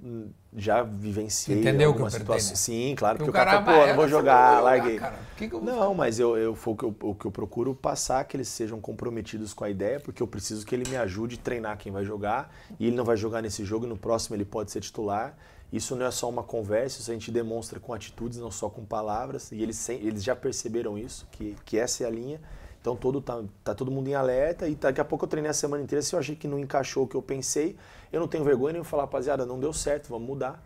já 0.54 0.82
vivenciei 0.82 1.60
Entendeu 1.60 1.88
algumas 1.88 2.12
situações. 2.12 2.50
Né? 2.50 2.56
Sim, 2.56 2.94
claro, 2.94 3.16
porque, 3.16 3.32
porque 3.32 3.42
o 3.42 3.44
cara, 3.44 3.62
pô, 3.62 3.86
não 3.86 3.96
vou 3.96 4.08
jogar, 4.08 4.60
larguei. 4.60 4.98
Cara, 4.98 5.18
que 5.38 5.48
que 5.48 5.56
não, 5.56 5.94
mas 5.94 6.18
eu, 6.18 6.36
eu, 6.36 6.52
o, 6.52 6.76
que 6.76 6.84
eu, 6.84 6.94
o 7.00 7.14
que 7.14 7.24
eu 7.24 7.30
procuro 7.30 7.74
passar 7.74 8.24
que 8.24 8.36
eles 8.36 8.48
sejam 8.48 8.78
comprometidos 8.78 9.54
com 9.54 9.64
a 9.64 9.70
ideia, 9.70 9.98
porque 9.98 10.22
eu 10.22 10.26
preciso 10.26 10.66
que 10.66 10.74
ele 10.74 10.86
me 10.90 10.96
ajude 10.96 11.36
a 11.36 11.42
treinar 11.42 11.78
quem 11.78 11.90
vai 11.90 12.04
jogar, 12.04 12.54
e 12.78 12.88
ele 12.88 12.96
não 12.96 13.04
vai 13.04 13.16
jogar 13.16 13.40
nesse 13.40 13.64
jogo, 13.64 13.86
e 13.86 13.88
no 13.88 13.96
próximo 13.96 14.36
ele 14.36 14.44
pode 14.44 14.70
ser 14.70 14.80
titular. 14.80 15.34
Isso 15.72 15.94
não 15.94 16.06
é 16.06 16.10
só 16.10 16.28
uma 16.28 16.42
conversa, 16.42 17.00
isso 17.00 17.10
a 17.10 17.14
gente 17.14 17.30
demonstra 17.30 17.78
com 17.78 17.92
atitudes, 17.92 18.38
não 18.38 18.50
só 18.50 18.70
com 18.70 18.84
palavras, 18.84 19.52
e 19.52 19.62
eles, 19.62 19.88
eles 19.88 20.24
já 20.24 20.34
perceberam 20.34 20.96
isso, 20.96 21.26
que, 21.30 21.54
que 21.64 21.78
essa 21.78 22.04
é 22.04 22.06
a 22.06 22.10
linha. 22.10 22.40
Então 22.80 22.96
todo 22.96 23.20
tá, 23.20 23.42
tá 23.62 23.74
todo 23.74 23.90
mundo 23.90 24.08
em 24.08 24.14
alerta 24.14 24.66
e 24.66 24.74
daqui 24.74 25.00
a 25.00 25.04
pouco 25.04 25.24
eu 25.24 25.28
treinei 25.28 25.50
a 25.50 25.54
semana 25.54 25.82
inteira. 25.82 26.00
Se 26.00 26.14
eu 26.14 26.18
achei 26.18 26.34
que 26.34 26.48
não 26.48 26.58
encaixou 26.58 27.04
o 27.04 27.08
que 27.08 27.16
eu 27.16 27.20
pensei, 27.20 27.76
eu 28.10 28.20
não 28.20 28.28
tenho 28.28 28.44
vergonha 28.44 28.74
nem 28.74 28.84
falar, 28.84 29.02
rapaziada, 29.02 29.44
não 29.44 29.58
deu 29.58 29.72
certo, 29.72 30.08
vamos 30.08 30.26
mudar. 30.26 30.62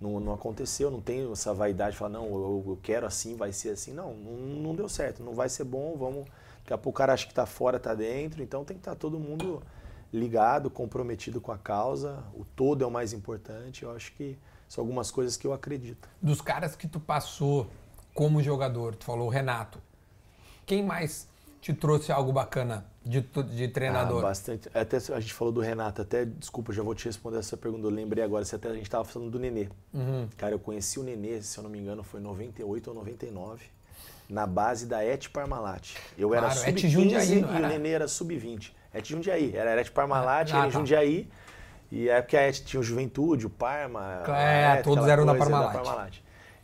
Não, 0.00 0.20
não 0.20 0.32
aconteceu, 0.32 0.90
não 0.90 1.00
tenho 1.00 1.32
essa 1.32 1.52
vaidade 1.54 1.92
de 1.92 1.98
falar, 1.98 2.10
não, 2.10 2.26
eu, 2.26 2.64
eu 2.66 2.78
quero 2.82 3.06
assim, 3.06 3.34
vai 3.34 3.52
ser 3.52 3.70
assim. 3.70 3.92
Não, 3.92 4.14
não, 4.14 4.32
não, 4.62 4.74
deu 4.74 4.88
certo, 4.88 5.22
não 5.22 5.34
vai 5.34 5.48
ser 5.48 5.64
bom, 5.64 5.96
vamos. 5.98 6.26
Daqui 6.60 6.72
a 6.72 6.78
pouco 6.78 6.96
o 6.96 6.98
cara 6.98 7.12
acha 7.12 7.26
que 7.26 7.32
está 7.32 7.46
fora, 7.46 7.78
está 7.78 7.94
dentro, 7.94 8.42
então 8.42 8.64
tem 8.64 8.76
que 8.76 8.80
estar 8.80 8.92
tá 8.92 8.96
todo 8.96 9.18
mundo 9.18 9.62
ligado, 10.16 10.70
comprometido 10.70 11.40
com 11.40 11.52
a 11.52 11.58
causa. 11.58 12.24
O 12.34 12.44
todo 12.44 12.82
é 12.82 12.86
o 12.86 12.90
mais 12.90 13.12
importante. 13.12 13.82
Eu 13.82 13.94
acho 13.94 14.12
que 14.12 14.38
são 14.68 14.82
algumas 14.82 15.10
coisas 15.10 15.36
que 15.36 15.46
eu 15.46 15.52
acredito. 15.52 16.08
Dos 16.20 16.40
caras 16.40 16.74
que 16.74 16.88
tu 16.88 16.98
passou 16.98 17.68
como 18.14 18.42
jogador, 18.42 18.96
tu 18.96 19.04
falou 19.04 19.26
o 19.26 19.30
Renato. 19.30 19.78
Quem 20.64 20.82
mais 20.82 21.28
te 21.60 21.72
trouxe 21.74 22.10
algo 22.10 22.32
bacana 22.32 22.84
de, 23.04 23.20
de 23.20 23.68
treinador? 23.68 24.20
Ah, 24.20 24.28
bastante. 24.28 24.68
Até 24.74 24.96
a 24.96 25.20
gente 25.20 25.34
falou 25.34 25.52
do 25.52 25.60
Renato, 25.60 26.02
até, 26.02 26.24
desculpa, 26.24 26.72
já 26.72 26.82
vou 26.82 26.94
te 26.94 27.04
responder 27.04 27.38
essa 27.38 27.56
pergunta. 27.56 27.86
Eu 27.86 27.90
lembrei 27.90 28.24
agora, 28.24 28.44
se 28.44 28.54
até 28.54 28.68
a 28.68 28.72
gente 28.72 28.84
estava 28.84 29.04
falando 29.04 29.30
do 29.30 29.38
Nenê. 29.38 29.68
Uhum. 29.92 30.28
Cara, 30.36 30.54
eu 30.54 30.58
conheci 30.58 30.98
o 30.98 31.02
Nenê, 31.02 31.42
se 31.42 31.58
eu 31.58 31.62
não 31.62 31.70
me 31.70 31.78
engano, 31.78 32.02
foi 32.02 32.20
em 32.20 32.22
98 32.22 32.88
ou 32.88 32.94
99, 32.94 33.64
na 34.28 34.46
base 34.46 34.86
da 34.86 35.04
Et 35.04 35.28
Parmalat. 35.28 35.94
Eu 36.16 36.30
claro, 36.30 36.46
era 36.46 36.54
sub-15 36.54 37.40
e 37.40 37.44
o 37.44 37.68
Nenê 37.68 37.90
era 37.90 38.08
sub-20. 38.08 38.72
Et 38.98 39.04
Jundiaí, 39.04 39.54
era 39.54 39.80
Et 39.80 39.90
Parmalat, 39.90 40.50
ah, 40.52 40.58
era 40.58 40.66
em 40.66 40.70
tá. 40.70 40.78
Jundiaí. 40.78 41.28
E 41.90 42.08
é 42.08 42.20
porque 42.20 42.36
a 42.36 42.48
Et 42.48 42.64
tinha 42.64 42.80
o 42.80 42.82
Juventude, 42.82 43.46
o 43.46 43.50
Parma. 43.50 44.22
É, 44.28 44.82
todos 44.82 45.06
eram 45.06 45.24
da 45.24 45.34
Parmalat. 45.34 45.72
da 45.72 45.78
Parmalat. 45.78 46.18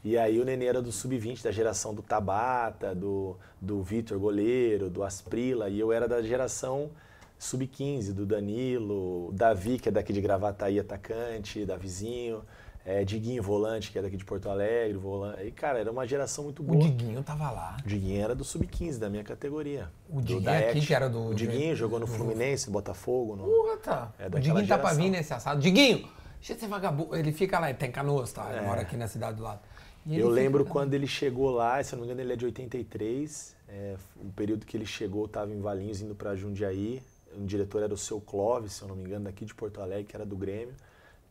E 0.04 0.18
aí 0.18 0.40
o 0.40 0.44
Nenê 0.44 0.66
era 0.66 0.82
do 0.82 0.90
sub-20, 0.90 1.44
da 1.44 1.52
geração 1.52 1.94
do 1.94 2.02
Tabata, 2.02 2.92
do, 2.92 3.36
do 3.60 3.82
Vitor 3.84 4.18
goleiro, 4.18 4.90
do 4.90 5.04
Asprila, 5.04 5.68
e 5.68 5.78
eu 5.78 5.92
era 5.92 6.08
da 6.08 6.20
geração 6.20 6.90
sub-15, 7.38 8.12
do 8.12 8.26
Danilo, 8.26 9.30
Davi, 9.32 9.78
que 9.78 9.88
é 9.88 9.92
daqui 9.92 10.12
de 10.12 10.20
Gravataí, 10.20 10.80
atacante, 10.80 11.64
Davizinho, 11.64 12.42
É, 12.84 13.04
Diguinho, 13.04 13.40
volante, 13.42 13.92
que 13.92 13.98
é 13.98 14.02
daqui 14.02 14.16
de 14.16 14.24
Porto 14.24 14.48
Alegre, 14.50 14.98
volante. 14.98 15.42
E, 15.44 15.52
cara, 15.52 15.78
era 15.78 15.90
uma 15.92 16.04
geração 16.06 16.42
muito 16.44 16.62
O 16.62 16.66
boa. 16.66 16.80
Diguinho 16.82 17.22
tava 17.22 17.48
lá. 17.50 17.76
O 17.84 17.86
Diguinho 17.88 18.20
era 18.22 18.34
do 18.34 18.42
Sub-15, 18.44 18.98
da 18.98 19.08
minha 19.08 19.22
categoria. 19.22 19.88
O 20.10 20.16
Do- 20.16 20.22
Diguinho 20.22 20.42
da 20.42 20.58
aqui, 20.58 20.80
que 20.80 20.92
era 20.94 21.08
do- 21.08 21.28
O 21.28 21.34
Diguinho 21.34 21.76
jogou 21.76 22.00
no 22.00 22.06
Fluminense, 22.08 22.68
Botafogo. 22.70 23.36
No... 23.36 23.44
Porra, 23.44 23.76
tá. 23.76 24.12
É 24.18 24.26
o 24.26 24.30
Diguinho 24.30 24.66
tá 24.66 24.76
pra 24.78 24.88
geração. 24.90 24.96
vir 25.04 25.10
nesse 25.10 25.32
assado. 25.32 25.60
Diguinho, 25.60 26.08
deixa 26.38 26.54
de 26.54 26.60
ser 26.60 26.66
vagabundo. 26.66 27.14
Ele 27.14 27.30
fica 27.32 27.58
lá, 27.60 27.68
ele 27.70 27.78
tem 27.78 27.92
canoas, 27.92 28.32
tá? 28.32 28.48
Ele 28.50 28.58
É. 28.58 28.62
mora 28.62 28.80
aqui 28.80 28.96
na 28.96 29.06
cidade 29.06 29.36
do 29.36 29.44
lado. 29.44 29.60
Eu 30.04 30.28
lembro 30.28 30.64
lá. 30.64 30.70
quando 30.70 30.94
ele 30.94 31.06
chegou 31.06 31.50
lá, 31.50 31.80
se 31.84 31.92
eu 31.94 31.98
não 31.98 32.04
me 32.04 32.10
engano 32.12 32.26
ele 32.26 32.32
é 32.32 32.36
de 32.36 32.44
83, 32.44 33.54
é, 33.68 33.94
o 34.16 34.32
período 34.32 34.66
que 34.66 34.76
ele 34.76 34.84
chegou, 34.86 35.26
estava 35.26 35.52
em 35.52 35.60
Valinhos 35.60 36.02
indo 36.02 36.16
para 36.16 36.34
Jundiaí, 36.34 37.00
o 37.36 37.44
diretor 37.46 37.84
era 37.84 37.94
o 37.94 37.96
seu 37.96 38.20
Clóvis, 38.20 38.72
se 38.72 38.82
eu 38.82 38.88
não 38.88 38.96
me 38.96 39.04
engano, 39.04 39.26
daqui 39.26 39.44
de 39.44 39.54
Porto 39.54 39.80
Alegre, 39.80 40.04
que 40.04 40.16
era 40.16 40.26
do 40.26 40.36
Grêmio, 40.36 40.74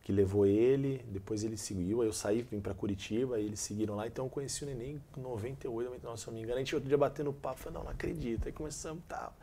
que 0.02 0.12
levou 0.12 0.44
ele, 0.44 1.04
depois 1.08 1.44
ele 1.44 1.56
seguiu, 1.56 2.02
aí 2.02 2.08
eu 2.08 2.12
saí, 2.12 2.42
vim 2.42 2.60
para 2.60 2.74
Curitiba, 2.74 3.36
aí 3.36 3.46
eles 3.46 3.60
seguiram 3.60 3.94
lá, 3.94 4.06
então 4.06 4.26
eu 4.26 4.30
conheci 4.30 4.64
o 4.64 4.66
Neném 4.66 5.00
em 5.16 5.20
98, 5.20 5.84
99, 5.86 6.20
se 6.20 6.26
eu 6.26 6.32
não 6.32 6.38
me 6.38 6.44
engano, 6.44 6.56
a 6.56 6.58
gente 6.58 6.74
outro 6.74 6.88
dia 6.88 6.98
batendo 6.98 7.32
papo, 7.32 7.60
falei, 7.60 7.78
não, 7.78 7.84
não 7.84 7.90
acredito, 7.92 8.46
aí 8.46 8.52
começamos, 8.52 9.02
tá, 9.08 9.32
Fala 9.32 9.36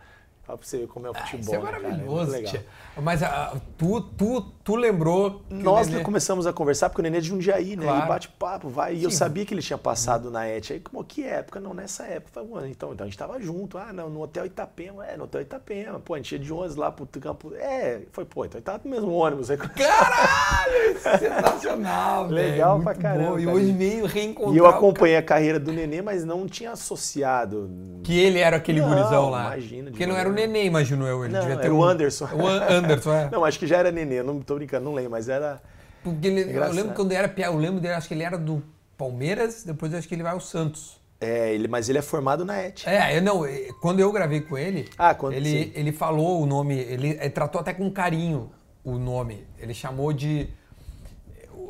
pra 0.58 0.68
você 0.68 0.78
ver 0.80 0.88
como 0.88 1.08
é 1.08 1.10
o 1.10 1.14
Ah, 1.16 1.20
futebol, 1.20 1.42
isso 1.42 1.56
é 1.56 1.58
né, 1.58 1.64
cara? 1.66 1.78
É 1.78 1.82
maravilhoso. 1.82 2.60
Mas 3.02 3.24
ah, 3.24 3.56
tu, 3.78 4.02
tu, 4.02 4.42
tu 4.64 4.76
lembrou 4.76 5.42
Nós 5.50 5.88
Nenê- 5.88 6.04
começamos 6.04 6.46
a 6.46 6.52
conversar 6.54 6.90
porque 6.90 7.02
o 7.02 7.04
Nenê 7.04 7.18
é 7.18 7.22
de 7.22 7.28
Jundiaí, 7.30 7.76
né? 7.76 7.84
Claro. 7.86 8.06
E 8.06 8.08
bate 8.08 8.28
papo, 8.30 8.68
vai. 8.70 8.96
E 8.96 9.04
eu 9.04 9.10
Sim. 9.12 9.18
sabia 9.18 9.46
que 9.46 9.54
ele 9.54 9.62
tinha 9.62 9.78
passado 9.78 10.30
na 10.30 10.48
ET. 10.48 10.70
Aí, 10.72 10.80
como, 10.80 11.04
que 11.04 11.24
época? 11.24 11.60
Não, 11.60 11.74
nessa 11.74 12.04
época. 12.04 12.30
Eu 12.30 12.34
Falei, 12.46 12.50
mano, 12.50 12.68
então, 12.68 12.92
então 12.94 13.06
a 13.06 13.10
gente 13.10 13.18
tava 13.18 13.40
junto. 13.42 13.78
Ah, 13.78 13.94
não, 13.94 14.10
no 14.10 14.22
Hotel 14.22 14.46
Itapema. 14.46 15.06
É, 15.08 15.16
no 15.16 15.24
Hotel 15.24 15.42
Itapema. 15.42 16.00
Pô, 16.00 16.14
a 16.14 16.18
gente 16.18 16.34
ia 16.34 16.40
de 16.40 16.52
11 16.54 16.78
lá 16.78 16.92
pro 16.92 17.06
campo. 17.20 17.54
É, 17.56 18.02
foi, 18.12 18.26
pô, 18.26 18.44
então 18.46 18.58
a 18.58 18.60
gente 18.60 18.66
tava 18.66 18.82
no 18.84 18.90
mesmo 18.92 19.12
ônibus. 19.14 19.50
Aí, 19.50 19.58
Caralho, 19.58 20.74
é 20.74 20.94
sensacional, 21.18 22.28
velho. 22.28 22.52
Legal 22.52 22.74
Muito 22.76 22.84
pra 22.84 22.96
caramba, 22.96 23.32
bom. 23.32 23.40
E 23.40 23.48
hoje 23.48 23.72
veio 23.72 24.06
reencontrar 24.06 24.56
e 24.56 24.58
eu 24.58 24.66
acompanhei 24.68 25.18
a 25.18 25.24
carreira 25.24 25.60
do 25.60 25.72
Nenê, 25.72 26.02
mas 26.02 26.24
não 26.26 26.48
tinha 26.48 26.72
associado. 26.72 27.70
Que 28.04 28.18
ele 28.20 28.40
era 28.40 28.58
aquele 28.58 28.82
Não, 28.82 28.90
gurizão 28.90 29.30
lá. 29.30 29.48
imagina, 29.48 29.92
Porque 29.92 30.06
não 30.06 30.16
era 30.16 30.30
o 30.30 30.34
Nenê, 30.48 30.66
imagino 30.66 31.06
eu. 31.08 31.24
Ele 31.26 31.34
Não, 31.34 31.42
devia 31.42 31.58
ter 31.58 31.66
era 31.66 31.74
o 31.74 31.80
um- 31.80 31.84
Anderson. 31.84 32.26
O 32.34 32.48
An- 32.48 32.66
Anderson, 32.70 33.14
é. 33.14 33.30
Não, 33.32 33.44
acho 33.46 33.58
que 33.60 33.68
já 33.68 33.78
era 33.78 33.92
Nenê, 33.92 34.22
não 34.24 34.40
tô 34.42 34.56
brincando, 34.56 34.86
não 34.86 34.94
lembro, 34.94 35.12
mas 35.12 35.28
era. 35.30 35.62
Porque 36.04 36.28
ele- 36.28 36.56
eu 36.58 36.72
lembro 36.72 36.94
quando 36.96 37.12
era 37.12 37.32
eu 37.38 37.56
lembro 37.58 37.80
dele, 37.82 37.94
acho 37.94 38.08
que 38.08 38.14
ele 38.14 38.24
era 38.24 38.38
do 38.38 38.64
Palmeiras, 38.98 39.64
depois 39.64 39.94
acho 39.94 40.08
que 40.08 40.16
ele 40.16 40.24
vai 40.24 40.32
ao 40.34 40.40
Santos. 40.40 40.98
É, 41.22 41.54
ele, 41.54 41.68
mas 41.68 41.90
ele 41.90 41.98
é 41.98 42.02
formado 42.02 42.46
na 42.46 42.58
ET. 42.62 42.88
É, 42.88 43.18
eu 43.18 43.22
não, 43.22 43.42
quando 43.82 44.00
eu 44.00 44.10
gravei 44.12 44.40
com 44.40 44.58
ele, 44.58 44.88
Ah, 44.98 45.14
quando- 45.14 45.34
ele, 45.34 45.50
sim. 45.66 45.72
ele 45.76 45.92
falou 45.92 46.42
o 46.42 46.46
nome, 46.46 46.76
ele, 46.80 47.10
ele 47.10 47.30
tratou 47.30 47.60
até 47.60 47.74
com 47.74 47.92
carinho 47.92 48.50
o 48.86 48.98
nome. 48.98 49.46
Ele 49.60 49.74
chamou 49.74 50.14
de. 50.14 50.50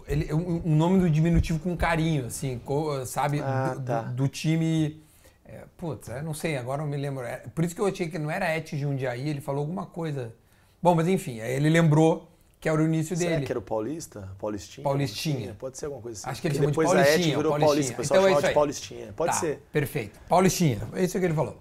Ele, 0.07 0.32
um, 0.34 0.61
nome 0.76 0.99
do 0.99 1.09
diminutivo 1.09 1.59
com 1.59 1.76
carinho, 1.78 2.26
assim, 2.28 2.59
sabe? 3.05 3.41
Ah, 3.41 3.74
do, 3.76 3.82
tá. 3.82 4.01
do- 4.01 4.13
do 4.13 4.28
time. 4.28 5.03
É, 5.52 5.64
putz, 5.78 6.08
eu 6.10 6.22
não 6.22 6.34
sei, 6.34 6.58
agora 6.58 6.84
eu 6.84 6.88
me 6.88 6.95
lembro. 6.95 7.24
É, 7.24 7.38
por 7.56 7.64
isso 7.66 7.74
que 7.74 7.82
eu 7.82 7.88
achei 7.88 8.08
que 8.08 8.20
não 8.20 8.30
era 8.30 8.56
Et 8.56 8.76
Jundiaí, 8.78 9.28
ele 9.30 9.41
falou 9.41 9.62
alguma 9.62 9.86
coisa. 9.88 10.34
Bom, 10.82 10.93
mas 10.95 11.08
enfim, 11.08 11.39
aí 11.41 11.54
ele 11.54 11.70
lembrou 11.70 12.30
que 12.60 12.70
era 12.70 12.80
o 12.80 12.86
início 12.86 13.16
Será 13.18 13.32
dele. 13.32 13.45
que 13.45 13.52
era 13.52 13.58
o 13.60 13.62
Paulista? 13.62 14.30
Paulistinha? 14.38 14.84
Paulistinha. 14.84 15.56
Pode 15.58 15.78
ser 15.78 15.86
alguma 15.86 16.02
coisa 16.04 16.20
assim. 16.20 16.30
Acho 16.30 16.41
que 16.41 16.47
ele 16.50 16.56
chamou 16.56 16.70
de 16.72 16.78
depois 16.78 16.91
a 16.91 17.00
ET 17.02 17.06
Paulistinha, 17.08 17.38
virou 17.38 17.52
Paulistinha. 17.52 17.68
Paulista. 17.70 17.93
O 17.93 17.97
pessoal 17.97 18.20
Então 18.30 18.39
é 18.39 18.47
de. 18.50 18.54
Paulistinha. 18.54 19.14
Pode 19.14 19.34
Tá, 19.34 19.39
ser. 19.39 19.64
Perfeito. 19.72 20.20
Paulistinha, 20.30 20.80
é 20.93 21.04
isso 21.04 21.20
que 21.20 21.26
ele 21.26 21.34
falou. 21.34 21.58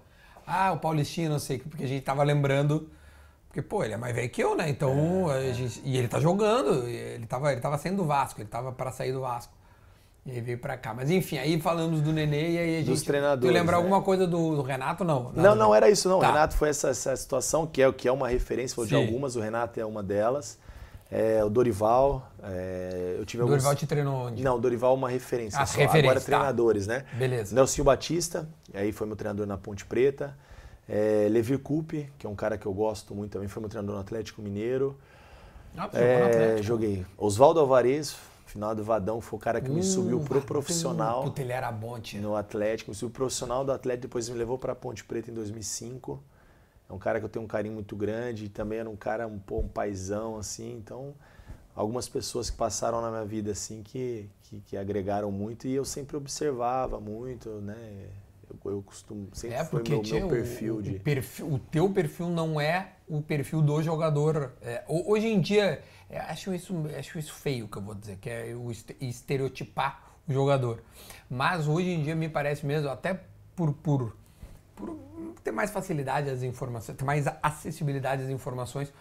Ah, 0.47 0.73
o 0.73 0.79
Paulistinha, 0.79 1.29
não 1.29 1.39
sei, 1.39 1.59
porque 1.59 1.85
a 1.85 1.89
gente 1.89 2.03
tava 2.03 2.23
lembrando. 2.23 2.91
Porque, 3.49 3.63
pô, 3.63 3.83
ele 3.83 3.95
é 3.95 3.97
mais 3.97 4.15
velho 4.15 4.29
que 4.29 4.43
eu, 4.43 4.55
né? 4.55 4.69
Então, 4.69 5.31
É, 5.33 5.51
a 5.51 5.53
gente- 5.55 5.81
e 5.85 5.97
ele 5.97 6.07
tá 6.09 6.21
jogando, 6.21 6.87
ele 6.87 7.27
tava, 7.27 7.51
ele 7.53 7.61
tava 7.63 7.79
saindo 7.79 7.97
do 7.99 8.05
Vasco, 8.05 8.41
ele 8.41 8.49
tava 8.49 8.71
para 8.73 8.93
sair 8.93 9.13
do 9.13 9.21
Vasco. 9.23 9.53
E 10.29 10.33
aí 10.33 10.41
veio 10.43 10.59
pra 10.59 10.77
cá. 10.77 10.93
Mas 10.93 11.11
enfim, 11.11 11.39
aí 11.39 11.59
falamos 11.59 12.03
do 12.03 12.13
Nenê 12.13 12.51
e 12.51 12.59
aí 12.59 12.75
a 12.77 12.79
gente. 12.81 12.91
Dos 12.91 13.03
treinadores, 13.03 13.51
Tu 13.51 13.51
lembra 13.51 13.73
né? 13.73 13.79
alguma 13.83 14.03
coisa 14.03 14.27
do, 14.27 14.57
do 14.57 14.61
Renato? 14.63 15.03
Não. 15.03 15.33
Nada 15.33 15.43
Não, 15.43 15.55
não 15.55 15.75
era 15.75 15.89
isso 15.89 16.07
não. 16.07 16.21
Tá. 16.21 16.29
O 16.29 16.33
Renato 16.33 16.55
foi 16.55 16.69
essa, 16.69 16.91
essa 16.91 17.17
situação 17.17 17.67
que 17.67 17.81
é, 17.81 17.91
que 17.91 18.07
é 18.07 18.13
uma 18.13 18.29
referência, 18.29 18.75
falou 18.75 18.87
de 18.87 18.95
algumas, 18.95 19.37
o 19.37 19.41
Renato 19.41 19.81
é 19.81 19.87
uma 19.87 20.03
delas. 20.03 20.59
É, 21.11 21.43
o 21.43 21.49
Dorival, 21.49 22.31
é, 22.45 23.17
eu 23.19 23.25
tive 23.25 23.43
O 23.43 23.47
Dorival 23.47 23.71
alguns... 23.71 23.81
te 23.81 23.87
treinou 23.87 24.27
onde? 24.27 24.43
Não, 24.43 24.57
o 24.57 24.61
Dorival 24.61 24.93
é 24.93 24.95
uma 24.99 25.09
referência. 25.09 25.59
As 25.59 25.71
só. 25.71 25.79
referências, 25.79 26.05
Agora 26.05 26.21
tá. 26.21 26.27
treinadores, 26.27 26.87
né? 26.87 27.07
Beleza. 27.15 27.55
Nelson 27.55 27.83
Batista, 27.83 28.47
aí 28.75 28.93
foi 28.93 29.07
meu 29.07 29.17
treinador 29.17 29.47
na 29.47 29.57
Ponte 29.57 29.87
Preta. 29.87 30.37
É, 30.87 31.27
Levir 31.31 31.59
Coupe, 31.61 32.11
que 32.19 32.27
é 32.27 32.31
um 32.31 32.35
cara 32.35 32.59
que 32.59 32.67
eu 32.67 32.75
gosto 32.75 33.15
muito 33.15 33.33
também, 33.33 33.49
foi 33.49 33.61
meu 33.63 33.71
treinador 33.71 33.95
no 33.95 34.01
Atlético 34.03 34.43
Mineiro. 34.43 34.99
Ah, 35.75 35.85
jogou 35.85 35.99
no 36.01 36.07
É, 36.07 36.27
Atlético? 36.27 36.63
joguei. 36.63 37.07
Oswaldo 37.17 37.61
Alvarez, 37.61 38.15
final 38.51 38.75
do 38.75 38.83
Vadão, 38.85 39.21
foi 39.21 39.39
o 39.39 39.41
cara 39.41 39.61
que 39.61 39.71
me 39.71 39.81
Uh, 39.81 39.85
subiu 39.85 40.21
pro 40.21 40.41
profissional 40.43 41.23
Puta, 41.23 41.43
ele 41.43 41.53
era 41.53 41.71
bom, 41.71 41.99
tia. 42.01 42.21
no 42.21 42.35
Atlético. 42.37 42.91
Me 42.91 42.95
subiu 42.95 43.11
pro 43.13 43.25
profissional 43.25 43.65
do 43.65 43.73
Atlético, 43.73 44.03
depois 44.03 44.29
me 44.29 44.37
levou 44.37 44.59
pra 44.59 44.75
Ponte 44.75 45.05
Preta 45.05 45.31
em 45.31 45.35
2005. 45.35 46.23
É 46.89 46.93
um 46.93 46.99
cara 46.99 47.19
que 47.19 47.25
eu 47.27 47.29
tenho 47.29 47.45
um 47.45 47.49
carinho 47.49 47.75
muito 47.75 47.95
grande 47.95 48.47
e 48.47 48.49
também 48.49 48.79
era 48.79 48.89
um 48.89 48.97
cara, 48.97 49.27
um, 49.27 49.39
pô, 49.39 49.59
um 49.59 49.69
paizão, 49.69 50.39
assim. 50.39 50.75
Então, 50.77 51.15
algumas 51.75 52.09
pessoas 52.09 52.49
que 52.49 52.57
passaram 52.57 53.01
na 53.03 53.11
minha 53.11 53.25
vida, 53.25 53.53
assim, 53.53 53.83
que, 53.83 54.29
que, 54.45 54.61
que 54.61 54.77
agregaram 54.77 55.31
muito 55.31 55.67
e 55.69 55.75
eu 55.75 55.85
sempre 55.85 56.17
observava 56.17 56.99
muito, 56.99 57.49
né? 57.61 58.09
Eu, 58.65 58.73
eu 58.73 58.83
costumo, 58.83 59.29
sempre 59.33 59.57
É, 59.57 59.65
porque 59.65 59.93
meu, 59.93 60.03
tia, 60.03 60.17
meu 60.19 60.27
o- 60.27 60.31
perfil 60.31 60.77
o, 60.77 60.83
de... 60.83 60.99
perfil, 60.99 61.53
o 61.55 61.59
teu 61.59 61.91
perfil 61.91 62.29
não 62.29 62.61
é 62.61 62.93
o 63.09 63.21
perfil 63.23 63.61
do 63.63 63.83
jogador. 63.83 64.53
É, 64.63 64.85
ho- 64.89 65.11
hoje 65.13 65.27
em 65.29 65.41
dia, 65.41 65.83
é, 66.09 66.19
acho, 66.19 66.53
isso, 66.55 66.75
acho 66.99 67.19
isso 67.19 67.33
feio 67.35 67.69
que 67.69 67.77
eu 67.79 67.83
vou 67.83 67.95
dizer, 67.95 68.17
que 68.17 68.29
é 68.31 68.55
o 68.55 68.71
este- 68.71 68.97
estereotipar 69.01 70.03
o 70.29 70.33
jogador. 70.33 70.83
Mas 71.29 71.67
hoje 71.69 71.89
em 71.91 72.03
dia 72.03 72.15
me 72.15 72.29
parece 72.29 72.65
mesmo, 72.67 72.89
até 72.89 73.21
por, 73.57 73.73
por, 73.75 74.17
por 74.77 74.97
ter 75.43 75.51
mais 75.53 75.71
facilidade 75.71 76.29
às 76.31 76.43
informações, 76.43 76.97
ter 76.97 77.05
mais 77.05 77.27
acessibilidade 77.43 78.23
às 78.23 78.29
informações, 78.31 78.93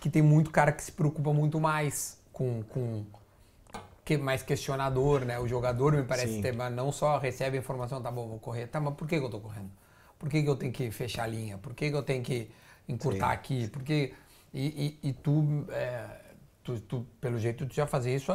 que 0.00 0.10
tem 0.10 0.22
muito 0.22 0.50
cara 0.50 0.72
que 0.72 0.82
se 0.82 0.92
preocupa 0.92 1.32
muito 1.32 1.60
mais 1.60 2.18
com. 2.32 2.62
com 2.64 3.04
que 4.18 4.22
mais 4.22 4.42
questionador, 4.42 5.24
né? 5.24 5.38
O 5.38 5.46
jogador 5.46 5.92
me 5.92 6.02
parece 6.02 6.34
Sim. 6.34 6.42
ter, 6.42 6.54
não 6.54 6.90
só 6.92 7.18
recebe 7.18 7.56
a 7.56 7.60
informação, 7.60 8.00
tá 8.02 8.10
bom, 8.10 8.28
vou 8.28 8.38
correr, 8.38 8.66
tá, 8.66 8.80
mas 8.80 8.94
por 8.94 9.06
que, 9.06 9.18
que 9.18 9.24
eu 9.24 9.30
tô 9.30 9.40
correndo? 9.40 9.70
Por 10.18 10.28
que, 10.28 10.42
que 10.42 10.48
eu 10.48 10.56
tenho 10.56 10.72
que 10.72 10.90
fechar 10.90 11.24
a 11.24 11.26
linha? 11.26 11.58
Por 11.58 11.74
que, 11.74 11.90
que 11.90 11.96
eu 11.96 12.02
tenho 12.02 12.22
que 12.22 12.50
encurtar 12.88 13.28
Sim. 13.28 13.34
aqui? 13.34 13.68
Por 13.68 13.82
que... 13.82 14.14
E, 14.54 14.98
e, 15.02 15.08
e 15.08 15.12
tu, 15.14 15.66
é, 15.70 16.06
tu, 16.62 16.78
tu, 16.80 17.06
pelo 17.20 17.38
jeito, 17.38 17.66
tu 17.66 17.74
já 17.74 17.86
fazia 17.86 18.14
isso 18.14 18.32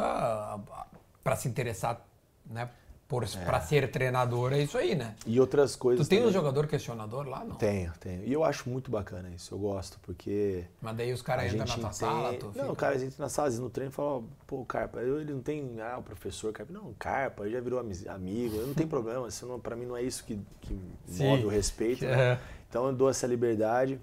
para 1.24 1.36
se 1.36 1.48
interessar, 1.48 2.06
né? 2.46 2.70
Por, 3.08 3.26
Pra 3.46 3.62
ser 3.62 3.90
treinador, 3.90 4.52
é 4.52 4.60
isso 4.62 4.78
aí, 4.78 4.94
né? 4.94 5.16
E 5.26 5.40
outras 5.40 5.78
coisas 5.78 6.06
Tu 6.06 6.10
tem 6.10 6.20
um 6.20 6.24
também. 6.24 6.34
jogador 6.34 6.68
questionador 6.68 7.26
lá? 7.26 7.44
Não. 7.46 7.56
Tenho, 7.56 7.94
tenho. 8.02 8.26
E 8.26 8.34
eu 8.34 8.44
acho 8.44 8.70
muito 8.70 8.92
bacana 8.92 9.30
isso, 9.30 9.56
eu 9.56 9.60
gosto, 9.60 9.98
porque... 10.02 10.66
Mas 10.82 10.98
daí 10.98 11.14
os 11.14 11.22
caras 11.22 11.54
entram 11.54 11.66
na 11.66 11.76
tua 11.78 11.92
sala, 11.94 12.34
tu 12.34 12.48
Não, 12.48 12.52
fica- 12.54 12.72
o 12.72 12.76
cara 12.76 12.96
entra 12.96 13.16
na 13.18 13.30
sala, 13.30 13.50
no 13.52 13.70
treino 13.70 13.92
e 13.92 13.94
fala, 13.96 14.22
pô, 14.46 14.66
Carpa, 14.66 15.00
eu- 15.00 15.22
ele 15.22 15.32
não 15.34 15.42
tem, 15.42 15.80
ah, 15.80 15.98
o 16.00 16.04
professor 16.04 16.52
Carpa, 16.52 16.74
não, 16.74 16.94
Carpa, 17.00 17.46
ele 17.46 17.54
já 17.56 17.62
virou 17.62 17.80
ami- 17.80 18.08
amigo, 18.10 18.58
eu 18.58 18.68
não 18.68 18.74
tem 18.74 18.86
problema, 18.88 19.26
isso 19.30 19.46
não, 19.46 19.58
pra 19.58 19.74
mim 19.78 19.86
não 19.86 19.96
é 19.96 20.02
isso 20.04 20.26
que, 20.26 20.38
que 20.60 20.78
move 21.18 21.46
o 21.46 21.50
respeito, 21.50 22.04
né? 22.04 22.34
É. 22.34 22.40
Então 22.70 22.88
eu 22.88 22.94
dou 22.94 23.10
essa 23.10 23.26
liberdade. 23.26 23.98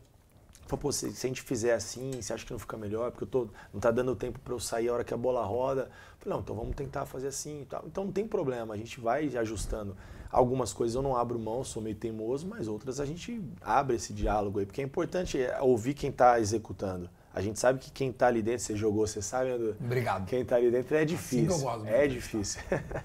Pô, 0.68 0.90
se, 0.90 1.12
se 1.12 1.26
a 1.26 1.28
gente 1.28 1.42
fizer 1.42 1.74
assim, 1.74 2.10
você 2.20 2.32
acha 2.32 2.44
que 2.44 2.52
não 2.52 2.58
fica 2.58 2.76
melhor? 2.76 3.10
Porque 3.10 3.24
eu 3.24 3.28
tô, 3.28 3.48
não 3.72 3.80
tá 3.80 3.90
dando 3.90 4.16
tempo 4.16 4.38
para 4.40 4.54
eu 4.54 4.60
sair 4.60 4.88
a 4.88 4.94
hora 4.94 5.04
que 5.04 5.12
a 5.12 5.16
bola 5.16 5.44
roda. 5.44 5.90
Falei, 6.18 6.34
não, 6.34 6.40
então 6.40 6.56
vamos 6.56 6.74
tentar 6.74 7.06
fazer 7.06 7.28
assim 7.28 7.62
e 7.62 7.64
tal. 7.66 7.84
Então 7.86 8.04
não 8.04 8.12
tem 8.12 8.26
problema, 8.26 8.74
a 8.74 8.76
gente 8.76 9.00
vai 9.00 9.28
ajustando. 9.36 9.96
Algumas 10.30 10.72
coisas 10.72 10.96
eu 10.96 11.02
não 11.02 11.16
abro 11.16 11.38
mão, 11.38 11.62
sou 11.62 11.82
meio 11.82 11.94
teimoso, 11.94 12.46
mas 12.48 12.66
outras 12.66 12.98
a 12.98 13.04
gente 13.04 13.40
abre 13.60 13.96
esse 13.96 14.12
diálogo 14.12 14.58
aí, 14.58 14.66
porque 14.66 14.80
é 14.80 14.84
importante 14.84 15.40
é, 15.40 15.60
ouvir 15.60 15.94
quem 15.94 16.10
está 16.10 16.40
executando. 16.40 17.08
A 17.32 17.40
gente 17.40 17.58
sabe 17.58 17.80
que 17.80 17.90
quem 17.90 18.10
está 18.10 18.28
ali 18.28 18.42
dentro, 18.42 18.64
você 18.64 18.76
jogou, 18.76 19.06
você 19.06 19.20
sabe, 19.20 19.50
Edu? 19.50 19.76
Obrigado. 19.80 20.26
Quem 20.26 20.42
está 20.42 20.54
ali 20.54 20.70
dentro 20.70 20.96
é 20.96 21.04
difícil. 21.04 21.48
que 21.48 21.52
eu 21.52 21.58
gosto 21.58 21.86
é 21.86 22.06
difícil. 22.06 22.60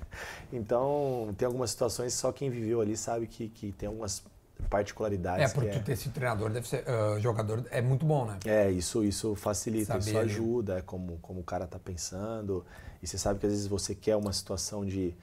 então, 0.53 1.33
tem 1.35 1.47
algumas 1.47 1.71
situações 1.71 2.13
só 2.13 2.31
quem 2.31 2.49
viveu 2.49 2.79
ali 2.79 2.95
sabe 2.95 3.25
que, 3.25 3.49
que 3.49 3.71
tem 3.71 3.87
algumas 3.87 4.23
particularidades. 4.69 5.51
É, 5.51 5.53
porque 5.53 5.69
que 5.69 5.79
tu 5.79 5.83
ter 5.85 5.93
esse 5.93 6.09
treinador, 6.09 6.49
deve 6.49 6.67
ser, 6.67 6.83
ah, 6.87 7.17
jogador, 7.19 7.63
é 7.71 7.81
muito 7.81 8.05
bom, 8.05 8.25
né? 8.25 8.37
é, 8.45 8.69
isso, 8.71 9.03
isso 9.03 9.35
facilita, 9.35 9.93
Saber 9.93 10.09
isso 10.09 10.17
ajuda, 10.17 10.79
é 10.79 10.81
como, 10.81 11.17
como 11.21 11.39
o 11.39 11.43
cara 11.43 11.65
tá 11.67 11.79
pensando. 11.79 12.65
E 13.01 13.07
você 13.07 13.17
sabe 13.17 13.39
que 13.39 13.45
às 13.45 13.51
vezes 13.51 13.67
você 13.67 13.95
quer 13.95 14.15
uma 14.15 14.33
situação 14.33 14.85
de. 14.85 15.13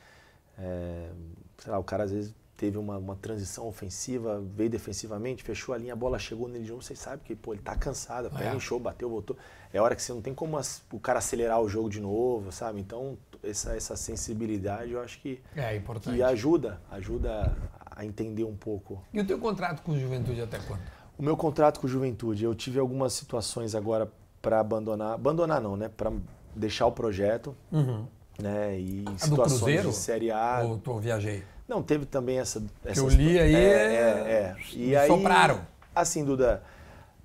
é, 0.59 1.11
sei 1.59 1.71
lá, 1.73 1.79
o 1.79 1.85
cara 1.85 2.05
às 2.05 2.11
vezes 2.11 2.35
teve 2.57 2.79
uma, 2.79 2.97
uma 2.97 3.15
transição 3.17 3.69
ofensiva, 3.69 4.41
veio 4.57 4.71
defensivamente, 4.71 5.43
fechou 5.43 5.75
a 5.75 5.79
linha, 5.79 5.93
a 5.93 5.97
bola 5.97 6.19
chegou 6.19 6.49
nele 6.49 6.65
de 6.65 6.71
novo, 6.71 6.83
você 6.83 6.97
sabe 6.97 7.21
que 7.23 7.35
pô, 7.37 7.53
ele 7.53 7.61
tá 7.61 7.77
cansado, 7.77 8.31
a 8.35 8.45
É. 8.45 8.55
inchou, 8.55 8.81
bateu, 8.81 9.11
voltou. 9.11 9.37
É 9.75 9.79
hora 9.79 9.95
que 9.95 10.01
você 10.03 10.11
não 10.11 10.23
tem 10.23 10.33
como 10.35 10.57
as- 10.57 10.83
o 10.91 10.99
cara 10.99 11.19
acelerar 11.19 11.61
o 11.61 11.69
jogo 11.69 11.91
de 11.91 12.01
novo, 12.01 12.51
sabe? 12.51 12.81
Então, 12.81 13.19
essa, 13.43 13.77
essa 13.77 13.95
sensibilidade 13.95 14.93
eu 14.93 15.03
acho 15.03 15.21
que, 15.21 15.39
É 15.55 15.77
importante. 15.77 16.17
que 16.17 16.23
ajuda, 16.23 16.81
ajuda 16.91 17.55
a 17.97 18.05
entender 18.05 18.45
um 18.45 18.55
pouco 18.55 19.03
E 19.13 19.19
o 19.19 19.27
teu 19.27 19.39
contrato 19.39 19.83
com 19.83 19.93
o 19.93 19.99
Juventude 19.99 20.43
até 20.43 20.59
quando? 20.59 20.83
o 21.19 21.23
meu 21.23 21.37
contrato 21.37 21.81
com 21.81 21.87
o 21.87 21.91
Juventude, 21.91 22.45
eu 22.45 22.55
tive 22.55 22.79
algumas 22.79 23.15
situações 23.15 23.75
agora 23.75 24.09
para 24.43 24.61
abandonar, 24.61 25.15
abandonar 25.15 25.61
não, 25.61 25.77
né, 25.77 25.89
para 25.89 26.13
deixar 26.55 26.87
o 26.87 26.93
projeto. 26.93 27.57
Uhum. 27.73 28.07
né? 28.39 28.79
E 28.79 29.05
A 29.07 29.11
do 29.11 29.19
situações 29.19 29.59
Cruzeiro? 29.61 29.89
de 29.89 29.95
Série 29.97 30.31
A. 30.31 30.63
Ou 30.65 30.79
tu 30.79 30.99
viajei? 30.99 31.43
Não, 31.67 31.83
teve 31.83 32.07
também 32.07 32.39
essa. 32.39 32.61
Que 32.61 32.89
essa 32.91 33.01
eu 33.01 33.09
li 33.09 33.39
aí. 33.39 33.55
É, 33.55 33.59
é, 33.59 33.97
é. 34.31 34.57
E 34.73 34.89
me 34.89 34.97
aí, 34.97 35.09
sopraram. 35.09 35.67
Assim, 35.95 36.25
Duda, 36.25 36.63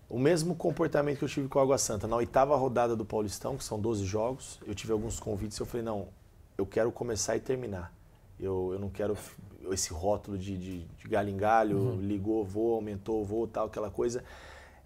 o 0.09 0.17
mesmo 0.17 0.55
comportamento 0.55 1.19
que 1.19 1.25
eu 1.25 1.29
tive 1.29 1.47
com 1.47 1.59
a 1.59 1.61
Água 1.61 1.77
Santa. 1.77 2.07
Na 2.07 2.15
oitava 2.15 2.55
rodada 2.55 2.95
do 2.95 3.05
Paulistão, 3.05 3.55
que 3.55 3.63
são 3.63 3.79
12 3.79 4.05
jogos, 4.05 4.59
eu 4.65 4.73
tive 4.73 4.93
alguns 4.93 5.19
convites 5.19 5.57
e 5.57 5.61
eu 5.61 5.65
falei, 5.65 5.85
não, 5.85 6.07
eu 6.57 6.65
quero 6.65 6.91
começar 6.91 7.35
e 7.35 7.39
terminar. 7.39 7.93
Eu, 8.39 8.71
eu 8.73 8.79
não 8.79 8.89
quero 8.89 9.15
esse 9.71 9.93
rótulo 9.93 10.37
de, 10.37 10.57
de, 10.57 10.85
de 10.85 11.07
galho 11.07 11.29
em 11.29 11.37
galho, 11.37 11.77
Uhum. 11.77 12.01
ligou, 12.01 12.43
vou, 12.43 12.75
aumentou, 12.75 13.23
vou, 13.25 13.47
tal, 13.47 13.67
aquela 13.67 13.89
coisa. 13.89 14.23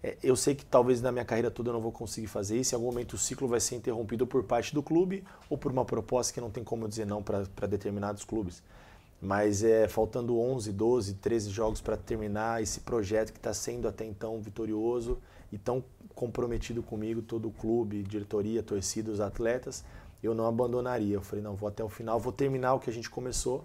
É, 0.02 0.16
eu 0.22 0.36
sei 0.36 0.54
que 0.54 0.64
talvez 0.64 1.00
na 1.00 1.10
minha 1.10 1.24
carreira 1.24 1.50
toda 1.50 1.70
eu 1.70 1.72
não 1.74 1.80
vou 1.80 1.92
conseguir 1.92 2.26
fazer 2.26 2.58
isso. 2.58 2.74
Em 2.74 2.76
algum 2.76 2.86
momento 2.86 3.14
o 3.14 3.18
ciclo 3.18 3.48
vai 3.48 3.60
ser 3.60 3.76
interrompido 3.76 4.26
por 4.26 4.44
parte 4.44 4.74
do 4.74 4.82
clube 4.82 5.24
ou 5.48 5.56
por 5.56 5.72
uma 5.72 5.84
proposta 5.84 6.32
que 6.32 6.40
não 6.40 6.50
tem 6.50 6.62
como 6.62 6.86
dizer 6.88 7.06
não 7.06 7.22
para 7.22 7.66
determinados 7.66 8.24
clubes. 8.24 8.62
Mas 9.20 9.64
é 9.64 9.88
faltando 9.88 10.38
11, 10.38 10.72
12, 10.72 11.14
13 11.14 11.50
jogos 11.50 11.80
para 11.80 11.96
terminar 11.96 12.62
esse 12.62 12.80
projeto 12.80 13.32
que 13.32 13.38
está 13.38 13.54
sendo 13.54 13.88
até 13.88 14.04
então 14.04 14.40
vitorioso 14.40 15.18
e 15.50 15.56
tão 15.56 15.82
comprometido 16.14 16.82
comigo, 16.82 17.22
todo 17.22 17.48
o 17.48 17.50
clube, 17.50 18.02
diretoria, 18.02 18.62
torcida, 18.62 19.10
os 19.10 19.20
atletas, 19.20 19.84
eu 20.22 20.34
não 20.34 20.46
abandonaria. 20.46 21.14
Eu 21.14 21.22
falei, 21.22 21.42
não, 21.42 21.54
vou 21.54 21.68
até 21.68 21.82
o 21.82 21.88
final, 21.88 22.20
vou 22.20 22.32
terminar 22.32 22.74
o 22.74 22.80
que 22.80 22.90
a 22.90 22.92
gente 22.92 23.08
começou. 23.08 23.64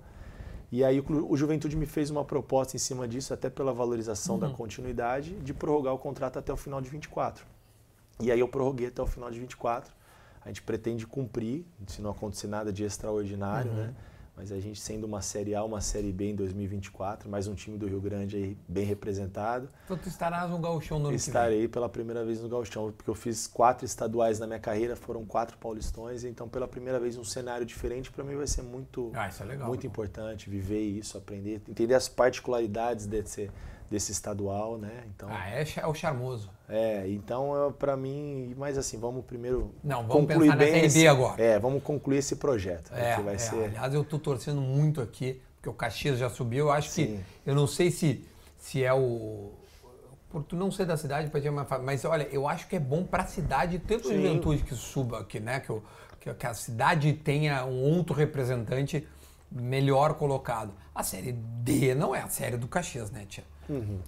E 0.72 0.84
aí 0.86 1.02
o, 1.02 1.36
Juventude 1.36 1.76
me 1.76 1.86
fez 1.86 2.10
uma 2.10 2.24
proposta 2.24 2.78
em 2.78 2.80
cima 2.80 3.06
disso, 3.08 3.34
até 3.34 3.50
pela 3.50 3.74
valorização 3.74 4.40
da 4.40 4.50
continuidade, 4.50 5.36
de 5.36 5.54
prorrogar 5.54 5.94
o 5.94 6.00
contrato 6.00 6.40
até 6.40 6.54
o 6.54 6.58
final 6.58 6.80
de 6.80 6.90
24. 6.90 7.46
E 8.22 8.32
aí 8.32 8.40
eu 8.40 8.48
prorroguei 8.48 8.88
até 8.88 9.02
o 9.02 9.08
final 9.08 9.30
de 9.30 9.40
24. 9.40 9.94
A 10.44 10.48
gente 10.48 10.62
pretende 10.62 11.06
cumprir, 11.06 11.66
se 11.88 12.02
não 12.02 12.12
acontecer 12.12 12.48
nada 12.48 12.72
de 12.72 12.84
extraordinário, 12.84 13.72
né? 13.72 13.94
Mas 14.36 14.52
a 14.52 14.60
gente 14.60 14.80
sendo 14.80 15.04
uma 15.06 15.22
Série 15.22 15.54
A, 15.54 15.64
uma 15.64 15.82
Série 15.82 16.12
B 16.12 16.32
em 16.32 16.36
2024, 16.36 17.30
mais 17.30 17.48
um 17.48 17.54
time 17.54 17.78
do 17.78 17.86
Rio 17.86 18.00
Grande 18.00 18.38
aí 18.38 18.58
bem 18.68 18.86
representado. 18.86 19.70
Então 19.86 19.98
tu 19.98 20.08
estarás 20.08 20.50
no 20.50 20.58
gauchão 20.58 20.98
no 20.98 21.08
ano. 21.08 21.16
Estarei 21.16 21.68
pela 21.68 21.90
primeira 21.90 22.24
vez 22.24 22.42
no 22.42 22.48
Gauchão, 22.48 22.92
porque 22.92 23.10
eu 23.10 23.14
fiz 23.14 23.46
quatro 23.46 23.86
estaduais 23.86 24.40
na 24.40 24.48
minha 24.48 24.60
carreira, 24.60 24.96
foram 24.96 25.26
quatro 25.26 25.58
paulistões, 25.58 26.24
então 26.24 26.48
pela 26.48 26.68
primeira 26.68 27.00
vez 27.00 27.18
um 27.18 27.24
cenário 27.24 27.66
diferente 27.66 28.10
para 28.12 28.24
mim 28.24 28.36
vai 28.36 28.48
ser 28.48 28.62
muito 28.64 29.12
Ah, 29.14 29.30
é 29.40 29.44
legal. 29.44 29.68
muito 29.68 29.86
importante 29.86 30.50
viver 30.50 30.82
isso, 30.82 31.18
aprender, 31.18 31.62
entender 31.68 31.94
as 31.94 32.08
particularidades 32.08 33.06
desse 33.06 33.52
desse 33.92 34.14
estadual, 34.14 34.78
né? 34.78 35.04
Então, 35.14 35.28
Ah, 35.30 35.50
é, 35.50 35.66
é 35.76 35.86
o 35.86 35.94
charmoso. 35.94 36.50
é, 36.70 37.06
então 37.10 37.76
para 37.78 37.98
mim, 37.98 38.56
mas 38.58 38.78
assim, 38.78 38.98
vamos 38.98 39.26
primeiro 39.26 39.76
Não, 39.84 39.98
vamos 40.08 40.28
concluir 40.28 40.40
pensar 40.52 40.56
na 40.56 40.56
bem 40.56 40.68
Série 40.68 40.82
B 40.82 40.88
esse, 40.88 41.08
agora. 41.08 41.44
É, 41.44 41.60
vamos 41.60 41.84
concluir 41.84 42.18
esse 42.20 42.38
projeto, 42.38 42.90
né, 42.92 43.12
É, 43.12 43.16
que 43.18 43.22
vai 43.22 43.36
é, 43.36 43.38
ser 43.38 43.66
aliás, 43.66 43.94
eu 43.94 44.04
tô 44.06 44.18
torcendo 44.18 44.62
muito 44.62 45.02
aqui, 45.02 45.42
porque 45.58 45.68
o 45.70 45.74
Caxias 45.74 46.18
já 46.18 46.30
subiu. 46.30 46.68
Eu 46.68 46.72
acho 46.72 46.88
que. 46.88 47.06
Sim. 47.06 47.24
Eu 47.46 47.54
não 47.54 47.68
sei 47.68 47.92
se, 47.92 48.26
se 48.58 48.82
é 48.84 48.94
o. 48.94 49.52
Por 50.30 50.44
tu 50.44 50.56
não 50.56 50.72
ser 50.72 50.86
da 50.86 50.96
cidade. 50.96 51.30
Mas 51.84 52.06
olha, 52.06 52.24
eu 52.32 52.48
acho 52.48 52.68
que 52.70 52.78
é 52.78 52.80
bom 52.80 53.04
pra 53.04 53.26
cidade 53.26 53.78
ter 53.78 53.96
a 53.96 54.00
juventude 54.00 54.64
que 54.64 54.74
suba 54.74 55.20
aqui, 55.20 55.42
né? 55.42 55.60
Que, 55.60 55.74
que, 56.22 56.34
que 56.34 56.48
a 56.48 56.54
cidade 56.54 57.12
tenha 57.12 57.66
um 57.66 57.82
outro 57.84 58.16
representante 58.16 59.06
melhor 59.52 60.14
colocado. 60.14 60.74
A 60.96 61.04
série 61.04 61.34
D 61.34 61.94
não 61.94 62.16
é 62.16 62.22
a 62.22 62.30
série 62.30 62.56
do 62.56 62.68
Caxias, 62.68 63.12
né, 63.12 63.26
tia? 63.28 63.44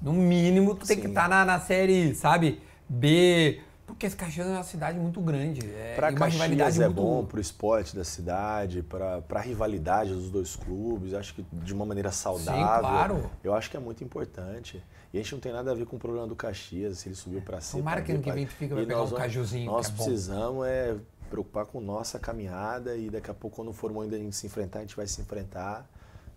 No 0.01 0.14
mínimo, 0.14 0.76
tu 0.76 0.86
tem 0.86 0.97
que 0.97 1.03
Uhum. 1.03 1.07
Sim. 1.07 1.09
estar 1.11 1.30
na, 1.30 1.45
na 1.45 1.59
série, 1.59 2.14
sabe, 2.16 2.61
B. 2.88 3.61
Porque 3.86 4.09
Caxias 4.09 4.47
é 4.47 4.49
uma 4.51 4.64
cidade 4.64 4.97
muito 4.97 5.20
grande. 5.22 5.61
É, 5.70 5.93
Para 5.95 6.11
Caxias 6.14 6.80
é 6.80 6.86
muito... 6.86 6.95
bom, 7.01 7.26
para 7.26 7.38
o 7.38 7.41
esporte 7.41 7.95
da 7.95 8.03
cidade, 8.03 8.82
para 8.82 9.22
a 9.30 9.39
rivalidade 9.41 10.11
dos 10.14 10.30
dois 10.32 10.55
clubes, 10.55 11.14
acho 11.14 11.36
que 11.36 11.45
de 11.51 11.74
uma 11.74 11.86
maneira 11.86 12.11
saudável. 12.11 12.80
claro. 12.80 13.32
Eu 13.43 13.53
acho 13.53 13.70
que 13.70 13.78
é 13.78 13.80
muito 13.80 14.03
importante. 14.03 14.82
E 15.14 15.20
a 15.20 15.22
gente 15.22 15.34
não 15.34 15.39
tem 15.39 15.51
nada 15.51 15.72
a 15.72 15.76
ver 15.76 15.86
com 15.86 15.95
o 15.97 15.99
problema 15.99 16.26
do 16.26 16.36
Caxias, 16.36 16.99
se 16.99 17.07
ele 17.09 17.16
subiu 17.16 17.41
para 17.41 17.61
C. 17.61 17.78
Tomara 17.78 18.01
que 18.01 18.11
ano 18.11 18.22
que 18.24 18.32
vem 18.32 18.47
tu 18.47 18.53
fica, 18.53 18.74
vai 18.74 18.84
pegar 18.86 18.99
nós 18.99 19.11
um 19.11 19.16
cajuzinho, 19.16 19.72
Nós 19.72 19.88
é 19.89 19.91
precisamos 19.91 20.66
é 20.66 20.95
preocupar 21.30 21.66
com 21.66 21.80
nossa 21.80 22.18
caminhada 22.18 22.95
e 22.95 23.09
daqui 23.11 23.30
a 23.30 23.34
pouco, 23.34 23.57
quando 23.57 23.74
for 23.74 23.91
o 23.91 23.93
momento 23.93 24.11
da 24.11 24.18
gente 24.18 24.36
se 24.36 24.47
enfrentar, 24.47 24.80
a 24.80 24.82
gente 24.82 24.95
vai 24.95 25.05
se 25.05 25.22
enfrentar 25.22 25.88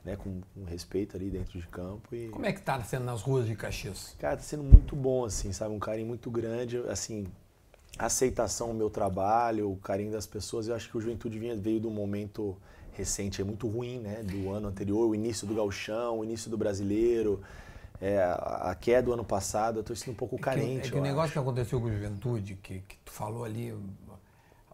né, 0.06 0.14
com, 0.16 0.40
com 0.54 0.64
respeito 0.64 1.16
ali 1.16 1.28
dentro 1.28 1.58
de 1.60 1.66
campo. 1.66 2.14
E, 2.14 2.28
Como 2.28 2.46
é 2.46 2.52
que 2.52 2.62
tá 2.62 2.80
sendo 2.84 3.04
nas 3.04 3.20
ruas 3.22 3.44
de 3.46 3.56
Caxias? 3.56 4.14
Cara, 4.20 4.36
tá 4.36 4.42
sendo 4.42 4.62
muito 4.62 4.94
bom, 4.94 5.24
assim, 5.24 5.52
sabe? 5.52 5.74
Um 5.74 5.80
carinho 5.80 6.06
muito 6.06 6.30
grande, 6.30 6.78
assim, 6.88 7.26
a 7.98 8.06
aceitação 8.06 8.68
ao 8.68 8.74
meu 8.74 8.88
trabalho, 8.88 9.70
o 9.72 9.76
carinho 9.76 10.12
das 10.12 10.24
pessoas. 10.26 10.68
Eu 10.68 10.76
acho 10.76 10.88
que 10.88 10.96
o 10.96 11.00
Juventude 11.00 11.38
vinha, 11.40 11.56
veio 11.56 11.80
de 11.80 11.88
um 11.88 11.90
momento 11.90 12.56
recente, 12.92 13.42
é 13.42 13.44
muito 13.44 13.66
ruim, 13.68 13.98
né? 13.98 14.22
Do 14.22 14.50
ano 14.50 14.68
anterior, 14.68 15.08
o 15.08 15.14
início 15.14 15.44
do 15.46 15.54
gauchão, 15.54 16.20
o 16.20 16.24
início 16.24 16.48
do 16.48 16.56
brasileiro, 16.56 17.42
é, 18.00 18.22
a 18.22 18.76
queda 18.80 19.02
do 19.06 19.12
ano 19.12 19.24
passado, 19.24 19.80
eu 19.80 19.82
tô 19.84 19.94
sendo 19.94 20.12
um 20.12 20.16
pouco 20.16 20.38
carente. 20.38 20.78
É 20.78 20.80
que, 20.82 20.86
é 20.86 20.90
que 20.92 20.98
o 20.98 21.02
negócio 21.02 21.24
acho. 21.24 21.32
que 21.32 21.38
aconteceu 21.40 21.80
com 21.80 21.88
a 21.88 21.92
Juventude, 21.92 22.54
que, 22.62 22.78
que 22.80 22.96
tu 23.04 23.10
falou 23.10 23.44
ali, 23.44 23.72
o- 23.72 23.80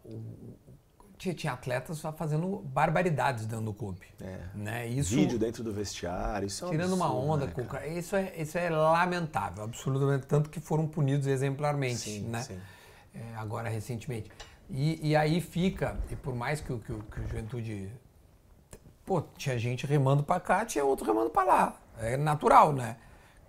o- 0.05 0.55
tinha, 1.23 1.35
tinha 1.35 1.53
atletas 1.53 1.99
só 1.99 2.13
fazendo 2.13 2.59
barbaridades 2.67 3.47
dentro 3.47 3.67
do 3.67 3.73
clube. 3.73 4.01
É. 4.21 4.39
Né? 4.55 4.87
Isso, 4.89 5.15
Vídeo 5.15 5.39
dentro 5.39 5.63
do 5.63 5.73
vestiário, 5.73 6.47
isso 6.47 6.65
é 6.65 6.69
um 6.69 6.71
tirando 6.73 6.93
uma 6.95 7.07
absurdo, 7.07 7.27
onda 7.31 7.47
né, 7.47 7.53
com 7.53 7.65
cara? 7.65 7.87
Isso 7.87 8.17
é, 8.17 8.33
isso 8.37 8.59
é 8.59 8.69
lamentável, 8.69 9.63
absolutamente. 9.65 10.27
Tanto 10.27 10.51
que 10.51 10.59
foram 10.59 10.87
punidos 10.87 11.27
exemplarmente, 11.27 11.97
Sim, 11.99 12.23
né? 12.29 12.43
sim. 12.43 12.59
É, 13.15 13.35
agora 13.37 13.69
recentemente. 13.69 14.31
E, 14.69 15.11
e 15.11 15.17
aí 15.17 15.41
fica, 15.41 15.97
e 16.11 16.17
por 16.17 16.35
mais 16.35 16.61
que, 16.61 16.73
o- 16.73 16.79
que, 16.79 16.93
que 16.93 17.21
o 17.21 17.23
Juventude. 17.29 17.89
Pô, 19.05 19.21
tinha 19.37 19.59
gente 19.59 19.87
remando 19.87 20.23
pra 20.23 20.41
cá, 20.41 20.65
tinha 20.65 20.85
outro 20.85 21.05
remando 21.05 21.31
pra 21.31 21.45
lá. 21.45 21.77
É 21.99 22.17
natural, 22.17 22.73
né? 22.73 22.97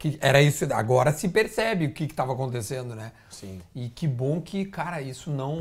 Que 0.03 0.17
era 0.19 0.41
isso. 0.41 0.65
Agora 0.73 1.13
se 1.13 1.29
percebe 1.29 1.85
o 1.85 1.93
que 1.93 2.03
estava 2.03 2.33
acontecendo, 2.33 2.93
né? 2.93 3.13
Sim. 3.29 3.61
E 3.73 3.87
que 3.87 4.05
bom 4.05 4.41
que, 4.41 4.65
cara, 4.65 5.01
isso 5.01 5.31
não, 5.31 5.55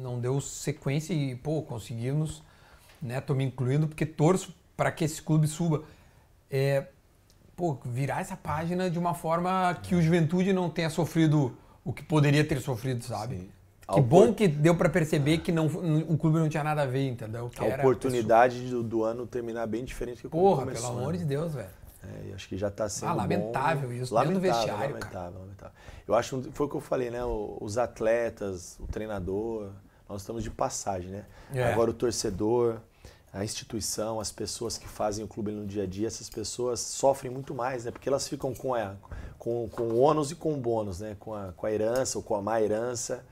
não 0.00 0.18
deu 0.18 0.40
sequência 0.40 1.12
e, 1.12 1.36
pô, 1.36 1.60
conseguimos, 1.60 2.42
né? 3.02 3.20
Tô 3.20 3.34
me 3.34 3.44
incluindo 3.44 3.86
porque 3.86 4.06
torço 4.06 4.54
para 4.74 4.90
que 4.90 5.04
esse 5.04 5.20
clube 5.20 5.46
suba. 5.46 5.84
É, 6.50 6.86
pô, 7.54 7.76
virar 7.84 8.22
essa 8.22 8.34
página 8.34 8.90
de 8.90 8.98
uma 8.98 9.12
forma 9.12 9.78
que 9.82 9.94
o 9.94 10.00
Juventude 10.00 10.50
não 10.54 10.70
tenha 10.70 10.88
sofrido 10.88 11.54
o 11.84 11.92
que 11.92 12.02
poderia 12.02 12.42
ter 12.42 12.62
sofrido, 12.62 13.04
sabe? 13.04 13.36
Sim. 13.36 13.50
Que 13.92 14.00
bom 14.00 14.32
que 14.32 14.48
deu 14.48 14.74
para 14.74 14.88
perceber 14.88 15.38
que 15.38 15.52
não, 15.52 15.66
o 15.66 16.16
clube 16.16 16.38
não 16.38 16.48
tinha 16.48 16.64
nada 16.64 16.84
a 16.84 16.86
ver, 16.86 17.06
entendeu? 17.06 17.50
Que 17.50 17.60
A 17.60 17.76
oportunidade 17.76 18.60
do, 18.70 18.82
do 18.82 19.04
ano 19.04 19.26
terminar 19.26 19.66
bem 19.66 19.84
diferente 19.84 20.22
do 20.22 20.30
que 20.30 20.36
Porra, 20.38 20.62
começou. 20.62 20.88
pelo 20.88 21.00
amor 21.00 21.12
né? 21.12 21.18
de 21.18 21.26
Deus, 21.26 21.52
velho. 21.52 21.83
É, 22.04 22.28
e 22.28 22.32
acho 22.32 22.48
que 22.48 22.56
já 22.56 22.68
está 22.68 22.88
sendo 22.88 23.08
Ah, 23.08 23.12
bom. 23.12 23.18
lamentável 23.18 23.92
isso, 23.92 24.14
dentro 24.14 24.34
do 24.34 24.34
lamentável, 24.34 24.52
vestiário, 24.52 24.94
lamentável, 24.94 25.40
lamentável. 25.40 25.74
Eu 26.06 26.14
acho, 26.14 26.42
foi 26.52 26.66
o 26.66 26.68
que 26.68 26.76
eu 26.76 26.80
falei, 26.80 27.10
né? 27.10 27.24
Os 27.24 27.78
atletas, 27.78 28.76
o 28.78 28.86
treinador, 28.86 29.70
nós 30.08 30.20
estamos 30.20 30.42
de 30.42 30.50
passagem, 30.50 31.10
né? 31.10 31.24
É. 31.52 31.72
Agora 31.72 31.90
o 31.90 31.94
torcedor, 31.94 32.78
a 33.32 33.42
instituição, 33.42 34.20
as 34.20 34.30
pessoas 34.30 34.76
que 34.76 34.86
fazem 34.86 35.24
o 35.24 35.28
clube 35.28 35.50
no 35.50 35.66
dia 35.66 35.84
a 35.84 35.86
dia, 35.86 36.06
essas 36.06 36.28
pessoas 36.28 36.80
sofrem 36.80 37.32
muito 37.32 37.54
mais, 37.54 37.84
né? 37.84 37.90
Porque 37.90 38.08
elas 38.08 38.28
ficam 38.28 38.54
com, 38.54 38.74
a, 38.74 38.94
com, 39.38 39.68
com 39.70 39.84
o 39.84 39.98
ônus 39.98 40.30
e 40.30 40.34
com 40.34 40.52
o 40.52 40.56
bônus, 40.56 41.00
né? 41.00 41.16
Com 41.18 41.34
a, 41.34 41.52
com 41.52 41.66
a 41.66 41.72
herança 41.72 42.18
ou 42.18 42.22
com 42.22 42.34
a 42.34 42.42
má 42.42 42.60
herança. 42.60 43.24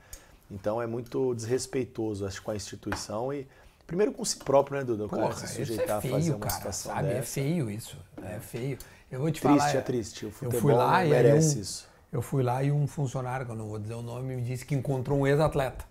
Então 0.51 0.81
é 0.81 0.85
muito 0.85 1.33
desrespeitoso, 1.33 2.25
acho, 2.25 2.41
com 2.41 2.51
a 2.51 2.55
instituição 2.55 3.31
e 3.33 3.47
primeiro 3.87 4.11
com 4.13 4.23
si 4.25 4.37
próprio, 4.37 4.77
né, 4.79 4.83
Dudu? 4.83 5.07
Cara 5.09 5.21
Porra, 5.23 5.35
se 5.35 5.45
isso 5.61 5.71
sujeitar 5.73 5.87
é 5.87 5.91
a 5.97 6.01
fazer 6.01 6.21
feio, 6.21 6.33
uma 6.35 6.39
cara, 6.39 6.53
situação 6.55 6.93
sabe? 6.93 7.07
É 7.09 7.13
dessa. 7.15 7.27
feio 7.33 7.69
isso, 7.71 7.97
é 8.21 8.39
feio. 8.39 8.77
Eu 9.11 9.19
vou 9.19 9.31
te 9.31 9.41
Triste, 9.41 9.57
falar... 9.59 9.75
é 9.75 9.81
triste. 9.81 10.25
O 10.25 10.27
Eu 10.27 10.31
futebol 10.31 10.61
fui 10.61 10.73
lá 10.73 10.91
não 10.99 11.05
e 11.05 11.09
merece 11.09 11.57
um- 11.57 11.61
isso. 11.61 11.89
Eu 12.11 12.21
fui 12.21 12.43
lá 12.43 12.63
e 12.63 12.71
um 12.71 12.85
funcionário, 12.87 13.45
que 13.45 13.51
eu 13.51 13.55
não 13.55 13.67
vou 13.67 13.79
dizer 13.79 13.93
o 13.95 14.01
nome, 14.01 14.35
me 14.35 14.41
disse 14.41 14.65
que 14.65 14.75
encontrou 14.75 15.19
um 15.19 15.25
ex-atleta 15.27 15.85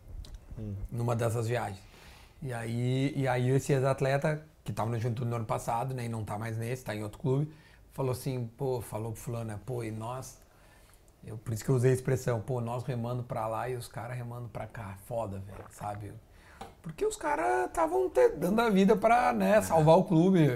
Hum. 0.59 0.75
numa 0.91 1.17
dessas 1.17 1.49
viagens. 1.49 1.81
E 2.41 2.53
aí, 2.53 3.13
e 3.17 3.27
aí 3.29 3.51
esse 3.51 3.73
ex-atleta, 3.73 4.43
que 4.65 4.71
estava 4.71 4.89
no 4.91 4.97
Juventude 4.99 5.29
no 5.29 5.37
ano 5.37 5.45
passado, 5.45 5.95
né, 5.95 6.05
e 6.05 6.09
não 6.09 6.23
está 6.23 6.39
mais 6.39 6.57
nesse, 6.57 6.83
está 6.83 6.95
em 6.95 7.03
outro 7.03 7.19
clube, 7.19 7.53
falou 7.93 8.13
assim, 8.13 8.49
pô, 8.57 8.81
falou 8.81 9.13
pro 9.13 9.21
fulano, 9.21 9.45
né, 9.47 9.59
pô, 9.67 9.83
e 9.83 9.91
nós... 9.91 10.41
Eu, 11.25 11.39
por 11.39 11.53
isso 11.55 11.65
que 11.65 11.71
eu 11.71 11.77
usei 11.77 11.93
a 11.93 11.95
expressão, 11.95 12.41
pô, 12.41 12.61
nós 12.61 12.83
remando 12.83 13.23
pra 13.23 13.47
lá 13.47 13.69
e 13.69 13.77
os 13.77 13.87
caras 13.87 14.17
remando 14.17 14.49
pra 14.49 14.67
cá. 14.67 14.97
Foda, 15.07 15.39
velho, 15.39 15.65
sabe? 15.71 16.13
Porque 16.83 17.07
os 17.07 17.17
caras 17.17 17.67
estavam 17.67 18.11
dando 18.37 18.61
a 18.61 18.69
vida 18.69 18.97
pra 18.97 19.33
né, 19.33 19.63
salvar 19.63 19.97
o 19.97 20.05
clube. 20.05 20.49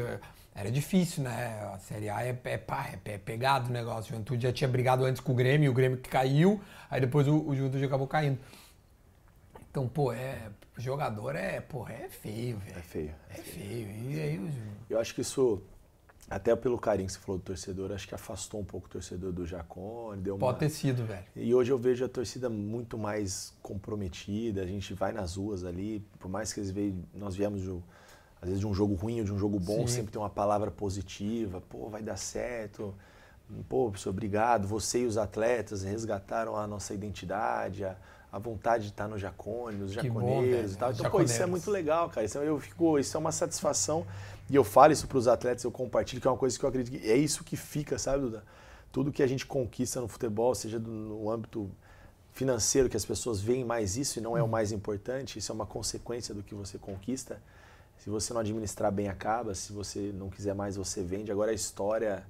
Era 0.54 0.70
difícil, 0.70 1.22
né? 1.22 1.70
A 1.72 1.78
Série 1.78 2.08
A 2.08 2.24
é, 2.24 2.36
é, 2.44 2.58
pá, 2.58 2.90
é, 3.04 3.12
é 3.12 3.18
pegado 3.18 3.68
o 3.68 3.72
negócio. 3.72 4.10
O 4.10 4.12
Juventude 4.14 4.42
já 4.42 4.52
tinha 4.52 4.66
brigado 4.66 5.04
antes 5.04 5.20
com 5.20 5.32
o 5.32 5.34
Grêmio, 5.34 5.70
o 5.70 5.74
Grêmio 5.74 5.98
que 5.98 6.08
caiu, 6.08 6.60
aí 6.90 7.00
depois 7.00 7.28
o, 7.28 7.46
o 7.46 7.54
Juventude 7.54 7.84
acabou 7.84 8.08
caindo. 8.08 8.38
Então, 9.70 9.86
pô, 9.86 10.12
é. 10.12 10.48
Jogador 10.78 11.36
é, 11.36 11.60
porra, 11.60 11.92
é 11.92 12.08
feio, 12.08 12.58
velho. 12.58 12.78
É 12.78 12.82
feio. 12.82 13.14
É 13.30 13.34
feio. 13.34 13.88
E 14.10 14.20
aí 14.20 14.38
o. 14.38 14.50
Eu 14.90 14.98
acho 15.00 15.14
que 15.14 15.20
isso 15.20 15.62
Até 16.28 16.56
pelo 16.56 16.76
carinho 16.76 17.06
que 17.06 17.12
você 17.12 17.20
falou 17.20 17.38
do 17.38 17.44
torcedor, 17.44 17.92
acho 17.92 18.08
que 18.08 18.14
afastou 18.14 18.60
um 18.60 18.64
pouco 18.64 18.88
o 18.88 18.90
torcedor 18.90 19.32
do 19.32 19.46
Jacone, 19.46 20.20
deu 20.20 20.34
uma... 20.34 20.40
Pode 20.40 20.58
ter 20.58 20.68
sido, 20.70 21.04
velho. 21.04 21.24
E 21.36 21.54
hoje 21.54 21.70
eu 21.70 21.78
vejo 21.78 22.04
a 22.04 22.08
torcida 22.08 22.48
muito 22.50 22.98
mais 22.98 23.54
comprometida, 23.62 24.60
a 24.62 24.66
gente 24.66 24.92
vai 24.92 25.12
nas 25.12 25.36
ruas 25.36 25.64
ali, 25.64 26.04
por 26.18 26.28
mais 26.28 26.52
que 26.52 26.58
eles 26.58 26.70
vejam, 26.72 26.98
nós 27.14 27.36
viemos 27.36 27.62
de, 27.62 27.70
às 28.42 28.48
vezes 28.48 28.58
de 28.58 28.66
um 28.66 28.74
jogo 28.74 28.94
ruim 28.94 29.20
ou 29.20 29.24
de 29.24 29.32
um 29.32 29.38
jogo 29.38 29.60
bom, 29.60 29.86
Sim. 29.86 29.94
sempre 29.94 30.10
tem 30.10 30.20
uma 30.20 30.28
palavra 30.28 30.68
positiva, 30.68 31.62
pô, 31.68 31.88
vai 31.88 32.02
dar 32.02 32.16
certo, 32.16 32.92
pô, 33.68 33.88
professor, 33.90 34.10
obrigado, 34.10 34.66
você 34.66 35.02
e 35.02 35.06
os 35.06 35.16
atletas 35.16 35.84
resgataram 35.84 36.56
a 36.56 36.66
nossa 36.66 36.92
identidade, 36.92 37.84
a, 37.84 37.94
a 38.32 38.38
vontade 38.40 38.82
de 38.86 38.90
estar 38.90 39.06
no 39.06 39.16
Jacone, 39.16 39.76
Que 39.76 40.10
bom, 40.10 40.18
jaconeiros 40.20 40.50
velho, 40.50 40.72
e 40.72 40.76
tal. 40.76 40.90
os 40.90 40.98
Então, 40.98 41.08
pô, 41.08 41.20
isso 41.22 41.40
é 41.40 41.46
muito 41.46 41.70
legal, 41.70 42.10
cara, 42.10 42.26
isso, 42.26 42.36
é- 42.36 42.48
eu 42.48 42.58
fico, 42.58 42.98
isso 42.98 43.16
é 43.16 43.20
uma 43.20 43.30
satisfação 43.30 44.04
e 44.48 44.54
eu 44.54 44.64
falo 44.64 44.92
isso 44.92 45.06
para 45.06 45.18
os 45.18 45.26
atletas, 45.26 45.64
eu 45.64 45.70
compartilho, 45.70 46.20
que 46.20 46.28
é 46.28 46.30
uma 46.30 46.36
coisa 46.36 46.58
que 46.58 46.64
eu 46.64 46.68
acredito 46.68 47.00
que 47.00 47.10
é 47.10 47.16
isso 47.16 47.42
que 47.42 47.56
fica, 47.56 47.98
sabe, 47.98 48.22
Duda? 48.22 48.44
Tudo 48.92 49.12
que 49.12 49.22
a 49.22 49.26
gente 49.26 49.44
conquista 49.44 50.00
no 50.00 50.08
futebol, 50.08 50.54
seja 50.54 50.78
no 50.78 51.30
âmbito 51.30 51.70
financeiro, 52.32 52.88
que 52.88 52.96
as 52.96 53.04
pessoas 53.04 53.40
veem 53.40 53.64
mais 53.64 53.96
isso 53.96 54.18
e 54.18 54.22
não 54.22 54.36
é 54.36 54.42
o 54.42 54.48
mais 54.48 54.72
importante, 54.72 55.38
isso 55.38 55.50
é 55.50 55.54
uma 55.54 55.66
consequência 55.66 56.34
do 56.34 56.42
que 56.42 56.54
você 56.54 56.78
conquista. 56.78 57.40
Se 57.98 58.10
você 58.10 58.32
não 58.32 58.40
administrar 58.40 58.92
bem, 58.92 59.08
acaba. 59.08 59.54
Se 59.54 59.72
você 59.72 60.12
não 60.14 60.28
quiser 60.28 60.54
mais, 60.54 60.76
você 60.76 61.02
vende. 61.02 61.32
Agora 61.32 61.50
a 61.50 61.54
história 61.54 62.24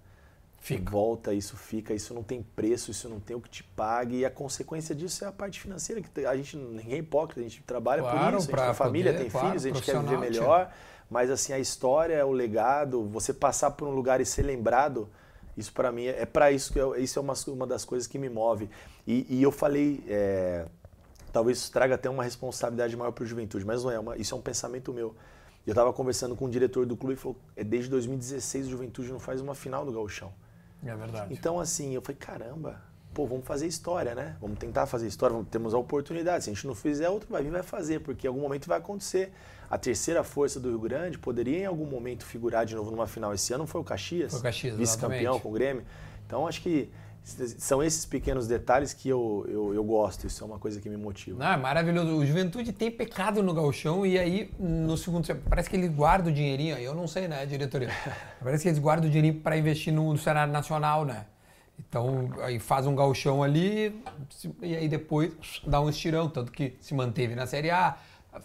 Fica. 0.58 0.90
volta, 0.90 1.34
isso 1.34 1.56
fica, 1.56 1.94
isso 1.94 2.14
não 2.14 2.22
tem 2.22 2.42
preço, 2.42 2.90
isso 2.90 3.08
não 3.08 3.20
tem 3.20 3.36
o 3.36 3.40
que 3.40 3.50
te 3.50 3.62
pague. 3.62 4.18
E 4.18 4.24
a 4.24 4.30
consequência 4.30 4.94
disso 4.94 5.24
é 5.24 5.28
a 5.28 5.32
parte 5.32 5.60
financeira, 5.60 6.00
que 6.00 6.26
a 6.26 6.36
gente, 6.36 6.56
ninguém 6.56 6.94
é 6.94 6.98
hipócrita, 6.98 7.40
a 7.40 7.42
gente 7.42 7.62
trabalha 7.62 8.02
Claro, 8.02 8.16
por 8.16 8.38
isso, 8.38 8.50
a 8.50 8.56
gente 8.56 8.66
tem 8.66 8.74
família, 8.74 9.12
poder, 9.12 9.22
tem 9.22 9.30
claro, 9.30 9.46
filhos, 9.48 9.64
a 9.64 9.68
gente 9.68 9.82
quer 9.82 10.00
viver 10.00 10.16
profissional, 10.16 10.66
tia. 10.66 10.74
Mas 11.10 11.30
assim, 11.30 11.52
a 11.52 11.58
história, 11.58 12.24
o 12.26 12.32
legado, 12.32 13.04
você 13.04 13.32
passar 13.32 13.70
por 13.72 13.86
um 13.86 13.92
lugar 13.92 14.20
e 14.20 14.26
ser 14.26 14.42
lembrado, 14.42 15.08
isso 15.56 15.72
para 15.72 15.90
mim 15.92 16.06
é 16.06 16.26
para 16.26 16.50
isso 16.50 16.72
que 16.72 16.78
eu, 16.78 16.94
isso 16.96 17.18
é 17.18 17.22
uma, 17.22 17.34
uma 17.48 17.66
das 17.66 17.84
coisas 17.84 18.06
que 18.06 18.18
me 18.18 18.28
move. 18.28 18.68
E, 19.06 19.26
e 19.28 19.42
eu 19.42 19.52
falei, 19.52 20.04
é, 20.08 20.66
talvez 21.32 21.58
isso 21.58 21.72
traga 21.72 21.94
até 21.94 22.10
uma 22.10 22.24
responsabilidade 22.24 22.96
maior 22.96 23.12
para 23.12 23.24
o 23.24 23.26
juventude, 23.26 23.64
mas 23.64 23.84
não 23.84 23.90
é, 23.90 23.98
uma, 23.98 24.16
isso 24.16 24.34
é 24.34 24.38
um 24.38 24.42
pensamento 24.42 24.92
meu. 24.92 25.14
Eu 25.66 25.72
estava 25.72 25.92
conversando 25.92 26.36
com 26.36 26.44
o 26.44 26.50
diretor 26.50 26.86
do 26.86 26.96
clube 26.96 27.14
e 27.14 27.16
falou, 27.16 27.36
é 27.56 27.64
desde 27.64 27.90
2016 27.90 28.68
o 28.68 28.70
Juventude 28.70 29.10
não 29.10 29.18
faz 29.18 29.40
uma 29.40 29.52
final 29.52 29.84
do 29.84 29.90
Gauchão. 29.90 30.32
É 30.84 30.94
verdade. 30.94 31.34
Então, 31.34 31.58
assim, 31.58 31.92
eu 31.92 32.00
falei, 32.00 32.16
caramba, 32.16 32.80
pô, 33.12 33.26
vamos 33.26 33.44
fazer 33.44 33.66
história, 33.66 34.14
né? 34.14 34.36
Vamos 34.40 34.58
tentar 34.58 34.86
fazer 34.86 35.08
história, 35.08 35.34
vamos, 35.34 35.48
temos 35.48 35.74
a 35.74 35.78
oportunidade. 35.78 36.44
Se 36.44 36.50
a 36.50 36.54
gente 36.54 36.64
não 36.68 36.74
fizer, 36.74 37.08
outro 37.08 37.28
vai 37.28 37.42
vir 37.42 37.50
vai 37.50 37.64
fazer, 37.64 37.98
porque 38.00 38.28
em 38.28 38.30
algum 38.30 38.42
momento 38.42 38.68
vai 38.68 38.78
acontecer. 38.78 39.32
A 39.70 39.78
terceira 39.78 40.22
força 40.22 40.60
do 40.60 40.68
Rio 40.68 40.78
Grande 40.78 41.18
poderia 41.18 41.60
em 41.60 41.66
algum 41.66 41.86
momento 41.86 42.24
figurar 42.24 42.64
de 42.64 42.74
novo 42.74 42.90
numa 42.90 43.06
final. 43.06 43.34
Esse 43.34 43.52
ano 43.52 43.66
foi 43.66 43.80
o 43.80 43.84
Caxias, 43.84 44.32
Foi 44.32 44.40
o 44.40 44.42
Caxias, 44.42 44.76
vice-campeão 44.76 45.40
com 45.40 45.48
o 45.48 45.52
Grêmio. 45.52 45.84
Então, 46.24 46.46
acho 46.46 46.60
que 46.62 46.90
são 47.58 47.82
esses 47.82 48.06
pequenos 48.06 48.46
detalhes 48.46 48.92
que 48.92 49.08
eu, 49.08 49.44
eu, 49.48 49.74
eu 49.74 49.82
gosto, 49.82 50.28
isso 50.28 50.44
é 50.44 50.46
uma 50.46 50.60
coisa 50.60 50.80
que 50.80 50.88
me 50.88 50.96
motiva. 50.96 51.36
Não, 51.42 51.52
é 51.52 51.56
maravilhoso. 51.56 52.16
O 52.16 52.24
Juventude 52.24 52.72
tem 52.72 52.88
pecado 52.88 53.42
no 53.42 53.52
galchão 53.52 54.06
e 54.06 54.16
aí 54.16 54.50
no 54.60 54.96
segundo 54.96 55.26
tempo, 55.26 55.42
parece 55.50 55.68
que 55.68 55.74
ele 55.74 55.88
guarda 55.88 56.30
o 56.30 56.32
dinheirinho. 56.32 56.78
Eu 56.78 56.94
não 56.94 57.08
sei, 57.08 57.26
né, 57.26 57.44
diretoria? 57.44 57.90
Parece 58.40 58.62
que 58.62 58.68
eles 58.68 58.78
guardam 58.78 59.08
o 59.08 59.10
dinheirinho 59.10 59.40
para 59.42 59.56
investir 59.58 59.92
no, 59.92 60.16
cenário 60.16 60.52
nacional, 60.52 61.04
né? 61.04 61.26
Então 61.78 62.30
aí 62.42 62.60
faz 62.60 62.86
um 62.86 62.94
galchão 62.94 63.42
ali 63.42 64.00
e 64.62 64.76
aí 64.76 64.88
depois 64.88 65.32
dá 65.66 65.80
um 65.80 65.90
estirão, 65.90 66.28
tanto 66.28 66.52
que 66.52 66.76
se 66.80 66.94
manteve 66.94 67.34
na 67.34 67.44
Série 67.44 67.70
A, 67.70 67.96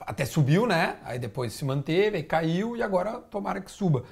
até 0.02 0.26
subiu, 0.26 0.66
né? 0.68 0.98
Aí 1.04 1.18
depois 1.20 1.54
se 1.54 1.64
manteve, 1.66 2.18
aí 2.18 2.24
caiu 2.24 2.76
e 2.76 2.84
agora 2.84 3.14
tomara 3.30 3.60
que 3.62 3.72
suba. 3.72 4.04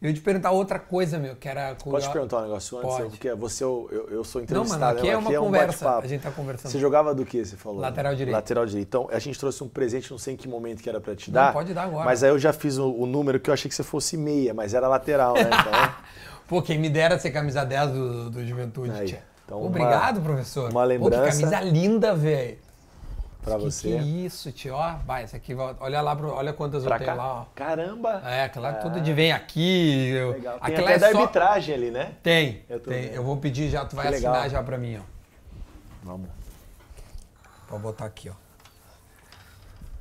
Eu 0.00 0.08
ia 0.08 0.14
te 0.14 0.20
perguntar 0.20 0.50
outra 0.50 0.80
coisa, 0.80 1.16
meu, 1.16 1.36
que 1.36 1.48
era... 1.48 1.76
com- 1.76 1.92
Pode 1.92 2.04
te 2.08 2.12
perguntar 2.12 2.38
um 2.38 2.42
negócio 2.42 2.76
antes? 2.76 2.90
Pode. 2.90 3.10
Porque 3.10 3.32
você, 3.34 3.62
eu, 3.62 3.88
eu, 3.92 4.08
eu 4.10 4.24
sou 4.24 4.40
Não, 4.40 4.44
entrevistado. 4.44 4.80
mano, 4.80 4.98
aqui 4.98 5.06
né? 5.06 5.12
é 5.12 5.16
uma 5.16 5.30
um 5.30 5.34
conversa. 5.44 5.66
bate-papo. 5.84 6.04
A 6.04 6.08
gente 6.08 6.22
tá 6.22 6.30
conversando. 6.32 6.72
Você 6.72 6.80
jogava 6.80 7.14
do 7.14 7.24
que, 7.24 7.44
você 7.44 7.56
falou? 7.56 7.78
Lateral 7.80 8.12
direito. 8.16 8.34
Lateral 8.34 8.66
direito. 8.66 8.88
Então, 8.88 9.08
a 9.12 9.20
gente 9.20 9.38
trouxe 9.38 9.62
um 9.62 9.68
presente, 9.68 10.10
não 10.10 10.18
sei 10.18 10.34
em 10.34 10.36
que 10.36 10.48
momento 10.48 10.82
que 10.82 10.88
era 10.88 11.00
pra 11.00 11.14
te 11.14 11.30
Não, 11.30 11.34
dar. 11.40 11.52
pode 11.52 11.72
dar 11.72 11.84
agora. 11.84 12.04
Mas 12.04 12.24
aí 12.24 12.30
eu 12.30 12.38
já 12.38 12.52
fiz 12.52 12.78
o, 12.78 12.90
o 12.92 13.06
número 13.06 13.38
que 13.38 13.48
eu 13.48 13.54
achei 13.54 13.68
que 13.68 13.74
você 13.76 13.84
fosse 13.84 14.16
meia, 14.16 14.52
mas 14.52 14.74
era 14.74 14.88
lateral, 14.88 15.34
né? 15.34 15.42
Então, 15.42 15.94
Pô, 16.48 16.60
quem 16.60 16.78
me 16.80 16.90
dera 16.90 17.16
ser 17.16 17.30
camisa 17.30 17.64
10 17.64 17.90
do, 17.92 18.30
do 18.30 18.44
Juventude, 18.44 18.90
Aí, 18.90 19.06
então 19.44 19.58
Pô, 19.58 19.66
uma- 19.66 19.66
Obrigado, 19.68 20.20
professor. 20.20 20.64
uma 20.68 20.80
Pô, 20.80 20.86
lembrança. 20.86 21.30
que 21.44 21.44
camisa 21.48 21.60
linda, 21.60 22.12
velho. 22.12 22.58
Que, 23.42 23.64
você. 23.64 23.98
Que 23.98 24.24
isso, 24.26 24.52
tio. 24.52 24.74
Ó, 24.74 24.96
vai, 25.04 25.24
essa 25.24 25.36
aqui, 25.36 25.54
olha 25.54 26.00
lá, 26.00 26.16
olha 26.16 26.52
quantas 26.52 26.84
pra 26.84 26.96
eu 26.96 26.98
tenho 27.04 27.16
lá, 27.16 27.40
ó. 27.40 27.44
Caramba! 27.54 28.22
É, 28.24 28.44
aquela 28.44 28.70
Ah, 28.70 28.74
tudo 28.74 29.00
de 29.00 29.12
vem 29.12 29.32
aqui. 29.32 30.10
Eu, 30.10 30.30
Legal. 30.32 30.58
Tem 30.60 30.72
aquela 30.72 30.88
até 30.90 30.94
é 30.96 30.98
da 30.98 31.10
só... 31.12 31.20
arbitragem 31.20 31.74
ali, 31.74 31.90
né? 31.90 32.14
Tem, 32.22 32.64
Eu 32.68 32.78
tem. 32.80 33.02
vendo. 33.02 33.14
Eu 33.14 33.24
vou 33.24 33.36
pedir 33.36 33.68
já, 33.68 33.84
tu 33.84 33.96
vai 33.96 34.08
Que 34.08 34.14
assinar 34.14 34.32
legal. 34.34 34.50
já 34.50 34.62
pra 34.62 34.78
mim, 34.78 34.98
ó. 34.98 35.02
Vamos. 36.04 36.28
Pode 37.68 37.82
botar 37.82 38.04
aqui, 38.04 38.28
ó. 38.30 38.34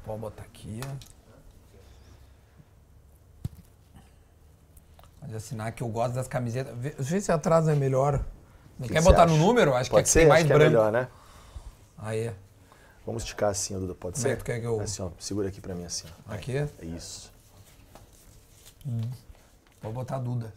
Pode 0.06 0.20
botar 0.20 0.44
aqui, 0.44 0.80
ó. 0.86 1.12
Pode 5.22 5.36
assinar 5.36 5.72
que 5.72 5.84
eu 5.84 5.88
gosto 5.88 6.14
das 6.14 6.28
camisetas. 6.28 6.74
Vê, 6.78 7.22
se 7.22 7.32
atrás 7.32 7.68
é 7.68 7.76
melhor. 7.76 8.14
Não 8.80 8.88
Que 8.88 8.94
quer 8.94 9.00
que 9.00 9.06
botar 9.06 9.28
você 9.28 9.34
no 9.34 9.36
acha? 9.36 9.46
número? 9.46 9.76
Acho 9.76 9.92
Pode 9.92 10.04
que 10.04 10.10
ser? 10.10 10.20
é 10.20 10.22
que 10.22 10.26
tem 10.26 10.30
mais 10.30 10.44
que 10.44 10.48
branco. 10.50 10.64
é 10.64 10.70
melhor, 10.70 10.92
né? 10.92 11.08
Aí, 11.98 12.32
Vamos 13.06 13.24
esticar 13.24 13.50
assim, 13.50 13.78
Duda, 13.80 13.96
pode 13.96 14.20
ser? 14.20 14.38
tu 14.38 14.46
quer 14.46 14.60
que 14.60 14.66
eu- 14.66 14.80
Assim, 14.80 15.02
ó, 15.02 15.10
segura 15.20 15.48
aqui 15.50 15.60
pra 15.60 15.74
mim 15.74 15.84
assim, 15.86 16.08
ó. 16.28 16.34
aqui. 16.34 16.56
É 16.58 16.70
Isso. 16.82 17.32
Vou 19.82 19.92
botar 19.92 20.18
a 20.18 20.20
Duda. 20.20 20.54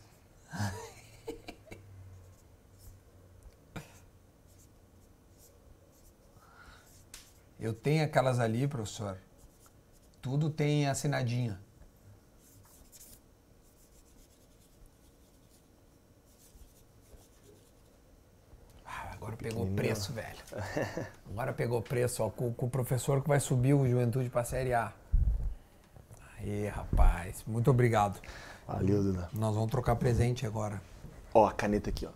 Eu 7.59 7.73
tenho 7.73 8.05
aquelas 8.05 8.39
ali, 8.41 8.67
professor. 8.69 9.19
Tudo 10.21 10.51
tem 10.51 10.89
assinadinha. 10.89 11.61
Ah, 18.85 19.14
agora 19.25 19.37
pegou 19.37 19.67
preço, 19.69 20.13
velho. 20.13 20.37
Agora 21.31 21.53
pegou 21.53 21.81
preço, 21.81 22.23
ó, 22.23 22.29
com, 22.31 22.53
com 22.53 22.67
o 22.67 22.71
professor 22.71 23.23
que 23.23 23.29
vai 23.29 23.41
subir 23.41 23.73
o 23.75 23.89
Juventude 23.89 24.29
pra 24.29 24.45
Série 24.45 24.75
A. 24.75 24.93
Aí, 26.39 26.69
rapaz, 26.69 27.43
muito 27.47 27.71
obrigado. 27.71 28.21
Valeu, 28.69 29.03
Duda. 29.03 29.29
Nós 29.33 29.55
vamos 29.55 29.71
trocar 29.71 29.97
presente 29.97 30.47
agora. 30.47 30.81
Ó, 31.33 31.47
a 31.47 31.53
caneta 31.53 31.89
aqui, 31.91 32.07
ó. 32.07 32.11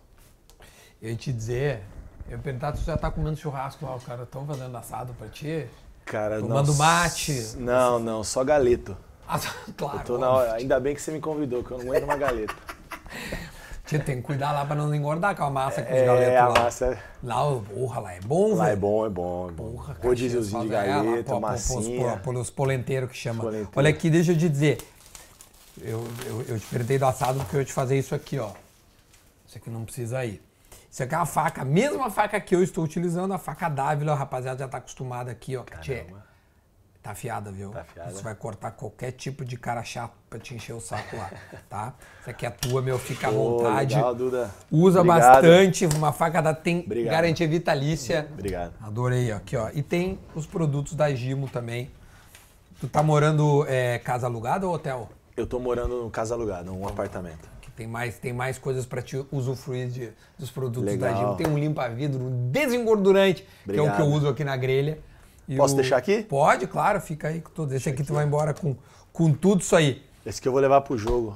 Eu 1.01 1.09
ia 1.09 1.15
te 1.15 1.33
dizer, 1.33 1.81
eu 2.27 2.33
ia 2.33 2.37
perguntar 2.37 2.75
se 2.75 2.83
tu 2.83 2.85
já 2.85 2.97
tá 2.97 3.09
comendo 3.09 3.37
churrasco 3.37 3.85
lá, 3.85 3.95
o 3.95 3.99
cara 4.01 4.25
tão 4.25 4.45
fazendo 4.45 4.75
assado 4.77 5.13
pra 5.13 5.27
ti. 5.27 5.67
Cara, 6.05 6.39
Tomando 6.39 6.67
não- 6.67 6.75
mate. 6.77 7.55
Não, 7.57 7.99
não, 7.99 8.23
só 8.23 8.43
galeto. 8.43 8.95
Ah, 9.31 9.39
claro. 9.77 9.99
Eu 9.99 10.03
tô 10.05 10.17
na 10.17 10.27
hora. 10.27 10.53
Ainda 10.55 10.79
bem 10.79 10.95
que 10.95 11.01
você 11.03 11.11
me 11.11 11.19
convidou, 11.19 11.63
que 11.63 11.69
eu 11.69 11.77
não 11.77 11.85
aguento 11.85 12.03
uma 12.05 12.17
galeta. 12.17 12.55
Tia, 13.89 13.99
tem 13.99 14.17
que 14.17 14.21
cuidar 14.21 14.51
lá 14.51 14.63
pra 14.65 14.75
não 14.75 14.93
engordar 14.93 15.35
com 15.35 15.43
a 15.43 15.49
massa 15.49 15.81
com 15.81 15.91
os 15.91 15.99
É, 15.99 16.05
galetos 16.05 16.37
a 16.39 16.47
lá. 16.47 16.59
massa. 16.63 16.97
Lá, 17.23 17.47
o- 17.49 17.61
porra, 17.63 17.99
lá 18.01 18.13
é 18.13 18.19
bom, 18.21 18.53
Lá 18.55 18.65
é 18.65 18.69
velho. 18.69 18.81
bom, 18.81 19.05
é 19.05 19.09
bom. 19.09 19.49
É 19.49 19.51
bom. 19.51 19.71
Porra, 19.71 19.97
Rodíziozinho 20.03 20.67
de 20.67 20.73
é, 20.75 20.77
lá, 20.77 20.85
galeta, 20.85 21.23
pô, 21.23 21.31
pô, 21.33 21.39
massinha. 21.39 22.11
pô, 22.11 22.17
Pelos 22.19 22.49
polenteiros 22.51 23.09
que 23.09 23.17
chama. 23.17 23.41
Polenteiro. 23.41 23.71
Olha 23.75 23.89
aqui, 23.89 24.09
deixa 24.09 24.31
eu 24.33 24.37
te 24.37 24.47
dizer. 24.47 24.77
Eu, 25.81 26.05
eu, 26.25 26.41
eu 26.49 26.59
te 26.59 26.65
perguntei 26.67 26.99
do 26.99 27.05
assado 27.05 27.39
porque 27.39 27.55
eu 27.55 27.59
ia 27.61 27.65
te 27.65 27.73
fazer 27.73 27.97
isso 27.97 28.13
aqui, 28.13 28.37
ó. 28.37 28.51
Isso 29.47 29.57
aqui 29.57 29.69
não 29.71 29.83
precisa 29.85 30.23
ir. 30.23 30.39
Isso 30.91 31.01
aqui 31.03 31.15
é 31.15 31.17
uma 31.17 31.25
faca, 31.25 31.61
a 31.61 31.65
mesma 31.65 32.09
faca 32.11 32.39
que 32.39 32.55
eu 32.55 32.61
estou 32.63 32.83
utilizando, 32.83 33.33
a 33.33 33.37
faca 33.39 33.69
Dávila, 33.69 34.11
a 34.13 34.15
rapaziada 34.15 34.59
já 34.59 34.67
tá 34.67 34.77
acostumada 34.77 35.31
aqui, 35.31 35.55
ó. 35.57 35.63
Tchê, 35.81 35.95
Caramba. 36.03 36.28
Tá 37.01 37.11
afiada, 37.11 37.51
viu? 37.51 37.69
Tá 37.71 37.81
afiada. 37.81 38.11
Isso 38.11 38.23
vai 38.23 38.35
cortar 38.35 38.71
qualquer 38.71 39.11
tipo 39.11 39.45
de 39.45 39.57
cara 39.57 39.83
chato 39.83 40.13
pra 40.29 40.39
te 40.39 40.53
encher 40.53 40.73
o 40.73 40.79
saco 40.81 41.15
lá, 41.15 41.31
tá? 41.69 41.93
Isso 42.21 42.29
aqui 42.29 42.45
é 42.45 42.49
tua, 42.49 42.81
meu, 42.81 42.99
fica 42.99 43.27
à 43.27 43.31
vontade. 43.31 43.95
legal, 43.95 44.13
Duda. 44.15 44.51
Usa 44.71 45.01
Obrigado. 45.01 45.41
bastante, 45.41 45.85
uma 45.87 46.11
faca 46.11 46.41
da 46.41 46.53
tem 46.53 46.79
Obrigado. 46.81 47.11
garantia 47.13 47.47
vitalícia. 47.47 48.27
Obrigado. 48.31 48.73
Adorei, 48.81 49.31
ó, 49.31 49.37
aqui, 49.37 49.55
ó. 49.55 49.69
E 49.73 49.81
tem 49.81 50.19
os 50.35 50.45
produtos 50.45 50.93
da 50.93 51.13
Gimo 51.13 51.47
também. 51.47 51.89
Tu 52.79 52.87
tá 52.87 53.01
morando 53.03 53.65
é, 53.67 53.99
casa 53.99 54.27
alugada 54.27 54.67
ou 54.67 54.73
hotel? 54.73 55.09
Eu 55.35 55.47
tô 55.47 55.59
morando 55.59 56.03
no 56.03 56.09
casa 56.09 56.33
alugada, 56.33 56.63
num 56.63 56.87
apartamento. 56.87 57.49
Que 57.61 57.71
tem 57.71 57.87
mais, 57.87 58.17
tem 58.19 58.33
mais 58.33 58.57
coisas 58.57 58.85
pra 58.85 59.01
te 59.01 59.25
usufruir 59.31 59.87
de, 59.89 60.11
dos 60.37 60.51
produtos 60.51 60.89
Legal. 60.91 61.11
da 61.13 61.17
Gimo. 61.17 61.35
Tem 61.35 61.47
um 61.47 61.57
limpa-vidro, 61.57 62.23
um 62.23 62.49
desengordurante, 62.51 63.45
que 63.65 63.71
é 63.71 63.73
o 63.73 63.75
que 63.75 63.79
eu 63.79 64.05
Obrigado. 64.05 64.13
uso 64.13 64.27
aqui 64.29 64.43
na 64.43 64.55
grelha. 64.55 64.99
E 65.49 65.57
Posso 65.57 65.73
o- 65.73 65.77
deixar 65.77 65.97
aqui? 65.97 66.21
Pode, 66.23 66.67
claro, 66.67 67.01
fica 67.01 67.27
aí 67.27 67.41
com 67.41 67.49
tudo. 67.49 67.69
Deixa 67.71 67.89
aqui, 67.89 68.03
tu 68.03 68.13
vai 68.13 68.23
embora 68.25 68.53
com, 68.53 68.75
com 69.11 69.33
tudo 69.33 69.61
isso 69.61 69.75
aí. 69.75 70.01
Esse 70.25 70.39
que 70.39 70.47
eu 70.47 70.51
vou 70.51 70.61
levar 70.61 70.81
pro 70.81 70.95
jogo. 70.97 71.35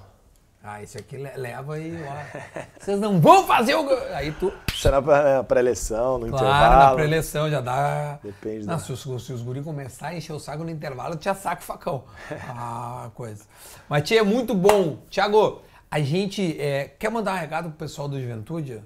Ah, 0.64 0.82
esse 0.82 0.98
aqui 0.98 1.18
le- 1.18 1.36
leva 1.36 1.74
aí, 1.76 1.94
ó. 2.08 2.60
Vocês 2.80 2.98
não 3.00 3.20
vão 3.20 3.46
fazer 3.46 3.76
o. 3.76 3.90
Aí 4.16 4.32
tu. 4.32 4.54
Isso 4.74 4.88
é 4.88 4.92
na 4.92 5.02
na 5.02 5.44
pré-eleição, 5.44 6.18
no 6.20 6.28
Claro, 6.30 6.46
intervalo. 6.46 6.90
na 6.90 6.96
pré-eleição 6.96 7.50
já 7.50 7.60
dá. 7.60 8.20
Depende 8.24 8.60
Não, 8.66 8.76
da- 8.76 8.80
se, 8.80 8.92
os, 8.94 9.02
se 9.26 9.34
os 9.34 9.42
guri 9.42 9.62
começar 9.62 10.10
a 10.10 10.16
encher 10.16 10.32
o 10.32 10.40
saco 10.40 10.64
no 10.64 10.70
intervalo, 10.70 11.16
tinha 11.18 11.34
saco 11.34 11.64
facão. 11.64 12.04
Ah, 12.48 13.10
coisa. 13.14 13.44
Mas, 13.90 14.04
tia, 14.04 14.20
é 14.20 14.24
muito 14.24 14.54
bom. 14.54 15.00
Tiago, 15.10 15.62
A 15.92 16.00
gente 16.00 16.60
é, 16.62 16.86
quer 16.98 17.10
mandar 17.12 17.34
um 17.36 17.40
recado 17.40 17.70
pro 17.70 17.78
pessoal 17.80 18.08
do 18.08 18.20
Juventude? 18.20 18.82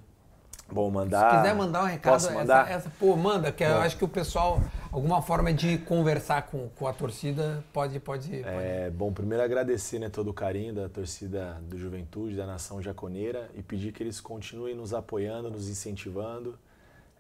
Bom, 0.72 0.92
mandar. 0.92 1.32
Se 1.32 1.38
quiser 1.38 1.56
mandar 1.56 1.84
um 1.84 1.88
recado, 1.88 2.14
Posso 2.14 2.34
mandar? 2.34 2.66
Essa, 2.66 2.74
essa, 2.74 2.92
pô, 3.00 3.16
manda, 3.16 3.52
que 3.52 3.64
eu 3.64 3.70
Bom. 3.70 3.80
acho 3.80 3.98
que 3.98 4.04
o 4.04 4.08
pessoal, 4.08 4.62
alguma 4.92 5.22
forma 5.22 5.54
de 5.54 5.78
conversar 5.80 6.44
com, 6.44 6.70
com 6.70 6.88
a 6.88 6.94
torcida, 6.94 7.64
pode, 7.72 8.00
pode, 8.00 8.30
pode. 8.30 8.44
É, 8.44 8.90
bom, 8.90 9.12
primeiro 9.12 9.44
agradecer 9.44 10.00
né, 10.00 10.10
todo 10.10 10.30
o 10.30 10.34
carinho 10.34 10.74
da 10.74 10.90
torcida 10.90 11.58
do 11.62 11.78
Juventude, 11.78 12.36
da 12.36 12.46
Nação 12.46 12.82
Jaconeira 12.82 13.50
e 13.56 13.64
pedir 13.64 13.94
que 13.94 14.04
eles 14.04 14.20
continuem 14.20 14.76
nos 14.76 14.94
apoiando, 14.94 15.50
nos 15.50 15.70
incentivando. 15.70 16.58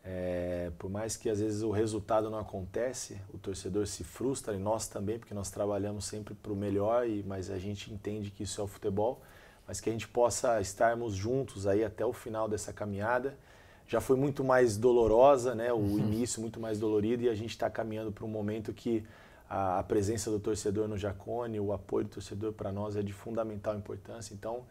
É, 0.10 0.72
por 0.80 0.90
mais 0.90 1.18
que 1.18 1.30
às 1.30 1.42
vezes 1.42 1.62
o 1.64 1.72
resultado 1.72 2.30
não 2.30 2.40
acontece, 2.40 3.18
o 3.34 3.38
torcedor 3.38 3.86
se 3.88 4.06
frustra 4.06 4.56
e 4.56 4.58
nós 4.58 4.88
também, 4.88 5.20
porque 5.20 5.34
nós 5.34 5.50
trabalhamos 5.50 6.06
sempre 6.06 6.34
para 6.34 6.52
o 6.52 6.56
melhor, 6.56 7.06
e, 7.06 7.24
mas 7.28 7.50
a 7.50 7.58
gente 7.58 7.94
entende 7.94 8.32
que 8.32 8.44
isso 8.44 8.62
é 8.62 8.64
o 8.64 8.68
futebol, 8.68 9.22
mas 9.68 9.82
que 9.82 9.90
a 9.90 9.92
gente 9.92 10.08
possa 10.08 10.60
estarmos 10.62 11.14
juntos 11.14 11.68
aí 11.68 11.84
até 11.84 12.06
o 12.06 12.14
final 12.14 12.48
dessa 12.48 12.72
caminhada. 12.72 13.38
Já 13.88 14.02
foi 14.02 14.18
muito 14.18 14.44
mais 14.44 14.78
dolorosa, 14.78 15.54
né, 15.56 15.72
o 15.72 15.78
Uhum. 15.78 16.00
início 16.00 16.42
muito 16.42 16.60
mais 16.60 16.80
dolorido 16.80 17.24
e 17.24 17.30
a 17.30 17.36
gente 17.36 17.52
está 17.52 17.70
caminhando 17.70 18.12
para 18.12 18.26
um 18.26 18.28
momento 18.30 18.74
que 18.74 19.04
a, 19.50 19.80
a 19.80 19.84
presença 19.84 20.30
do 20.30 20.40
torcedor 20.40 20.88
no 20.88 20.98
Jacone, 20.98 21.60
o 21.60 21.72
apoio 21.72 22.06
do 22.06 22.12
torcedor 22.12 22.52
para 22.54 22.72
nós 22.72 22.96
é 22.98 23.02
de 23.02 23.14
fundamental 23.14 23.76
importância. 23.78 24.34
Então, 24.34 24.64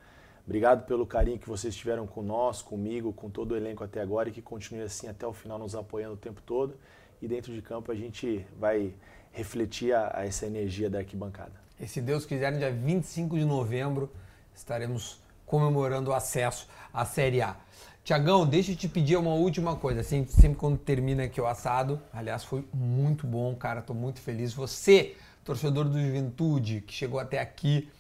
obrigado 0.45 0.85
pelo 0.87 1.07
carinho 1.07 1.39
que 1.39 1.49
vocês 1.49 1.75
tiveram 1.75 2.07
com 2.07 2.23
nós, 2.23 2.61
comigo, 2.61 3.11
com 3.13 3.31
todo 3.31 3.53
o 3.53 3.57
elenco 3.57 3.83
até 3.83 4.03
agora 4.03 4.29
e 4.29 4.33
que 4.33 4.43
continue 4.43 4.83
assim 4.83 5.09
até 5.09 5.27
o 5.27 5.33
final 5.33 5.59
nos 5.59 5.75
apoiando 5.75 6.15
o 6.15 6.19
tempo 6.19 6.43
todo. 6.45 6.75
E 7.23 7.27
dentro 7.27 7.55
de 7.55 7.63
campo 7.63 7.91
a 7.91 7.95
gente 7.95 8.45
vai 8.59 8.93
refletir 9.33 9.95
a, 9.95 10.13
a 10.19 10.27
essa 10.27 10.47
energia 10.47 10.91
da 10.91 10.99
arquibancada. 10.99 11.53
E 11.81 11.87
se 11.87 12.03
Deus 12.03 12.27
quiser, 12.27 12.53
no 12.53 12.59
dia 12.59 12.71
25 12.71 13.37
de 13.39 13.45
novembro, 13.47 14.11
estaremos 14.57 15.21
comemorando 15.45 16.11
o 16.11 16.15
acesso 16.15 16.67
à 16.93 17.05
Série 17.05 17.43
A. 17.43 17.57
Tiagão, 18.03 18.47
deixa 18.47 18.73
eu 18.73 18.77
te 18.77 18.89
pedir 18.89 19.17
uma 19.17 19.35
última 19.35 19.77
coisa. 19.77 20.03
Sempre, 20.03 20.33
sempre 20.33 20.57
quando 20.57 20.79
termina 20.79 21.25
aqui 21.25 21.41
o 21.41 21.47
assado, 21.47 22.01
aliás, 22.13 22.45
foi 22.45 22.65
muito 22.73 23.27
bom, 23.27 23.55
cara. 23.55 23.83
Tô 23.83 23.93
muito 23.93 24.21
feliz. 24.21 24.55
Você, 24.55 25.17
torcedor 25.45 25.85
do 25.85 26.01
Juventude, 26.01 26.83
que 26.83 26.95
chegou 26.95 27.19
até 27.19 27.41
aqui, 27.41 27.91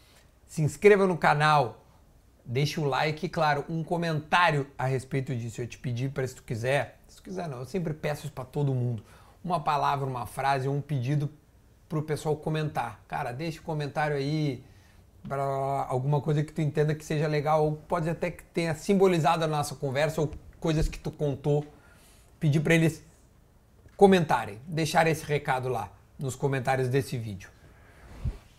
se 0.46 0.62
inscreva 0.62 1.06
no 1.06 1.18
canal, 1.18 1.84
deixe 2.44 2.78
o 2.78 2.84
like 2.84 3.26
e, 3.26 3.28
claro, 3.28 3.64
um 3.68 3.82
comentário 3.82 4.68
a 4.78 4.86
respeito 4.86 5.34
disso. 5.34 5.60
Eu 5.60 5.66
te 5.66 5.76
pedi 5.76 6.08
para, 6.08 6.26
se 6.26 6.36
tu 6.36 6.44
quiser, 6.44 7.00
se 7.08 7.16
tu 7.16 7.22
quiser 7.24 7.48
não, 7.48 7.58
eu 7.58 7.66
sempre 7.66 7.92
peço 7.92 8.26
isso 8.26 8.32
para 8.32 8.44
todo 8.44 8.72
mundo. 8.72 9.02
Uma 9.44 9.60
palavra, 9.60 10.06
uma 10.06 10.24
frase, 10.24 10.68
um 10.68 10.80
pedido 10.80 11.28
pro 11.88 12.02
pessoal 12.02 12.36
comentar. 12.36 13.00
Cara, 13.08 13.32
deixa 13.32 13.60
o 13.60 13.62
comentário 13.64 14.16
aí 14.16 14.64
para 15.28 15.42
alguma 15.88 16.20
coisa 16.20 16.42
que 16.42 16.52
tu 16.52 16.60
entenda 16.60 16.94
que 16.94 17.04
seja 17.04 17.26
legal, 17.26 17.64
ou 17.64 17.76
pode 17.76 18.08
até 18.08 18.30
que 18.30 18.42
tenha 18.44 18.74
simbolizado 18.74 19.44
a 19.44 19.46
nossa 19.46 19.74
conversa, 19.74 20.20
ou 20.20 20.30
coisas 20.60 20.88
que 20.88 20.98
tu 20.98 21.10
contou. 21.10 21.66
Pedir 22.38 22.60
para 22.60 22.74
eles 22.74 23.02
comentarem, 23.96 24.58
deixarem 24.66 25.12
esse 25.12 25.24
recado 25.24 25.68
lá 25.68 25.90
nos 26.18 26.36
comentários 26.36 26.88
desse 26.88 27.16
vídeo. 27.16 27.48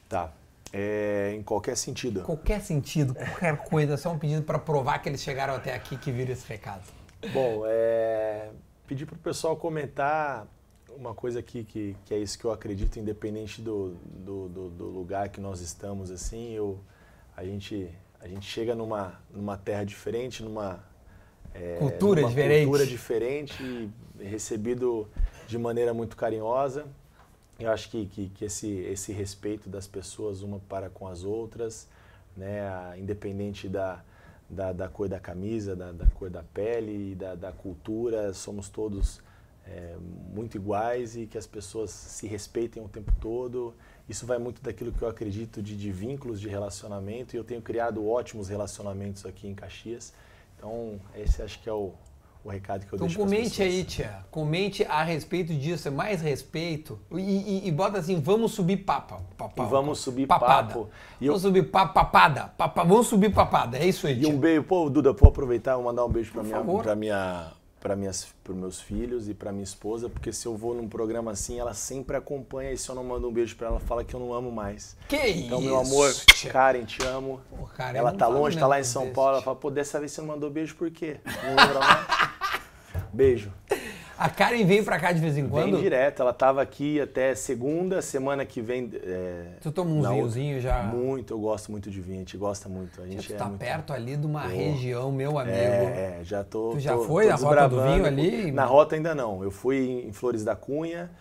Tá. 0.09 0.31
É, 0.73 1.33
em 1.35 1.43
qualquer 1.43 1.77
sentido. 1.77 2.21
Qualquer 2.21 2.61
sentido, 2.61 3.15
qualquer 3.15 3.57
coisa, 3.57 3.95
só 3.95 4.11
um 4.11 4.19
pedido 4.19 4.41
para 4.43 4.59
provar 4.59 4.99
que 4.99 5.07
eles 5.07 5.21
chegaram 5.21 5.55
até 5.55 5.73
aqui 5.73 5.95
que 5.97 6.11
viram 6.11 6.33
esse 6.33 6.45
recado. 6.47 6.83
Bom, 7.33 7.63
é, 7.65 8.49
pedir 8.85 9.05
para 9.05 9.15
o 9.15 9.19
pessoal 9.19 9.55
comentar 9.55 10.45
uma 10.97 11.13
coisa 11.13 11.39
aqui 11.39 11.63
que, 11.63 11.95
que 12.05 12.13
é 12.13 12.17
isso 12.17 12.37
que 12.37 12.45
eu 12.45 12.51
acredito, 12.51 12.97
independente 12.99 13.61
do, 13.61 13.95
do, 14.03 14.49
do, 14.49 14.69
do 14.69 14.85
lugar 14.85 15.29
que 15.29 15.39
nós 15.39 15.61
estamos, 15.61 16.09
assim, 16.11 16.53
eu, 16.53 16.79
a, 17.35 17.43
gente, 17.45 17.89
a 18.19 18.27
gente 18.27 18.45
chega 18.45 18.75
numa, 18.75 19.19
numa 19.31 19.57
terra 19.57 19.83
diferente, 19.83 20.43
numa 20.43 20.83
é, 21.53 21.77
Cultura 21.79 22.21
numa 22.21 22.29
diferente. 22.29 22.65
cultura 22.65 22.85
diferente, 22.85 23.63
e 23.63 24.23
recebido 24.23 25.07
de 25.47 25.57
maneira 25.57 25.93
muito 25.93 26.15
carinhosa. 26.15 26.85
Eu 27.59 27.71
acho 27.71 27.89
que, 27.89 28.05
que, 28.07 28.29
que 28.29 28.45
esse, 28.45 28.67
esse 28.67 29.11
respeito 29.11 29.69
das 29.69 29.87
pessoas 29.87 30.41
uma 30.41 30.59
para 30.59 30.89
com 30.89 31.07
as 31.07 31.23
outras, 31.23 31.87
né, 32.35 32.61
independente 32.99 33.67
da, 33.67 34.03
da, 34.49 34.71
da 34.71 34.87
cor 34.87 35.07
da 35.09 35.19
camisa, 35.19 35.75
da, 35.75 35.91
da 35.91 36.05
cor 36.07 36.29
da 36.29 36.43
pele, 36.43 37.15
da, 37.15 37.33
da 37.33 37.51
cultura, 37.51 38.33
somos 38.33 38.69
todos 38.69 39.21
é, 39.69 39.95
muito 40.33 40.55
iguais 40.57 41.15
e 41.17 41.25
que 41.25 41.37
as 41.37 41.45
pessoas 41.47 41.89
se 41.91 42.25
respeitem 42.27 42.83
o 42.83 42.87
tempo 42.87 43.11
todo. 43.19 43.73
Isso 44.07 44.25
vai 44.25 44.37
muito 44.37 44.61
daquilo 44.61 44.91
que 44.91 45.01
eu 45.01 45.07
acredito 45.09 45.61
de, 45.61 45.75
de 45.75 45.91
vínculos 45.91 46.39
de 46.39 46.47
relacionamento 46.47 47.35
e 47.35 47.37
eu 47.37 47.43
tenho 47.43 47.61
criado 47.61 48.07
ótimos 48.07 48.47
relacionamentos 48.47 49.25
aqui 49.25 49.47
em 49.47 49.53
Caxias. 49.53 50.13
Então, 50.57 50.99
esse 51.15 51.41
acho 51.41 51.59
que 51.61 51.67
é 51.69 51.73
o, 51.73 51.91
o 52.43 52.49
recado 52.49 52.85
que 52.85 52.93
eu 52.93 52.95
Então 52.95 53.07
deixo 53.07 53.19
pras 53.19 53.29
comente 53.29 53.61
aí, 53.61 53.83
tia. 53.83 54.25
Comente 54.31 54.85
a 54.85 55.03
respeito 55.03 55.53
disso, 55.53 55.89
é 55.89 55.91
mais 55.91 56.21
respeito. 56.21 56.97
E, 57.11 57.17
e- 57.19 57.67
e 57.67 57.71
bota 57.71 57.97
assim, 57.99 58.19
vamos 58.21 58.53
subir 58.53 58.77
papa. 58.77 59.21
papa 59.37 59.63
E 59.63 59.65
vamos 59.67 59.99
subir 59.99 60.25
papada. 60.25 60.67
papo. 60.69 60.89
E 61.19 61.25
eu- 61.25 61.33
Vamos 61.33 61.41
subir 61.41 61.63
pa- 61.69 61.85
papada. 61.87 62.45
Papa, 62.57 62.83
vamos 62.85 63.07
subir 63.07 63.33
papada. 63.33 63.77
É 63.77 63.85
isso 63.85 64.07
aí, 64.07 64.17
E 64.17 64.21
tia. 64.21 64.29
um 64.33 64.37
beijo, 64.39 64.63
pô, 64.63 64.89
Duda, 64.89 65.11
vou 65.11 65.27
aproveitar 65.29 65.77
e 65.77 65.83
mandar 65.83 66.05
um 66.05 66.09
beijo 66.09 66.31
para 66.31 66.41
minha, 66.43 66.95
minha, 66.95 67.51
para 67.87 67.95
minhas, 67.95 68.27
para 68.43 68.53
meus 68.53 68.81
filhos 68.81 69.29
e 69.29 69.33
para 69.33 69.49
minha 69.49 69.63
esposa, 69.63 70.09
porque 70.09 70.33
se 70.33 70.45
eu 70.45 70.57
vou 70.57 70.75
num 70.75 70.89
programa 70.89 71.31
assim, 71.31 71.57
ela 71.57 71.73
sempre 71.73 72.17
acompanha 72.17 72.73
e 72.73 72.77
se 72.77 72.89
eu 72.89 72.93
não 72.93 73.03
mando 73.03 73.29
um 73.29 73.31
beijo 73.31 73.55
para 73.55 73.67
ela, 73.67 73.77
ela 73.77 73.85
fala 73.85 74.03
que 74.03 74.13
eu 74.13 74.19
não 74.19 74.33
amo 74.33 74.51
mais. 74.51 74.97
Que 75.07 75.15
Então, 75.15 75.59
isso, 75.59 75.69
meu 75.69 75.79
amor. 75.79 76.13
Karen, 76.51 76.83
te 76.83 77.01
amo. 77.05 77.39
Pô, 77.49 77.65
cara, 77.67 77.97
ela 77.97 78.11
tá 78.11 78.27
longe, 78.27 78.59
tá 78.59 78.67
lá 78.67 78.77
em 78.77 78.83
São 78.83 79.03
desse, 79.03 79.15
Paulo, 79.15 79.35
ela 79.35 79.41
fala, 79.41 79.55
pô, 79.55 79.71
dessa 79.71 80.01
vez 80.01 80.11
você 80.11 80.19
não 80.19 80.27
mandou 80.27 80.49
beijo 80.49 80.75
por 80.75 80.91
quê? 80.91 81.21
Não 81.43 81.55
lembra 81.55 81.79
mais? 81.79 82.07
Beijo. 83.13 83.53
A 84.17 84.29
Karen 84.29 84.65
vem 84.65 84.83
pra 84.83 84.99
cá 84.99 85.11
de 85.11 85.19
vez 85.19 85.37
em 85.37 85.47
quando? 85.47 85.73
Vem 85.73 85.81
direto, 85.83 86.21
ela 86.23 86.33
tava 86.33 86.59
aqui 86.61 86.99
até 86.99 87.35
segunda, 87.35 88.01
semana 88.01 88.43
que 88.45 88.61
vem. 88.61 88.89
É, 89.03 89.43
Tu 89.61 89.71
toma 89.71 89.91
um 89.91 90.01
vinhozinho 90.01 90.59
já? 90.59 90.81
Muito, 90.81 91.33
eu 91.35 91.39
gosto 91.39 91.71
muito 91.71 91.91
de 91.91 92.01
vinho, 92.01 92.15
a 92.15 92.19
gente 92.19 92.35
gosta 92.35 92.67
muito. 92.67 92.99
A 93.01 93.05
gente 93.05 93.27
tu 93.27 93.33
é 93.33 93.37
tá 93.37 93.45
muito- 93.45 93.59
perto 93.59 93.93
ali 93.93 94.17
de 94.17 94.25
uma 94.25 94.41
Tô. 94.41 94.47
região, 94.47 95.11
meu 95.11 95.37
amigo. 95.37 95.55
É, 95.55 96.17
é, 96.19 96.23
já 96.23 96.43
tô. 96.43 96.71
Tu 96.71 96.79
já 96.79 96.93
tô- 96.95 97.03
foi 97.03 97.25
tô 97.25 97.29
na 97.29 97.35
Rota 97.35 97.69
do. 97.69 97.83
Vinho 97.83 98.05
ali? 98.07 98.51
Na 98.51 98.65
rota 98.65 98.95
ainda 98.95 99.13
não. 99.13 99.43
Eu 99.43 99.51
fui 99.51 100.05
em 100.07 100.11
Flores 100.11 100.43
da 100.43 100.55
Cunha, 100.55 101.11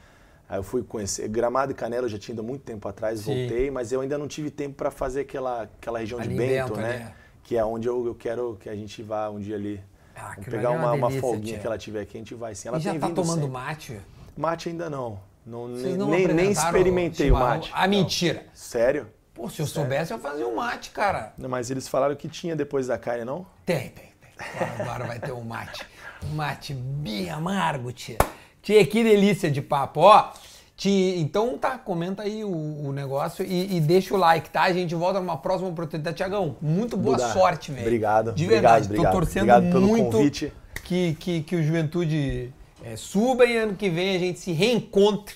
aí 0.48 0.58
eu 0.58 0.62
fui 0.62 0.82
conhecer. 0.82 1.28
Gramado 1.28 1.72
e 1.72 1.74
Canela 1.74 2.06
eu 2.06 2.08
já 2.10 2.18
tinha 2.18 2.32
ido 2.32 2.42
muito 2.42 2.62
tempo 2.62 2.88
atrás, 2.88 3.20
Sim. 3.20 3.46
voltei, 3.46 3.70
mas 3.70 3.92
eu 3.92 4.00
ainda 4.00 4.16
não 4.16 4.26
tive 4.26 4.50
tempo 4.50 4.74
para 4.74 4.90
fazer 4.90 5.20
aquela, 5.20 5.64
aquela 5.64 5.98
região 5.98 6.18
Ali 6.18 6.30
de 6.30 6.34
Bento, 6.34 6.68
Bento, 6.68 6.80
né? 6.80 6.94
ali, 6.94 7.02
é. 7.02 7.12
Que 7.42 7.56
é 7.58 7.64
onde 7.64 7.86
eu, 7.86 8.06
eu 8.06 8.14
quero 8.14 8.56
que 8.58 8.70
a 8.70 8.74
gente 8.74 9.02
vá 9.02 9.28
um 9.28 9.38
dia 9.38 9.54
ali. 9.54 9.80
Ah, 10.16 10.30
Vamos 10.34 10.46
pegar 10.46 10.72
é 10.72 10.76
uma, 10.76 10.92
uma 10.92 11.08
delícia, 11.08 11.20
folguinha 11.20 11.52
tia. 11.52 11.58
que 11.58 11.66
ela 11.66 11.78
tiver 11.78 12.00
aqui, 12.00 12.16
a 12.16 12.20
gente 12.20 12.34
vai 12.34 12.54
sim. 12.54 12.68
Ela 12.68 12.78
E 12.78 12.80
já 12.80 12.90
tem 12.92 13.00
tá 13.00 13.10
tomando 13.10 13.34
sempre. 13.42 13.48
mate? 13.48 14.00
Mate 14.36 14.68
ainda 14.70 14.88
não. 14.88 15.20
não 15.44 15.68
não 15.68 16.08
nem, 16.08 16.26
nem 16.28 16.50
experimentei 16.50 17.30
o 17.30 17.34
mate. 17.34 17.70
Ah, 17.74 17.86
mentira. 17.86 18.46
Sério? 18.54 19.08
Pô, 19.34 19.50
se 19.50 19.60
eu 19.60 19.66
soubesse, 19.66 20.12
eu 20.12 20.18
fazia 20.18 20.46
um 20.48 20.54
mate, 20.56 20.90
cara. 20.90 21.34
Não, 21.36 21.48
mas 21.48 21.70
eles 21.70 21.86
falaram 21.86 22.16
que 22.16 22.28
tinha 22.28 22.56
depois 22.56 22.86
da 22.86 22.96
carne, 22.96 23.24
não? 23.24 23.46
Tem, 23.66 23.90
tem, 23.90 24.10
tem. 24.20 24.50
Agora, 24.54 24.82
agora 24.82 25.04
vai 25.06 25.18
ter 25.18 25.32
um 25.32 25.42
mate. 25.44 25.86
Um 26.24 26.34
mate 26.34 26.72
bem 26.72 27.28
amargo, 27.28 27.92
tia. 27.92 28.16
Tia, 28.62 28.84
que 28.86 29.04
delícia 29.04 29.50
de 29.50 29.60
papo. 29.60 30.00
Ó, 30.00 30.32
tia, 30.76 31.18
então 31.18 31.56
tá, 31.56 31.78
comenta 31.78 32.22
aí 32.22 32.44
o, 32.44 32.50
o 32.50 32.92
negócio 32.92 33.44
e, 33.44 33.76
e 33.76 33.80
deixa 33.80 34.14
o 34.14 34.16
like, 34.18 34.50
tá? 34.50 34.62
A 34.62 34.72
gente 34.72 34.94
volta 34.94 35.18
numa 35.20 35.36
próxima 35.38 35.70
oportunidade. 35.70 36.16
Tiagão, 36.16 36.56
muito 36.60 36.96
boa 36.96 37.16
Duda, 37.16 37.32
sorte, 37.32 37.72
velho. 37.72 37.86
obrigado, 37.86 38.32
De 38.32 38.46
verdade, 38.46 38.86
obrigado. 38.86 39.12
tô 39.12 39.18
torcendo 39.18 39.50
Obrigado 39.50 39.72
pelo 39.72 39.86
muito 39.86 40.10
convite. 40.16 40.52
Que, 40.84 41.14
que, 41.14 41.42
que 41.42 41.56
o 41.56 41.62
Juventude 41.62 42.52
é, 42.84 42.94
suba 42.96 43.44
e 43.44 43.56
ano 43.56 43.74
que 43.74 43.88
vem 43.90 44.14
a 44.14 44.18
gente 44.18 44.38
se 44.38 44.52
reencontre 44.52 45.34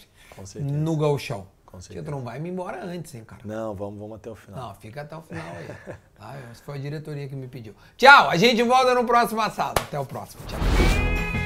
no 0.60 0.96
Gauchão. 0.96 1.46
Com 1.66 1.80
certeza. 1.80 2.04
tu 2.04 2.10
não 2.10 2.22
vai 2.22 2.38
me 2.40 2.48
embora 2.50 2.84
antes, 2.84 3.14
hein, 3.14 3.22
cara? 3.24 3.42
Não, 3.44 3.74
vamos, 3.74 3.98
vamos 3.98 4.16
até 4.16 4.28
o 4.28 4.34
final. 4.34 4.60
Não, 4.60 4.74
fica 4.74 5.02
até 5.02 5.16
o 5.16 5.22
final 5.22 5.46
aí. 5.56 5.94
Essa 6.50 6.62
foi 6.64 6.74
a 6.76 6.78
diretoria 6.78 7.28
que 7.28 7.36
me 7.36 7.46
pediu. 7.46 7.74
Tchau, 7.96 8.28
a 8.28 8.36
gente 8.36 8.60
volta 8.62 8.92
no 8.94 9.04
próximo 9.04 9.40
assado. 9.40 9.80
Até 9.80 9.98
o 9.98 10.04
próximo. 10.04 10.42
Tchau. 10.46 11.39